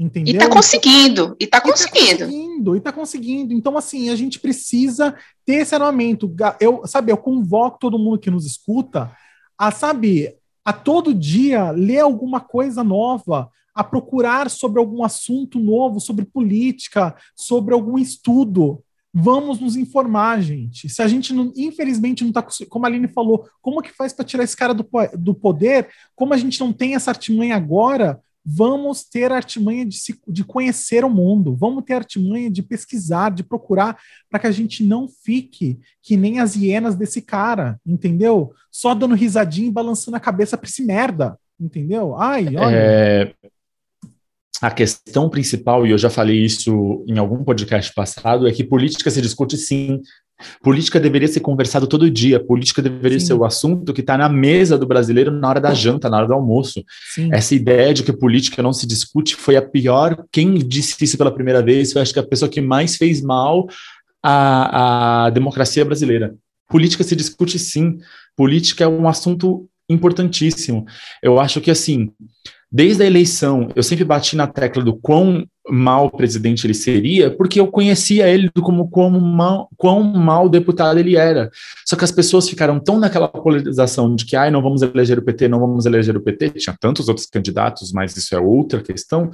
Entendeu? 0.02 0.34
E 0.34 0.38
tá 0.40 0.50
conseguindo, 0.50 1.36
e 1.40 1.46
tá 1.46 1.62
conseguindo. 1.62 2.10
E 2.10 2.18
tá 2.18 2.26
conseguindo, 2.26 2.76
e 2.76 2.82
tá 2.82 2.92
conseguindo. 2.92 3.54
Então, 3.54 3.78
assim, 3.78 4.10
a 4.10 4.16
gente 4.16 4.40
precisa 4.40 5.16
ter 5.46 5.58
esse 5.58 5.76
armamento. 5.76 6.34
Eu, 6.60 6.82
sabe, 6.88 7.12
eu 7.12 7.18
convoco 7.18 7.78
todo 7.80 8.00
mundo 8.00 8.18
que 8.18 8.32
nos 8.32 8.44
escuta 8.44 9.16
a, 9.56 9.70
sabe, 9.70 10.36
a 10.66 10.74
todo 10.74 11.14
dia 11.14 11.70
ler 11.70 12.00
alguma 12.00 12.40
coisa 12.40 12.84
nova, 12.84 13.52
a 13.76 13.84
procurar 13.84 14.50
sobre 14.50 14.80
algum 14.80 15.04
assunto 15.04 15.60
novo, 15.60 16.00
sobre 16.00 16.26
política, 16.26 17.16
sobre 17.36 17.76
algum 17.76 18.00
estudo. 18.00 18.84
Vamos 19.14 19.60
nos 19.60 19.76
informar, 19.76 20.42
gente. 20.42 20.90
Se 20.90 21.04
a 21.04 21.08
gente, 21.08 21.32
não, 21.32 21.54
infelizmente, 21.56 22.24
não 22.24 22.30
está. 22.30 22.44
Como 22.68 22.86
a 22.86 22.90
Aline 22.90 23.08
falou, 23.08 23.48
como 23.62 23.84
que 23.84 23.94
faz 23.94 24.14
para 24.14 24.26
tirar 24.26 24.44
esse 24.44 24.58
cara 24.58 24.74
do, 24.74 24.88
do 25.16 25.36
poder? 25.36 25.90
Como 26.16 26.34
a 26.34 26.38
gente 26.38 26.60
não 26.60 26.74
tem 26.74 26.96
essa 26.96 27.12
artimanha 27.12 27.56
agora, 27.56 28.20
vamos 28.46 29.04
ter 29.04 29.32
artimanha 29.32 29.86
de, 29.86 29.98
se, 29.98 30.20
de 30.28 30.44
conhecer 30.44 31.06
o 31.06 31.10
mundo, 31.10 31.56
vamos 31.56 31.84
ter 31.84 31.94
artimanha 31.94 32.50
de 32.50 32.64
pesquisar, 32.64 33.30
de 33.30 33.44
procurar, 33.44 34.00
para 34.30 34.40
que 34.40 34.48
a 34.48 34.52
gente 34.52 34.84
não 34.84 35.08
fique 35.08 35.80
que 36.02 36.18
nem 36.18 36.40
as 36.40 36.56
hienas 36.56 36.96
desse 36.96 37.22
cara, 37.22 37.80
entendeu? 37.86 38.54
Só 38.72 38.96
dando 38.96 39.16
risadinha 39.16 39.68
e 39.68 39.72
balançando 39.72 40.18
a 40.18 40.20
cabeça 40.20 40.58
para 40.58 40.68
esse 40.68 40.84
merda, 40.84 41.38
entendeu? 41.60 42.16
Ai, 42.18 42.48
olha. 42.56 42.76
É, 42.76 43.34
a 44.62 44.70
questão 44.70 45.28
principal, 45.28 45.88
e 45.88 45.92
eu 45.92 45.98
já 45.98 46.10
falei 46.10 46.40
isso 46.40 47.04
em 47.08 47.18
algum 47.18 47.44
podcast 47.44 47.92
passado, 47.94 48.48
é 48.48 48.52
que 48.52 48.64
política 48.64 49.10
se 49.10 49.22
discute 49.22 49.58
sim 49.58 50.02
Política 50.62 51.00
deveria 51.00 51.28
ser 51.28 51.40
conversado 51.40 51.88
todo 51.88 52.10
dia. 52.10 52.40
Política 52.40 52.82
deveria 52.82 53.20
Sim. 53.20 53.26
ser 53.28 53.34
o 53.34 53.46
assunto 53.46 53.94
que 53.94 54.02
está 54.02 54.18
na 54.18 54.30
mesa 54.30 54.78
do 54.78 54.86
brasileiro 54.86 55.32
na 55.32 55.50
hora 55.50 55.62
da 55.62 55.74
janta, 55.74 56.10
na 56.10 56.18
hora 56.18 56.28
do 56.28 56.34
almoço. 56.34 56.84
Sim. 57.14 57.30
Essa 57.32 57.56
ideia 57.56 57.94
de 57.94 58.04
que 58.04 58.14
política 58.14 58.62
não 58.62 58.74
se 58.74 58.86
discute 58.86 59.36
foi 59.36 59.56
a 59.56 59.62
pior. 59.62 60.24
Quem 60.32 60.56
disse 60.56 61.04
isso 61.04 61.18
pela 61.18 61.32
primeira 61.32 61.62
vez 61.62 61.92
foi, 61.94 62.02
acho 62.02 62.14
que, 62.14 62.20
a 62.20 62.24
pessoa 62.24 62.50
que 62.50 62.62
mais 62.62 62.98
fez 62.98 63.22
mal 63.22 63.68
à, 64.24 65.26
à 65.26 65.30
democracia 65.30 65.84
brasileira. 65.84 66.36
Política 66.70 67.04
se 67.04 67.16
discute 67.16 67.60
sim. 67.60 67.98
Política 68.36 68.84
é 68.84 68.88
um 68.88 69.08
assunto 69.08 69.68
importantíssimo. 69.90 70.86
Eu 71.22 71.40
acho 71.40 71.60
que, 71.60 71.70
assim, 71.70 72.12
desde 72.72 73.04
a 73.04 73.06
eleição, 73.06 73.70
eu 73.76 73.84
sempre 73.84 74.06
bati 74.06 74.36
na 74.36 74.48
tecla 74.48 74.84
do 74.84 74.96
quão 74.96 75.46
mal 75.70 76.10
presidente 76.10 76.66
ele 76.66 76.74
seria, 76.74 77.30
porque 77.30 77.60
eu 77.60 77.68
conhecia 77.68 78.28
ele 78.28 78.50
como 78.62 78.90
como 78.90 79.20
mal, 79.20 79.70
quão 79.78 80.02
mal 80.04 80.50
deputado 80.50 81.00
ele 81.00 81.16
era. 81.16 81.52
Só 81.86 81.96
que 81.96 82.04
as 82.04 82.12
pessoas 82.12 82.50
ficaram 82.50 82.80
tão 82.80 83.00
naquela 83.00 83.28
polarização 83.28 84.16
de 84.16 84.26
que 84.26 84.36
ai, 84.36 84.50
não 84.50 84.62
vamos 84.62 84.82
eleger 84.82 85.20
o 85.20 85.22
PT, 85.22 85.48
não 85.48 85.60
vamos 85.60 85.86
eleger 85.86 86.18
o 86.18 86.22
PT, 86.22 86.52
tinha 86.52 86.76
tantos 86.80 87.08
outros 87.08 87.28
candidatos, 87.28 87.92
mas 87.92 88.16
isso 88.16 88.34
é 88.36 88.40
outra 88.40 88.82
questão, 88.82 89.32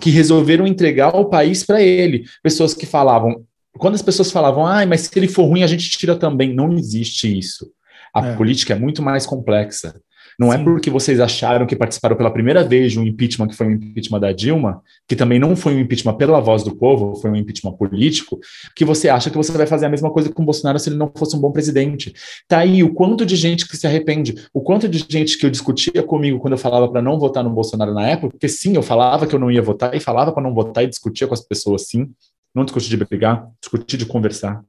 que 0.00 0.10
resolveram 0.10 0.66
entregar 0.66 1.14
o 1.14 1.26
país 1.26 1.64
para 1.64 1.80
ele. 1.80 2.24
Pessoas 2.42 2.74
que 2.74 2.86
falavam, 2.86 3.44
quando 3.78 3.94
as 3.94 4.02
pessoas 4.02 4.30
falavam, 4.30 4.66
ai, 4.66 4.86
mas 4.86 5.02
se 5.02 5.18
ele 5.18 5.28
for 5.28 5.44
ruim, 5.44 5.62
a 5.62 5.66
gente 5.66 5.88
tira 5.90 6.16
também. 6.16 6.54
Não 6.54 6.72
existe 6.72 7.38
isso. 7.38 7.70
A 8.14 8.28
é. 8.28 8.36
política 8.36 8.72
é 8.74 8.78
muito 8.78 9.02
mais 9.02 9.26
complexa. 9.26 10.00
Não 10.38 10.52
é 10.52 10.56
Sim. 10.56 10.62
é 10.62 10.64
porque 10.64 10.90
vocês 10.90 11.18
acharam 11.18 11.66
que 11.66 11.74
participaram 11.74 12.14
pela 12.14 12.30
primeira 12.30 12.62
vez 12.62 12.92
de 12.92 13.00
um 13.00 13.06
impeachment, 13.06 13.48
que 13.48 13.56
foi 13.56 13.66
um 13.66 13.70
impeachment 13.70 14.20
da 14.20 14.32
Dilma, 14.32 14.82
que 15.08 15.16
também 15.16 15.38
não 15.38 15.56
foi 15.56 15.74
um 15.74 15.80
impeachment 15.80 16.14
pela 16.14 16.40
voz 16.40 16.62
do 16.62 16.76
povo, 16.76 17.16
foi 17.16 17.30
um 17.30 17.36
impeachment 17.36 17.72
político, 17.72 18.38
que 18.74 18.84
você 18.84 19.08
acha 19.08 19.30
que 19.30 19.36
você 19.36 19.50
vai 19.52 19.66
fazer 19.66 19.86
a 19.86 19.88
mesma 19.88 20.10
coisa 20.10 20.30
com 20.30 20.42
o 20.42 20.44
Bolsonaro 20.44 20.78
se 20.78 20.90
ele 20.90 20.96
não 20.96 21.10
fosse 21.16 21.34
um 21.36 21.40
bom 21.40 21.50
presidente. 21.50 22.12
Tá 22.46 22.58
aí 22.58 22.82
o 22.82 22.92
quanto 22.92 23.24
de 23.24 23.34
gente 23.34 23.66
que 23.66 23.76
se 23.76 23.86
arrepende, 23.86 24.34
o 24.52 24.60
quanto 24.60 24.88
de 24.88 25.04
gente 25.08 25.38
que 25.38 25.46
eu 25.46 25.50
discutia 25.50 26.02
comigo 26.02 26.38
quando 26.38 26.52
eu 26.52 26.58
falava 26.58 26.88
para 26.88 27.00
não 27.00 27.18
votar 27.18 27.42
no 27.42 27.50
Bolsonaro 27.50 27.94
na 27.94 28.06
época, 28.06 28.32
porque 28.32 28.48
sim, 28.48 28.76
eu 28.76 28.82
falava 28.82 29.26
que 29.26 29.34
eu 29.34 29.38
não 29.38 29.50
ia 29.50 29.62
votar 29.62 29.94
e 29.94 30.00
falava 30.00 30.32
para 30.32 30.42
não 30.42 30.52
votar 30.52 30.84
e 30.84 30.86
discutia 30.86 31.26
com 31.26 31.34
as 31.34 31.40
pessoas 31.40 31.88
sim, 31.88 32.10
não 32.54 32.64
discutir 32.64 32.90
de 32.90 32.96
brigar, 32.98 33.48
discutir 33.60 33.96
de 33.96 34.04
conversar 34.04 34.62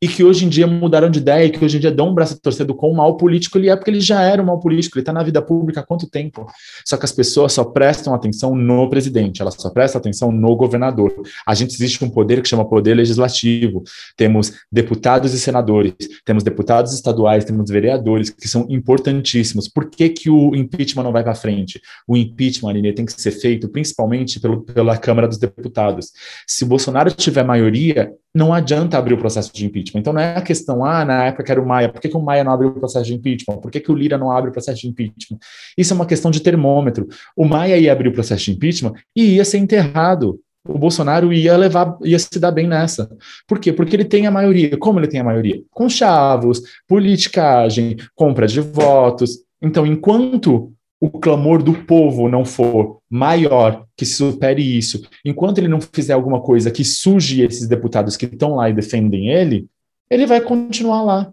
e 0.00 0.06
que 0.06 0.22
hoje 0.22 0.44
em 0.44 0.48
dia 0.48 0.66
mudaram 0.66 1.10
de 1.10 1.18
ideia 1.18 1.46
e 1.46 1.50
que 1.50 1.64
hoje 1.64 1.76
em 1.76 1.80
dia 1.80 1.90
dão 1.90 2.10
um 2.10 2.14
braço 2.14 2.34
a 2.34 2.36
torcer 2.36 2.64
do 2.64 2.74
quão 2.74 2.92
mal 2.92 3.16
político 3.16 3.58
ele 3.58 3.68
é, 3.68 3.74
porque 3.74 3.90
ele 3.90 4.00
já 4.00 4.22
era 4.22 4.40
um 4.40 4.46
mal 4.46 4.60
político, 4.60 4.96
ele 4.96 5.02
está 5.02 5.12
na 5.12 5.22
vida 5.22 5.42
pública 5.42 5.80
há 5.80 5.82
quanto 5.82 6.08
tempo? 6.08 6.46
Só 6.84 6.96
que 6.96 7.04
as 7.04 7.12
pessoas 7.12 7.52
só 7.52 7.64
prestam 7.64 8.14
atenção 8.14 8.54
no 8.54 8.88
presidente, 8.88 9.42
elas 9.42 9.54
só 9.54 9.70
prestam 9.70 9.98
atenção 9.98 10.30
no 10.30 10.54
governador. 10.54 11.12
A 11.46 11.54
gente 11.54 11.74
existe 11.74 12.04
um 12.04 12.10
poder 12.10 12.40
que 12.42 12.48
chama 12.48 12.68
poder 12.68 12.94
legislativo, 12.94 13.82
temos 14.16 14.52
deputados 14.70 15.34
e 15.34 15.40
senadores, 15.40 15.94
temos 16.24 16.44
deputados 16.44 16.94
estaduais, 16.94 17.44
temos 17.44 17.68
vereadores, 17.68 18.30
que 18.30 18.46
são 18.46 18.66
importantíssimos. 18.68 19.68
Por 19.68 19.90
que, 19.90 20.08
que 20.08 20.30
o 20.30 20.54
impeachment 20.54 21.02
não 21.02 21.12
vai 21.12 21.24
para 21.24 21.34
frente? 21.34 21.80
O 22.06 22.16
impeachment, 22.16 22.70
Aline, 22.70 22.92
tem 22.92 23.04
que 23.04 23.20
ser 23.20 23.32
feito 23.32 23.68
principalmente 23.68 24.38
pelo, 24.38 24.62
pela 24.62 24.96
Câmara 24.96 25.26
dos 25.26 25.38
Deputados. 25.38 26.12
Se 26.46 26.64
o 26.64 26.66
Bolsonaro 26.66 27.10
tiver 27.10 27.44
maioria, 27.44 28.12
não 28.34 28.52
adianta 28.52 28.98
abrir 28.98 29.14
o 29.14 29.18
processo 29.18 29.52
de 29.52 29.64
impeachment. 29.64 30.00
Então 30.00 30.12
não 30.12 30.20
é 30.20 30.36
a 30.36 30.42
questão, 30.42 30.84
ah, 30.84 31.04
na 31.04 31.24
época 31.24 31.44
que 31.44 31.52
era 31.52 31.60
o 31.60 31.66
Maia, 31.66 31.88
por 31.88 32.00
que, 32.00 32.08
que 32.08 32.16
o 32.16 32.20
Maia 32.20 32.44
não 32.44 32.52
abriu 32.52 32.70
o 32.70 32.74
processo 32.74 33.06
de 33.06 33.14
impeachment? 33.14 33.58
Por 33.58 33.70
que, 33.70 33.80
que 33.80 33.90
o 33.90 33.94
Lira 33.94 34.18
não 34.18 34.30
abre 34.30 34.50
o 34.50 34.52
processo 34.52 34.80
de 34.80 34.88
impeachment? 34.88 35.38
Isso 35.76 35.92
é 35.92 35.96
uma 35.96 36.06
questão 36.06 36.30
de 36.30 36.40
termômetro. 36.40 37.08
O 37.36 37.44
Maia 37.44 37.78
ia 37.78 37.92
abrir 37.92 38.08
o 38.08 38.12
processo 38.12 38.44
de 38.44 38.52
impeachment 38.52 38.94
e 39.16 39.36
ia 39.36 39.44
ser 39.44 39.58
enterrado. 39.58 40.38
O 40.66 40.78
Bolsonaro 40.78 41.32
ia 41.32 41.56
levar, 41.56 41.96
ia 42.04 42.18
se 42.18 42.38
dar 42.38 42.50
bem 42.50 42.66
nessa. 42.66 43.08
Por 43.46 43.58
quê? 43.58 43.72
Porque 43.72 43.96
ele 43.96 44.04
tem 44.04 44.26
a 44.26 44.30
maioria. 44.30 44.76
Como 44.76 45.00
ele 45.00 45.08
tem 45.08 45.20
a 45.20 45.24
maioria? 45.24 45.62
Com 45.70 45.88
chavos, 45.88 46.60
politicagem, 46.86 47.96
compra 48.14 48.46
de 48.46 48.60
votos. 48.60 49.38
Então, 49.62 49.86
enquanto 49.86 50.72
o 51.00 51.10
clamor 51.10 51.62
do 51.62 51.72
povo 51.72 52.28
não 52.28 52.44
for 52.44 52.98
maior, 53.08 53.84
que 53.96 54.04
supere 54.04 54.62
isso, 54.62 55.02
enquanto 55.24 55.58
ele 55.58 55.68
não 55.68 55.80
fizer 55.80 56.12
alguma 56.12 56.40
coisa 56.40 56.70
que 56.70 56.84
suje 56.84 57.42
esses 57.42 57.68
deputados 57.68 58.16
que 58.16 58.26
estão 58.26 58.56
lá 58.56 58.68
e 58.68 58.74
defendem 58.74 59.28
ele, 59.28 59.66
ele 60.10 60.26
vai 60.26 60.40
continuar 60.40 61.02
lá. 61.02 61.32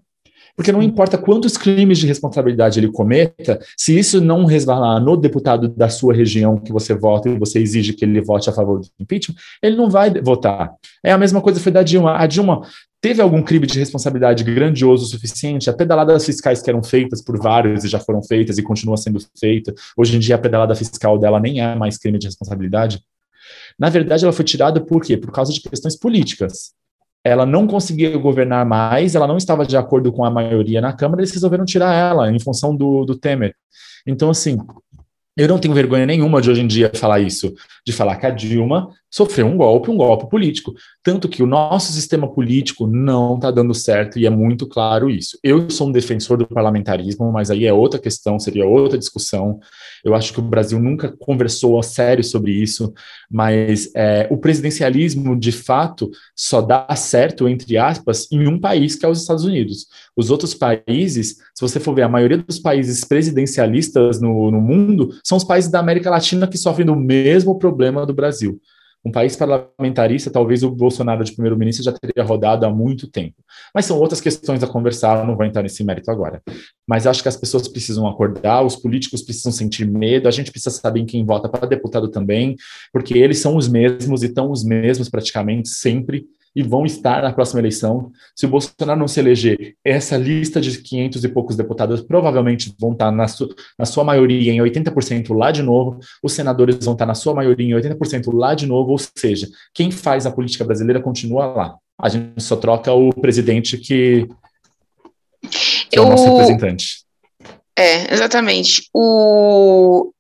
Porque 0.56 0.72
não 0.72 0.82
importa 0.82 1.18
quantos 1.18 1.58
crimes 1.58 1.98
de 1.98 2.08
responsabilidade 2.08 2.80
ele 2.80 2.90
cometa, 2.90 3.60
se 3.76 3.98
isso 3.98 4.22
não 4.22 4.46
resvalar 4.46 5.02
no 5.02 5.18
deputado 5.18 5.68
da 5.68 5.90
sua 5.90 6.14
região 6.14 6.58
que 6.58 6.72
você 6.72 6.94
vota 6.94 7.30
e 7.30 7.38
você 7.38 7.60
exige 7.60 7.92
que 7.92 8.06
ele 8.06 8.22
vote 8.22 8.50
a 8.50 8.54
favor 8.54 8.80
do 8.80 8.88
impeachment, 8.98 9.36
ele 9.62 9.76
não 9.76 9.90
vai 9.90 10.10
votar. 10.22 10.74
É 11.04 11.12
a 11.12 11.18
mesma 11.18 11.42
coisa 11.42 11.60
foi 11.60 11.74
da 11.74 11.84
Dilma. 11.84 12.18
A 12.18 12.26
Dilma 12.26 12.62
teve 13.06 13.22
algum 13.22 13.44
crime 13.44 13.68
de 13.68 13.78
responsabilidade 13.78 14.44
grandioso 14.44 15.06
o 15.06 15.08
suficiente? 15.08 15.70
A 15.70 15.74
pedaladas 15.74 16.26
fiscais 16.26 16.60
que 16.60 16.72
eram 16.72 16.82
feitas 16.82 17.22
por 17.22 17.38
vários 17.38 17.84
e 17.84 17.88
já 17.88 18.00
foram 18.00 18.24
feitas 18.24 18.58
e 18.58 18.64
continua 18.64 18.98
sendo 18.98 19.20
feita. 19.40 19.76
Hoje 19.96 20.16
em 20.16 20.20
dia 20.20 20.34
a 20.34 20.40
pedalada 20.40 20.74
fiscal 20.74 21.16
dela 21.20 21.40
nem 21.40 21.62
é 21.62 21.76
mais 21.76 22.00
crime 22.00 22.18
de 22.18 22.26
responsabilidade. 22.26 23.00
Na 23.78 23.92
verdade, 23.92 24.24
ela 24.24 24.34
foi 24.34 24.44
tirada 24.44 24.82
por 24.82 25.04
quê? 25.04 25.16
Por 25.18 25.32
causa 25.32 25.54
de 25.54 25.62
questões 25.62 25.96
políticas 25.96 26.74
ela 27.24 27.46
não 27.46 27.66
conseguia 27.66 28.16
governar 28.18 28.66
mais, 28.68 29.16
ela 29.16 29.26
não 29.28 29.38
estava 29.38 29.66
de 29.66 29.76
acordo 29.76 30.12
com 30.12 30.24
a 30.24 30.30
maioria 30.30 30.80
na 30.80 30.94
Câmara, 30.94 31.22
eles 31.22 31.32
resolveram 31.32 31.66
tirar 31.66 31.92
ela 31.92 32.32
em 32.32 32.40
função 32.40 32.76
do, 32.76 33.04
do 33.04 33.16
Temer. 33.16 33.56
Então, 34.06 34.30
assim, 34.30 34.60
eu 35.38 35.48
não 35.48 35.60
tenho 35.60 35.74
vergonha 35.74 36.06
nenhuma 36.06 36.40
de 36.40 36.50
hoje 36.50 36.62
em 36.62 36.68
dia 36.68 36.92
falar 36.94 37.20
isso, 37.20 37.54
de 37.86 37.92
falar 37.92 38.16
que 38.16 38.26
a 38.26 38.30
Dilma 38.30 38.90
sofreu 39.16 39.48
um 39.48 39.56
golpe, 39.56 39.90
um 39.90 39.96
golpe 39.96 40.30
político. 40.30 40.74
Tanto 41.02 41.30
que 41.30 41.42
o 41.42 41.48
nosso 41.48 41.94
sistema 41.94 42.28
político 42.28 42.86
não 42.86 43.36
está 43.36 43.50
dando 43.50 43.74
certo 43.74 44.20
e 44.20 44.26
é 44.26 44.30
muito 44.30 44.68
claro 44.68 45.10
isso. 45.10 45.40
Eu 45.42 45.70
sou 45.70 45.88
um 45.88 45.92
defensor 45.92 46.38
do 46.38 46.46
parlamentarismo, 46.46 47.32
mas 47.32 47.50
aí 47.50 47.66
é 47.66 47.72
outra 47.72 47.98
questão, 47.98 48.38
seria 48.38 48.66
outra 48.66 48.98
discussão. 48.98 49.58
Eu 50.04 50.14
acho 50.14 50.34
que 50.34 50.40
o 50.40 50.44
Brasil 50.44 50.78
nunca 50.80 51.16
conversou 51.18 51.80
a 51.80 51.84
sério 51.84 52.26
sobre 52.26 52.52
isso, 52.52 52.94
mas 53.32 53.90
é, 53.96 54.28
o 54.30 54.38
presidencialismo, 54.38 55.40
de 55.40 55.54
fato, 55.54 56.12
só 56.36 56.60
dá 56.60 56.86
certo, 56.98 57.48
entre 57.48 57.78
aspas, 57.78 58.30
em 58.30 58.50
um 58.50 58.60
país, 58.60 58.98
que 58.98 59.06
é 59.06 59.10
os 59.10 59.22
Estados 59.22 59.46
Unidos. 59.46 59.88
Os 60.14 60.30
outros 60.30 60.54
países, 60.54 61.38
se 61.54 61.62
você 61.62 61.80
for 61.80 61.96
ver, 61.96 62.02
a 62.02 62.10
maioria 62.10 62.40
dos 62.40 62.60
países 62.60 63.06
presidencialistas 63.06 64.20
no, 64.20 64.52
no 64.52 64.60
mundo 64.60 65.18
são 65.24 65.38
os 65.38 65.44
países 65.46 65.72
da 65.72 65.80
América 65.80 66.10
Latina 66.10 66.48
que 66.48 66.58
sofrem 66.58 66.86
do 66.86 66.98
mesmo 66.98 67.58
problema 67.58 68.06
do 68.06 68.14
Brasil 68.14 68.60
um 69.06 69.12
país 69.12 69.36
parlamentarista, 69.36 70.32
talvez 70.32 70.64
o 70.64 70.72
Bolsonaro 70.72 71.24
de 71.24 71.32
primeiro-ministro 71.32 71.84
já 71.84 71.92
teria 71.92 72.24
rodado 72.24 72.66
há 72.66 72.70
muito 72.72 73.08
tempo. 73.08 73.36
Mas 73.74 73.86
são 73.86 74.00
outras 74.00 74.20
questões 74.20 74.64
a 74.64 74.68
conversar, 74.68 75.26
não 75.26 75.36
vou 75.36 75.46
entrar 75.46 75.62
nesse 75.62 75.84
mérito 75.84 76.10
agora. 76.10 76.42
Mas 76.88 77.06
acho 77.06 77.22
que 77.22 77.30
as 77.30 77.38
pessoas 77.38 77.68
precisam 77.68 78.08
acordar, 78.08 78.64
os 78.64 78.76
políticos 78.76 79.22
precisam 79.22 79.52
sentir 79.52 79.86
medo, 79.86 80.28
a 80.28 80.32
gente 80.32 80.50
precisa 80.50 80.76
saber 80.76 81.02
em 81.02 81.06
quem 81.06 81.24
vota 81.24 81.48
para 81.48 81.68
deputado 81.68 82.08
também, 82.08 82.56
porque 82.92 83.16
eles 83.16 83.38
são 83.38 83.56
os 83.56 83.68
mesmos 83.68 84.24
e 84.24 84.26
estão 84.26 84.50
os 84.50 84.64
mesmos 84.64 85.08
praticamente 85.08 85.70
sempre 85.70 86.26
e 86.56 86.64
vão 86.64 86.86
estar 86.86 87.22
na 87.22 87.34
próxima 87.34 87.60
eleição. 87.60 88.12
Se 88.36 88.46
o 88.46 88.50
Bolsonaro 88.50 89.00
não 89.00 89.08
se 89.08 89.20
eleger, 89.20 89.76
essa 89.84 90.16
lista 90.16 90.62
de 90.62 90.78
500 90.82 91.24
e 91.24 91.30
poucos 91.30 91.56
deputados 91.56 92.02
provavelmente 92.02 92.74
vão 92.80 92.94
estar 92.94 93.12
na, 93.12 93.28
su 93.28 93.54
na 93.78 93.86
sua 93.86 94.04
maioria 94.04 94.54
em 94.54 94.60
80% 94.60 95.36
lá 95.36 95.52
de 95.52 95.62
novo, 95.62 96.00
os 96.24 96.34
senadores 96.34 96.84
vão 96.84 96.94
estar 96.94 97.06
na 97.06 97.16
sua 97.16 97.34
maioria 97.34 97.76
em 97.76 97.82
80% 97.82 98.34
lá 98.34 98.56
de 98.56 98.66
novo, 98.66 98.92
ou 98.92 98.98
seja, 98.98 99.48
quem 99.74 99.92
faz 99.92 100.26
a 100.26 100.32
política 100.32 100.64
brasileira 100.64 101.02
continua 101.02 101.46
lá. 101.48 101.76
A 102.00 102.10
gente 102.10 102.42
só 102.42 102.56
troca 102.56 102.94
o 102.94 103.14
presidente 103.14 103.78
que, 103.78 104.28
que 105.90 105.98
é 105.98 106.02
o 106.02 106.10
nosso 106.10 106.26
representante. 106.26 107.06
É, 107.78 108.14
exatamente. 108.14 108.90
O, 108.94 110.12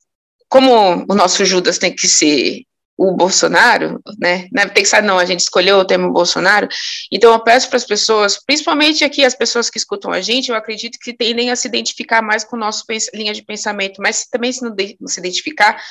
como 0.49 1.05
o 1.09 1.15
nosso 1.15 1.45
Judas 1.45 1.77
tem 1.77 1.93
que 1.93 2.07
ser 2.07 2.63
o 2.97 3.13
Bolsonaro, 3.13 3.99
né? 4.17 4.47
Não 4.51 4.63
é 4.63 4.67
pensar, 4.67 5.03
não, 5.03 5.19
a 5.19 5.25
gente 5.25 5.41
escolheu 5.41 5.77
o 5.77 5.85
tema 5.85 6.09
Bolsonaro. 6.09 6.67
Então, 7.11 7.33
eu 7.33 7.39
peço 7.39 7.67
para 7.67 7.77
as 7.77 7.85
pessoas, 7.85 8.39
principalmente 8.45 9.03
aqui 9.03 9.25
as 9.25 9.35
pessoas 9.35 9.69
que 9.69 9.77
escutam 9.77 10.11
a 10.11 10.21
gente, 10.21 10.49
eu 10.49 10.55
acredito 10.55 10.97
que 10.99 11.13
tendem 11.13 11.51
a 11.51 11.55
se 11.55 11.67
identificar 11.67 12.21
mais 12.21 12.43
com 12.43 12.55
nossa 12.55 12.83
linha 13.13 13.33
de 13.33 13.43
pensamento, 13.43 14.01
mas 14.01 14.25
também 14.25 14.51
se 14.51 14.63
não, 14.63 14.73
de, 14.73 14.95
não 14.99 15.07
se 15.07 15.19
identificar, 15.19 15.81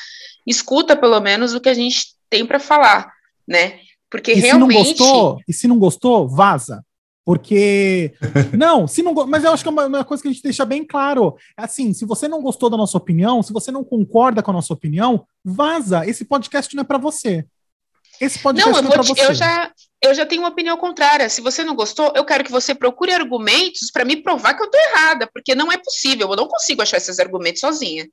escuta 0.47 0.97
pelo 0.97 1.21
menos 1.21 1.55
o 1.55 1.61
que 1.61 1.69
a 1.69 1.75
gente 1.75 2.15
tem 2.31 2.47
para 2.47 2.59
falar, 2.59 3.13
né? 3.47 3.81
Porque 4.11 4.33
e 4.33 4.37
realmente. 4.37 4.73
Se 4.73 5.01
não 5.01 5.09
gostou, 5.09 5.39
e 5.47 5.53
se 5.53 5.69
não 5.69 5.79
gostou, 5.79 6.29
vaza. 6.29 6.85
Porque. 7.25 8.13
não, 8.53 8.87
se 8.87 9.03
não. 9.03 9.15
Mas 9.27 9.45
eu 9.45 9.53
acho 9.53 9.63
que 9.63 9.69
é 9.69 9.73
uma, 9.73 9.87
uma, 9.87 10.05
coisa 10.05 10.23
que 10.23 10.29
a 10.29 10.33
gente 10.33 10.43
deixa 10.43 10.65
bem 10.65 10.85
claro. 10.85 11.37
Assim, 11.57 11.93
se 11.95 12.05
você 12.05 12.29
não 12.29 12.43
gostou 12.43 12.69
da 12.69 12.77
nossa 12.77 12.99
opinião, 12.99 13.43
se 13.43 13.53
você 13.53 13.71
não 13.71 13.83
concorda 13.83 14.43
com 14.43 14.51
a 14.51 14.55
nossa 14.55 14.73
opinião, 14.73 15.27
vaza. 15.45 16.07
Esse 16.07 16.25
podcast 16.25 16.75
não 16.75 16.83
é 16.83 16.85
para 16.85 16.99
você. 16.99 17.47
Esse 18.21 18.39
podcast 18.39 18.73
não, 18.73 18.83
não 18.83 18.91
é 18.91 18.93
para 18.93 19.03
você. 19.03 19.25
Eu 19.25 19.35
já, 19.35 19.73
eu 20.03 20.15
já 20.15 20.27
tenho 20.27 20.43
uma 20.43 20.51
opinião 20.51 20.77
contrária. 20.77 21.29
Se 21.29 21.41
você 21.41 21.65
não 21.65 21.75
gostou, 21.75 22.13
eu 22.15 22.25
quero 22.25 22.45
que 22.45 22.53
você 22.53 22.75
procure 22.75 23.13
argumentos 23.13 23.91
para 23.91 24.05
me 24.05 24.17
provar 24.17 24.55
que 24.55 24.63
eu 24.63 24.67
estou 24.67 24.81
errada, 24.81 25.29
porque 25.33 25.55
não 25.55 25.73
é 25.73 25.79
possível. 25.79 26.31
Eu 26.31 26.37
não 26.37 26.47
consigo 26.47 26.83
achar 26.83 26.99
esses 26.99 27.19
argumentos 27.19 27.61
sozinha, 27.61 28.07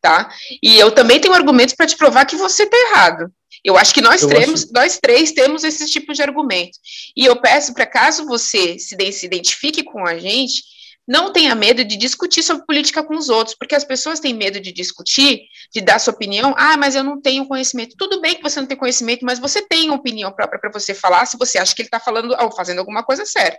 tá? 0.00 0.30
E 0.62 0.78
eu 0.78 0.92
também 0.92 1.20
tenho 1.20 1.34
argumentos 1.34 1.74
para 1.74 1.86
te 1.86 1.96
provar 1.96 2.24
que 2.24 2.36
você 2.36 2.62
está 2.62 2.76
errado. 2.76 3.32
Eu 3.64 3.76
acho 3.76 3.94
que 3.94 4.00
nós, 4.00 4.24
acho... 4.24 4.72
nós 4.72 4.98
três 4.98 5.32
temos 5.32 5.62
esses 5.64 5.90
tipos 5.90 6.16
de 6.16 6.22
argumento. 6.22 6.78
E 7.16 7.24
eu 7.24 7.40
peço 7.40 7.72
para 7.72 7.86
caso 7.86 8.26
você 8.26 8.78
se, 8.78 8.96
se 9.12 9.26
identifique 9.26 9.84
com 9.84 10.06
a 10.06 10.18
gente, 10.18 10.62
não 11.06 11.32
tenha 11.32 11.54
medo 11.54 11.84
de 11.84 11.96
discutir 11.96 12.42
sobre 12.42 12.64
política 12.64 13.02
com 13.02 13.16
os 13.16 13.28
outros, 13.28 13.56
porque 13.56 13.74
as 13.74 13.84
pessoas 13.84 14.20
têm 14.20 14.34
medo 14.34 14.60
de 14.60 14.72
discutir, 14.72 15.42
de 15.72 15.80
dar 15.80 15.98
sua 15.98 16.12
opinião. 16.12 16.54
Ah, 16.56 16.76
mas 16.76 16.94
eu 16.94 17.02
não 17.02 17.20
tenho 17.20 17.46
conhecimento. 17.46 17.96
Tudo 17.96 18.20
bem 18.20 18.36
que 18.36 18.42
você 18.42 18.60
não 18.60 18.66
tem 18.66 18.76
conhecimento, 18.76 19.24
mas 19.24 19.38
você 19.38 19.62
tem 19.62 19.90
opinião 19.90 20.32
própria 20.32 20.60
para 20.60 20.72
você 20.72 20.94
falar 20.94 21.26
se 21.26 21.36
você 21.36 21.58
acha 21.58 21.74
que 21.74 21.82
ele 21.82 21.88
está 21.88 22.00
falando 22.00 22.36
ou 22.40 22.52
fazendo 22.52 22.78
alguma 22.78 23.02
coisa 23.02 23.24
certa. 23.26 23.58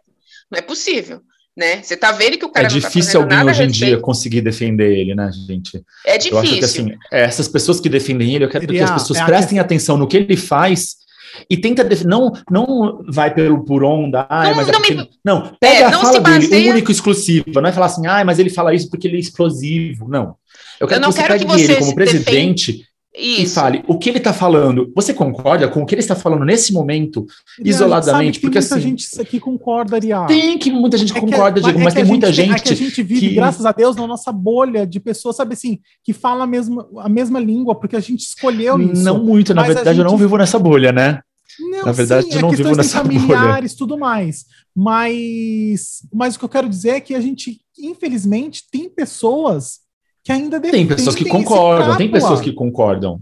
Não 0.49 0.59
é 0.59 0.61
possível 0.61 1.21
né? 1.55 1.81
Você 1.81 1.95
tá 1.95 2.11
vendo 2.11 2.37
que 2.37 2.45
o 2.45 2.49
cara 2.49 2.67
é 2.67 2.69
difícil 2.69 3.19
tá 3.27 3.35
alguém 3.35 3.49
hoje 3.49 3.63
em 3.63 3.67
dia 3.67 3.99
conseguir 3.99 4.41
defender 4.41 4.91
ele, 4.97 5.13
né, 5.13 5.29
gente? 5.31 5.83
É 6.05 6.17
difícil. 6.17 6.37
Eu 6.37 6.43
acho 6.43 6.57
que 6.57 6.65
assim, 6.65 6.95
essas 7.11 7.47
pessoas 7.47 7.79
que 7.79 7.89
defendem 7.89 8.33
ele, 8.33 8.45
eu 8.45 8.49
quero 8.49 8.67
que 8.67 8.79
as 8.79 8.91
pessoas 8.91 9.19
é 9.19 9.25
prestem 9.25 9.59
atenção 9.59 9.97
no 9.97 10.07
que 10.07 10.17
ele 10.17 10.35
faz 10.35 11.03
e 11.49 11.57
tenta 11.57 11.83
def... 11.83 12.03
não 12.03 12.31
não 12.49 13.03
vai 13.07 13.33
pelo 13.33 13.63
por 13.63 13.83
onda, 13.83 14.25
ai, 14.29 14.49
não, 14.49 14.57
mas 14.57 14.69
é 14.69 14.71
não, 14.71 14.79
porque... 14.79 14.95
me... 14.95 15.09
não 15.23 15.55
pega 15.59 15.79
é, 15.79 15.83
a 15.85 15.91
fala 15.91 16.19
baseia... 16.19 16.49
dele, 16.49 16.71
único 16.71 16.91
exclusivo, 16.91 17.61
não 17.61 17.69
é 17.69 17.71
falar 17.71 17.87
assim, 17.87 18.05
ai, 18.07 18.23
mas 18.23 18.39
ele 18.39 18.49
fala 18.49 18.73
isso 18.73 18.89
porque 18.89 19.07
ele 19.07 19.17
é 19.17 19.19
explosivo, 19.19 20.07
não. 20.07 20.35
Eu 20.79 20.87
quero 20.87 21.03
eu 21.03 21.09
que 21.09 21.15
você 21.15 21.27
pegue 21.27 21.63
ele 21.63 21.75
como 21.75 21.95
presidente 21.95 22.71
defende... 22.71 22.92
e 23.15 23.45
fale 23.45 23.83
o 23.87 23.97
que 23.97 24.09
ele 24.09 24.17
está 24.17 24.33
falando. 24.33 24.91
Você 24.95 25.13
concorda 25.13 25.67
com 25.67 25.83
o 25.83 25.85
que 25.85 25.93
ele 25.93 26.01
está 26.01 26.15
falando 26.15 26.43
nesse 26.43 26.73
momento, 26.73 27.25
isoladamente? 27.63 28.39
Porque 28.39 28.59
muita 28.59 28.75
assim, 28.75 28.83
gente 28.83 29.21
aqui 29.21 29.39
concorda, 29.39 29.97
Ariá. 29.97 30.25
Tem 30.25 30.57
que 30.57 30.71
muita 30.71 30.97
gente 30.97 31.15
é 31.15 31.19
concorda, 31.19 31.59
que, 31.59 31.65
Diego, 31.65 31.79
é 31.79 31.83
mas 31.83 31.93
tem 31.93 32.03
muita 32.03 32.33
gente. 32.33 32.55
É 32.55 32.59
que 32.59 32.73
a 32.73 32.75
gente 32.75 33.03
vive, 33.03 33.29
que... 33.29 33.35
graças 33.35 33.65
a 33.65 33.71
Deus, 33.71 33.95
na 33.95 34.07
nossa 34.07 34.31
bolha 34.31 34.87
de 34.87 34.99
pessoas, 34.99 35.35
sabe 35.35 35.53
assim, 35.53 35.79
que 36.03 36.11
fala 36.11 36.45
a 36.45 36.47
mesma, 36.47 36.87
a 36.97 37.07
mesma 37.07 37.39
língua, 37.39 37.75
porque 37.75 37.95
a 37.95 37.99
gente 37.99 38.21
escolheu 38.21 38.81
isso. 38.81 39.03
Não 39.03 39.23
muito, 39.23 39.53
na 39.53 39.61
verdade, 39.61 39.89
gente... 39.89 39.99
eu 39.99 40.11
não 40.11 40.17
vivo 40.17 40.35
nessa 40.35 40.57
bolha, 40.57 40.91
né? 40.91 41.19
Não, 41.59 41.85
na 41.85 41.91
verdade, 41.91 42.25
sim, 42.25 42.35
eu 42.35 42.41
não 42.41 42.49
é 42.51 42.55
vivo 42.55 42.75
nessa 42.75 42.97
familiares, 43.03 43.73
bolha. 43.73 43.77
tudo 43.77 43.97
mais. 43.97 44.45
Mas, 44.75 45.99
mas 46.11 46.35
o 46.35 46.39
que 46.39 46.45
eu 46.45 46.49
quero 46.49 46.67
dizer 46.67 46.89
é 46.89 46.99
que 46.99 47.13
a 47.13 47.21
gente, 47.21 47.61
infelizmente, 47.77 48.63
tem 48.71 48.89
pessoas 48.89 49.82
que 50.23 50.31
ainda 50.31 50.59
Tem 50.59 50.87
pessoas 50.87 51.15
que 51.15 51.27
concordam, 51.27 51.97
tem 51.97 52.09
pessoas 52.09 52.39
que 52.39 52.53
concordam. 52.53 53.19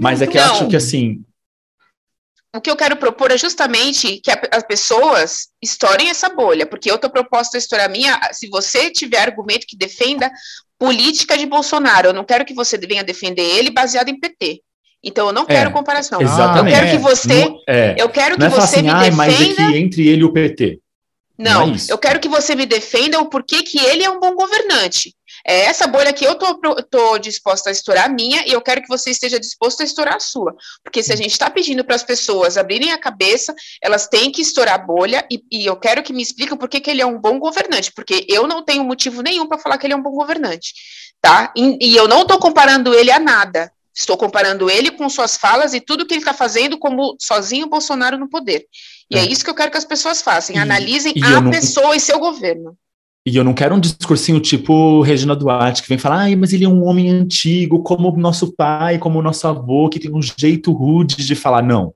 Mas 0.00 0.22
é 0.22 0.26
que 0.26 0.38
eu 0.38 0.42
acho 0.42 0.68
que 0.68 0.76
assim. 0.76 1.22
O 2.54 2.60
que 2.60 2.70
eu 2.70 2.76
quero 2.76 2.96
propor 2.96 3.32
é 3.32 3.36
justamente 3.36 4.20
que 4.20 4.30
as 4.30 4.62
pessoas 4.62 5.48
estourem 5.60 6.08
essa 6.08 6.28
bolha, 6.28 6.64
porque 6.64 6.88
eu 6.88 6.94
estou 6.94 7.10
proposta 7.10 7.56
a 7.56 7.58
estourar 7.58 7.86
a 7.86 7.88
minha. 7.88 8.16
Se 8.32 8.48
você 8.48 8.88
tiver 8.88 9.18
argumento 9.18 9.66
que 9.66 9.76
defenda 9.76 10.30
política 10.78 11.36
de 11.36 11.46
Bolsonaro, 11.46 12.10
eu 12.10 12.12
não 12.12 12.22
quero 12.24 12.44
que 12.44 12.54
você 12.54 12.78
venha 12.78 13.02
defender 13.02 13.42
ele 13.42 13.72
baseado 13.72 14.08
em 14.08 14.20
PT. 14.20 14.60
Então 15.02 15.26
eu 15.26 15.32
não 15.32 15.44
quero 15.44 15.70
é, 15.70 15.72
comparação. 15.72 16.22
Exatamente. 16.22 16.72
Eu 16.72 16.80
quero 16.80 16.96
que 16.96 17.02
você, 17.02 17.54
é, 17.68 17.94
eu 17.98 18.08
quero 18.08 18.38
que 18.38 18.44
é 18.44 18.48
você 18.48 18.76
assim, 18.78 18.82
me 18.82 18.94
defenda. 18.94 19.16
Mas 19.16 19.40
é 19.40 19.54
que 19.54 19.76
entre 19.76 20.08
ele 20.08 20.20
e 20.20 20.24
o 20.24 20.32
PT. 20.32 20.78
Não, 21.36 21.66
não 21.66 21.74
é 21.74 21.78
eu 21.88 21.98
quero 21.98 22.20
que 22.20 22.28
você 22.28 22.54
me 22.54 22.64
defenda 22.64 23.18
o 23.18 23.28
porquê 23.28 23.62
que 23.62 23.78
ele 23.78 24.04
é 24.04 24.10
um 24.10 24.20
bom 24.20 24.34
governante. 24.34 25.12
É 25.46 25.66
essa 25.66 25.86
bolha 25.86 26.12
que 26.12 26.24
eu 26.24 26.36
tô, 26.36 26.54
tô 26.84 27.18
disposta 27.18 27.68
a 27.68 27.72
estourar 27.72 28.06
a 28.06 28.08
minha 28.08 28.46
e 28.46 28.52
eu 28.52 28.60
quero 28.62 28.80
que 28.80 28.88
você 28.88 29.10
esteja 29.10 29.38
disposto 29.38 29.82
a 29.82 29.84
estourar 29.84 30.16
a 30.16 30.20
sua. 30.20 30.56
Porque 30.82 31.02
se 31.02 31.12
a 31.12 31.16
gente 31.16 31.32
está 31.32 31.50
pedindo 31.50 31.84
para 31.84 31.94
as 31.94 32.02
pessoas 32.02 32.56
abrirem 32.56 32.92
a 32.92 32.98
cabeça, 32.98 33.54
elas 33.82 34.08
têm 34.08 34.32
que 34.32 34.40
estourar 34.40 34.74
a 34.74 34.78
bolha 34.78 35.26
e, 35.30 35.44
e 35.50 35.66
eu 35.66 35.76
quero 35.76 36.02
que 36.02 36.12
me 36.12 36.22
expliquem 36.22 36.56
por 36.56 36.68
que, 36.68 36.80
que 36.80 36.90
ele 36.90 37.02
é 37.02 37.06
um 37.06 37.20
bom 37.20 37.38
governante, 37.38 37.92
porque 37.92 38.26
eu 38.28 38.46
não 38.46 38.64
tenho 38.64 38.82
motivo 38.84 39.20
nenhum 39.20 39.46
para 39.46 39.58
falar 39.58 39.76
que 39.76 39.86
ele 39.86 39.92
é 39.92 39.96
um 39.96 40.02
bom 40.02 40.12
governante, 40.12 40.72
tá? 41.20 41.52
E, 41.54 41.90
e 41.90 41.96
eu 41.96 42.08
não 42.08 42.22
estou 42.22 42.38
comparando 42.38 42.94
ele 42.94 43.10
a 43.10 43.20
nada. 43.20 43.70
Estou 43.96 44.16
comparando 44.16 44.68
ele 44.68 44.90
com 44.90 45.08
suas 45.08 45.36
falas 45.36 45.72
e 45.72 45.80
tudo 45.80 46.04
que 46.04 46.14
ele 46.14 46.20
está 46.20 46.34
fazendo 46.34 46.76
como 46.76 47.16
sozinho 47.20 47.68
Bolsonaro 47.68 48.18
no 48.18 48.28
poder. 48.28 48.66
E 49.08 49.16
é. 49.16 49.20
é. 49.20 49.24
isso 49.24 49.44
que 49.44 49.50
eu 49.50 49.54
quero 49.54 49.70
que 49.70 49.76
as 49.76 49.84
pessoas 49.84 50.20
façam, 50.20 50.56
analisem 50.56 51.12
e 51.14 51.22
a 51.22 51.40
não... 51.40 51.50
pessoa 51.50 51.94
e 51.94 52.00
seu 52.00 52.18
governo. 52.18 52.76
E 53.26 53.36
eu 53.36 53.44
não 53.44 53.54
quero 53.54 53.74
um 53.74 53.80
discursinho 53.80 54.38
tipo 54.38 55.00
Regina 55.00 55.34
Duarte, 55.34 55.82
que 55.82 55.88
vem 55.88 55.96
falar, 55.96 56.22
ai, 56.22 56.36
mas 56.36 56.52
ele 56.52 56.64
é 56.64 56.68
um 56.68 56.84
homem 56.84 57.10
antigo, 57.10 57.82
como 57.82 58.12
o 58.12 58.16
nosso 58.18 58.52
pai, 58.52 58.98
como 58.98 59.18
o 59.18 59.22
nosso 59.22 59.48
avô, 59.48 59.88
que 59.88 59.98
tem 59.98 60.14
um 60.14 60.20
jeito 60.20 60.72
rude 60.72 61.24
de 61.24 61.34
falar. 61.34 61.62
Não. 61.62 61.94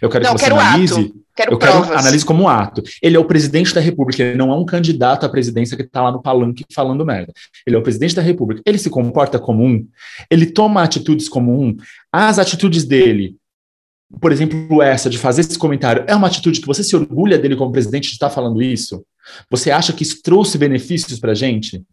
Eu 0.00 0.08
quero 0.08 0.24
não, 0.24 0.34
que 0.34 0.40
você 0.40 0.44
quero 0.44 0.60
analise. 0.60 1.00
Ato. 1.00 1.14
Quero 1.34 1.52
eu 1.52 1.58
provas. 1.58 1.86
quero 1.86 1.98
analise 1.98 2.24
como 2.24 2.48
ato. 2.48 2.82
Ele 3.02 3.16
é 3.16 3.18
o 3.18 3.24
presidente 3.24 3.74
da 3.74 3.80
República, 3.80 4.22
ele 4.22 4.36
não 4.36 4.52
é 4.52 4.56
um 4.56 4.64
candidato 4.64 5.24
à 5.24 5.28
presidência 5.28 5.76
que 5.76 5.84
está 5.84 6.02
lá 6.02 6.12
no 6.12 6.22
palanque 6.22 6.64
falando 6.72 7.04
merda. 7.04 7.32
Ele 7.66 7.76
é 7.76 7.78
o 7.78 7.82
presidente 7.82 8.14
da 8.14 8.22
República. 8.22 8.62
Ele 8.64 8.78
se 8.78 8.90
comporta 8.90 9.38
como 9.38 9.64
um, 9.64 9.86
ele 10.30 10.46
toma 10.46 10.82
atitudes 10.82 11.28
como 11.28 11.60
um. 11.60 11.76
As 12.12 12.38
atitudes 12.38 12.84
dele, 12.84 13.36
por 14.20 14.32
exemplo, 14.32 14.82
essa 14.82 15.08
de 15.10 15.18
fazer 15.18 15.42
esse 15.42 15.58
comentário, 15.58 16.04
é 16.06 16.14
uma 16.14 16.26
atitude 16.26 16.60
que 16.60 16.66
você 16.66 16.82
se 16.82 16.96
orgulha 16.96 17.38
dele 17.38 17.56
como 17.56 17.72
presidente 17.72 18.08
de 18.08 18.14
estar 18.14 18.30
falando 18.30 18.60
isso? 18.60 19.04
Você 19.50 19.70
acha 19.70 19.92
que 19.92 20.02
isso 20.02 20.22
trouxe 20.22 20.58
benefícios 20.58 21.18
para 21.18 21.32
a 21.32 21.34
gente? 21.34 21.84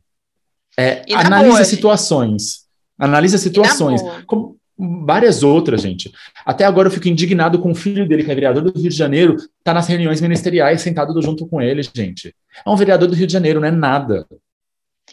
É, 0.77 1.03
analisa 1.13 1.51
boa, 1.51 1.63
situações. 1.63 2.65
Analisa 2.97 3.37
situações. 3.37 4.01
Como 4.25 4.57
várias 4.77 5.41
outras, 5.41 5.81
gente. 5.81 6.11
Até 6.45 6.65
agora 6.65 6.87
eu 6.87 6.91
fico 6.91 7.07
indignado 7.07 7.59
com 7.59 7.71
o 7.71 7.75
filho 7.75 8.07
dele, 8.07 8.23
que 8.23 8.31
é 8.31 8.35
vereador 8.35 8.63
do 8.63 8.77
Rio 8.77 8.89
de 8.89 8.95
Janeiro, 8.95 9.37
tá 9.63 9.73
nas 9.73 9.87
reuniões 9.87 10.19
ministeriais 10.19 10.81
sentado 10.81 11.19
junto 11.21 11.47
com 11.47 11.61
ele, 11.61 11.81
gente. 11.83 12.35
É 12.65 12.69
um 12.69 12.75
vereador 12.75 13.07
do 13.07 13.15
Rio 13.15 13.27
de 13.27 13.33
Janeiro, 13.33 13.59
não 13.59 13.67
é 13.67 13.71
nada. 13.71 14.27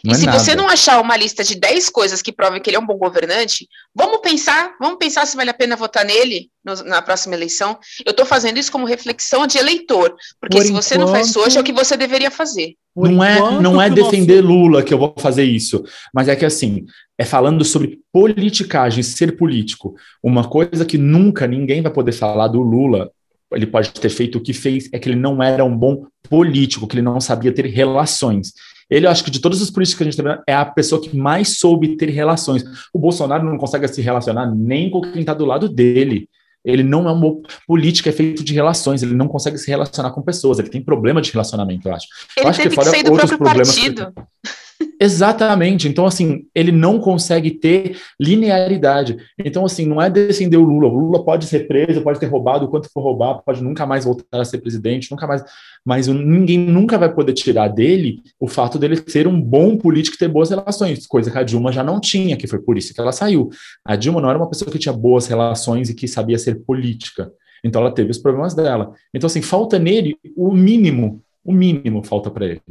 Não 0.03 0.13
e 0.13 0.15
é 0.15 0.19
se 0.19 0.25
nada. 0.25 0.37
você 0.37 0.55
não 0.55 0.67
achar 0.67 0.99
uma 0.99 1.15
lista 1.15 1.43
de 1.43 1.55
10 1.55 1.89
coisas 1.89 2.21
que 2.21 2.31
provem 2.31 2.61
que 2.61 2.69
ele 2.69 2.75
é 2.75 2.79
um 2.79 2.85
bom 2.85 2.97
governante, 2.97 3.69
vamos 3.95 4.19
pensar, 4.19 4.75
vamos 4.79 4.97
pensar 4.97 5.25
se 5.25 5.37
vale 5.37 5.49
a 5.49 5.53
pena 5.53 5.77
votar 5.77 6.03
nele 6.03 6.49
no, 6.63 6.75
na 6.83 7.01
próxima 7.01 7.35
eleição. 7.35 7.79
Eu 8.05 8.11
estou 8.11 8.25
fazendo 8.25 8.57
isso 8.57 8.71
como 8.71 8.85
reflexão 8.85 9.47
de 9.47 9.57
eleitor, 9.57 10.13
porque 10.41 10.57
Por 10.57 10.63
se 10.63 10.69
enquanto, 10.69 10.83
você 10.83 10.97
não 10.97 11.07
faz 11.07 11.33
hoje, 11.35 11.57
é 11.57 11.61
o 11.61 11.63
que 11.63 11.71
você 11.71 11.95
deveria 11.95 12.29
fazer. 12.29 12.75
Não 12.95 13.23
é, 13.23 13.39
não 13.61 13.81
é 13.81 13.89
defender 13.89 14.43
nosso... 14.43 14.53
Lula 14.53 14.83
que 14.83 14.93
eu 14.93 14.97
vou 14.97 15.15
fazer 15.17 15.45
isso, 15.45 15.83
mas 16.13 16.27
é 16.27 16.35
que 16.35 16.45
assim, 16.45 16.85
é 17.17 17.23
falando 17.23 17.63
sobre 17.63 17.99
politicagem, 18.11 19.01
ser 19.01 19.37
político. 19.37 19.95
Uma 20.21 20.49
coisa 20.49 20.85
que 20.85 20.97
nunca 20.97 21.47
ninguém 21.47 21.81
vai 21.81 21.91
poder 21.91 22.11
falar 22.11 22.49
do 22.49 22.61
Lula 22.61 23.09
ele 23.55 23.67
pode 23.67 23.91
ter 23.91 24.09
feito 24.09 24.37
o 24.37 24.41
que 24.41 24.53
fez, 24.53 24.89
é 24.91 24.99
que 24.99 25.09
ele 25.09 25.19
não 25.19 25.41
era 25.41 25.63
um 25.63 25.77
bom 25.77 26.07
político, 26.27 26.87
que 26.87 26.95
ele 26.95 27.01
não 27.01 27.21
sabia 27.21 27.51
ter 27.51 27.65
relações. 27.67 28.53
Ele, 28.89 29.07
acho 29.07 29.23
que 29.23 29.31
de 29.31 29.39
todos 29.39 29.61
os 29.61 29.69
políticos 29.69 29.97
que 29.97 30.03
a 30.03 30.11
gente 30.11 30.21
tem, 30.21 30.37
é 30.47 30.53
a 30.53 30.65
pessoa 30.65 31.01
que 31.01 31.15
mais 31.15 31.57
soube 31.57 31.95
ter 31.97 32.09
relações. 32.09 32.63
O 32.93 32.99
Bolsonaro 32.99 33.43
não 33.43 33.57
consegue 33.57 33.87
se 33.87 34.01
relacionar 34.01 34.53
nem 34.53 34.89
com 34.89 35.01
quem 35.01 35.21
está 35.21 35.33
do 35.33 35.45
lado 35.45 35.69
dele. 35.69 36.29
Ele 36.63 36.83
não 36.83 37.09
é 37.09 37.11
um 37.11 37.41
político, 37.67 38.07
é 38.07 38.11
feito 38.11 38.43
de 38.43 38.53
relações, 38.53 39.03
ele 39.03 39.13
não 39.13 39.27
consegue 39.27 39.57
se 39.57 39.69
relacionar 39.69 40.11
com 40.11 40.21
pessoas, 40.21 40.59
ele 40.59 40.69
tem 40.69 40.81
problema 40.81 41.21
de 41.21 41.29
relacionamento, 41.29 41.87
eu 41.87 41.93
acho. 41.93 42.07
Ele 42.37 42.45
eu 42.45 42.49
acho 42.49 42.61
teve 42.61 42.75
que, 42.75 42.81
que 42.81 42.89
sair 42.89 43.03
do 43.03 43.13
próprio 43.13 43.37
partido. 43.37 44.13
Que... 44.13 44.62
Exatamente. 44.99 45.87
Então, 45.87 46.05
assim, 46.05 46.45
ele 46.55 46.71
não 46.71 46.99
consegue 46.99 47.51
ter 47.51 47.97
linearidade. 48.19 49.17
Então, 49.37 49.65
assim, 49.65 49.85
não 49.85 50.01
é 50.01 50.09
defender 50.09 50.57
o 50.57 50.63
Lula. 50.63 50.87
O 50.87 50.97
Lula 50.97 51.25
pode 51.25 51.45
ser 51.45 51.67
preso, 51.67 52.01
pode 52.01 52.19
ter 52.19 52.27
roubado 52.27 52.65
o 52.65 52.67
quanto 52.69 52.89
for 52.89 53.01
roubar, 53.01 53.41
pode 53.45 53.61
nunca 53.61 53.85
mais 53.85 54.05
voltar 54.05 54.41
a 54.41 54.45
ser 54.45 54.59
presidente, 54.59 55.11
nunca 55.11 55.27
mais. 55.27 55.43
Mas 55.85 56.07
ninguém 56.07 56.57
nunca 56.57 56.97
vai 56.97 57.13
poder 57.13 57.33
tirar 57.33 57.67
dele 57.67 58.21
o 58.39 58.47
fato 58.47 58.79
dele 58.79 59.01
ser 59.07 59.27
um 59.27 59.39
bom 59.39 59.77
político 59.77 60.15
e 60.15 60.19
ter 60.19 60.27
boas 60.27 60.49
relações, 60.49 61.05
coisa 61.05 61.29
que 61.29 61.37
a 61.37 61.43
Dilma 61.43 61.71
já 61.71 61.83
não 61.83 61.99
tinha, 61.99 62.37
que 62.37 62.47
foi 62.47 62.59
por 62.59 62.77
isso 62.77 62.93
que 62.93 63.01
ela 63.01 63.11
saiu. 63.11 63.49
A 63.83 63.95
Dilma 63.95 64.21
não 64.21 64.29
era 64.29 64.37
uma 64.37 64.49
pessoa 64.49 64.71
que 64.71 64.79
tinha 64.79 64.93
boas 64.93 65.27
relações 65.27 65.89
e 65.89 65.93
que 65.93 66.07
sabia 66.07 66.37
ser 66.37 66.63
política. 66.63 67.31
Então, 67.63 67.81
ela 67.81 67.93
teve 67.93 68.11
os 68.11 68.17
problemas 68.17 68.53
dela. 68.53 68.93
Então, 69.13 69.27
assim, 69.27 69.41
falta 69.41 69.79
nele 69.79 70.17
o 70.35 70.51
mínimo, 70.53 71.21
o 71.43 71.51
mínimo 71.51 72.03
falta 72.03 72.29
para 72.29 72.45
ele. 72.45 72.61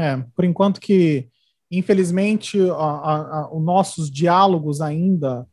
É, 0.00 0.16
por 0.34 0.46
enquanto 0.46 0.80
que, 0.80 1.28
infelizmente, 1.70 2.58
os 2.58 3.62
nossos 3.62 4.10
diálogos 4.10 4.80
ainda, 4.80 5.46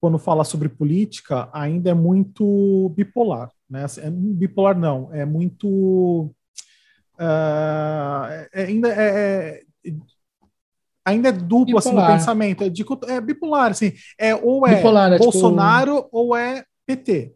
quando 0.00 0.18
fala 0.18 0.42
sobre 0.42 0.68
política, 0.68 1.48
ainda 1.52 1.90
é 1.90 1.94
muito 1.94 2.92
bipolar. 2.96 3.48
Né? 3.70 3.86
É, 3.98 4.10
bipolar 4.10 4.76
não, 4.76 5.08
é 5.14 5.24
muito. 5.24 5.68
Uh, 7.16 8.26
é, 8.52 8.64
ainda 8.64 8.88
é, 8.88 9.62
é, 9.86 9.92
ainda 11.04 11.28
é 11.28 11.32
duplo 11.32 11.78
assim, 11.78 11.92
no 11.92 12.04
pensamento. 12.04 12.64
É, 12.64 12.68
de, 12.68 12.84
é 13.06 13.20
bipolar, 13.20 13.70
assim. 13.70 13.92
É, 14.18 14.34
ou 14.34 14.66
é 14.66 14.74
bipolar, 14.74 15.12
é 15.12 15.16
tipo 15.16 15.30
Bolsonaro 15.30 16.02
tipo... 16.02 16.08
ou 16.10 16.36
é 16.36 16.64
PT. 16.84 17.32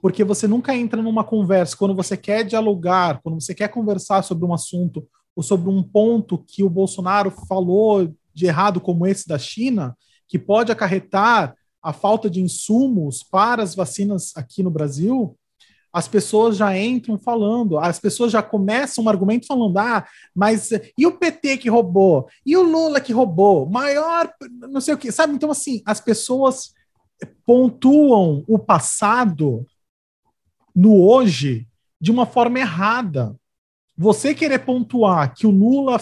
Porque 0.00 0.22
você 0.22 0.46
nunca 0.46 0.76
entra 0.76 1.02
numa 1.02 1.24
conversa 1.24 1.76
quando 1.76 1.96
você 1.96 2.16
quer 2.16 2.44
dialogar, 2.44 3.20
quando 3.20 3.40
você 3.40 3.52
quer 3.52 3.66
conversar 3.66 4.22
sobre 4.22 4.44
um 4.44 4.54
assunto 4.54 5.04
ou 5.36 5.42
sobre 5.42 5.68
um 5.68 5.82
ponto 5.82 6.38
que 6.38 6.64
o 6.64 6.70
Bolsonaro 6.70 7.30
falou 7.30 8.10
de 8.32 8.46
errado, 8.46 8.80
como 8.80 9.06
esse 9.06 9.28
da 9.28 9.38
China, 9.38 9.96
que 10.26 10.38
pode 10.38 10.72
acarretar 10.72 11.54
a 11.82 11.92
falta 11.92 12.28
de 12.28 12.40
insumos 12.40 13.22
para 13.22 13.62
as 13.62 13.74
vacinas 13.74 14.32
aqui 14.34 14.62
no 14.62 14.70
Brasil, 14.70 15.38
as 15.92 16.08
pessoas 16.08 16.56
já 16.56 16.76
entram 16.76 17.18
falando, 17.18 17.78
as 17.78 17.98
pessoas 17.98 18.32
já 18.32 18.42
começam 18.42 19.04
um 19.04 19.08
argumento 19.08 19.46
falando: 19.46 19.78
ah, 19.78 20.06
mas 20.34 20.70
e 20.98 21.06
o 21.06 21.12
PT 21.12 21.58
que 21.58 21.70
roubou? 21.70 22.28
E 22.44 22.56
o 22.56 22.62
Lula 22.62 23.00
que 23.00 23.12
roubou? 23.12 23.66
Maior, 23.66 24.30
não 24.68 24.80
sei 24.80 24.94
o 24.94 24.98
que, 24.98 25.12
sabe? 25.12 25.34
Então, 25.34 25.50
assim, 25.50 25.82
as 25.86 26.00
pessoas 26.00 26.74
pontuam 27.46 28.44
o 28.46 28.58
passado 28.58 29.64
no 30.74 31.02
hoje 31.02 31.66
de 31.98 32.10
uma 32.10 32.26
forma 32.26 32.58
errada 32.58 33.34
você 33.96 34.34
querer 34.34 34.60
pontuar 34.60 35.34
que 35.34 35.46
o 35.46 35.50
Lula 35.50 36.00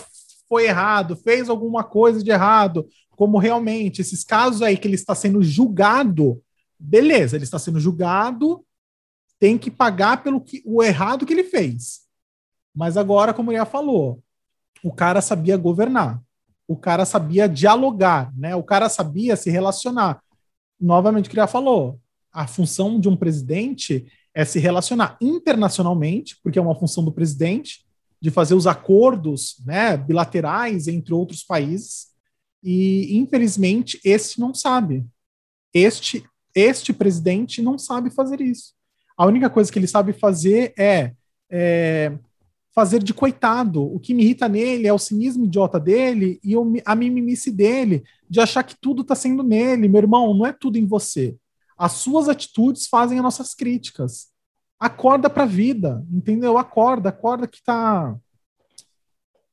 foi 0.48 0.66
errado, 0.66 1.16
fez 1.16 1.48
alguma 1.48 1.84
coisa 1.84 2.22
de 2.22 2.30
errado, 2.30 2.88
como 3.10 3.38
realmente 3.38 4.00
esses 4.00 4.24
casos 4.24 4.62
aí 4.62 4.76
que 4.76 4.88
ele 4.88 4.96
está 4.96 5.14
sendo 5.14 5.42
julgado, 5.42 6.42
beleza, 6.78 7.36
ele 7.36 7.44
está 7.44 7.58
sendo 7.58 7.78
julgado, 7.78 8.64
tem 9.38 9.56
que 9.56 9.70
pagar 9.70 10.22
pelo 10.22 10.40
que, 10.40 10.62
o 10.64 10.82
errado 10.82 11.24
que 11.24 11.32
ele 11.32 11.44
fez. 11.44 12.02
Mas 12.74 12.96
agora, 12.96 13.32
como 13.32 13.50
ele 13.50 13.58
já 13.58 13.64
falou, 13.64 14.22
o 14.82 14.92
cara 14.92 15.20
sabia 15.20 15.56
governar, 15.56 16.20
o 16.66 16.76
cara 16.76 17.04
sabia 17.04 17.48
dialogar, 17.48 18.32
né? 18.36 18.56
O 18.56 18.62
cara 18.62 18.88
sabia 18.88 19.36
se 19.36 19.50
relacionar. 19.50 20.20
Novamente, 20.80 21.26
o 21.26 21.30
que 21.30 21.36
ele 21.36 21.42
já 21.42 21.46
falou, 21.46 22.00
a 22.32 22.46
função 22.46 22.98
de 22.98 23.08
um 23.08 23.16
presidente 23.16 24.06
é 24.34 24.44
se 24.44 24.58
relacionar 24.58 25.16
internacionalmente, 25.20 26.36
porque 26.42 26.58
é 26.58 26.62
uma 26.62 26.74
função 26.74 27.04
do 27.04 27.12
presidente, 27.12 27.84
de 28.20 28.30
fazer 28.30 28.54
os 28.54 28.66
acordos 28.66 29.56
né, 29.64 29.96
bilaterais 29.96 30.88
entre 30.88 31.14
outros 31.14 31.44
países, 31.44 32.08
e 32.62 33.16
infelizmente 33.16 34.00
esse 34.04 34.40
não 34.40 34.54
sabe. 34.54 35.04
Este, 35.72 36.24
este 36.54 36.92
presidente 36.92 37.60
não 37.60 37.78
sabe 37.78 38.10
fazer 38.10 38.40
isso. 38.40 38.72
A 39.16 39.26
única 39.26 39.48
coisa 39.50 39.70
que 39.70 39.78
ele 39.78 39.86
sabe 39.86 40.12
fazer 40.12 40.72
é, 40.78 41.12
é 41.50 42.18
fazer 42.74 43.02
de 43.02 43.14
coitado. 43.14 43.82
O 43.82 44.00
que 44.00 44.12
me 44.12 44.24
irrita 44.24 44.48
nele 44.48 44.88
é 44.88 44.92
o 44.92 44.98
cinismo 44.98 45.44
idiota 45.44 45.78
dele 45.78 46.40
e 46.42 46.54
a 46.84 46.94
mimimice 46.96 47.50
dele, 47.50 48.02
de 48.28 48.40
achar 48.40 48.64
que 48.64 48.74
tudo 48.80 49.02
está 49.02 49.14
sendo 49.14 49.42
nele. 49.42 49.88
Meu 49.88 50.00
irmão, 50.00 50.34
não 50.34 50.44
é 50.44 50.52
tudo 50.52 50.76
em 50.76 50.86
você. 50.86 51.36
As 51.76 51.92
suas 51.92 52.28
atitudes 52.28 52.86
fazem 52.86 53.18
as 53.18 53.24
nossas 53.24 53.54
críticas. 53.54 54.28
Acorda 54.78 55.30
para 55.30 55.44
a 55.44 55.46
vida, 55.46 56.04
entendeu? 56.10 56.58
Acorda, 56.58 57.08
acorda 57.08 57.46
que 57.46 57.62
tá 57.62 58.16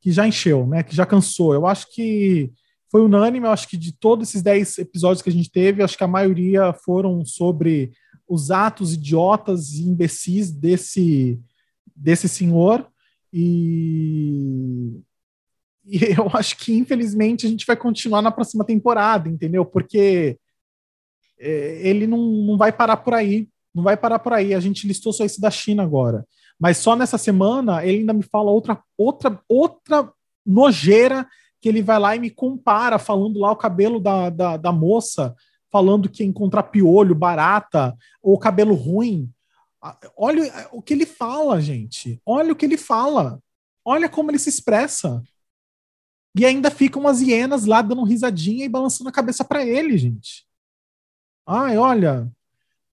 que 0.02 0.12
já 0.12 0.28
encheu, 0.28 0.66
né? 0.66 0.82
Que 0.82 0.96
já 0.96 1.06
cansou. 1.06 1.54
Eu 1.54 1.68
acho 1.68 1.88
que 1.94 2.52
foi 2.90 3.02
unânime, 3.02 3.46
eu 3.46 3.52
acho 3.52 3.70
que 3.70 3.78
de 3.78 3.94
todos 3.94 4.28
esses 4.28 4.42
10 4.42 4.80
episódios 4.80 5.22
que 5.22 5.30
a 5.30 5.32
gente 5.32 5.50
teve, 5.50 5.84
acho 5.84 5.98
que 5.98 6.04
a 6.04 6.08
maioria 6.08 6.74
foram 6.74 7.24
sobre 7.24 7.92
os 8.28 8.50
atos 8.50 8.94
idiotas 8.94 9.74
e 9.74 9.84
imbecis 9.84 10.52
desse, 10.52 11.40
desse 11.96 12.28
senhor. 12.28 12.88
E, 13.32 15.00
e 15.86 15.98
eu 16.18 16.30
acho 16.34 16.58
que, 16.58 16.74
infelizmente, 16.74 17.46
a 17.46 17.50
gente 17.50 17.66
vai 17.66 17.78
continuar 17.78 18.22
na 18.22 18.32
próxima 18.32 18.66
temporada, 18.66 19.30
entendeu? 19.30 19.64
Porque 19.64 20.38
ele 21.42 22.08
não, 22.08 22.20
não 22.20 22.58
vai 22.58 22.72
parar 22.72 22.98
por 22.98 23.14
aí. 23.14 23.48
Não 23.74 23.84
vai 23.84 23.96
parar 23.98 24.20
por 24.20 24.34
aí. 24.34 24.54
A 24.54 24.60
gente 24.60 24.88
listou 24.88 25.14
só 25.14 25.24
esse 25.24 25.40
da 25.40 25.50
China 25.50 25.84
agora. 25.84 26.26
Mas 26.60 26.78
só 26.78 26.96
nessa 26.96 27.18
semana 27.18 27.86
ele 27.86 28.00
ainda 28.00 28.14
me 28.14 28.24
fala 28.24 28.52
outra, 28.52 28.82
outra, 28.98 29.42
outra 29.50 30.12
nojeira 30.46 31.28
que 31.60 31.70
ele 31.70 31.82
vai 31.82 32.00
lá 32.00 32.16
e 32.16 32.20
me 32.20 32.30
compara, 32.30 32.98
falando 33.00 33.40
lá 33.40 33.52
o 33.52 33.56
cabelo 33.56 34.00
da, 34.00 34.30
da, 34.30 34.58
da 34.58 34.72
moça, 34.72 35.36
falando 35.72 36.10
que 36.10 36.24
encontrar 36.24 36.64
piolho, 36.64 37.16
barata, 37.16 37.96
ou 38.22 38.38
cabelo 38.38 38.74
ruim. 38.74 39.32
Olha 40.18 40.70
o 40.72 40.82
que 40.82 40.94
ele 40.94 41.06
fala, 41.06 41.62
gente. 41.62 42.20
Olha 42.26 42.52
o 42.52 42.56
que 42.56 42.66
ele 42.66 42.78
fala. 42.78 43.40
Olha 43.86 44.10
como 44.10 44.30
ele 44.30 44.40
se 44.40 44.50
expressa. 44.50 45.24
E 46.38 46.46
ainda 46.46 46.72
ficam 46.72 47.08
as 47.08 47.22
hienas 47.22 47.66
lá 47.66 47.82
dando 47.82 48.04
risadinha 48.04 48.66
e 48.66 48.70
balançando 48.70 49.10
a 49.10 49.14
cabeça 49.14 49.44
para 49.44 49.66
ele, 49.66 49.98
gente. 49.98 50.46
Ai, 51.46 51.78
olha, 51.78 52.32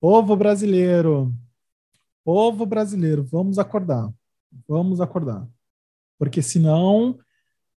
povo 0.00 0.36
brasileiro, 0.36 1.32
povo 2.24 2.64
brasileiro, 2.64 3.24
vamos 3.24 3.58
acordar. 3.58 4.12
Vamos 4.68 5.00
acordar. 5.00 5.46
Porque 6.18 6.40
senão 6.40 7.18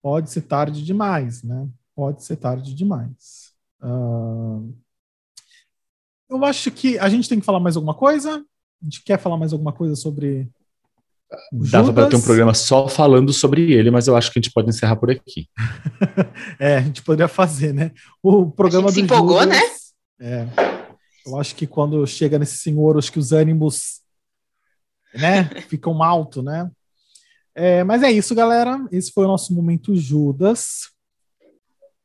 pode 0.02 0.32
ser 0.32 0.42
tarde 0.42 0.84
demais, 0.84 1.44
né? 1.44 1.68
Pode 1.96 2.24
ser 2.24 2.36
tarde 2.36 2.74
demais. 2.74 3.52
Uh, 3.82 4.74
eu 6.30 6.44
acho 6.46 6.70
que 6.72 7.00
a 7.00 7.10
gente 7.10 7.28
tem 7.28 7.40
que 7.40 7.46
falar 7.46 7.60
mais 7.60 7.76
alguma 7.76 7.94
coisa. 7.94 8.44
A 8.82 8.86
gente 8.86 9.04
quer 9.04 9.18
falar 9.18 9.38
mais 9.38 9.54
alguma 9.54 9.72
coisa 9.72 9.96
sobre. 9.96 10.50
Dava 11.52 11.92
para 11.92 12.08
ter 12.08 12.16
um 12.16 12.22
programa 12.22 12.54
só 12.54 12.88
falando 12.88 13.34
sobre 13.34 13.74
ele, 13.74 13.92
mas 13.92 14.08
eu 14.08 14.16
acho 14.16 14.32
que 14.32 14.40
a 14.40 14.42
gente 14.42 14.54
pode 14.54 14.70
encerrar 14.70 14.96
por 14.96 15.12
aqui. 15.12 15.50
é, 16.60 16.78
a 16.78 16.82
gente 16.82 17.02
poderia 17.02 17.28
fazer, 17.28 17.74
né? 17.74 17.92
O 18.24 18.50
programa 18.50 18.90
a 18.90 18.92
gente 18.92 19.04
do 19.04 19.08
se 19.08 19.16
empolgou, 19.16 19.42
Judas, 19.42 19.60
né? 19.60 19.77
É. 20.20 20.48
Eu 21.26 21.38
acho 21.40 21.56
que 21.56 21.68
quando 21.68 22.06
chega 22.08 22.40
nesse 22.40 22.58
senhor, 22.58 22.98
acho 22.98 23.12
que 23.12 23.20
os 23.20 23.32
ânimos, 23.32 24.02
né, 25.14 25.44
ficam 25.68 26.02
alto, 26.02 26.42
né? 26.42 26.70
É, 27.54 27.84
mas 27.84 28.04
é 28.04 28.12
isso, 28.12 28.36
galera. 28.36 28.88
Esse 28.92 29.12
foi 29.12 29.26
o 29.26 29.28
nosso 29.28 29.54
momento 29.54 29.96
Judas. 29.96 30.92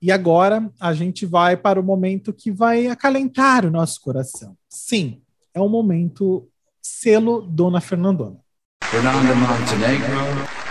E 0.01 0.11
agora 0.11 0.69
a 0.81 0.93
gente 0.93 1.25
vai 1.25 1.57
para 1.57 1.79
o 1.79 1.85
momento 1.85 2.33
que 2.33 2.51
vai 2.51 2.89
acalentar 2.89 3.65
o 3.65 3.71
nosso 3.71 4.01
coração. 4.01 4.57
Sim, 4.69 5.23
é 5.55 5.61
o 5.61 5.69
momento 5.69 6.49
selo 6.83 7.43
Dona 7.43 7.81
Fernandona. 7.81 8.39
Fernanda 8.83 9.35
Montenegro. 9.35 10.62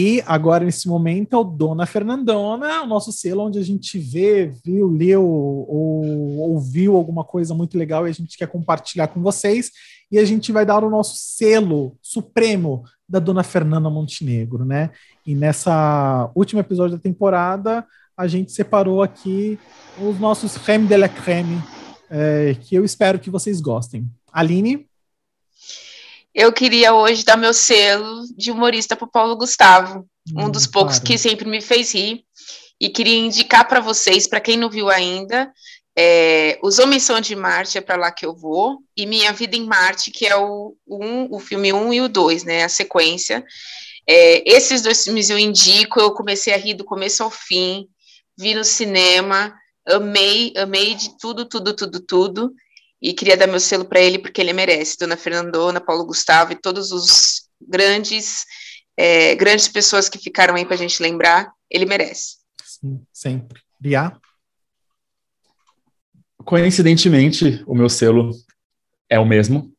E 0.00 0.22
agora, 0.26 0.64
nesse 0.64 0.86
momento, 0.86 1.34
é 1.34 1.36
o 1.36 1.42
Dona 1.42 1.84
Fernandona, 1.84 2.84
o 2.84 2.86
nosso 2.86 3.10
selo 3.10 3.42
onde 3.42 3.58
a 3.58 3.64
gente 3.64 3.98
vê, 3.98 4.46
viu, 4.64 4.86
leu 4.86 5.24
ou 5.26 6.06
ouviu 6.52 6.94
alguma 6.94 7.24
coisa 7.24 7.52
muito 7.52 7.76
legal 7.76 8.06
e 8.06 8.10
a 8.10 8.14
gente 8.14 8.38
quer 8.38 8.46
compartilhar 8.46 9.08
com 9.08 9.20
vocês. 9.20 9.72
E 10.08 10.16
a 10.16 10.24
gente 10.24 10.52
vai 10.52 10.64
dar 10.64 10.84
o 10.84 10.88
nosso 10.88 11.16
selo 11.16 11.96
supremo 12.00 12.84
da 13.08 13.18
Dona 13.18 13.42
Fernanda 13.42 13.90
Montenegro, 13.90 14.64
né? 14.64 14.90
E 15.26 15.34
nessa 15.34 16.30
último 16.32 16.60
episódio 16.60 16.96
da 16.96 17.02
temporada, 17.02 17.84
a 18.16 18.28
gente 18.28 18.52
separou 18.52 19.02
aqui 19.02 19.58
os 20.00 20.16
nossos 20.20 20.56
creme 20.58 20.86
de 20.86 20.96
la 20.96 21.08
creme, 21.08 21.60
é, 22.08 22.54
que 22.60 22.76
eu 22.76 22.84
espero 22.84 23.18
que 23.18 23.30
vocês 23.30 23.60
gostem. 23.60 24.08
Aline? 24.32 24.87
Eu 26.38 26.52
queria 26.52 26.94
hoje 26.94 27.24
dar 27.24 27.36
meu 27.36 27.52
selo 27.52 28.22
de 28.36 28.52
humorista 28.52 28.94
para 28.94 29.06
o 29.06 29.10
Paulo 29.10 29.36
Gustavo, 29.36 30.06
hum, 30.32 30.44
um 30.44 30.48
dos 30.48 30.68
poucos 30.68 31.00
claro. 31.00 31.06
que 31.06 31.18
sempre 31.18 31.48
me 31.48 31.60
fez 31.60 31.92
rir. 31.92 32.22
E 32.80 32.88
queria 32.88 33.16
indicar 33.16 33.66
para 33.66 33.80
vocês, 33.80 34.28
para 34.28 34.40
quem 34.40 34.56
não 34.56 34.70
viu 34.70 34.88
ainda, 34.88 35.52
é, 35.98 36.56
Os 36.62 36.78
Homens 36.78 37.02
São 37.02 37.20
de 37.20 37.34
Marte, 37.34 37.76
é 37.76 37.80
para 37.80 37.96
lá 37.96 38.12
que 38.12 38.24
eu 38.24 38.36
vou, 38.36 38.78
e 38.96 39.04
Minha 39.04 39.32
Vida 39.32 39.56
em 39.56 39.66
Marte, 39.66 40.12
que 40.12 40.28
é 40.28 40.36
o, 40.36 40.76
um, 40.86 41.26
o 41.34 41.40
filme 41.40 41.72
1 41.72 41.76
um 41.76 41.92
e 41.92 42.00
o 42.00 42.08
2, 42.08 42.44
né, 42.44 42.62
a 42.62 42.68
sequência. 42.68 43.44
É, 44.08 44.48
esses 44.48 44.80
dois 44.80 45.02
filmes 45.02 45.28
eu 45.28 45.38
indico, 45.40 45.98
eu 45.98 46.12
comecei 46.12 46.54
a 46.54 46.56
rir 46.56 46.74
do 46.74 46.84
começo 46.84 47.20
ao 47.24 47.32
fim, 47.32 47.88
vi 48.38 48.54
no 48.54 48.62
cinema, 48.62 49.52
amei, 49.84 50.52
amei 50.56 50.94
de 50.94 51.18
tudo, 51.18 51.44
tudo, 51.44 51.74
tudo, 51.74 51.98
tudo 51.98 52.54
e 53.00 53.12
queria 53.12 53.36
dar 53.36 53.46
meu 53.46 53.60
selo 53.60 53.84
para 53.84 54.00
ele 54.00 54.18
porque 54.18 54.40
ele 54.40 54.52
merece. 54.52 54.98
Dona 54.98 55.16
Fernandona, 55.16 55.80
Paulo 55.80 56.04
Gustavo 56.06 56.52
e 56.52 56.60
todos 56.60 56.92
os 56.92 57.48
grandes, 57.60 58.44
é, 58.96 59.34
grandes 59.34 59.68
pessoas 59.68 60.08
que 60.08 60.18
ficaram 60.18 60.54
aí 60.54 60.64
para 60.64 60.74
a 60.74 60.78
gente 60.78 61.02
lembrar, 61.02 61.52
ele 61.70 61.86
merece. 61.86 62.38
Sim, 62.64 63.02
sempre. 63.12 63.60
Bia? 63.78 64.12
Coincidentemente, 66.44 67.62
o 67.66 67.74
meu 67.74 67.88
selo 67.88 68.30
é 69.08 69.18
o 69.18 69.24
mesmo, 69.24 69.72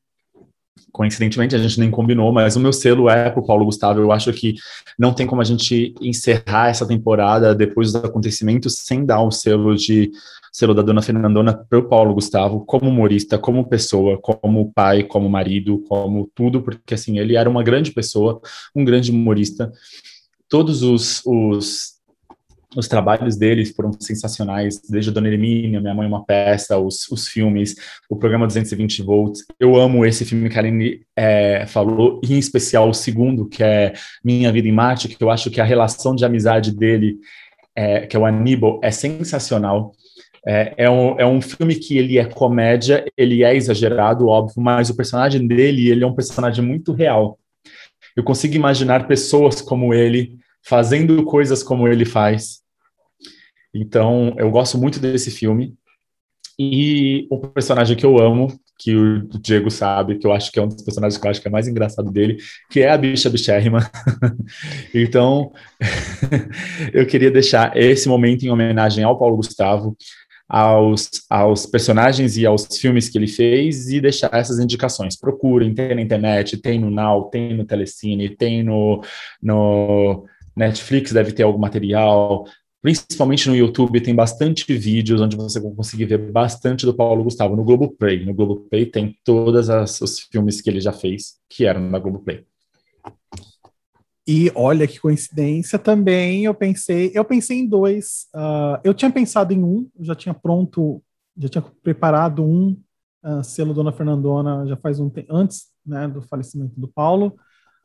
coincidentemente, 0.91 1.55
a 1.55 1.59
gente 1.59 1.79
nem 1.79 1.91
combinou, 1.91 2.31
mas 2.31 2.55
o 2.55 2.59
meu 2.59 2.73
selo 2.73 3.09
é 3.09 3.29
pro 3.29 3.45
Paulo 3.45 3.65
Gustavo. 3.65 3.99
Eu 3.99 4.11
acho 4.11 4.31
que 4.33 4.55
não 4.97 5.13
tem 5.13 5.27
como 5.27 5.41
a 5.41 5.45
gente 5.45 5.93
encerrar 6.01 6.69
essa 6.69 6.87
temporada 6.87 7.55
depois 7.55 7.91
dos 7.91 8.03
acontecimentos 8.03 8.75
sem 8.79 9.05
dar 9.05 9.21
um 9.21 9.31
selo 9.31 9.75
de 9.75 10.11
selo 10.51 10.73
da 10.73 10.81
Dona 10.81 11.01
Fernandona 11.01 11.53
pro 11.53 11.87
Paulo 11.87 12.13
Gustavo, 12.13 12.65
como 12.65 12.89
humorista, 12.89 13.37
como 13.37 13.67
pessoa, 13.67 14.19
como 14.19 14.71
pai, 14.73 15.03
como 15.03 15.29
marido, 15.29 15.83
como 15.87 16.29
tudo, 16.33 16.61
porque 16.61 16.93
assim, 16.95 17.19
ele 17.19 17.35
era 17.35 17.49
uma 17.49 17.63
grande 17.63 17.91
pessoa, 17.91 18.41
um 18.75 18.83
grande 18.83 19.11
humorista. 19.11 19.71
Todos 20.47 20.81
os, 20.81 21.21
os 21.25 21.98
os 22.75 22.87
trabalhos 22.87 23.35
deles 23.35 23.71
foram 23.71 23.91
sensacionais, 23.99 24.79
desde 24.87 25.09
a 25.09 25.13
Dona 25.13 25.27
Hermínia, 25.27 25.81
Minha 25.81 25.93
Mãe 25.93 26.07
Uma 26.07 26.23
Peça, 26.23 26.77
os, 26.77 27.09
os 27.09 27.27
filmes, 27.27 27.75
o 28.07 28.15
programa 28.15 28.45
220 28.45 29.01
volts. 29.01 29.43
Eu 29.59 29.75
amo 29.75 30.05
esse 30.05 30.23
filme 30.23 30.49
que 30.49 30.55
a 30.55 30.61
Aline 30.61 31.01
é, 31.15 31.65
falou, 31.65 32.21
em 32.23 32.37
especial 32.37 32.89
o 32.89 32.93
segundo, 32.93 33.47
que 33.47 33.63
é 33.63 33.93
Minha 34.23 34.51
Vida 34.51 34.67
em 34.67 34.71
Marte, 34.71 35.07
que 35.07 35.23
eu 35.23 35.31
acho 35.31 35.49
que 35.49 35.59
a 35.59 35.63
relação 35.63 36.15
de 36.15 36.23
amizade 36.23 36.71
dele, 36.71 37.17
é, 37.75 38.05
que 38.05 38.15
é 38.15 38.19
o 38.19 38.25
Aníbal, 38.25 38.79
é 38.83 38.91
sensacional. 38.91 39.91
É, 40.45 40.73
é, 40.77 40.89
um, 40.89 41.19
é 41.19 41.25
um 41.25 41.41
filme 41.41 41.75
que 41.75 41.97
ele 41.97 42.19
é 42.19 42.25
comédia, 42.25 43.03
ele 43.17 43.43
é 43.43 43.55
exagerado, 43.55 44.27
óbvio, 44.27 44.61
mas 44.61 44.89
o 44.89 44.95
personagem 44.95 45.45
dele, 45.47 45.89
ele 45.89 46.03
é 46.03 46.07
um 46.07 46.15
personagem 46.15 46.63
muito 46.63 46.93
real. 46.93 47.39
Eu 48.15 48.23
consigo 48.23 48.55
imaginar 48.55 49.07
pessoas 49.07 49.59
como 49.59 49.93
ele, 49.93 50.37
fazendo 50.63 51.23
coisas 51.23 51.63
como 51.63 51.87
ele 51.87 52.05
faz. 52.05 52.61
Então, 53.73 54.35
eu 54.37 54.49
gosto 54.49 54.77
muito 54.77 54.99
desse 54.99 55.31
filme. 55.31 55.75
E 56.57 57.25
o 57.29 57.39
personagem 57.39 57.95
que 57.95 58.05
eu 58.05 58.19
amo, 58.19 58.47
que 58.77 58.95
o 58.95 59.27
Diego 59.39 59.71
sabe, 59.71 60.17
que 60.17 60.27
eu 60.27 60.33
acho 60.33 60.51
que 60.51 60.59
é 60.59 60.61
um 60.61 60.67
dos 60.67 60.81
personagens 60.81 61.17
que 61.17 61.25
eu 61.25 61.31
acho 61.31 61.41
que 61.41 61.47
é 61.47 61.51
mais 61.51 61.67
engraçado 61.67 62.11
dele, 62.11 62.37
que 62.69 62.81
é 62.81 62.89
a 62.89 62.97
bicha 62.97 63.29
bichérrima. 63.29 63.89
então, 64.93 65.51
eu 66.93 67.05
queria 67.05 67.31
deixar 67.31 67.75
esse 67.77 68.09
momento 68.09 68.43
em 68.43 68.49
homenagem 68.49 69.03
ao 69.03 69.17
Paulo 69.17 69.37
Gustavo, 69.37 69.95
aos, 70.49 71.09
aos 71.29 71.65
personagens 71.65 72.35
e 72.35 72.45
aos 72.45 72.65
filmes 72.77 73.07
que 73.07 73.17
ele 73.17 73.27
fez 73.27 73.89
e 73.89 74.01
deixar 74.01 74.33
essas 74.33 74.59
indicações. 74.59 75.15
Procurem, 75.15 75.73
tem 75.73 75.95
na 75.95 76.01
internet, 76.01 76.57
tem 76.57 76.79
no 76.79 76.89
Now, 76.89 77.29
tem 77.29 77.55
no 77.55 77.65
Telecine, 77.65 78.35
tem 78.35 78.63
no, 78.63 79.01
no 79.41 80.25
Netflix 80.59 81.11
deve 81.11 81.31
ter 81.31 81.43
algum 81.43 81.57
material, 81.57 82.45
principalmente 82.81 83.47
no 83.49 83.55
YouTube 83.55 84.01
tem 84.01 84.13
bastante 84.13 84.71
vídeos 84.77 85.21
onde 85.21 85.35
você 85.35 85.59
vai 85.59 85.71
conseguir 85.71 86.05
ver 86.05 86.31
bastante 86.31 86.85
do 86.85 86.93
Paulo 86.93 87.23
Gustavo 87.23 87.55
no 87.55 87.63
Globoplay. 87.63 88.25
No 88.25 88.33
Globoplay 88.33 88.85
tem 88.85 89.17
todos 89.23 89.69
os 90.01 90.19
filmes 90.19 90.61
que 90.61 90.69
ele 90.69 90.79
já 90.79 90.93
fez, 90.93 91.35
que 91.49 91.65
eram 91.65 91.89
na 91.89 91.99
Globoplay. 91.99 92.45
E 94.27 94.51
olha 94.53 94.85
que 94.85 94.99
coincidência 94.99 95.79
também, 95.79 96.45
eu 96.45 96.53
pensei, 96.53 97.11
eu 97.15 97.25
pensei 97.25 97.57
em 97.57 97.67
dois. 97.67 98.27
Uh, 98.35 98.79
eu 98.83 98.93
tinha 98.93 99.09
pensado 99.09 99.51
em 99.51 99.63
um, 99.63 99.89
já 99.99 100.13
tinha 100.13 100.35
pronto, 100.35 101.01
já 101.35 101.49
tinha 101.49 101.63
preparado 101.81 102.43
um 102.43 102.79
uh, 103.23 103.43
selo 103.43 103.73
Dona 103.73 103.91
Fernandona 103.91 104.67
já 104.67 104.77
faz 104.77 104.99
um 104.99 105.09
tempo, 105.09 105.33
antes 105.33 105.67
né, 105.85 106.07
do 106.07 106.21
falecimento 106.21 106.79
do 106.79 106.87
Paulo. 106.87 107.35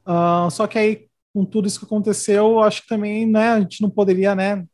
Uh, 0.06 0.50
só 0.50 0.66
que 0.66 0.78
aí, 0.78 1.06
com 1.34 1.44
tudo 1.44 1.66
isso 1.66 1.80
que 1.80 1.84
aconteceu, 1.84 2.60
acho 2.60 2.82
que 2.82 2.88
também 2.88 3.26
né, 3.26 3.48
a 3.48 3.60
gente 3.60 3.82
não 3.82 3.90
poderia 3.90 4.36
né, 4.36 4.64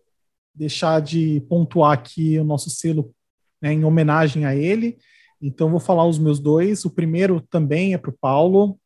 deixar 0.55 1.01
de 1.01 1.41
pontuar 1.49 1.93
aqui 1.93 2.39
o 2.39 2.45
nosso 2.45 2.69
selo 2.69 3.15
né, 3.63 3.73
em 3.73 3.83
homenagem 3.83 4.45
a 4.45 4.55
ele. 4.55 4.99
Então, 5.41 5.71
vou 5.71 5.81
falar 5.81 6.05
os 6.05 6.19
meus 6.19 6.39
dois. 6.39 6.85
O 6.85 6.91
primeiro 6.91 7.41
também 7.41 7.95
é 7.95 7.99
para 7.99 8.11
o 8.11 8.19
Paulo. 8.21 8.79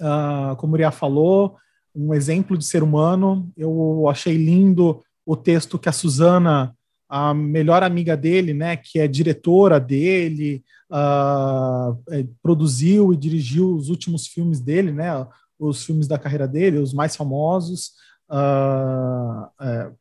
Uh, 0.00 0.56
como 0.56 0.72
o 0.72 0.74
Uriah 0.74 0.90
falou, 0.90 1.56
um 1.94 2.12
exemplo 2.12 2.58
de 2.58 2.64
ser 2.64 2.82
humano. 2.82 3.48
Eu 3.56 4.08
achei 4.08 4.36
lindo 4.36 5.00
o 5.24 5.36
texto 5.36 5.78
que 5.78 5.88
a 5.88 5.92
Suzana, 5.92 6.76
a 7.08 7.32
melhor 7.32 7.84
amiga 7.84 8.16
dele, 8.16 8.52
né, 8.52 8.76
que 8.76 8.98
é 8.98 9.06
diretora 9.06 9.78
dele, 9.78 10.64
uh, 10.90 11.96
é, 12.10 12.26
produziu 12.42 13.12
e 13.12 13.16
dirigiu 13.16 13.72
os 13.72 13.88
últimos 13.88 14.26
filmes 14.26 14.60
dele, 14.60 14.90
né, 14.90 15.24
os 15.58 15.84
filmes 15.84 16.06
da 16.06 16.18
carreira 16.18 16.48
dele, 16.48 16.78
os 16.78 16.92
mais 16.92 17.16
famosos. 17.16 17.92
Uh, 18.30 19.48
é, 19.60 19.92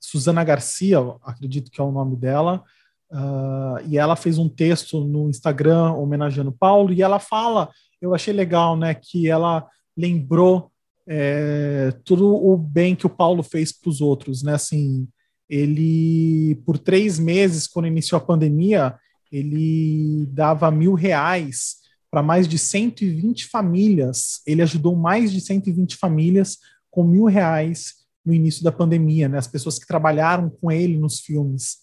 Suzana 0.00 0.42
Garcia, 0.42 0.98
acredito 1.22 1.70
que 1.70 1.80
é 1.80 1.84
o 1.84 1.92
nome 1.92 2.16
dela, 2.16 2.62
uh, 3.10 3.86
e 3.86 3.96
ela 3.96 4.16
fez 4.16 4.36
um 4.38 4.48
texto 4.48 5.04
no 5.04 5.28
Instagram 5.30 5.92
homenageando 5.92 6.52
Paulo, 6.52 6.92
e 6.92 7.02
ela 7.02 7.18
fala, 7.18 7.70
eu 8.00 8.14
achei 8.14 8.32
legal, 8.32 8.76
né, 8.76 8.94
que 8.94 9.28
ela 9.28 9.66
lembrou 9.96 10.72
é, 11.06 11.92
tudo 12.04 12.34
o 12.34 12.56
bem 12.56 12.94
que 12.94 13.06
o 13.06 13.10
Paulo 13.10 13.42
fez 13.42 13.72
para 13.72 13.90
os 13.90 14.00
outros, 14.00 14.42
né? 14.42 14.54
Assim, 14.54 15.08
ele 15.48 16.54
por 16.64 16.78
três 16.78 17.18
meses, 17.18 17.66
quando 17.66 17.86
iniciou 17.86 18.18
a 18.18 18.24
pandemia, 18.24 18.94
ele 19.30 20.26
dava 20.30 20.70
mil 20.70 20.94
reais 20.94 21.81
para 22.12 22.22
mais 22.22 22.46
de 22.46 22.58
120 22.58 23.46
famílias. 23.46 24.42
Ele 24.46 24.60
ajudou 24.60 24.94
mais 24.94 25.32
de 25.32 25.40
120 25.40 25.96
famílias 25.96 26.58
com 26.90 27.02
mil 27.02 27.24
reais 27.24 27.94
no 28.24 28.34
início 28.34 28.62
da 28.62 28.70
pandemia, 28.70 29.30
né? 29.30 29.38
As 29.38 29.46
pessoas 29.46 29.78
que 29.78 29.86
trabalharam 29.86 30.50
com 30.50 30.70
ele 30.70 30.98
nos 30.98 31.20
filmes. 31.20 31.78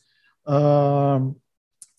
Uh, 0.47 1.35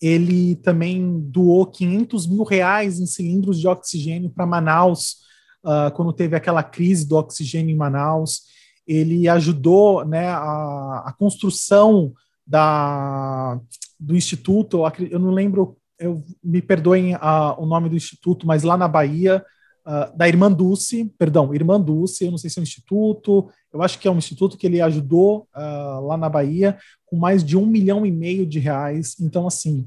ele 0.01 0.55
também 0.55 1.19
doou 1.19 1.65
500 1.65 2.25
mil 2.25 2.43
reais 2.43 3.01
em 3.01 3.05
cilindros 3.05 3.59
de 3.59 3.67
oxigênio 3.67 4.29
para 4.29 4.47
Manaus 4.47 5.17
uh, 5.65 5.93
quando 5.93 6.13
teve 6.13 6.33
aquela 6.33 6.63
crise 6.63 7.05
do 7.05 7.17
oxigênio 7.17 7.73
em 7.73 7.77
Manaus. 7.77 8.43
Ele 8.87 9.27
ajudou 9.27 10.05
né, 10.05 10.29
a, 10.29 11.03
a 11.07 11.15
construção 11.19 12.13
da, 12.47 13.59
do 13.99 14.15
instituto. 14.15 14.83
Eu, 15.11 15.19
não 15.19 15.31
lembro, 15.31 15.77
eu, 16.01 16.23
me 16.43 16.61
perdoem 16.61 17.15
a, 17.15 17.55
o 17.59 17.65
nome 17.65 17.87
do 17.87 17.95
instituto, 17.95 18.45
mas 18.47 18.63
lá 18.63 18.75
na 18.75 18.87
Bahia, 18.87 19.45
uh, 19.85 20.17
da 20.17 20.27
Irmã 20.27 20.51
Dulce, 20.51 21.13
perdão, 21.17 21.53
Irmã 21.53 21.79
Dulce, 21.79 22.25
eu 22.25 22.31
não 22.31 22.37
sei 22.37 22.49
se 22.49 22.59
é 22.59 22.61
um 22.61 22.63
instituto, 22.63 23.47
eu 23.71 23.81
acho 23.81 23.99
que 23.99 24.07
é 24.07 24.11
um 24.11 24.17
instituto 24.17 24.57
que 24.57 24.65
ele 24.65 24.81
ajudou 24.81 25.47
uh, 25.55 26.05
lá 26.05 26.17
na 26.17 26.27
Bahia 26.27 26.77
com 27.05 27.15
mais 27.15 27.43
de 27.43 27.55
um 27.55 27.65
milhão 27.65 28.05
e 28.05 28.11
meio 28.11 28.45
de 28.45 28.59
reais. 28.59 29.15
Então, 29.19 29.45
assim. 29.47 29.85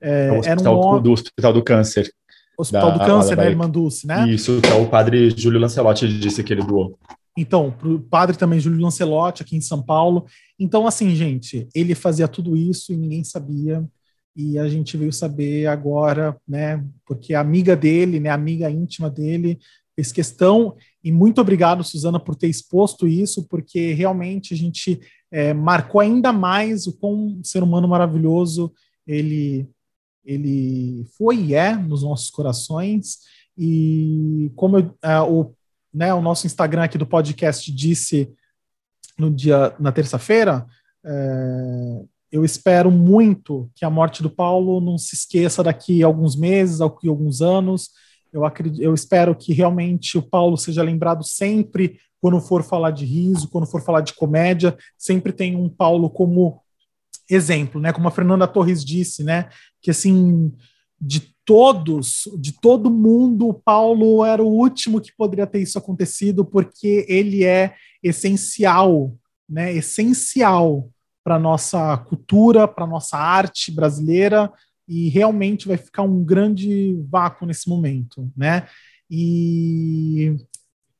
É, 0.00 0.26
é 0.26 0.32
o 0.32 0.38
hospital 0.38 0.96
um... 0.96 1.02
do 1.02 1.12
Hospital 1.12 1.52
do 1.52 1.62
Câncer. 1.62 2.10
Hospital 2.58 2.92
da, 2.92 2.98
do 2.98 3.06
Câncer, 3.06 3.36
né? 3.36 3.46
Irmã 3.48 3.70
Dulce, 3.70 4.06
né? 4.06 4.28
Isso, 4.28 4.60
que 4.60 4.68
é 4.68 4.74
o 4.74 4.88
padre 4.88 5.30
Júlio 5.30 5.60
Lancelotti 5.60 6.06
disse 6.18 6.42
que 6.42 6.52
ele 6.52 6.62
doou. 6.62 6.98
Então, 7.36 7.70
para 7.70 7.88
o 7.88 7.98
padre 7.98 8.36
também 8.36 8.60
Júlio 8.60 8.80
Lancelotti, 8.80 9.42
aqui 9.42 9.56
em 9.56 9.60
São 9.60 9.82
Paulo. 9.82 10.26
Então, 10.58 10.86
assim, 10.86 11.14
gente, 11.16 11.68
ele 11.74 11.94
fazia 11.94 12.28
tudo 12.28 12.56
isso 12.56 12.92
e 12.92 12.96
ninguém 12.96 13.24
sabia. 13.24 13.84
E 14.36 14.58
a 14.58 14.68
gente 14.68 14.96
veio 14.96 15.12
saber 15.12 15.66
agora, 15.66 16.36
né? 16.46 16.84
Porque 17.06 17.34
a 17.34 17.40
amiga 17.40 17.76
dele, 17.76 18.18
né? 18.18 18.30
Amiga 18.30 18.70
íntima 18.70 19.08
dele 19.08 19.58
fez 19.94 20.10
questão. 20.10 20.76
E 21.02 21.12
muito 21.12 21.40
obrigado, 21.40 21.84
Suzana, 21.84 22.18
por 22.18 22.34
ter 22.34 22.48
exposto 22.48 23.06
isso, 23.06 23.46
porque 23.48 23.92
realmente 23.92 24.52
a 24.52 24.56
gente 24.56 25.00
é, 25.30 25.54
marcou 25.54 26.00
ainda 26.00 26.32
mais 26.32 26.86
o 26.86 26.96
quão 26.98 27.40
ser 27.42 27.62
humano 27.62 27.88
maravilhoso 27.88 28.72
ele 29.06 29.68
ele 30.24 31.04
foi 31.18 31.36
e 31.36 31.54
é 31.54 31.76
nos 31.76 32.02
nossos 32.02 32.30
corações. 32.30 33.18
E 33.58 34.50
como 34.56 34.78
eu, 34.78 34.96
é, 35.02 35.20
o, 35.20 35.52
né, 35.92 36.14
o 36.14 36.22
nosso 36.22 36.46
Instagram 36.46 36.84
aqui 36.84 36.96
do 36.96 37.06
podcast 37.06 37.70
disse 37.70 38.32
no 39.18 39.30
dia 39.30 39.76
na 39.78 39.92
terça-feira, 39.92 40.66
é, 41.04 42.04
eu 42.34 42.44
espero 42.44 42.90
muito 42.90 43.70
que 43.76 43.84
a 43.84 43.90
morte 43.90 44.20
do 44.20 44.28
Paulo 44.28 44.80
não 44.80 44.98
se 44.98 45.14
esqueça 45.14 45.62
daqui 45.62 46.02
a 46.02 46.06
alguns 46.08 46.34
meses, 46.34 46.78
daqui 46.78 47.06
a 47.06 47.10
alguns 47.12 47.40
anos. 47.40 47.90
Eu, 48.32 48.44
acredito, 48.44 48.82
eu 48.82 48.92
espero 48.92 49.36
que 49.36 49.52
realmente 49.52 50.18
o 50.18 50.22
Paulo 50.22 50.56
seja 50.56 50.82
lembrado 50.82 51.22
sempre 51.22 51.96
quando 52.20 52.40
for 52.40 52.64
falar 52.64 52.90
de 52.90 53.04
riso, 53.04 53.48
quando 53.48 53.68
for 53.68 53.80
falar 53.82 54.00
de 54.00 54.14
comédia, 54.14 54.76
sempre 54.98 55.32
tem 55.32 55.54
um 55.54 55.68
Paulo 55.68 56.10
como 56.10 56.60
exemplo, 57.30 57.80
né? 57.80 57.92
Como 57.92 58.08
a 58.08 58.10
Fernanda 58.10 58.48
Torres 58.48 58.84
disse, 58.84 59.22
né? 59.22 59.48
Que 59.80 59.92
assim, 59.92 60.52
de 61.00 61.32
todos, 61.44 62.28
de 62.36 62.60
todo 62.60 62.90
mundo, 62.90 63.46
o 63.46 63.54
Paulo 63.54 64.24
era 64.24 64.42
o 64.42 64.48
último 64.48 65.00
que 65.00 65.14
poderia 65.16 65.46
ter 65.46 65.60
isso 65.60 65.78
acontecido, 65.78 66.44
porque 66.44 67.06
ele 67.08 67.44
é 67.44 67.76
essencial, 68.02 69.14
né? 69.48 69.72
Essencial 69.72 70.90
para 71.24 71.38
nossa 71.38 71.96
cultura, 71.96 72.68
para 72.68 72.86
nossa 72.86 73.16
arte 73.16 73.72
brasileira 73.72 74.52
e 74.86 75.08
realmente 75.08 75.66
vai 75.66 75.78
ficar 75.78 76.02
um 76.02 76.22
grande 76.22 77.02
vácuo 77.08 77.46
nesse 77.46 77.68
momento, 77.68 78.30
né? 78.36 78.68
E, 79.10 80.36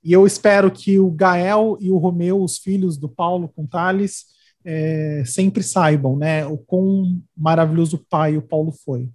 e 0.03 0.13
eu 0.13 0.27
espero 0.27 0.71
que 0.71 0.99
o 0.99 1.11
Gael 1.11 1.77
e 1.81 1.91
o 1.91 1.99
Romeu, 1.99 2.43
os 2.43 2.59
filhos 2.59 2.97
do 2.97 3.09
Paulo 3.09 3.49
Contales, 3.49 4.27
é, 4.65 5.23
sempre 5.27 5.63
saibam 5.63 6.17
né, 6.17 6.47
o 6.47 6.57
quão 6.57 7.21
maravilhoso 7.37 7.99
pai 8.09 8.37
o 8.37 8.43
Paulo 8.43 8.73
foi. 8.73 9.11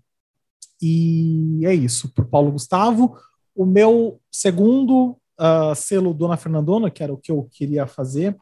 E 0.82 1.62
é 1.66 1.74
isso, 1.74 2.14
para 2.14 2.24
o 2.24 2.28
Paulo 2.28 2.52
Gustavo. 2.52 3.18
O 3.56 3.66
meu 3.66 4.22
segundo 4.32 5.18
uh, 5.40 5.76
selo 5.76 6.14
Dona 6.14 6.38
Fernandona, 6.38 6.90
que 6.90 7.04
era 7.04 7.14
o 7.14 7.18
que 7.18 7.32
eu 7.32 7.50
queria 7.52 7.88
fazer, 7.88 8.38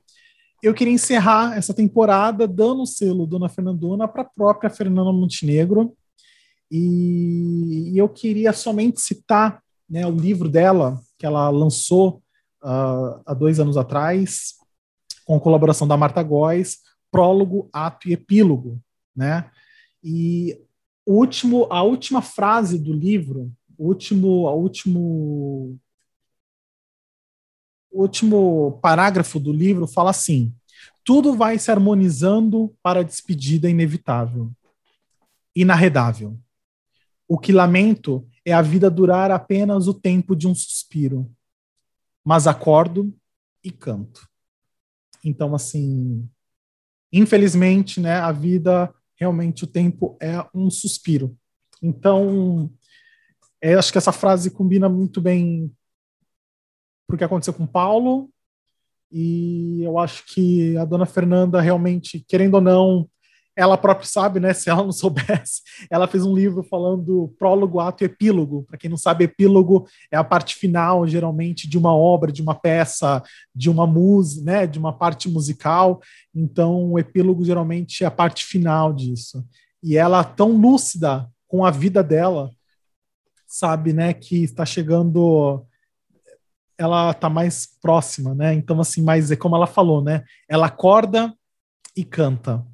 eu 0.61 0.73
queria 0.73 0.93
encerrar 0.93 1.57
essa 1.57 1.73
temporada 1.73 2.47
dando 2.47 2.81
o 2.81 2.87
selo 2.87 3.27
Dona 3.27 3.49
Fernandona 3.49 4.07
para 4.07 4.23
a 4.23 4.25
própria 4.25 4.69
Fernanda 4.69 5.11
Montenegro. 5.11 5.95
E, 6.71 7.93
eu 7.95 8.09
queria 8.09 8.51
somente 8.51 8.99
citar 8.99 9.61
né, 9.89 10.05
o 10.05 10.11
livro 10.11 10.49
dela, 10.49 10.99
que 11.17 11.25
ela 11.25 11.49
lançou 11.49 12.21
uh, 12.63 13.21
há 13.25 13.33
dois 13.33 13.59
anos 13.59 13.77
atrás, 13.77 14.55
com 15.25 15.39
colaboração 15.39 15.87
da 15.87 15.97
Marta 15.97 16.21
Góes, 16.23 16.79
prólogo, 17.11 17.69
ato 17.71 18.09
e 18.09 18.13
epílogo, 18.13 18.81
né? 19.15 19.49
E 20.03 20.59
último, 21.05 21.67
a 21.69 21.81
última 21.83 22.21
frase 22.21 22.77
do 22.77 22.93
livro, 22.93 23.51
último, 23.77 24.47
a 24.47 24.53
último, 24.53 25.77
o 27.91 28.01
último 28.01 28.79
parágrafo 28.81 29.39
do 29.39 29.51
livro 29.51 29.87
fala 29.87 30.11
assim: 30.11 30.53
tudo 31.03 31.33
vai 31.33 31.57
se 31.57 31.71
harmonizando 31.71 32.75
para 32.81 32.99
a 32.99 33.03
despedida 33.03 33.69
inevitável, 33.69 34.51
inarredável. 35.55 36.37
O 37.27 37.37
que 37.37 37.51
lamento 37.51 38.27
é 38.45 38.53
a 38.53 38.61
vida 38.61 38.89
durar 38.89 39.31
apenas 39.31 39.87
o 39.87 39.93
tempo 39.93 40.35
de 40.35 40.47
um 40.47 40.55
suspiro, 40.55 41.29
mas 42.23 42.47
acordo 42.47 43.13
e 43.63 43.71
canto. 43.71 44.27
Então, 45.23 45.53
assim, 45.53 46.29
infelizmente, 47.11 47.99
né, 47.99 48.19
a 48.19 48.31
vida 48.31 48.93
realmente 49.15 49.63
o 49.63 49.67
tempo 49.67 50.17
é 50.21 50.45
um 50.53 50.69
suspiro. 50.69 51.37
Então, 51.81 52.71
é, 53.61 53.73
acho 53.73 53.91
que 53.91 53.97
essa 53.97 54.11
frase 54.11 54.51
combina 54.51 54.87
muito 54.87 55.19
bem 55.19 55.71
porque 57.07 57.23
aconteceu 57.23 57.53
com 57.53 57.65
Paulo 57.65 58.29
e 59.11 59.81
eu 59.83 59.97
acho 59.97 60.25
que 60.25 60.75
a 60.77 60.85
dona 60.85 61.05
Fernanda 61.05 61.61
realmente, 61.61 62.23
querendo 62.27 62.55
ou 62.55 62.61
não, 62.61 63.09
ela 63.55 63.77
própria 63.77 64.07
sabe, 64.07 64.39
né? 64.39 64.53
Se 64.53 64.69
ela 64.69 64.83
não 64.83 64.91
soubesse, 64.91 65.61
ela 65.89 66.07
fez 66.07 66.25
um 66.25 66.35
livro 66.35 66.61
falando 66.63 67.33
prólogo, 67.39 67.79
ato 67.79 68.03
e 68.03 68.05
epílogo. 68.05 68.63
Para 68.63 68.77
quem 68.77 68.89
não 68.89 68.97
sabe, 68.97 69.23
epílogo 69.23 69.87
é 70.11 70.17
a 70.17 70.23
parte 70.23 70.55
final, 70.55 71.07
geralmente, 71.07 71.67
de 71.67 71.77
uma 71.77 71.95
obra, 71.95 72.31
de 72.31 72.41
uma 72.41 72.53
peça, 72.53 73.23
de 73.55 73.69
uma 73.69 73.87
música, 73.87 74.45
né? 74.45 74.67
De 74.67 74.77
uma 74.77 74.93
parte 74.93 75.27
musical. 75.27 75.99
Então, 76.35 76.91
o 76.91 76.99
epílogo 76.99 77.43
geralmente 77.43 78.03
é 78.03 78.07
a 78.07 78.11
parte 78.11 78.45
final 78.45 78.93
disso. 78.93 79.43
E 79.81 79.97
ela 79.97 80.23
tão 80.23 80.51
lúcida 80.51 81.27
com 81.47 81.65
a 81.65 81.71
vida 81.71 82.03
dela, 82.03 82.51
sabe, 83.47 83.93
né? 83.93 84.13
Que 84.13 84.43
está 84.43 84.65
chegando 84.65 85.65
ela 86.77 87.13
tá 87.13 87.29
mais 87.29 87.67
próxima, 87.81 88.35
né? 88.35 88.53
Então, 88.53 88.79
assim, 88.79 89.01
mas 89.01 89.31
é 89.31 89.35
como 89.35 89.55
ela 89.55 89.67
falou, 89.67 90.03
né? 90.03 90.23
Ela 90.47 90.67
acorda 90.67 91.33
e 91.95 92.03
canta. 92.03 92.65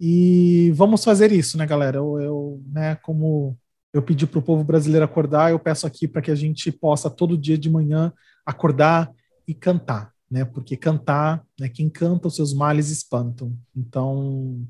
E 0.00 0.70
vamos 0.74 1.02
fazer 1.02 1.32
isso, 1.32 1.58
né, 1.58 1.66
galera? 1.66 1.98
Eu, 1.98 2.20
eu 2.20 2.62
né, 2.66 2.94
como 2.96 3.56
eu 3.92 4.02
pedi 4.02 4.26
para 4.26 4.38
o 4.38 4.42
povo 4.42 4.62
brasileiro 4.62 5.04
acordar, 5.04 5.50
eu 5.50 5.58
peço 5.58 5.86
aqui 5.86 6.06
para 6.06 6.22
que 6.22 6.30
a 6.30 6.34
gente 6.34 6.70
possa 6.70 7.10
todo 7.10 7.38
dia 7.38 7.58
de 7.58 7.68
manhã 7.68 8.12
acordar 8.46 9.10
e 9.46 9.54
cantar, 9.54 10.12
né? 10.30 10.44
Porque 10.44 10.76
cantar, 10.76 11.44
né, 11.58 11.68
quem 11.68 11.88
canta 11.88 12.28
os 12.28 12.36
seus 12.36 12.54
males 12.54 12.90
espantam. 12.90 13.56
Então, 13.74 14.64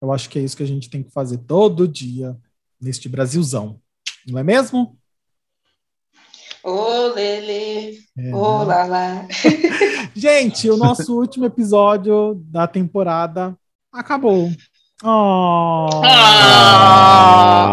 eu 0.00 0.12
acho 0.12 0.30
que 0.30 0.38
é 0.38 0.42
isso 0.42 0.56
que 0.56 0.62
a 0.62 0.66
gente 0.66 0.88
tem 0.88 1.02
que 1.02 1.12
fazer 1.12 1.38
todo 1.38 1.86
dia 1.86 2.36
neste 2.80 3.08
Brasilzão. 3.08 3.80
Não 4.26 4.38
é 4.38 4.42
mesmo? 4.42 4.96
Ô, 6.64 7.08
Lele, 7.08 7.98
é, 8.16 8.32
ô, 8.34 8.60
né? 8.60 8.64
Lala. 8.64 9.26
Gente, 10.14 10.70
o 10.70 10.76
nosso 10.76 11.18
último 11.18 11.44
episódio 11.44 12.40
da 12.46 12.68
temporada 12.68 13.58
acabou. 13.92 14.48
Oh. 15.02 15.88
Ah. 16.04 17.72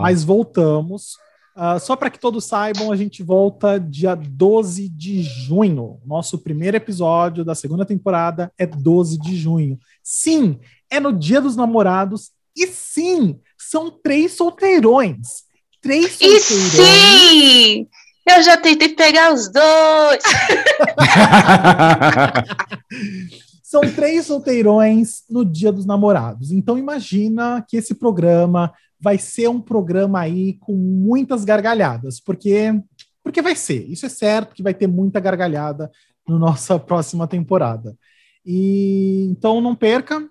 Mas 0.00 0.24
voltamos. 0.24 1.18
Uh, 1.54 1.78
só 1.78 1.94
para 1.94 2.08
que 2.08 2.18
todos 2.18 2.46
saibam, 2.46 2.90
a 2.90 2.96
gente 2.96 3.22
volta 3.22 3.78
dia 3.78 4.14
12 4.14 4.88
de 4.88 5.22
junho. 5.22 6.00
Nosso 6.04 6.38
primeiro 6.38 6.78
episódio 6.78 7.44
da 7.44 7.54
segunda 7.54 7.84
temporada 7.84 8.50
é 8.58 8.66
12 8.66 9.18
de 9.20 9.36
junho. 9.36 9.78
Sim, 10.02 10.58
é 10.90 10.98
no 10.98 11.12
Dia 11.12 11.42
dos 11.42 11.54
Namorados. 11.56 12.30
E 12.56 12.66
sim, 12.68 13.38
são 13.58 13.90
três 13.90 14.32
solteirões. 14.32 15.44
Três 15.82 16.12
solteirões. 16.12 16.50
E 16.50 17.80
sim! 17.80 17.88
Eu 18.26 18.42
já 18.42 18.56
tentei 18.56 18.88
pegar 18.88 19.34
os 19.34 19.48
dois. 19.48 20.22
São 23.62 23.82
três 23.94 24.26
solteirões 24.26 25.24
no 25.28 25.44
Dia 25.44 25.70
dos 25.70 25.84
Namorados. 25.84 26.50
Então 26.50 26.78
imagina 26.78 27.62
que 27.68 27.76
esse 27.76 27.94
programa 27.94 28.72
vai 28.98 29.18
ser 29.18 29.48
um 29.48 29.60
programa 29.60 30.20
aí 30.20 30.54
com 30.54 30.74
muitas 30.74 31.44
gargalhadas, 31.44 32.18
porque 32.20 32.80
porque 33.22 33.42
vai 33.42 33.56
ser. 33.56 33.90
Isso 33.90 34.06
é 34.06 34.08
certo 34.08 34.54
que 34.54 34.62
vai 34.62 34.74
ter 34.74 34.86
muita 34.86 35.18
gargalhada 35.18 35.90
na 36.26 36.34
no 36.34 36.38
nossa 36.38 36.78
próxima 36.78 37.26
temporada. 37.26 37.96
E 38.44 39.26
então 39.30 39.60
não 39.60 39.74
perca. 39.74 40.28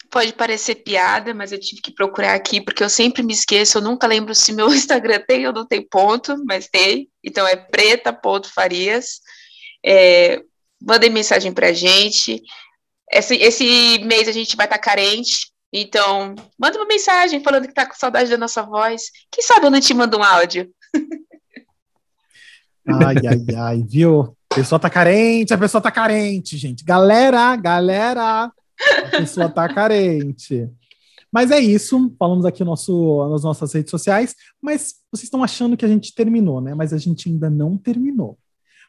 Pode 0.10 0.34
parecer 0.34 0.76
piada, 0.76 1.34
mas 1.34 1.52
eu 1.52 1.60
tive 1.60 1.82
que 1.82 1.94
procurar 1.94 2.34
aqui, 2.34 2.62
porque 2.62 2.84
eu 2.84 2.90
sempre 2.90 3.22
me 3.24 3.34
esqueço, 3.34 3.78
eu 3.78 3.82
nunca 3.82 4.08
lembro 4.08 4.34
se 4.34 4.54
meu 4.54 4.68
Instagram 4.74 5.22
tem 5.28 5.48
ou 5.48 5.54
não 5.54 5.66
tem 5.66 5.82
ponto, 5.82 6.36
mas 6.46 6.68
tem. 6.68 7.10
Então 7.24 7.48
é 7.48 7.56
preta.farias. 7.56 9.20
É, 9.86 10.42
mandem 10.82 11.10
mensagem 11.10 11.52
pra 11.54 11.74
gente. 11.74 12.42
Esse, 13.12 13.36
esse 13.36 14.00
mês 14.06 14.28
a 14.28 14.32
gente 14.32 14.56
vai 14.56 14.66
estar 14.66 14.78
tá 14.78 14.84
carente, 14.84 15.52
então 15.72 16.36
manda 16.60 16.78
uma 16.78 16.88
mensagem 16.88 17.42
falando 17.42 17.68
que 17.68 17.74
tá 17.74 17.86
com 17.86 17.96
saudade 17.96 18.30
da 18.30 18.38
nossa 18.38 18.64
voz. 18.64 19.04
Quem 19.32 19.44
sabe 19.44 19.66
eu 19.66 19.72
não 19.72 19.80
te 19.80 19.94
mando 19.94 20.18
um 20.18 20.24
áudio? 20.24 20.70
Ai, 22.90 23.16
ai, 23.28 23.56
ai, 23.58 23.84
viu? 23.86 24.34
A 24.50 24.56
pessoa 24.56 24.80
tá 24.80 24.90
carente, 24.90 25.54
a 25.54 25.58
pessoa 25.58 25.82
tá 25.82 25.92
carente, 25.92 26.58
gente. 26.58 26.86
Galera, 26.86 27.54
galera, 27.58 28.50
a 28.80 29.10
pessoa 29.18 29.50
tá 29.50 29.68
carente. 29.68 30.70
Mas 31.32 31.52
é 31.52 31.60
isso, 31.60 32.16
falamos 32.18 32.46
aqui 32.46 32.64
nosso, 32.64 33.28
nas 33.30 33.44
nossas 33.44 33.74
redes 33.74 33.92
sociais, 33.92 34.34
mas 34.62 34.96
vocês 35.12 35.26
estão 35.26 35.44
achando 35.44 35.76
que 35.76 35.86
a 35.86 35.88
gente 35.88 36.14
terminou, 36.16 36.62
né? 36.62 36.74
Mas 36.74 36.94
a 36.94 36.98
gente 36.98 37.30
ainda 37.30 37.50
não 37.50 37.78
terminou. 37.78 38.38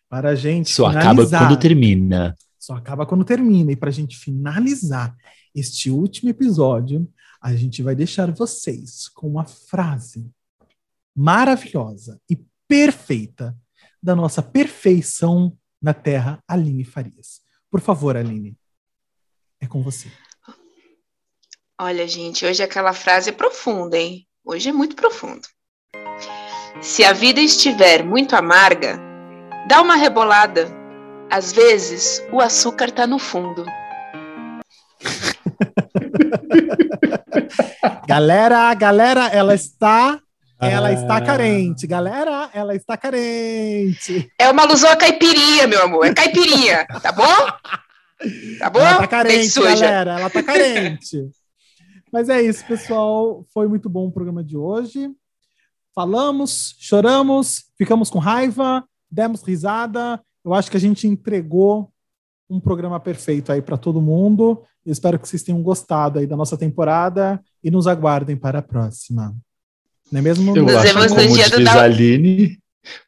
Para 0.09 0.31
a 0.31 0.35
gente 0.35 0.71
Só 0.71 0.87
acaba 0.87 1.27
quando 1.27 1.59
termina. 1.59 2.35
Só 2.59 2.75
acaba 2.75 3.05
quando 3.05 3.25
termina. 3.25 3.73
E 3.73 3.77
para 3.77 3.91
a 3.91 3.93
gente 3.93 4.17
finalizar 4.17 5.15
este 5.55 5.91
último 5.91 6.31
episódio, 6.31 7.09
a 7.41 7.55
gente 7.55 7.83
vai 7.83 7.95
deixar 7.95 8.31
vocês 8.33 9.09
com 9.09 9.29
uma 9.29 9.45
frase 9.45 10.31
maravilhosa 11.15 12.21
e 12.31 12.39
perfeita 12.67 13.57
da 14.03 14.15
nossa 14.15 14.43
perfeição 14.43 15.57
na 15.83 15.93
Terra, 15.93 16.43
Aline 16.47 16.85
Farias. 16.85 17.41
Por 17.71 17.81
favor, 17.81 18.17
Aline. 18.17 18.57
É 19.61 19.67
com 19.67 19.83
você. 19.83 20.09
Olha, 21.81 22.09
gente, 22.09 22.45
hoje 22.45 22.61
aquela 22.63 22.93
frase 22.93 23.31
é 23.31 23.33
profunda, 23.33 23.97
hein? 23.97 24.27
Hoje 24.45 24.69
é 24.69 24.73
muito 24.73 24.97
profundo. 24.97 25.47
Se 26.81 27.05
a 27.05 27.13
vida 27.13 27.41
estiver 27.41 28.05
muito 28.05 28.35
amarga, 28.35 28.99
dá 29.69 29.81
uma 29.83 29.97
rebolada. 29.97 30.69
Às 31.31 31.53
vezes, 31.53 32.23
o 32.33 32.41
açúcar 32.41 32.91
tá 32.91 33.07
no 33.07 33.19
fundo. 33.19 33.65
galera, 38.09 38.75
galera, 38.75 39.29
ela 39.29 39.55
está 39.55 40.21
ela 40.61 40.93
está 40.93 41.19
ah. 41.19 41.21
carente, 41.21 41.87
galera. 41.87 42.51
Ela 42.53 42.75
está 42.75 42.97
carente. 42.97 44.29
É 44.39 44.49
uma 44.49 44.65
luzona 44.65 44.97
caipirinha, 44.97 45.69
meu 45.69 45.83
amor. 45.83 46.07
É 46.07 46.13
caipirinha, 46.13 46.85
tá 47.01 47.13
bom? 47.13 47.25
Tá 48.59 48.71
bom? 48.71 48.81
Ela 48.81 48.99
tá 48.99 49.07
carente, 49.07 49.61
galera. 49.61 50.19
Ela 50.19 50.31
tá 50.31 50.43
carente. 50.43 51.29
Mas 52.13 52.29
é 52.29 52.43
isso, 52.43 52.65
pessoal. 52.67 53.45
Foi 53.53 53.69
muito 53.69 53.89
bom 53.89 54.07
o 54.07 54.13
programa 54.13 54.43
de 54.43 54.57
hoje. 54.57 55.11
Falamos, 55.95 56.75
choramos, 56.79 57.65
ficamos 57.77 58.09
com 58.09 58.19
raiva, 58.19 58.85
demos 59.11 59.43
risada. 59.43 60.21
Eu 60.45 60.55
acho 60.55 60.71
que 60.71 60.77
a 60.77 60.81
gente 60.81 61.07
entregou 61.07 61.93
um 62.49 62.61
programa 62.61 62.99
perfeito 62.99 63.53
aí 63.53 63.61
para 63.61 63.77
todo 63.77 64.01
mundo. 64.01 64.63
Eu 64.87 64.93
espero 64.93 65.19
que 65.19 65.29
vocês 65.29 65.43
tenham 65.43 65.63
gostado 65.63 66.19
aí 66.19 66.27
da 66.27 66.37
nossa 66.37 66.57
temporada 66.57 67.43
e 67.63 67.71
nos 67.71 67.87
aguardem 67.87 68.37
para 68.37 68.61
a 68.61 68.63
próxima. 68.63 69.37
Não 70.11 70.19
é 70.19 70.23
mesmo? 70.23 70.57
Eu 70.57 70.79
acho, 70.79 70.95
como 70.95 71.35
diz 71.35 71.65
da... 71.65 71.83
Aline, 71.83 72.59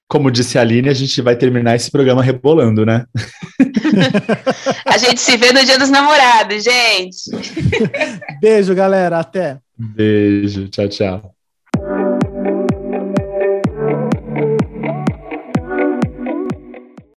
como 0.09 0.31
disse 0.31 0.59
a 0.59 0.63
Aline, 0.63 0.89
a 0.89 0.95
gente 0.95 1.23
vai 1.23 1.37
terminar 1.37 1.77
esse 1.77 1.91
programa 1.91 2.23
rebolando, 2.23 2.85
né? 2.85 3.05
a 4.85 4.99
gente 4.99 5.21
se 5.21 5.37
vê 5.37 5.53
no 5.53 5.65
Dia 5.65 5.79
dos 5.79 5.91
Namorados, 5.91 6.65
gente. 6.65 7.31
Beijo, 8.41 8.75
galera. 8.75 9.21
Até. 9.21 9.59
Beijo. 9.79 10.69
Tchau, 10.69 10.89
tchau. 10.89 11.40